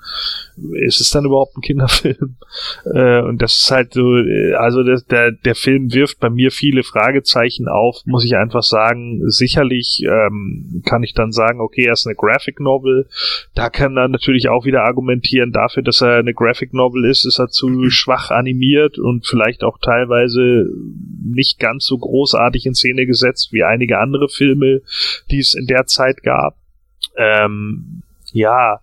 [0.74, 2.36] ist es dann überhaupt ein Kinderfilm?
[2.92, 6.50] Äh, und das ist halt so, äh, also das, der, der Film wirft bei mir
[6.50, 9.20] viele Fragezeichen auf, muss ich einfach sagen.
[9.30, 13.06] Sicherlich ähm, kann ich dann sagen, okay, er ist eine Graphic Novel.
[13.54, 17.38] Da kann er natürlich auch wieder argumentieren, dafür, dass er eine Graphic Novel ist, ist
[17.38, 20.68] er zu schwach animiert und vielleicht auch teilweise
[21.22, 24.82] nicht ganz so großartig in Szene gesetzt wie einige andere Filme,
[25.30, 26.56] die es in der Zeit gab.
[27.16, 28.02] Ähm,
[28.32, 28.80] ja,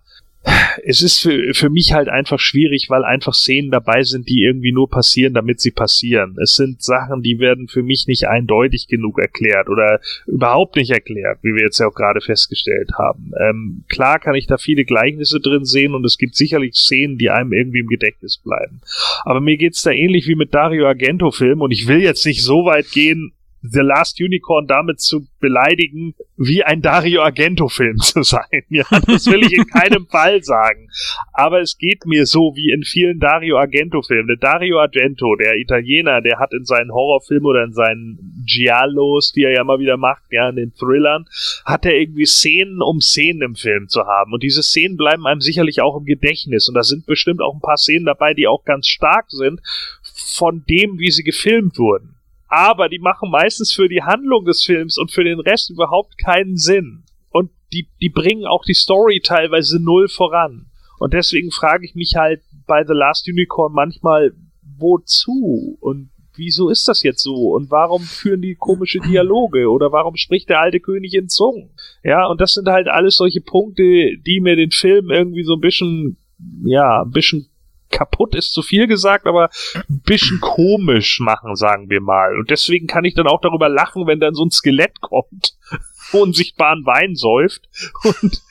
[0.84, 4.72] es ist für, für mich halt einfach schwierig, weil einfach Szenen dabei sind, die irgendwie
[4.72, 6.36] nur passieren, damit sie passieren.
[6.42, 11.38] Es sind Sachen, die werden für mich nicht eindeutig genug erklärt oder überhaupt nicht erklärt,
[11.42, 13.32] wie wir jetzt ja auch gerade festgestellt haben.
[13.40, 17.30] Ähm, klar kann ich da viele Gleichnisse drin sehen und es gibt sicherlich Szenen, die
[17.30, 18.80] einem irgendwie im Gedächtnis bleiben.
[19.24, 22.64] Aber mir geht's da ähnlich wie mit Dario Argento-Film und ich will jetzt nicht so
[22.64, 23.32] weit gehen,
[23.70, 28.62] The Last Unicorn damit zu beleidigen, wie ein Dario Argento-Film zu sein.
[28.68, 30.88] Ja, das will ich in keinem Fall sagen.
[31.32, 34.28] Aber es geht mir so wie in vielen Dario Argento-Filmen.
[34.28, 39.44] Der Dario Argento, der Italiener, der hat in seinen Horrorfilmen oder in seinen Giallos, die
[39.44, 41.26] er ja mal wieder macht, ja, in den Thrillern,
[41.64, 44.32] hat er irgendwie Szenen um Szenen im Film zu haben.
[44.32, 46.68] Und diese Szenen bleiben einem sicherlich auch im Gedächtnis.
[46.68, 49.60] Und da sind bestimmt auch ein paar Szenen dabei, die auch ganz stark sind
[50.02, 52.17] von dem, wie sie gefilmt wurden
[52.48, 56.56] aber die machen meistens für die Handlung des Films und für den Rest überhaupt keinen
[56.56, 57.04] Sinn.
[57.30, 60.66] Und die, die bringen auch die Story teilweise null voran.
[60.98, 64.32] Und deswegen frage ich mich halt bei The Last Unicorn manchmal,
[64.78, 65.76] wozu?
[65.80, 67.50] Und wieso ist das jetzt so?
[67.50, 69.70] Und warum führen die komische Dialoge?
[69.70, 71.70] Oder warum spricht der alte König in Zungen?
[72.02, 75.60] Ja, und das sind halt alles solche Punkte, die mir den Film irgendwie so ein
[75.60, 76.16] bisschen,
[76.64, 77.48] ja, ein bisschen
[77.90, 82.36] kaputt ist zu viel gesagt, aber ein bisschen komisch machen, sagen wir mal.
[82.38, 85.56] Und deswegen kann ich dann auch darüber lachen, wenn dann so ein Skelett kommt,
[86.12, 87.68] unsichtbaren Wein säuft
[88.04, 88.42] und,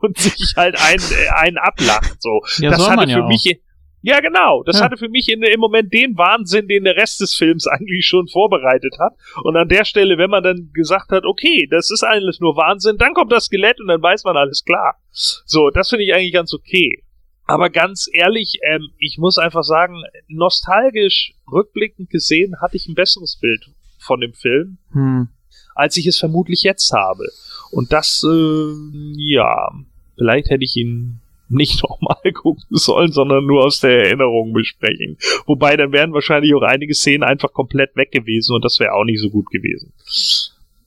[0.00, 1.00] und sich halt ein,
[1.34, 2.16] einen ablacht.
[2.20, 2.42] So.
[2.58, 3.28] Ja, das hatte man ja für auch.
[3.28, 3.60] mich.
[4.00, 4.62] Ja, genau.
[4.62, 4.84] Das Ja.
[4.84, 8.28] hatte für mich in, im Moment den Wahnsinn, den der Rest des Films eigentlich schon
[8.28, 9.14] vorbereitet hat.
[9.42, 12.96] Und an der Stelle, wenn man dann gesagt hat, okay, das ist alles nur Wahnsinn,
[12.96, 14.94] dann kommt das Skelett und dann weiß man alles klar.
[15.10, 17.02] So, das finde ich eigentlich ganz okay.
[17.48, 23.36] Aber ganz ehrlich, ähm, ich muss einfach sagen, nostalgisch rückblickend gesehen hatte ich ein besseres
[23.36, 25.28] Bild von dem Film, Hm.
[25.74, 27.24] als ich es vermutlich jetzt habe.
[27.70, 28.72] Und das, äh,
[29.16, 29.70] ja,
[30.16, 35.16] vielleicht hätte ich ihn nicht nochmal gucken sollen, sondern nur aus der Erinnerung besprechen.
[35.46, 39.04] Wobei, dann wären wahrscheinlich auch einige Szenen einfach komplett weg gewesen und das wäre auch
[39.04, 39.94] nicht so gut gewesen.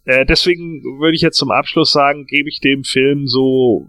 [0.06, 3.88] Äh, deswegen würde ich jetzt zum Abschluss sagen, gebe ich dem Film so,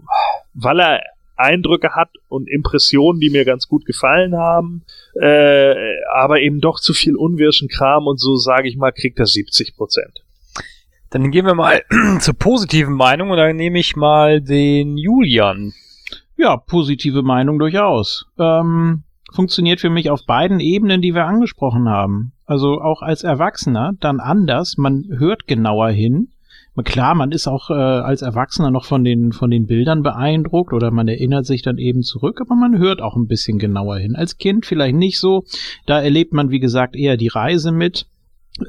[0.55, 4.83] weil er Eindrücke hat und Impressionen, die mir ganz gut gefallen haben,
[5.19, 5.73] äh,
[6.13, 9.75] aber eben doch zu viel unwirschen Kram und so, sage ich mal, kriegt er 70
[9.75, 10.23] Prozent.
[11.09, 11.83] Dann gehen wir mal
[12.19, 15.73] zur positiven Meinung und dann nehme ich mal den Julian.
[16.35, 18.25] Ja, positive Meinung durchaus.
[18.39, 22.33] Ähm, funktioniert für mich auf beiden Ebenen, die wir angesprochen haben.
[22.45, 24.77] Also auch als Erwachsener dann anders.
[24.77, 26.29] Man hört genauer hin.
[26.83, 30.89] Klar, man ist auch äh, als Erwachsener noch von den von den Bildern beeindruckt oder
[30.89, 34.15] man erinnert sich dann eben zurück, aber man hört auch ein bisschen genauer hin.
[34.15, 35.43] Als Kind vielleicht nicht so.
[35.85, 38.07] Da erlebt man, wie gesagt, eher die Reise mit.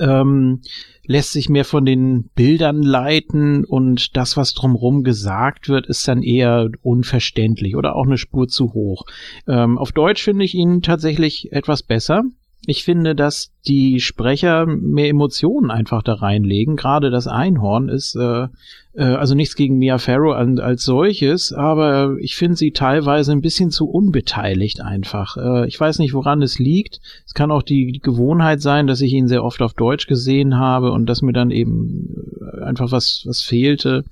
[0.00, 0.60] Ähm,
[1.06, 6.22] lässt sich mehr von den Bildern leiten und das, was drumherum gesagt wird, ist dann
[6.22, 9.04] eher unverständlich oder auch eine Spur zu hoch.
[9.46, 12.24] Ähm, auf Deutsch finde ich ihn tatsächlich etwas besser.
[12.66, 16.76] Ich finde, dass die Sprecher mehr Emotionen einfach da reinlegen.
[16.76, 18.48] Gerade das Einhorn ist, äh,
[18.94, 23.42] äh, also nichts gegen Mia Farrow an, als solches, aber ich finde sie teilweise ein
[23.42, 25.36] bisschen zu unbeteiligt einfach.
[25.36, 27.00] Äh, ich weiß nicht, woran es liegt.
[27.26, 30.56] Es kann auch die, die Gewohnheit sein, dass ich ihn sehr oft auf Deutsch gesehen
[30.56, 34.04] habe und dass mir dann eben äh, einfach was, was fehlte.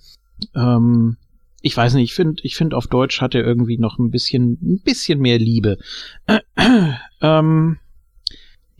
[0.54, 1.16] Ähm,
[1.62, 4.58] ich weiß nicht, ich finde, ich finde auf Deutsch hat er irgendwie noch ein bisschen,
[4.60, 5.78] ein bisschen mehr Liebe.
[7.22, 7.78] ähm,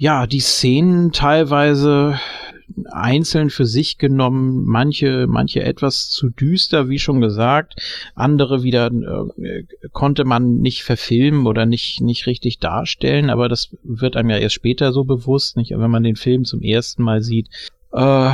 [0.03, 2.19] ja, die Szenen teilweise
[2.91, 7.77] einzeln für sich genommen, manche, manche etwas zu düster, wie schon gesagt,
[8.17, 14.17] andere wieder äh, konnte man nicht verfilmen oder nicht, nicht richtig darstellen, aber das wird
[14.17, 17.47] einem ja erst später so bewusst, nicht, wenn man den Film zum ersten Mal sieht.
[17.93, 18.33] Äh,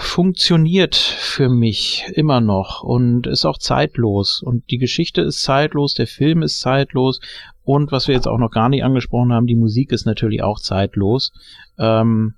[0.00, 4.42] funktioniert für mich immer noch und ist auch zeitlos.
[4.42, 7.20] Und die Geschichte ist zeitlos, der Film ist zeitlos
[7.66, 10.60] und was wir jetzt auch noch gar nicht angesprochen haben, die Musik ist natürlich auch
[10.60, 11.32] zeitlos.
[11.78, 12.34] Ähm,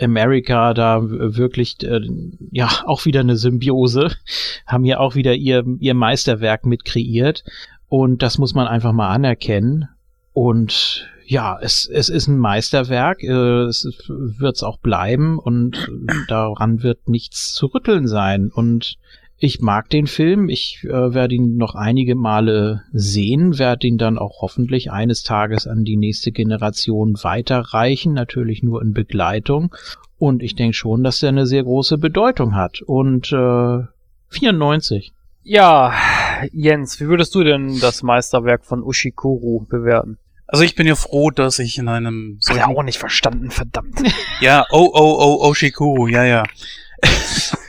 [0.00, 2.00] America da wirklich äh,
[2.52, 4.12] ja auch wieder eine Symbiose,
[4.66, 7.42] haben hier auch wieder ihr ihr Meisterwerk mit kreiert
[7.88, 9.88] und das muss man einfach mal anerkennen.
[10.32, 15.90] Und ja, es, es ist ein Meisterwerk, äh, es wird es auch bleiben und
[16.28, 18.48] daran wird nichts zu rütteln sein.
[18.54, 18.96] Und
[19.42, 24.18] ich mag den Film, ich äh, werde ihn noch einige Male sehen, werde ihn dann
[24.18, 29.74] auch hoffentlich eines Tages an die nächste Generation weiterreichen, natürlich nur in Begleitung.
[30.18, 32.82] Und ich denke schon, dass er eine sehr große Bedeutung hat.
[32.82, 33.78] Und äh,
[34.28, 35.12] 94.
[35.42, 35.94] Ja,
[36.52, 40.18] Jens, wie würdest du denn das Meisterwerk von Ushikuru bewerten?
[40.48, 44.02] Also ich bin ja froh, dass ich in einem Hab ich auch nicht verstanden, verdammt.
[44.42, 46.44] Ja, oh, oh, oh, Oshikuru, ja, ja.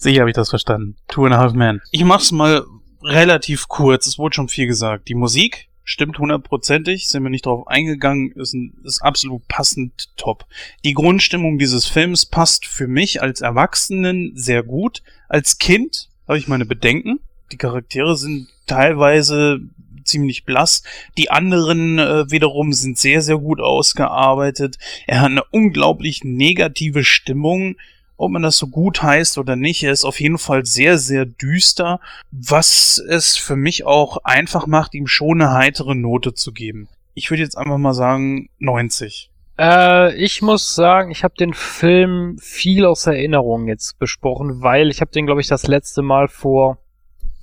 [0.00, 0.96] Sicher habe ich das verstanden.
[1.08, 1.82] Two and a Half Men.
[1.90, 2.64] Ich mach's mal
[3.02, 5.08] relativ kurz, es wurde schon viel gesagt.
[5.08, 10.46] Die Musik stimmt hundertprozentig, sind wir nicht drauf eingegangen, ist, ein, ist absolut passend top.
[10.84, 15.02] Die Grundstimmung dieses Films passt für mich als Erwachsenen sehr gut.
[15.28, 17.20] Als Kind habe ich meine Bedenken.
[17.52, 19.60] Die Charaktere sind teilweise
[20.04, 20.82] ziemlich blass.
[21.18, 24.78] Die anderen äh, wiederum sind sehr, sehr gut ausgearbeitet.
[25.06, 27.76] Er hat eine unglaublich negative Stimmung.
[28.20, 31.24] Ob man das so gut heißt oder nicht, er ist auf jeden Fall sehr, sehr
[31.24, 32.00] düster,
[32.30, 36.90] was es für mich auch einfach macht, ihm schon eine heitere Note zu geben.
[37.14, 39.30] Ich würde jetzt einfach mal sagen 90.
[39.58, 45.00] Äh, ich muss sagen, ich habe den Film viel aus Erinnerung jetzt besprochen, weil ich
[45.00, 46.76] habe den, glaube ich, das letzte Mal vor,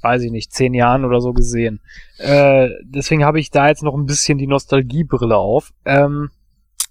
[0.03, 1.79] weiß ich nicht, zehn Jahren oder so gesehen.
[2.19, 5.73] Äh, deswegen habe ich da jetzt noch ein bisschen die Nostalgiebrille auf.
[5.85, 6.29] Ähm,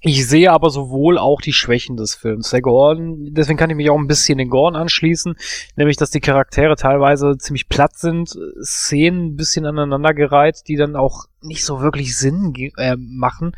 [0.01, 2.51] ich sehe aber sowohl auch die Schwächen des Films.
[2.51, 5.37] Der Gordon, deswegen kann ich mich auch ein bisschen den Gordon anschließen,
[5.77, 11.27] nämlich dass die Charaktere teilweise ziemlich platt sind, Szenen ein bisschen aneinandergereiht, die dann auch
[11.41, 13.53] nicht so wirklich Sinn äh, machen.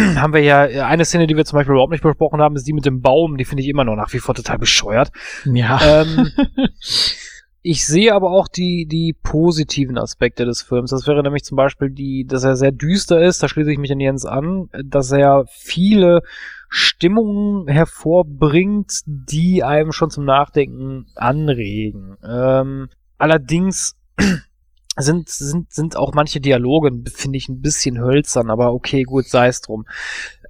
[0.16, 2.72] haben wir ja eine Szene, die wir zum Beispiel überhaupt nicht besprochen haben, ist die
[2.72, 3.36] mit dem Baum.
[3.36, 5.10] Die finde ich immer noch nach wie vor total bescheuert.
[5.44, 6.02] Ja.
[6.02, 6.30] Ähm,
[7.62, 10.90] ich sehe aber auch die, die positiven Aspekte des Films.
[10.90, 13.92] Das wäre nämlich zum Beispiel die, dass er sehr düster ist, da schließe ich mich
[13.92, 16.22] an Jens an, dass er viele
[16.70, 22.16] Stimmungen hervorbringt, die einem schon zum Nachdenken anregen.
[22.26, 23.96] Ähm, allerdings
[24.96, 29.48] sind, sind, sind auch manche Dialoge, finde ich, ein bisschen hölzern, aber okay, gut, sei
[29.48, 29.86] es drum.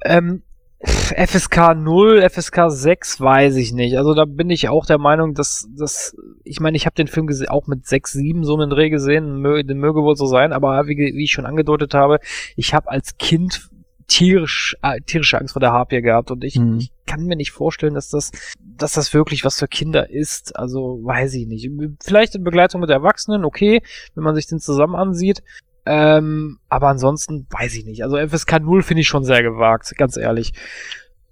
[0.04, 0.42] Ähm,
[0.82, 3.98] FSK 0, FSK 6 weiß ich nicht.
[3.98, 7.28] Also da bin ich auch der Meinung, dass, dass ich meine, ich habe den Film
[7.48, 10.86] auch mit 6, 7 so einen Dreh gesehen, mö, den möge wohl so sein, aber
[10.86, 12.18] wie, wie ich schon angedeutet habe,
[12.56, 13.68] ich habe als Kind
[14.06, 16.78] tierisch, äh, tierische Angst vor der Harpie gehabt und ich, Mhm.
[16.78, 20.56] ich kann mir nicht vorstellen, dass das, dass das wirklich was für Kinder ist.
[20.56, 21.70] Also weiß ich nicht.
[22.02, 23.82] Vielleicht in Begleitung mit Erwachsenen, okay,
[24.14, 25.42] wenn man sich den zusammen ansieht.
[25.86, 28.02] Ähm, aber ansonsten weiß ich nicht.
[28.04, 30.52] Also FSK 0 finde ich schon sehr gewagt, ganz ehrlich.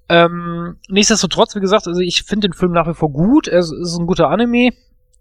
[0.09, 3.47] Ähm, nichtsdestotrotz, wie gesagt, also ich finde den Film nach wie vor gut.
[3.47, 4.70] Es ist ein guter Anime.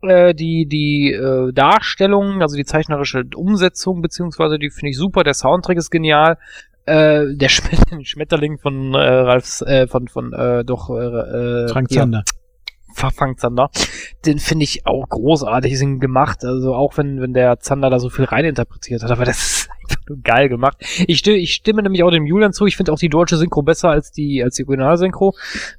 [0.04, 5.24] Äh, die die äh, Darstellung, also die zeichnerische Umsetzung, beziehungsweise die finde ich super.
[5.24, 6.38] Der Soundtrack ist genial.
[6.86, 11.90] Äh, der Schmet- Schmetterling von äh, Ralfs, äh, von von äh, doch äh, äh, Frank
[11.92, 12.24] Zander.
[12.94, 13.70] Frank Zander.
[14.26, 16.44] Den finde ich auch großartig sind gemacht.
[16.44, 20.02] Also auch wenn, wenn der Zander da so viel reininterpretiert hat, aber das ist einfach
[20.10, 20.78] nur geil gemacht.
[21.08, 22.66] Ich stimme, ich stimme nämlich auch dem Julian zu.
[22.66, 25.36] Ich finde auch die deutsche Synchro besser als die, als die Originalsynchro.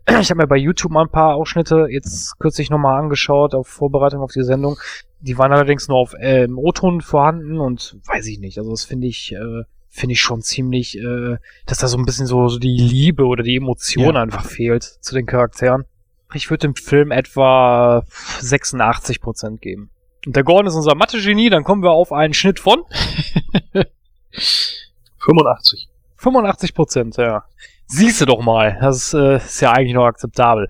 [0.20, 4.20] Ich habe mir bei YouTube mal ein paar Ausschnitte jetzt kürzlich nochmal angeschaut, auf Vorbereitung
[4.20, 4.76] auf die Sendung.
[5.20, 8.58] Die waren allerdings nur auf äh, im O-Ton vorhanden und weiß ich nicht.
[8.58, 12.26] Also das finde ich, äh, finde ich schon ziemlich, äh, dass da so ein bisschen
[12.26, 14.22] so, so die Liebe oder die Emotion Ja.
[14.22, 15.84] einfach fehlt zu den Charakteren.
[16.34, 18.04] Ich würde dem Film etwa
[18.40, 19.90] 86% geben.
[20.26, 22.84] Und der Gordon ist unser Mathe-Genie, dann kommen wir auf einen Schnitt von
[25.18, 25.88] 85.
[26.20, 27.44] 85%, ja.
[27.86, 30.68] Siehst du doch mal, das äh, ist ja eigentlich noch akzeptabel.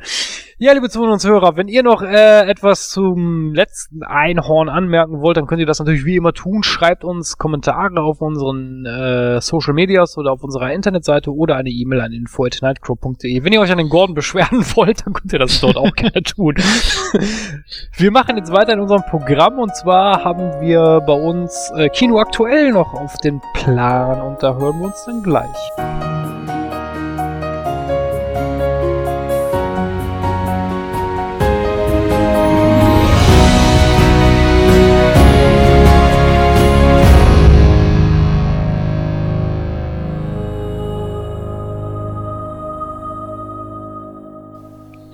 [0.60, 5.36] Ja, liebe Zuhörer und Zuhörer, wenn ihr noch äh, etwas zum letzten Einhorn anmerken wollt,
[5.36, 6.64] dann könnt ihr das natürlich wie immer tun.
[6.64, 12.00] Schreibt uns Kommentare auf unseren äh, Social Medias oder auf unserer Internetseite oder eine E-Mail
[12.00, 13.44] an info.nightcrow.de.
[13.44, 16.24] Wenn ihr euch an den Gordon beschweren wollt, dann könnt ihr das dort auch gerne
[16.24, 16.56] tun.
[17.96, 22.18] Wir machen jetzt weiter in unserem Programm und zwar haben wir bei uns äh, Kino
[22.18, 26.17] aktuell noch auf den Plan und da hören wir uns dann gleich.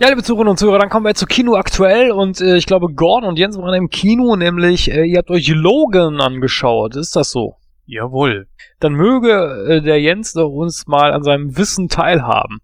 [0.04, 2.92] Ja, liebe Zuhörerinnen und Zuhörer, dann kommen wir zu Kino aktuell und äh, ich glaube
[2.92, 6.94] Gordon und Jens waren im Kino, nämlich äh, ihr habt euch Logan angeschaut.
[6.94, 7.56] Ist das so?
[7.86, 8.46] Jawohl.
[8.80, 9.30] Dann möge
[9.66, 12.58] äh, der Jens doch uns mal an seinem Wissen teilhaben.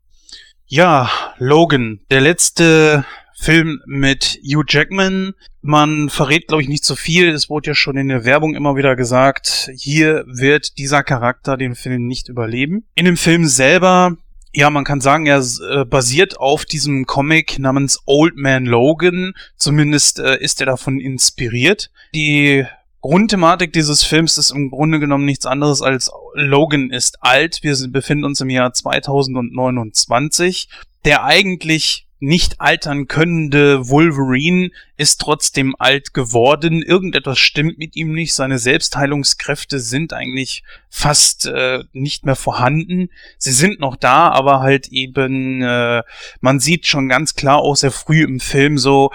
[0.67, 5.33] Ja, Logan, der letzte Film mit Hugh Jackman.
[5.63, 7.31] Man verrät, glaube ich, nicht so viel.
[7.31, 11.75] Es wurde ja schon in der Werbung immer wieder gesagt, hier wird dieser Charakter den
[11.75, 12.85] Film nicht überleben.
[12.97, 14.19] In dem Film selber
[14.53, 19.35] ja, man kann sagen, er äh, basiert auf diesem Comic namens Old Man Logan.
[19.57, 21.91] Zumindest äh, ist er davon inspiriert.
[22.15, 22.67] Die
[23.01, 27.61] Grundthematik dieses Films ist im Grunde genommen nichts anderes als Logan ist alt.
[27.63, 30.69] Wir befinden uns im Jahr 2029.
[31.05, 36.83] Der eigentlich nicht altern könnende Wolverine ist trotzdem alt geworden.
[36.83, 38.35] Irgendetwas stimmt mit ihm nicht.
[38.35, 43.09] Seine Selbstheilungskräfte sind eigentlich fast äh, nicht mehr vorhanden.
[43.39, 46.03] Sie sind noch da, aber halt eben, äh,
[46.41, 49.11] man sieht schon ganz klar auch sehr früh im Film so,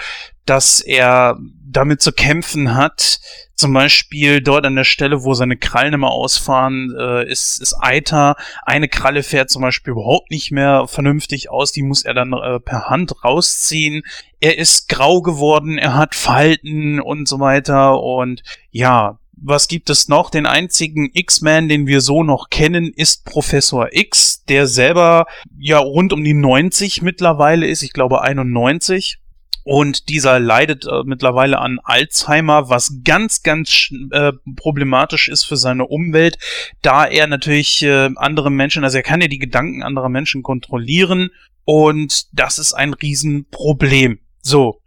[0.45, 1.37] dass er
[1.67, 3.19] damit zu kämpfen hat.
[3.55, 8.35] Zum Beispiel dort an der Stelle, wo seine Krallen immer ausfahren, äh, ist, ist Eiter.
[8.63, 11.71] Eine Kralle fährt zum Beispiel überhaupt nicht mehr vernünftig aus.
[11.71, 14.03] Die muss er dann äh, per Hand rausziehen.
[14.39, 18.01] Er ist grau geworden, er hat Falten und so weiter.
[18.01, 20.29] Und ja, was gibt es noch?
[20.29, 25.27] Den einzigen X-Man, den wir so noch kennen, ist Professor X, der selber
[25.57, 27.83] ja rund um die 90 mittlerweile ist.
[27.83, 29.19] Ich glaube 91
[29.65, 35.87] und dieser leidet äh, mittlerweile an Alzheimer, was ganz, ganz äh, problematisch ist für seine
[35.87, 36.37] Umwelt,
[36.83, 41.31] da er natürlich äh, andere Menschen, also er kann ja die Gedanken anderer Menschen kontrollieren
[41.65, 44.19] und das ist ein Riesenproblem.
[44.41, 44.81] So.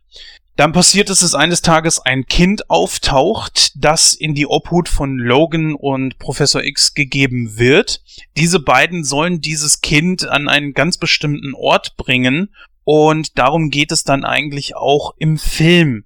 [0.54, 5.74] Dann passiert es, dass eines Tages ein Kind auftaucht, das in die Obhut von Logan
[5.74, 8.02] und Professor X gegeben wird.
[8.36, 12.50] Diese beiden sollen dieses Kind an einen ganz bestimmten Ort bringen
[12.90, 16.04] und darum geht es dann eigentlich auch im Film.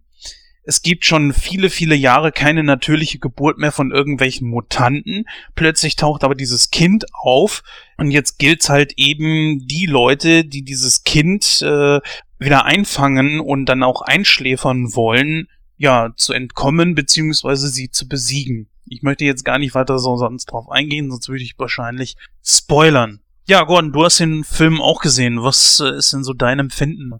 [0.64, 5.26] Es gibt schon viele, viele Jahre keine natürliche Geburt mehr von irgendwelchen Mutanten.
[5.54, 7.62] Plötzlich taucht aber dieses Kind auf
[7.98, 12.00] und jetzt gilt's halt eben die Leute, die dieses Kind äh,
[12.40, 15.46] wieder einfangen und dann auch einschläfern wollen,
[15.76, 18.68] ja, zu entkommen beziehungsweise sie zu besiegen.
[18.86, 23.21] Ich möchte jetzt gar nicht weiter so sonst drauf eingehen, sonst würde ich wahrscheinlich spoilern.
[23.46, 25.42] Ja, Gordon, du hast den Film auch gesehen.
[25.42, 27.14] Was äh, ist denn so dein Empfinden?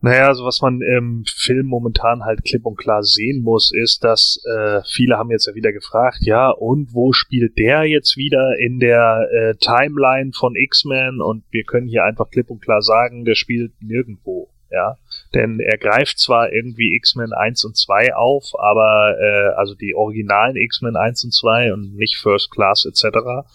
[0.00, 4.38] Naja, also was man im Film momentan halt klipp und klar sehen muss, ist, dass
[4.44, 8.80] äh, viele haben jetzt ja wieder gefragt, ja, und wo spielt der jetzt wieder in
[8.80, 11.22] der äh, Timeline von X-Men?
[11.22, 14.96] Und wir können hier einfach klipp und klar sagen, der spielt nirgendwo ja.
[15.34, 20.56] Denn er greift zwar irgendwie X-Men 1 und 2 auf, aber äh, also die originalen
[20.56, 23.46] X-Men 1 und 2 und nicht First Class etc.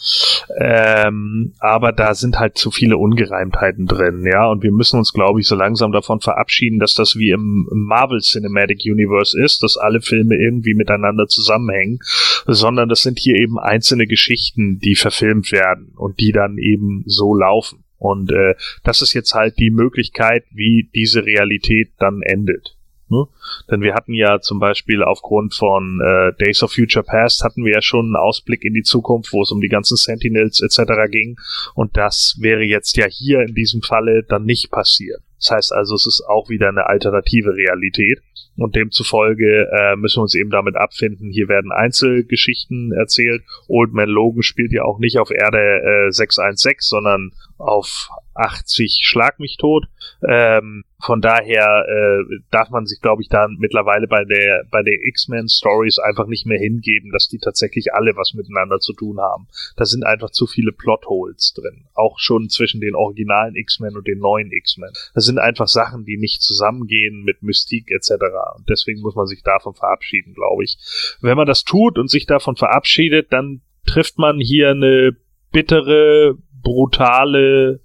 [0.58, 4.48] Ähm, aber da sind halt zu viele Ungereimtheiten drin, ja.
[4.48, 8.20] Und wir müssen uns, glaube ich, so langsam davon verabschieden, dass das wie im Marvel
[8.20, 12.00] Cinematic Universe ist, dass alle Filme irgendwie miteinander zusammenhängen,
[12.46, 17.36] sondern das sind hier eben einzelne Geschichten, die verfilmt werden und die dann eben so
[17.36, 17.84] laufen.
[18.00, 22.76] Und äh, das ist jetzt halt die Möglichkeit, wie diese Realität dann endet.
[23.10, 23.26] Ne?
[23.70, 27.74] Denn wir hatten ja zum Beispiel aufgrund von äh, Days of Future Past hatten wir
[27.74, 30.94] ja schon einen Ausblick in die Zukunft, wo es um die ganzen Sentinels etc.
[31.10, 31.38] ging.
[31.74, 35.22] Und das wäre jetzt ja hier in diesem Falle dann nicht passiert.
[35.38, 38.22] Das heißt also, es ist auch wieder eine alternative Realität.
[38.58, 41.32] Und demzufolge äh, müssen wir uns eben damit abfinden.
[41.32, 43.42] Hier werden Einzelgeschichten erzählt.
[43.70, 49.40] Old Man Logan spielt ja auch nicht auf Erde äh, 616, sondern auf 80 Schlag
[49.40, 49.86] mich tot.
[50.28, 54.98] Ähm, von daher äh, darf man sich, glaube ich, da mittlerweile bei der bei der
[55.08, 59.48] X-Men Stories einfach nicht mehr hingeben, dass die tatsächlich alle was miteinander zu tun haben.
[59.76, 64.20] Da sind einfach zu viele Plotholes drin, auch schon zwischen den originalen X-Men und den
[64.20, 64.92] neuen X-Men.
[65.14, 68.12] Das sind einfach Sachen, die nicht zusammengehen mit Mystik etc.
[68.58, 70.78] Und deswegen muss man sich davon verabschieden, glaube ich.
[71.22, 75.16] Wenn man das tut und sich davon verabschiedet, dann trifft man hier eine
[75.52, 77.80] bittere, brutale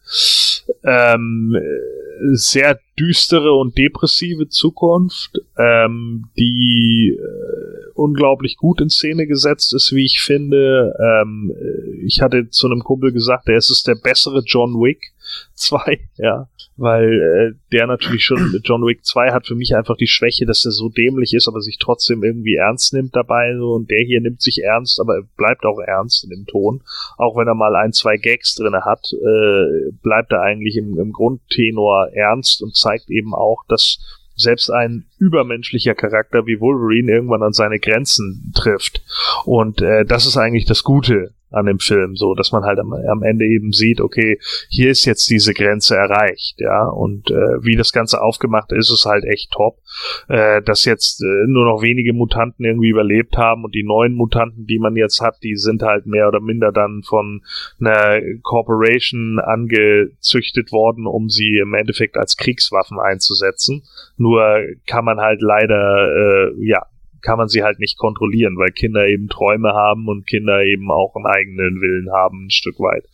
[0.82, 1.56] ähm,
[2.32, 10.04] sehr düstere und depressive Zukunft, ähm, die äh, unglaublich gut in Szene gesetzt ist, wie
[10.04, 10.94] ich finde.
[10.98, 11.52] Ähm,
[12.06, 15.12] ich hatte zu einem Kumpel gesagt, er ist der bessere John Wick
[15.54, 20.06] 2, ja, weil äh, der natürlich schon, John Wick 2 hat für mich einfach die
[20.06, 23.90] Schwäche, dass er so dämlich ist, aber sich trotzdem irgendwie ernst nimmt dabei, so, und
[23.90, 26.82] der hier nimmt sich ernst, aber bleibt auch ernst in dem Ton,
[27.16, 31.12] auch wenn er mal ein, zwei Gags drinne hat, äh, bleibt er eigentlich im, im
[31.12, 33.98] Grundtenor ernst und zeigt eben auch, dass
[34.36, 39.02] selbst ein übermenschlicher Charakter wie Wolverine irgendwann an seine Grenzen trifft.
[39.44, 42.92] Und äh, das ist eigentlich das Gute an dem Film, so dass man halt am,
[42.92, 47.76] am Ende eben sieht, okay, hier ist jetzt diese Grenze erreicht, ja, und äh, wie
[47.76, 49.78] das Ganze aufgemacht ist, ist halt echt top,
[50.28, 54.66] äh, dass jetzt äh, nur noch wenige Mutanten irgendwie überlebt haben und die neuen Mutanten,
[54.66, 57.42] die man jetzt hat, die sind halt mehr oder minder dann von
[57.80, 63.82] einer Corporation angezüchtet worden, um sie im Endeffekt als Kriegswaffen einzusetzen.
[64.16, 66.86] Nur kann man halt leider, äh, ja,
[67.24, 71.16] kann man sie halt nicht kontrollieren, weil Kinder eben Träume haben und Kinder eben auch
[71.16, 73.04] einen eigenen Willen haben, ein Stück weit.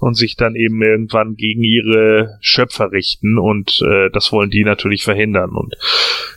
[0.00, 5.04] Und sich dann eben irgendwann gegen ihre Schöpfer richten und äh, das wollen die natürlich
[5.04, 5.50] verhindern.
[5.50, 5.76] Und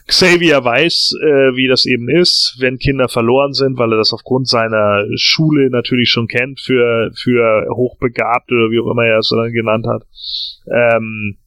[0.07, 4.47] Xavier weiß, äh, wie das eben ist, wenn Kinder verloren sind, weil er das aufgrund
[4.47, 9.51] seiner Schule natürlich schon kennt für, für Hochbegabte oder wie auch immer er es dann
[9.51, 10.03] genannt hat.
[10.67, 11.37] Ähm,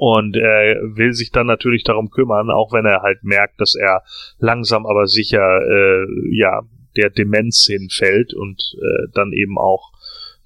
[0.00, 4.04] und er will sich dann natürlich darum kümmern, auch wenn er halt merkt, dass er
[4.38, 6.62] langsam aber sicher äh, ja
[6.96, 9.90] der Demenz hinfällt und äh, dann eben auch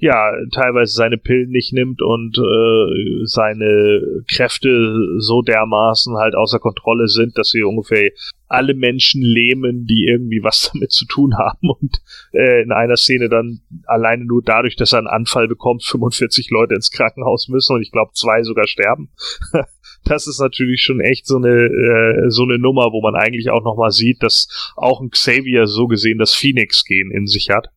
[0.02, 7.06] ja teilweise seine Pillen nicht nimmt und äh, seine Kräfte so dermaßen halt außer Kontrolle
[7.06, 8.10] sind, dass sie ungefähr
[8.48, 13.28] alle Menschen lähmen, die irgendwie was damit zu tun haben und äh, in einer Szene
[13.28, 17.82] dann alleine nur dadurch, dass er einen Anfall bekommt, 45 Leute ins Krankenhaus müssen und
[17.82, 19.10] ich glaube zwei sogar sterben.
[20.04, 23.62] das ist natürlich schon echt so eine äh, so eine Nummer, wo man eigentlich auch
[23.62, 27.68] noch mal sieht, dass auch ein Xavier so gesehen das Phoenix-Gen in sich hat.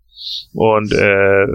[0.53, 1.45] Und äh,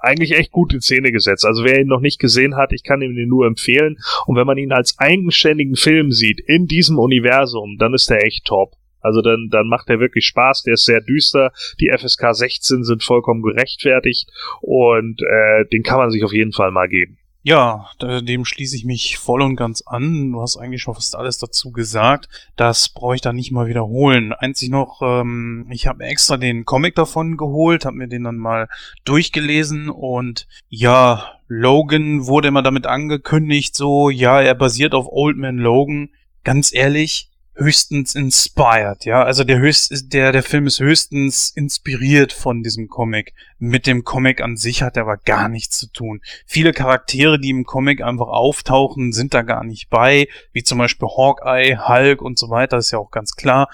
[0.00, 1.44] eigentlich echt gut in Szene gesetzt.
[1.44, 3.98] Also wer ihn noch nicht gesehen hat, ich kann ihm den nur empfehlen.
[4.26, 8.44] Und wenn man ihn als eigenständigen Film sieht in diesem Universum, dann ist er echt
[8.46, 8.72] top.
[9.00, 13.04] Also dann, dann macht er wirklich Spaß, der ist sehr düster, die FSK 16 sind
[13.04, 14.28] vollkommen gerechtfertigt
[14.62, 17.16] und äh, den kann man sich auf jeden Fall mal geben.
[17.46, 20.32] Ja, dem schließe ich mich voll und ganz an.
[20.32, 22.28] Du hast eigentlich schon fast alles dazu gesagt.
[22.56, 24.32] Das brauche ich dann nicht mal wiederholen.
[24.32, 28.68] Einzig noch, ähm, ich habe extra den Comic davon geholt, habe mir den dann mal
[29.04, 35.58] durchgelesen und ja, Logan wurde immer damit angekündigt, so, ja, er basiert auf Old Man
[35.58, 36.08] Logan.
[36.42, 39.22] Ganz ehrlich, höchstens inspired, ja.
[39.22, 43.32] Also der höchst, der, der Film ist höchstens inspiriert von diesem Comic.
[43.58, 46.20] Mit dem Comic an sich hat er aber gar nichts zu tun.
[46.46, 51.08] Viele Charaktere, die im Comic einfach auftauchen, sind da gar nicht bei, wie zum Beispiel
[51.08, 53.68] Hawkeye, Hulk und so weiter, ist ja auch ganz klar.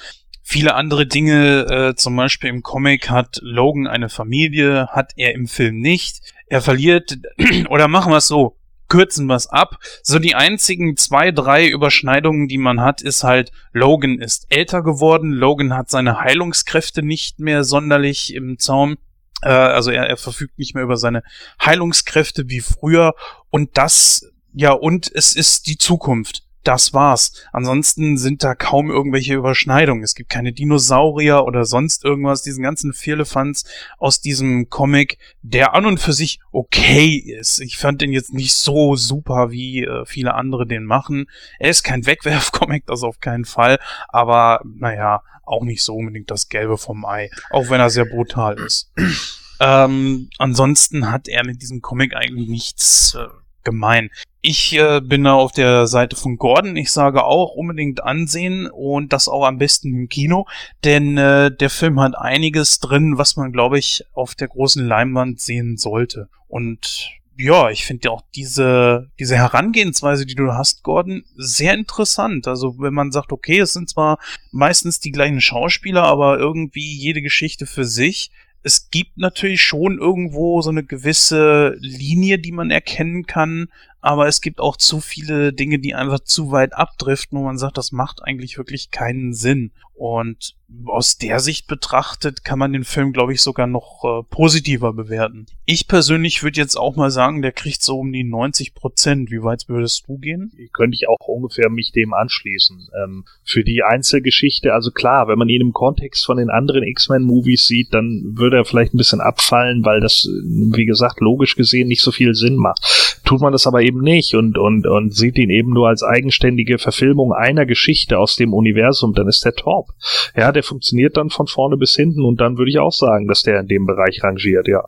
[0.44, 5.47] Viele andere Dinge, äh, zum Beispiel im Comic hat Logan eine Familie, hat er im
[5.47, 6.20] Film nicht.
[6.47, 7.19] Er verliert,
[7.69, 8.57] oder machen wir es so,
[8.93, 9.79] kürzen es ab.
[10.03, 15.33] So die einzigen zwei, drei Überschneidungen, die man hat, ist halt, Logan ist älter geworden,
[15.33, 18.99] Logan hat seine Heilungskräfte nicht mehr sonderlich im Zaum.
[19.41, 21.23] Äh, also er, er verfügt nicht mehr über seine
[21.65, 23.15] Heilungskräfte wie früher.
[23.49, 27.32] Und das, ja, und es ist die Zukunft das war's.
[27.52, 30.02] Ansonsten sind da kaum irgendwelche Überschneidungen.
[30.02, 32.42] Es gibt keine Dinosaurier oder sonst irgendwas.
[32.42, 33.65] Diesen ganzen Firlefanz
[33.99, 37.60] aus diesem Comic, der an und für sich okay ist.
[37.60, 41.26] Ich fand den jetzt nicht so super, wie äh, viele andere den machen.
[41.58, 43.78] Er ist kein Wegwerfcomic, das auf keinen Fall.
[44.08, 47.31] Aber naja, auch nicht so unbedingt das Gelbe vom Ei.
[47.50, 48.92] Auch wenn er sehr brutal ist.
[49.60, 53.26] ähm, ansonsten hat er mit diesem Comic eigentlich nichts äh,
[53.65, 54.10] gemein.
[54.41, 56.76] Ich äh, bin da auf der Seite von Gordon.
[56.76, 60.47] Ich sage auch unbedingt ansehen und das auch am besten im Kino,
[60.84, 65.41] denn äh, der Film hat einiges drin, was man, glaube ich, auf der großen Leinwand
[65.41, 66.28] sehen sollte.
[66.49, 72.47] Und ja, ich finde auch diese, diese Herangehensweise, die du hast, Gordon, sehr interessant.
[72.47, 74.18] Also wenn man sagt, okay, es sind zwar
[74.50, 78.31] meistens die gleichen Schauspieler, aber irgendwie jede Geschichte für sich
[78.62, 83.68] es gibt natürlich schon irgendwo so eine gewisse Linie, die man erkennen kann,
[84.03, 87.79] aber es gibt auch zu viele Dinge, die einfach zu weit abdriften, wo man sagt,
[87.79, 89.71] das macht eigentlich wirklich keinen Sinn.
[89.95, 90.57] Und
[90.87, 95.47] aus der Sicht betrachtet kann man den Film, glaube ich, sogar noch äh, positiver bewerten.
[95.67, 99.31] Ich persönlich würde jetzt auch mal sagen, der kriegt so um die 90 Prozent.
[99.31, 100.51] Wie weit würdest du gehen?
[100.73, 102.89] Könnte ich auch ungefähr mich dem anschließen.
[103.05, 107.67] Ähm, für die Einzelgeschichte, also klar, wenn man ihn im Kontext von den anderen X-Men-Movies
[107.67, 112.03] sieht, dann würde er vielleicht ein bisschen abfallen, weil das, wie gesagt, logisch gesehen nicht
[112.03, 113.02] so viel Sinn macht.
[113.25, 116.78] Tut man das aber eben nicht und, und, und sieht ihn eben nur als eigenständige
[116.78, 119.91] Verfilmung einer Geschichte aus dem Universum, dann ist der top.
[120.36, 123.42] Ja, der funktioniert dann von vorne bis hinten und dann würde ich auch sagen, dass
[123.42, 124.84] der in dem Bereich rangiert, ja.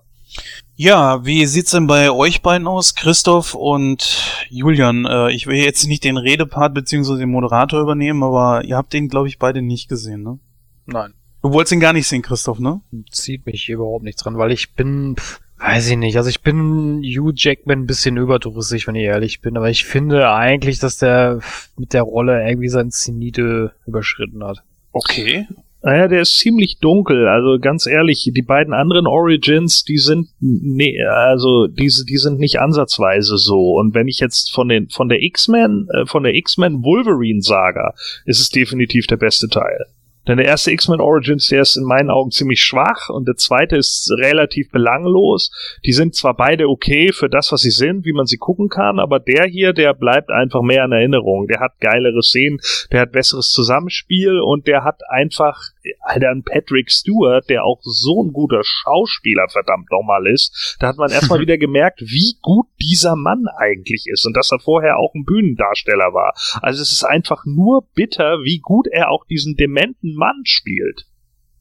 [0.76, 5.06] Ja, wie sieht's denn bei euch beiden aus, Christoph und Julian?
[5.06, 7.18] Äh, ich will jetzt nicht den Redepart bzw.
[7.18, 10.38] den Moderator übernehmen, aber ihr habt den, glaube ich, beide nicht gesehen, ne?
[10.86, 11.14] Nein.
[11.42, 12.80] Du wolltest ihn gar nicht sehen, Christoph, ne?
[13.10, 15.14] Zieht mich überhaupt nichts dran, weil ich bin,
[15.58, 19.56] weiß ich nicht, also ich bin Hugh Jackman ein bisschen überdrüssig, wenn ich ehrlich bin,
[19.56, 21.40] aber ich finde eigentlich, dass der
[21.76, 24.62] mit der Rolle irgendwie sein Zenite überschritten hat.
[24.92, 25.46] Okay.
[25.84, 27.28] Naja, der ist ziemlich dunkel.
[27.28, 32.58] Also ganz ehrlich, die beiden anderen Origins, die sind nee, also diese, die sind nicht
[32.58, 33.74] ansatzweise so.
[33.74, 37.92] Und wenn ich jetzt von den von der X-Men, äh, von der X-Men Wolverine Saga,
[38.24, 39.84] ist es definitiv der beste Teil.
[40.26, 43.76] Denn der erste X-Men Origins, der ist in meinen Augen ziemlich schwach und der zweite
[43.76, 45.50] ist relativ belanglos.
[45.84, 48.98] Die sind zwar beide okay für das, was sie sind, wie man sie gucken kann,
[48.98, 51.46] aber der hier, der bleibt einfach mehr in Erinnerung.
[51.46, 52.58] Der hat geilere Szenen,
[52.90, 55.60] der hat besseres Zusammenspiel und der hat einfach,
[56.00, 60.76] Alter, ein Patrick Stewart, der auch so ein guter Schauspieler verdammt nochmal ist.
[60.80, 64.60] Da hat man erstmal wieder gemerkt, wie gut dieser Mann eigentlich ist und dass er
[64.60, 66.34] vorher auch ein Bühnendarsteller war.
[66.62, 71.06] Also es ist einfach nur bitter, wie gut er auch diesen dementen Mann spielt.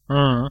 [0.08, 0.48] Mhm.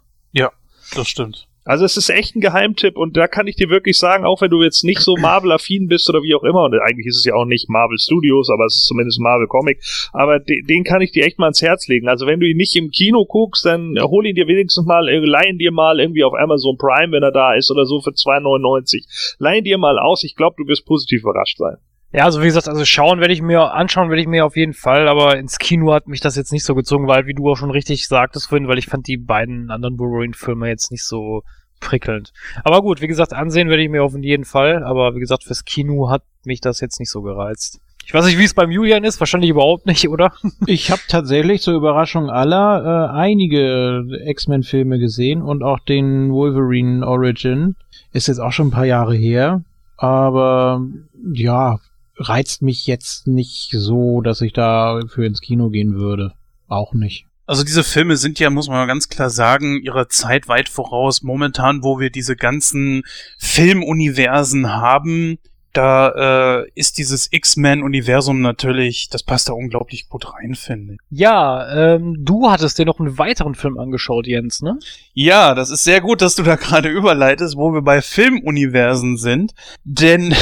[0.95, 1.47] Das stimmt.
[1.65, 4.49] Also es ist echt ein Geheimtipp und da kann ich dir wirklich sagen, auch wenn
[4.49, 7.35] du jetzt nicht so Marvel-affin bist oder wie auch immer, und eigentlich ist es ja
[7.35, 11.11] auch nicht Marvel Studios, aber es ist zumindest Marvel Comic, aber de den kann ich
[11.11, 12.09] dir echt mal ans Herz legen.
[12.09, 15.19] Also wenn du ihn nicht im Kino guckst, dann hol ihn dir wenigstens mal, äh,
[15.19, 18.11] leih ihn dir mal irgendwie auf Amazon Prime, wenn er da ist oder so für
[18.11, 19.37] 2,99.
[19.39, 21.77] Leih ihn dir mal aus, ich glaube, du wirst positiv überrascht sein.
[22.13, 24.73] Ja, also wie gesagt, also schauen werde ich mir, anschauen werde ich mir auf jeden
[24.73, 27.55] Fall, aber ins Kino hat mich das jetzt nicht so gezogen, weil, wie du auch
[27.57, 31.41] schon richtig sagtest vorhin, weil ich fand die beiden anderen Wolverine-Filme jetzt nicht so
[31.79, 32.31] prickelnd.
[32.63, 35.65] Aber gut, wie gesagt, ansehen werde ich mir auf jeden Fall, aber wie gesagt, fürs
[35.65, 37.81] Kino hat mich das jetzt nicht so gereizt.
[38.05, 40.33] Ich weiß nicht, wie es beim Julian ist, wahrscheinlich überhaupt nicht, oder?
[40.67, 47.75] Ich habe tatsächlich zur Überraschung aller äh, einige X-Men-Filme gesehen und auch den Wolverine Origin.
[48.11, 49.63] Ist jetzt auch schon ein paar Jahre her,
[49.97, 50.85] aber
[51.33, 51.79] ja,
[52.17, 56.33] reizt mich jetzt nicht so, dass ich da für ins Kino gehen würde.
[56.67, 57.25] Auch nicht.
[57.45, 61.23] Also diese Filme sind ja, muss man mal ganz klar sagen, ihrer Zeit weit voraus.
[61.23, 63.03] Momentan, wo wir diese ganzen
[63.37, 65.39] Filmuniversen haben,
[65.73, 70.99] da äh, ist dieses X-Men-Universum natürlich, das passt da unglaublich gut rein, finde ich.
[71.09, 74.77] Ja, ähm, du hattest dir noch einen weiteren Film angeschaut, Jens, ne?
[75.13, 79.53] Ja, das ist sehr gut, dass du da gerade überleitest, wo wir bei Filmuniversen sind.
[79.83, 80.35] Denn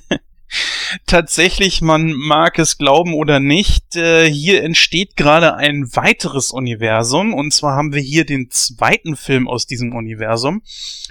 [1.06, 7.34] tatsächlich, man mag es glauben oder nicht, äh, hier entsteht gerade ein weiteres Universum.
[7.34, 10.62] Und zwar haben wir hier den zweiten Film aus diesem Universum.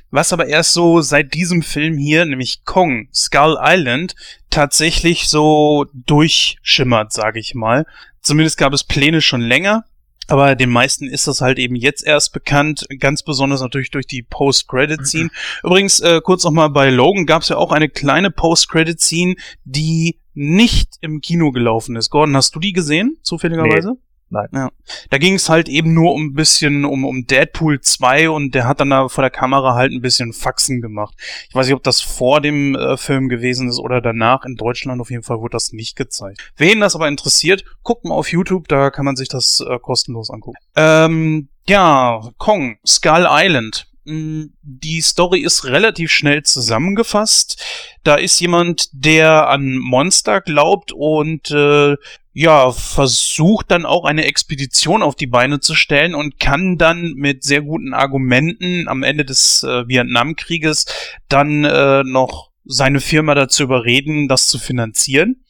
[0.10, 4.16] Was aber erst so seit diesem Film hier, nämlich Kong, Skull Island,
[4.50, 7.86] tatsächlich so durchschimmert, sage ich mal.
[8.22, 9.86] Zumindest gab es Pläne schon länger.
[10.28, 14.24] Aber den meisten ist das halt eben jetzt erst bekannt, ganz besonders natürlich durch die
[14.24, 15.30] Post-Credit-Scene.
[15.64, 20.98] Übrigens, äh, kurz nochmal bei Logan gab es ja auch eine kleine Post-Credit-Scene, die nicht
[21.02, 22.10] im Kino gelaufen ist.
[22.10, 23.98] Gordon, hast du die gesehen, zufälligerweise?
[24.30, 24.48] Nein.
[24.54, 24.70] Ja.
[25.10, 28.68] Da ging es halt eben nur um ein bisschen um, um Deadpool 2 und der
[28.68, 31.16] hat dann da vor der Kamera halt ein bisschen Faxen gemacht.
[31.50, 34.44] Ich weiß nicht, ob das vor dem äh, Film gewesen ist oder danach.
[34.44, 36.52] In Deutschland auf jeden Fall wurde das nicht gezeigt.
[36.58, 40.30] Wen das aber interessiert, guckt mal auf YouTube, da kann man sich das äh, kostenlos
[40.30, 40.58] angucken.
[40.76, 43.88] Ähm, ja, Kong, Skull Island.
[44.06, 47.64] Mm, Die Story ist relativ schnell zusammengefasst.
[48.04, 51.96] Da ist jemand, der an Monster glaubt und äh,
[52.40, 57.44] ja, versucht dann auch eine Expedition auf die Beine zu stellen und kann dann mit
[57.44, 60.86] sehr guten Argumenten am Ende des äh, Vietnamkrieges
[61.30, 65.44] dann äh, noch seine Firma dazu überreden, das zu finanzieren.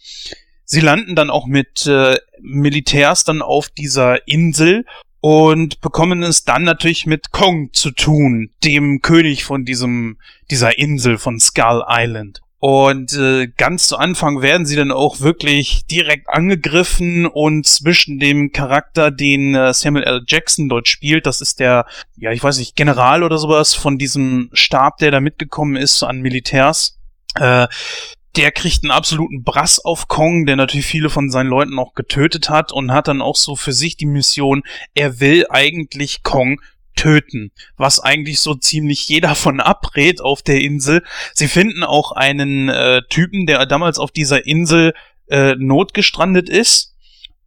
[0.64, 4.86] Sie landen dann auch mit äh, Militärs dann auf dieser Insel
[5.20, 11.18] und bekommen es dann natürlich mit Kong zu tun, dem König von diesem dieser Insel
[11.18, 12.40] von Skull Island.
[12.60, 18.52] Und äh, ganz zu Anfang werden sie dann auch wirklich direkt angegriffen und zwischen dem
[18.52, 20.24] Charakter, den äh, Samuel L.
[20.28, 24.50] Jackson dort spielt, das ist der, ja, ich weiß nicht, General oder sowas von diesem
[24.54, 26.98] Stab, der da mitgekommen ist an Militärs.
[27.36, 27.68] Äh,
[28.36, 32.50] der kriegt einen absoluten Brass auf Kong, der natürlich viele von seinen Leuten auch getötet
[32.50, 34.64] hat und hat dann auch so für sich die Mission,
[34.96, 36.60] er will eigentlich Kong
[36.98, 41.04] töten, was eigentlich so ziemlich jeder von abrät auf der Insel.
[41.34, 44.94] Sie finden auch einen äh, Typen, der damals auf dieser Insel
[45.30, 46.96] äh, notgestrandet ist.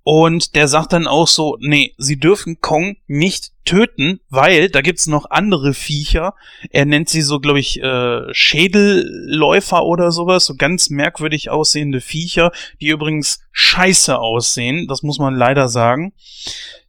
[0.02, 5.06] Und der sagt dann auch so, nee, sie dürfen Kong nicht töten, weil da gibt's
[5.06, 6.34] noch andere Viecher.
[6.70, 12.50] Er nennt sie so, glaube ich, äh, Schädelläufer oder sowas, so ganz merkwürdig aussehende Viecher,
[12.80, 16.12] die übrigens scheiße aussehen, das muss man leider sagen.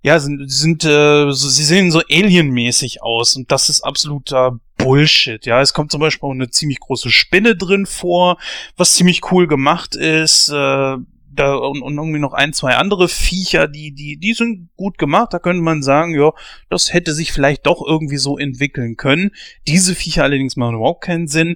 [0.04, 5.46] Ja, sind, sind äh, so, sie sehen so alienmäßig aus und das ist absoluter Bullshit.
[5.46, 8.38] Ja, es kommt zum Beispiel auch eine ziemlich große Spinne drin vor,
[8.78, 10.50] was ziemlich cool gemacht ist.
[10.50, 10.98] Äh,
[11.34, 15.30] da und, und irgendwie noch ein, zwei andere Viecher, die, die, die sind gut gemacht.
[15.32, 16.32] Da könnte man sagen, ja,
[16.70, 19.32] das hätte sich vielleicht doch irgendwie so entwickeln können.
[19.68, 21.56] Diese Viecher allerdings machen überhaupt keinen Sinn.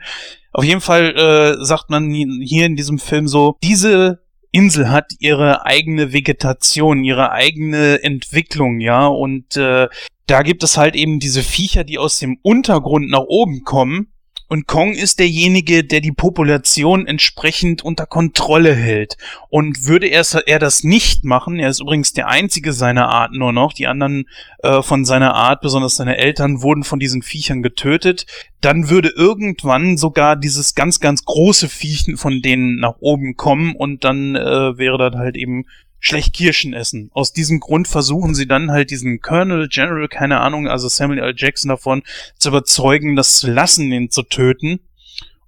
[0.52, 5.66] Auf jeden Fall äh, sagt man hier in diesem Film so, diese Insel hat ihre
[5.66, 9.90] eigene Vegetation, ihre eigene Entwicklung, ja, und äh,
[10.28, 14.14] da gibt es halt eben diese Viecher, die aus dem Untergrund nach oben kommen.
[14.48, 19.18] Und Kong ist derjenige, der die Population entsprechend unter Kontrolle hält.
[19.50, 23.54] Und würde er, er das nicht machen, er ist übrigens der einzige seiner Art nur
[23.54, 24.26] noch, die anderen
[24.60, 28.26] äh, von seiner Art, besonders seine Eltern, wurden von diesen Viechern getötet,
[28.62, 34.04] dann würde irgendwann sogar dieses ganz, ganz große Viechen von denen nach oben kommen und
[34.04, 35.66] dann äh, wäre das halt eben
[36.00, 37.10] schlecht Kirschen essen.
[37.14, 41.34] Aus diesem Grund versuchen sie dann halt diesen Colonel General, keine Ahnung, also Samuel L.
[41.36, 42.04] Jackson davon
[42.38, 44.80] zu überzeugen, das zu lassen, ihn zu töten.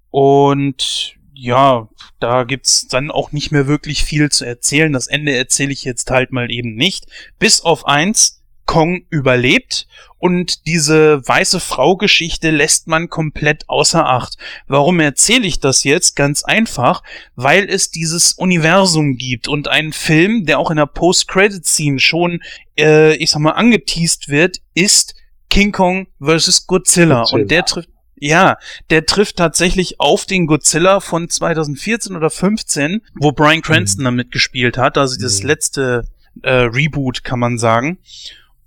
[0.10, 1.88] Und ja,
[2.20, 4.92] da gibt's dann auch nicht mehr wirklich viel zu erzählen.
[4.92, 7.06] Das Ende erzähle ich jetzt halt mal eben nicht.
[7.38, 8.37] Bis auf eins,
[8.68, 9.88] Kong überlebt
[10.20, 14.38] und diese weiße Frau-Geschichte lässt man komplett außer Acht.
[14.68, 16.16] Warum erzähle ich das jetzt?
[16.16, 17.02] Ganz einfach,
[17.36, 22.42] weil es dieses Universum gibt und ein Film, der auch in der Post-Credit-Scene schon,
[22.78, 25.16] äh, ich sag mal, angeteased wird, ist
[25.50, 26.68] King Kong vs.
[26.68, 27.22] Godzilla.
[27.22, 27.42] Godzilla.
[27.42, 27.90] Und der trifft
[28.20, 28.58] ja,
[28.90, 34.06] der trifft tatsächlich auf den Godzilla von 2014 oder 15, wo Brian Cranston mhm.
[34.06, 35.48] damit gespielt hat, also das mhm.
[35.48, 36.08] letzte
[36.42, 38.00] äh, Reboot, kann man sagen.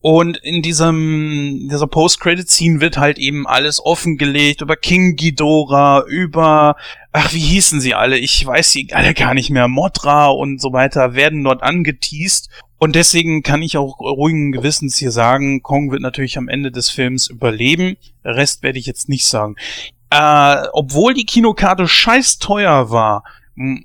[0.02, 6.76] Und in diesem, dieser Post-Credit-Scene wird halt eben alles offengelegt über King Ghidorah, über,
[7.12, 8.16] ach, wie hießen sie alle?
[8.16, 9.68] Ich weiß sie alle gar nicht mehr.
[9.68, 12.48] Modra und so weiter werden dort angeteased.
[12.78, 16.88] Und deswegen kann ich auch ruhigen Gewissens hier sagen, Kong wird natürlich am Ende des
[16.88, 17.98] Films überleben.
[18.24, 19.56] Rest werde ich jetzt nicht sagen.
[20.08, 23.22] Äh, obwohl die Kinokarte scheiß teuer war,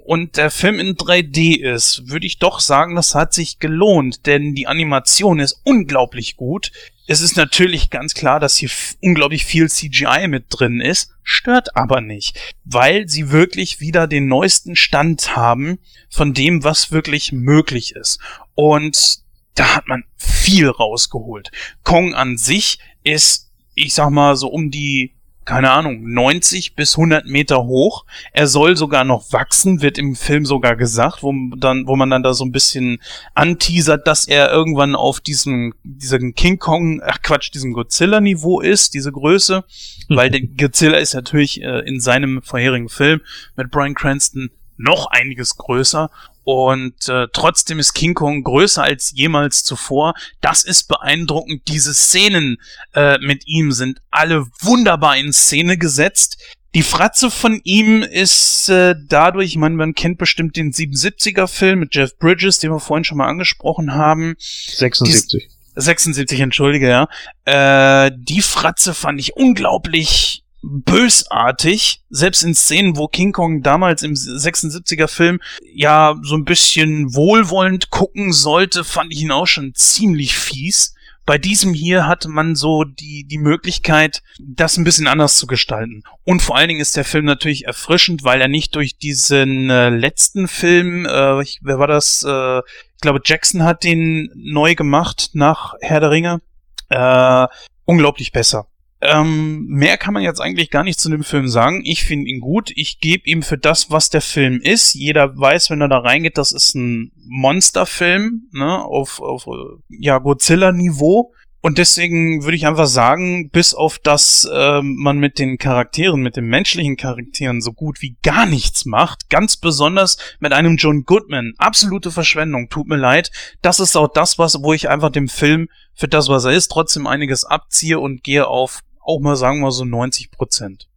[0.06, 4.56] und der Film in 3D ist, würde ich doch sagen, das hat sich gelohnt, denn
[4.56, 6.72] die Animation ist unglaublich gut.
[7.08, 8.70] Es ist natürlich ganz klar, dass hier
[9.02, 14.78] unglaublich viel CGI mit drin ist, stört aber nicht, weil sie wirklich wieder den neuesten
[14.78, 15.78] Stand haben
[16.10, 18.20] von dem, was wirklich möglich ist.
[18.54, 19.20] Und
[19.56, 21.52] da hat man viel rausgeholt.
[21.84, 25.15] Kong an sich ist, ich sag mal, so um die
[25.46, 28.06] keine Ahnung, 90 bis 100 Meter hoch.
[28.34, 32.24] Er soll sogar noch wachsen, wird im Film sogar gesagt, wo dann, wo man dann
[32.24, 33.00] da so ein bisschen
[33.36, 39.12] anteasert, dass er irgendwann auf diesem, diesem King Kong, ach Quatsch, diesem Godzilla-Niveau ist, diese
[39.12, 39.64] Größe,
[40.10, 43.22] weil der Godzilla ist natürlich äh, in seinem vorherigen Film
[43.56, 46.10] mit Brian Cranston noch einiges größer
[46.46, 50.14] und äh, trotzdem ist King Kong größer als jemals zuvor.
[50.42, 51.64] Das ist beeindruckend.
[51.68, 52.58] Diese Szenen
[52.94, 56.38] äh, mit ihm sind alle wunderbar in Szene gesetzt.
[56.76, 61.80] Die Fratze von ihm ist äh, dadurch, ich meine, man kennt bestimmt den 77er Film
[61.80, 64.36] mit Jeff Bridges, den wir vorhin schon mal angesprochen haben.
[64.38, 65.50] 76.
[65.50, 67.08] Die, 76, entschuldige, ja.
[67.46, 74.14] Äh, die Fratze fand ich unglaublich bösartig, selbst in Szenen, wo King Kong damals im
[74.14, 80.36] 76er Film ja so ein bisschen wohlwollend gucken sollte, fand ich ihn auch schon ziemlich
[80.36, 80.94] fies.
[81.26, 86.04] Bei diesem hier hatte man so die, die Möglichkeit, das ein bisschen anders zu gestalten.
[86.24, 89.90] Und vor allen Dingen ist der Film natürlich erfrischend, weil er nicht durch diesen äh,
[89.90, 92.24] letzten Film, äh, ich, wer war das?
[92.24, 96.42] Äh, ich glaube, Jackson hat den neu gemacht nach Herr der Ringe.
[96.90, 97.48] Äh,
[97.86, 98.68] unglaublich besser.
[99.10, 101.82] Ähm, mehr kann man jetzt eigentlich gar nicht zu dem Film sagen.
[101.86, 102.72] Ich finde ihn gut.
[102.76, 104.94] Ich gebe ihm für das, was der Film ist.
[104.94, 109.46] Jeder weiß, wenn er da reingeht, das ist ein Monsterfilm, ne, auf, auf
[109.90, 111.32] ja, Godzilla-Niveau.
[111.66, 116.36] Und deswegen würde ich einfach sagen, bis auf das äh, man mit den Charakteren, mit
[116.36, 121.54] den menschlichen Charakteren so gut wie gar nichts macht, ganz besonders mit einem John Goodman,
[121.58, 123.32] absolute Verschwendung, tut mir leid.
[123.64, 126.68] Das ist auch das, was, wo ich einfach dem Film für das, was er ist,
[126.68, 130.88] trotzdem einiges abziehe und gehe auf auch mal sagen wir so 90 Prozent.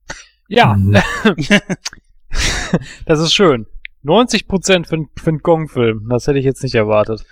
[0.49, 0.97] Ja, mhm.
[3.07, 3.67] das ist schön.
[4.09, 6.09] 90% für, für einen Gong-Film.
[6.09, 7.25] Das hätte ich jetzt nicht erwartet.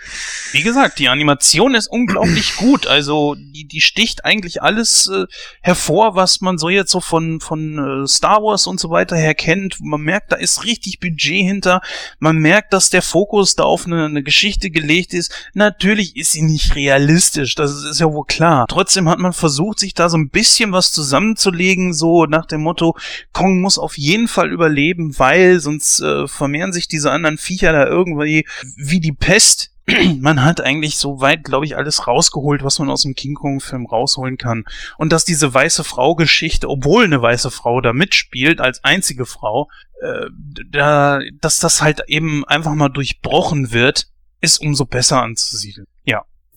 [0.52, 2.86] Wie gesagt, die Animation ist unglaublich gut.
[2.86, 5.24] Also die, die sticht eigentlich alles äh,
[5.62, 9.34] hervor, was man so jetzt so von, von äh, Star Wars und so weiter her
[9.34, 9.76] kennt.
[9.80, 11.80] Man merkt, da ist richtig Budget hinter.
[12.18, 15.32] Man merkt, dass der Fokus da auf eine, eine Geschichte gelegt ist.
[15.54, 18.66] Natürlich ist sie nicht realistisch, das ist, ist ja wohl klar.
[18.68, 22.96] Trotzdem hat man versucht, sich da so ein bisschen was zusammenzulegen, so nach dem Motto,
[23.32, 26.26] Kong muss auf jeden Fall überleben, weil sonst äh,
[26.66, 28.46] vermehren sich diese anderen Viecher da irgendwie
[28.76, 29.72] wie die Pest
[30.18, 33.86] man hat eigentlich so weit, glaube ich, alles rausgeholt, was man aus dem King Kong-Film
[33.86, 34.64] rausholen kann.
[34.98, 39.70] Und dass diese weiße Frau-Geschichte, obwohl eine weiße Frau da mitspielt, als einzige Frau,
[40.02, 40.26] äh,
[40.72, 44.08] da, dass das halt eben einfach mal durchbrochen wird,
[44.40, 45.86] ist umso besser anzusiedeln.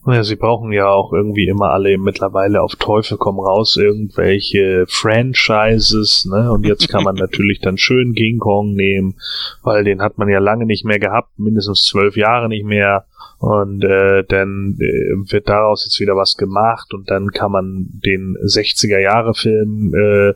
[0.05, 0.23] Ja.
[0.23, 6.51] Sie brauchen ja auch irgendwie immer alle mittlerweile auf Teufel komm raus irgendwelche Franchises, ne?
[6.51, 9.15] Und jetzt kann man natürlich dann schön King Kong nehmen,
[9.61, 13.05] weil den hat man ja lange nicht mehr gehabt, mindestens zwölf Jahre nicht mehr.
[13.39, 18.35] Und äh, dann äh, wird daraus jetzt wieder was gemacht und dann kann man den
[18.43, 20.33] 60er Jahre Film äh,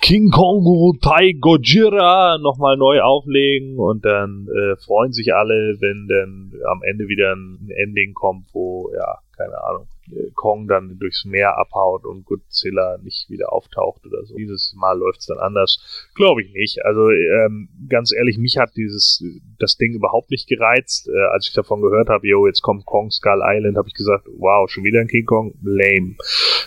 [0.00, 6.52] King Kong Tai Gojira nochmal neu auflegen und dann äh, freuen sich alle, wenn dann
[6.70, 11.58] am Ende wieder ein Ending kommt, wo ja keine Ahnung äh, Kong dann durchs Meer
[11.58, 14.36] abhaut und Godzilla nicht wieder auftaucht oder so.
[14.36, 16.10] Dieses Mal läuft's dann anders.
[16.14, 16.84] Glaube ich nicht.
[16.84, 19.24] Also ähm, ganz ehrlich, mich hat dieses
[19.58, 21.08] das Ding überhaupt nicht gereizt.
[21.08, 24.26] Äh, als ich davon gehört habe, yo, jetzt kommt Kong Skull Island, habe ich gesagt,
[24.38, 25.54] wow, schon wieder ein King Kong?
[25.62, 26.16] Lame.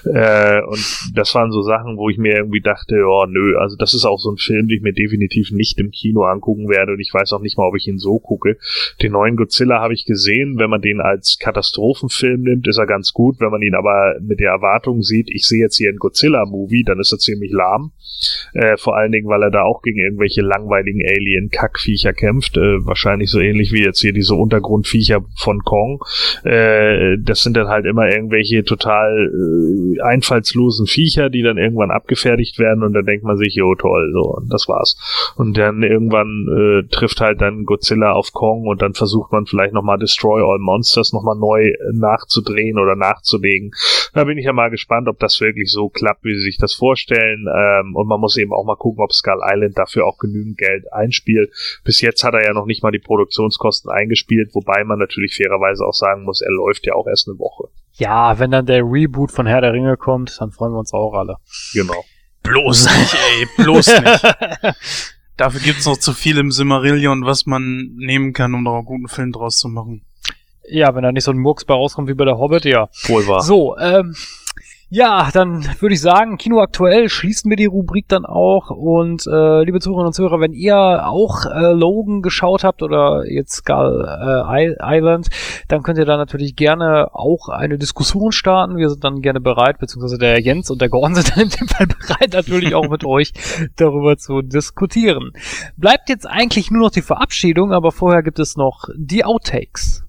[0.05, 3.93] Äh, und das waren so Sachen, wo ich mir irgendwie dachte, oh nö, also das
[3.93, 6.99] ist auch so ein Film, den ich mir definitiv nicht im Kino angucken werde und
[6.99, 8.57] ich weiß auch nicht mal, ob ich ihn so gucke.
[9.01, 10.57] Den neuen Godzilla habe ich gesehen.
[10.57, 13.39] Wenn man den als Katastrophenfilm nimmt, ist er ganz gut.
[13.39, 16.99] Wenn man ihn aber mit der Erwartung sieht, ich sehe jetzt hier einen Godzilla-Movie, dann
[16.99, 17.91] ist er ziemlich lahm.
[18.53, 22.57] Äh, vor allen Dingen, weil er da auch gegen irgendwelche langweiligen Alien-Kackviecher kämpft.
[22.57, 26.03] Äh, wahrscheinlich so ähnlich wie jetzt hier diese Untergrundviecher von Kong.
[26.43, 32.59] Äh, das sind dann halt immer irgendwelche total äh, einfallslosen Viecher, die dann irgendwann abgefertigt
[32.59, 34.97] werden und dann denkt man sich, jo toll, so und das war's.
[35.35, 39.73] Und dann irgendwann äh, trifft halt dann Godzilla auf Kong und dann versucht man vielleicht
[39.73, 43.71] nochmal Destroy All Monsters nochmal neu nachzudrehen oder nachzulegen.
[44.13, 46.73] Da bin ich ja mal gespannt, ob das wirklich so klappt, wie sie sich das
[46.73, 47.47] vorstellen.
[47.47, 50.91] Ähm, und man muss eben auch mal gucken, ob Skull Island dafür auch genügend Geld
[50.93, 51.51] einspielt.
[51.83, 55.85] Bis jetzt hat er ja noch nicht mal die Produktionskosten eingespielt, wobei man natürlich fairerweise
[55.85, 57.69] auch sagen muss, er läuft ja auch erst eine Woche.
[57.93, 61.13] Ja, wenn dann der Reboot von Herr der Ringe kommt, dann freuen wir uns auch
[61.13, 61.37] alle.
[61.73, 62.03] Genau.
[62.43, 64.75] Bloß nicht, ey, bloß nicht.
[65.37, 69.07] Dafür gibt's noch zu viel im Simmerillion, was man nehmen kann, um noch einen guten
[69.07, 70.03] Film draus zu machen.
[70.69, 72.89] Ja, wenn da nicht so ein Murks bei rauskommt wie bei der Hobbit, ja.
[73.05, 73.41] Wohl wahr.
[73.41, 74.15] So, ähm,
[74.89, 78.69] ja, dann würde ich sagen, Kino aktuell schließen wir die Rubrik dann auch.
[78.69, 83.51] Und äh, liebe Zuhörerinnen und Zuhörer, wenn ihr auch äh, Logan geschaut habt oder jetzt
[83.53, 85.27] Skull äh, Island,
[85.67, 88.77] dann könnt ihr da natürlich gerne auch eine Diskussion starten.
[88.77, 91.67] Wir sind dann gerne bereit, beziehungsweise der Jens und der Gordon sind dann in dem
[91.67, 93.33] Fall bereit, natürlich auch mit euch
[93.75, 95.31] darüber zu diskutieren.
[95.75, 100.06] Bleibt jetzt eigentlich nur noch die Verabschiedung, aber vorher gibt es noch die Outtakes.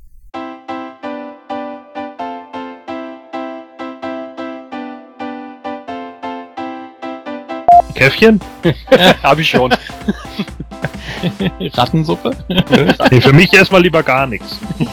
[7.98, 8.40] Käffchen?
[9.22, 9.72] Hab ich schon.
[11.74, 12.30] Rattensuppe?
[13.10, 14.58] Nee, für mich erstmal lieber gar nichts.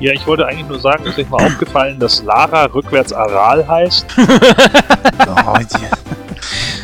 [0.00, 4.06] ja, ich wollte eigentlich nur sagen, ist euch mal aufgefallen, dass Lara rückwärts Aral heißt?
[5.26, 5.58] Oh,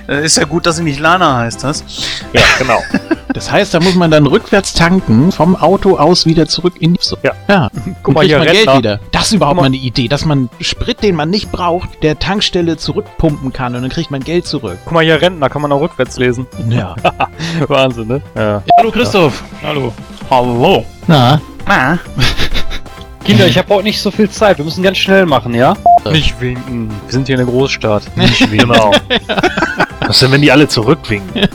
[0.08, 1.84] ist ja gut, dass sie nicht Lana heißt, das.
[2.32, 2.80] Ja, genau.
[3.34, 7.00] Das heißt, da muss man dann rückwärts tanken, vom Auto aus wieder zurück in die
[7.02, 7.16] so.
[7.22, 7.32] Ja.
[7.48, 7.68] ja.
[8.02, 8.78] Guck mal hier, man Geld Rentner.
[8.78, 9.00] wieder.
[9.10, 9.66] Das ist überhaupt mal mal.
[9.66, 13.90] eine Idee, dass man Sprit, den man nicht braucht, der Tankstelle zurückpumpen kann und dann
[13.90, 14.78] kriegt man Geld zurück.
[14.84, 16.46] Guck mal hier, Rentner, kann man auch rückwärts lesen.
[16.68, 16.94] Ja.
[17.68, 18.22] Wahnsinn, ne?
[18.36, 18.62] Ja.
[18.78, 19.42] Hallo Christoph.
[19.62, 19.92] Hallo.
[20.30, 20.84] Hallo.
[21.06, 21.96] Na, Ah.
[23.24, 24.58] Kinder, ich habe heute nicht so viel Zeit.
[24.58, 25.74] Wir müssen ganz schnell machen, ja?
[26.10, 26.88] Nicht winken.
[27.06, 28.04] Wir sind hier in der Großstadt.
[28.16, 28.68] Nicht winken.
[28.70, 28.90] Genau.
[30.06, 31.48] Was denn, wenn die alle zurückwinken?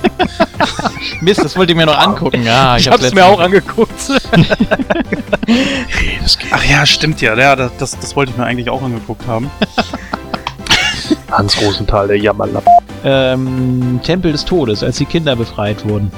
[1.21, 2.43] Mist, das wollte ich mir noch angucken.
[2.43, 3.91] Ja, Ich hab's hab's letztens- mir auch angeguckt.
[6.51, 7.35] Ach ja, stimmt ja.
[7.37, 9.51] ja das, das wollte ich mir eigentlich auch angeguckt haben.
[11.31, 12.71] Hans Rosenthal, der Jammerlappen.
[13.03, 16.11] ähm, Tempel des Todes, als die Kinder befreit wurden.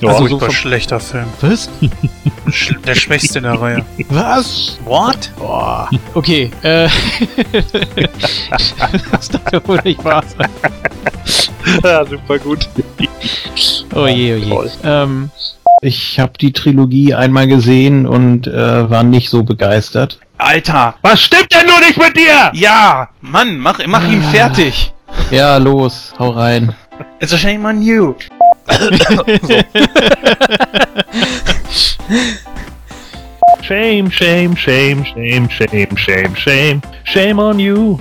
[0.00, 1.26] Ja, also so schlechter Film.
[1.40, 1.68] Was?
[2.50, 3.84] Sch der schwächste in der Reihe.
[4.10, 4.78] Was?
[4.84, 5.30] What?
[5.38, 5.88] Boah.
[6.14, 6.88] Okay, äh.
[9.10, 10.50] das darf ja wohl nicht wahr sein.
[11.84, 12.68] ja, super gut.
[13.94, 14.70] Oh je, oh Toll.
[14.82, 14.88] je.
[14.88, 15.30] Ähm,
[15.80, 20.18] ich habe die Trilogie einmal gesehen und äh, war nicht so begeistert.
[20.44, 20.94] Alter!
[21.02, 22.50] Was stimmt denn nur nicht mit dir?
[22.54, 23.08] Ja!
[23.20, 24.92] Mann, mach, mach ihn fertig!
[25.30, 26.74] Ja, los, hau rein.
[27.20, 28.14] It's a shame on you!
[33.62, 36.82] Shame, shame, shame, shame, shame, shame, shame.
[37.04, 37.96] Shame on you.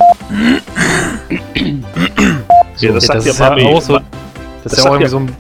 [2.80, 3.66] ja, das sagt das ja ist ja Mami.
[3.66, 3.94] auch so.
[3.94, 4.02] Ma-
[4.64, 5.36] Das das ist ja auch irgendwie so ein.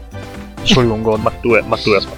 [0.60, 1.24] Entschuldigung, Gordon.
[1.24, 2.18] Mach du, mach du erstmal.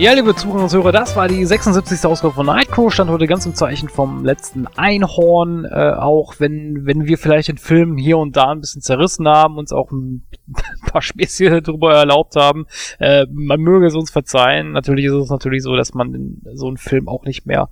[0.00, 2.06] Ja, liebe Zuhörer und Zuhörer, das war die 76.
[2.06, 2.90] Ausgabe von Nightcrow.
[2.90, 5.66] Stand heute ganz im Zeichen vom letzten Einhorn.
[5.66, 9.58] Äh, auch wenn, wenn wir vielleicht den Film hier und da ein bisschen zerrissen haben,
[9.58, 10.22] uns auch ein
[10.86, 12.64] paar Späßchen drüber erlaubt haben.
[12.98, 14.72] Äh, man möge es uns verzeihen.
[14.72, 17.68] Natürlich ist es natürlich so, dass man so einen Film auch nicht mehr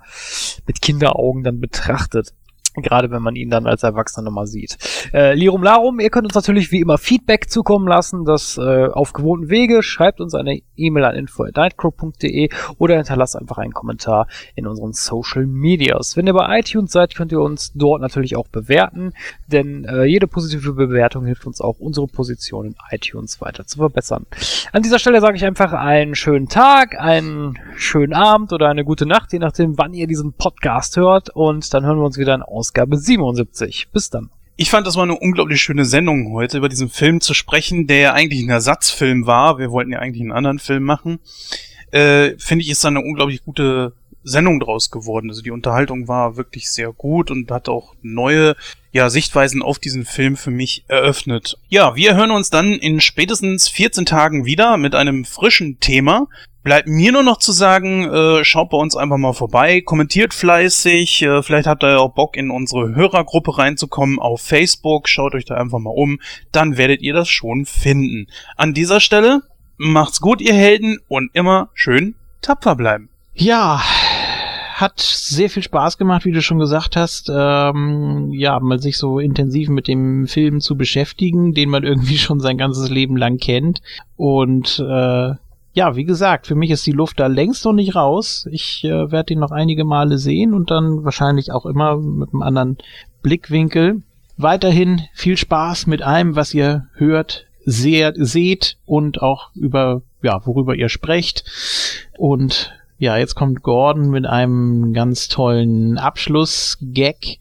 [0.66, 2.34] mit Kinderaugen dann betrachtet.
[2.82, 4.76] Gerade wenn man ihn dann als Erwachsener nochmal sieht.
[5.12, 9.12] Äh, Lirum Larum, ihr könnt uns natürlich wie immer Feedback zukommen lassen, das äh, auf
[9.12, 9.82] gewohnten Wege.
[9.82, 12.48] Schreibt uns eine E-Mail an info.nightcrow.de
[12.78, 16.16] oder hinterlasst einfach einen Kommentar in unseren Social Medias.
[16.16, 19.12] Wenn ihr bei iTunes seid, könnt ihr uns dort natürlich auch bewerten,
[19.47, 24.26] denn äh, jede positive Bewertung hilft uns auch, unsere Position in iTunes weiter zu verbessern.
[24.73, 29.07] An dieser Stelle sage ich einfach einen schönen Tag, einen schönen Abend oder eine gute
[29.07, 31.31] Nacht, je nachdem, wann ihr diesen Podcast hört.
[31.31, 33.88] Und dann hören wir uns wieder in Ausgabe 77.
[33.94, 34.28] Bis dann.
[34.56, 37.98] Ich fand, das war eine unglaublich schöne Sendung heute, über diesen Film zu sprechen, der
[37.98, 39.58] ja eigentlich ein Ersatzfilm war.
[39.58, 41.18] Wir wollten ja eigentlich einen anderen Film machen.
[41.92, 45.30] Äh, Finde ich, ist da eine unglaublich gute Sendung draus geworden.
[45.30, 48.55] Also die Unterhaltung war wirklich sehr gut und hat auch neue
[48.92, 51.56] ja, Sichtweisen auf diesen Film für mich eröffnet.
[51.70, 56.28] Ja, wir hören uns dann in spätestens 14 Tagen wieder mit einem frischen Thema.
[56.68, 61.22] Bleibt mir nur noch zu sagen, äh, schaut bei uns einfach mal vorbei, kommentiert fleißig,
[61.22, 65.55] äh, vielleicht habt ihr auch Bock in unsere Hörergruppe reinzukommen auf Facebook, schaut euch da
[65.55, 66.20] einfach mal um,
[66.52, 68.26] dann werdet ihr das schon finden.
[68.56, 69.40] An dieser Stelle,
[69.78, 73.08] macht's gut, ihr Helden, und immer schön tapfer bleiben.
[73.32, 73.80] Ja,
[74.74, 77.30] hat sehr viel Spaß gemacht, wie du schon gesagt hast.
[77.34, 82.40] Ähm, ja, mal sich so intensiv mit dem Film zu beschäftigen, den man irgendwie schon
[82.40, 83.80] sein ganzes Leben lang kennt.
[84.16, 85.32] Und äh,
[85.72, 88.48] ja, wie gesagt, für mich ist die Luft da längst noch nicht raus.
[88.50, 92.42] Ich äh, werde ihn noch einige Male sehen und dann wahrscheinlich auch immer mit einem
[92.42, 92.78] anderen
[93.22, 94.02] Blickwinkel.
[94.36, 100.74] Weiterhin viel Spaß mit allem, was ihr hört, seht, seht und auch über, ja, worüber
[100.74, 101.44] ihr sprecht.
[102.16, 107.38] Und ja, jetzt kommt Gordon mit einem ganz tollen Abschluss-Gag,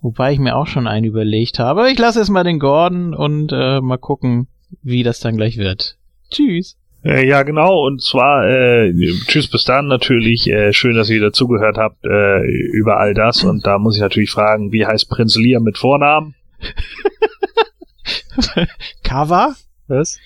[0.00, 1.90] wobei ich mir auch schon einen überlegt habe.
[1.90, 4.46] Ich lasse jetzt mal den Gordon und äh, mal gucken,
[4.82, 5.96] wie das dann gleich wird.
[6.30, 6.79] Tschüss.
[7.04, 7.86] Äh, ja, genau.
[7.86, 8.92] Und zwar, äh,
[9.26, 10.48] tschüss bis dann natürlich.
[10.48, 13.44] Äh, schön, dass ihr wieder zugehört habt äh, über all das.
[13.44, 16.34] Und da muss ich natürlich fragen, wie heißt Prinz Lear mit Vornamen?
[19.02, 19.54] Cover?
[19.88, 20.18] Was?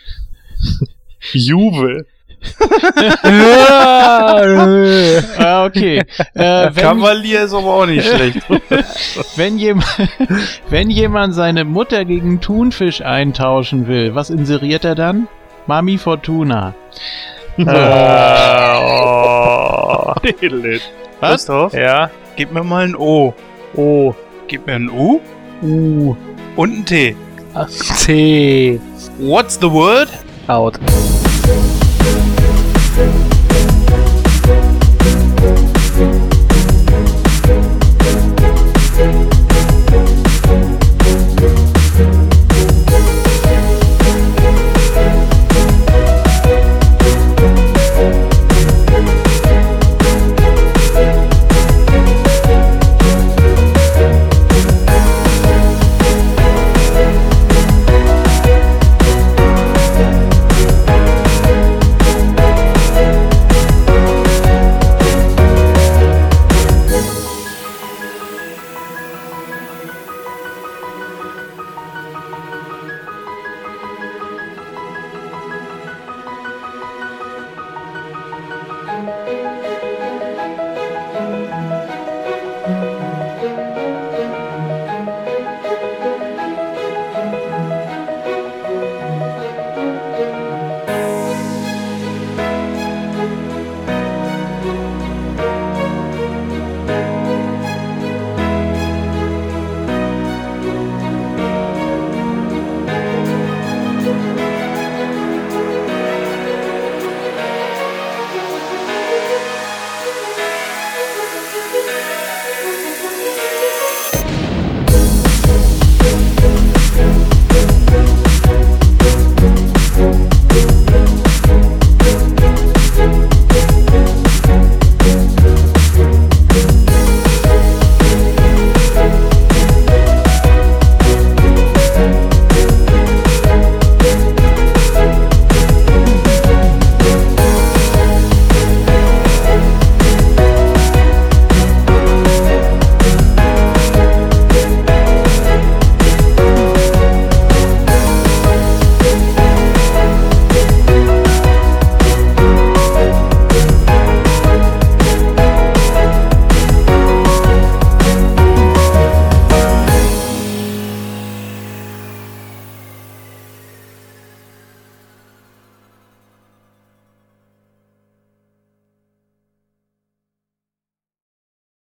[1.32, 2.06] Juve.
[5.38, 6.02] ah, okay.
[6.34, 8.42] Äh, wenn, Kavalier ist aber auch nicht schlecht.
[9.36, 9.86] wenn, jemand,
[10.68, 15.26] wenn jemand seine Mutter gegen Thunfisch eintauschen will, was inseriert er dann?
[15.66, 16.74] Mami Fortuna.
[17.56, 20.12] Äh, oh.
[21.20, 21.46] Was?
[21.72, 22.10] Ja.
[22.34, 23.32] gib mir mal ein O.
[23.76, 24.12] O.
[24.48, 25.20] Gib mir ein U
[25.62, 26.16] U.
[26.56, 27.14] und ein T.
[28.04, 28.80] T.
[29.18, 30.08] What's the word?
[30.48, 30.80] Out.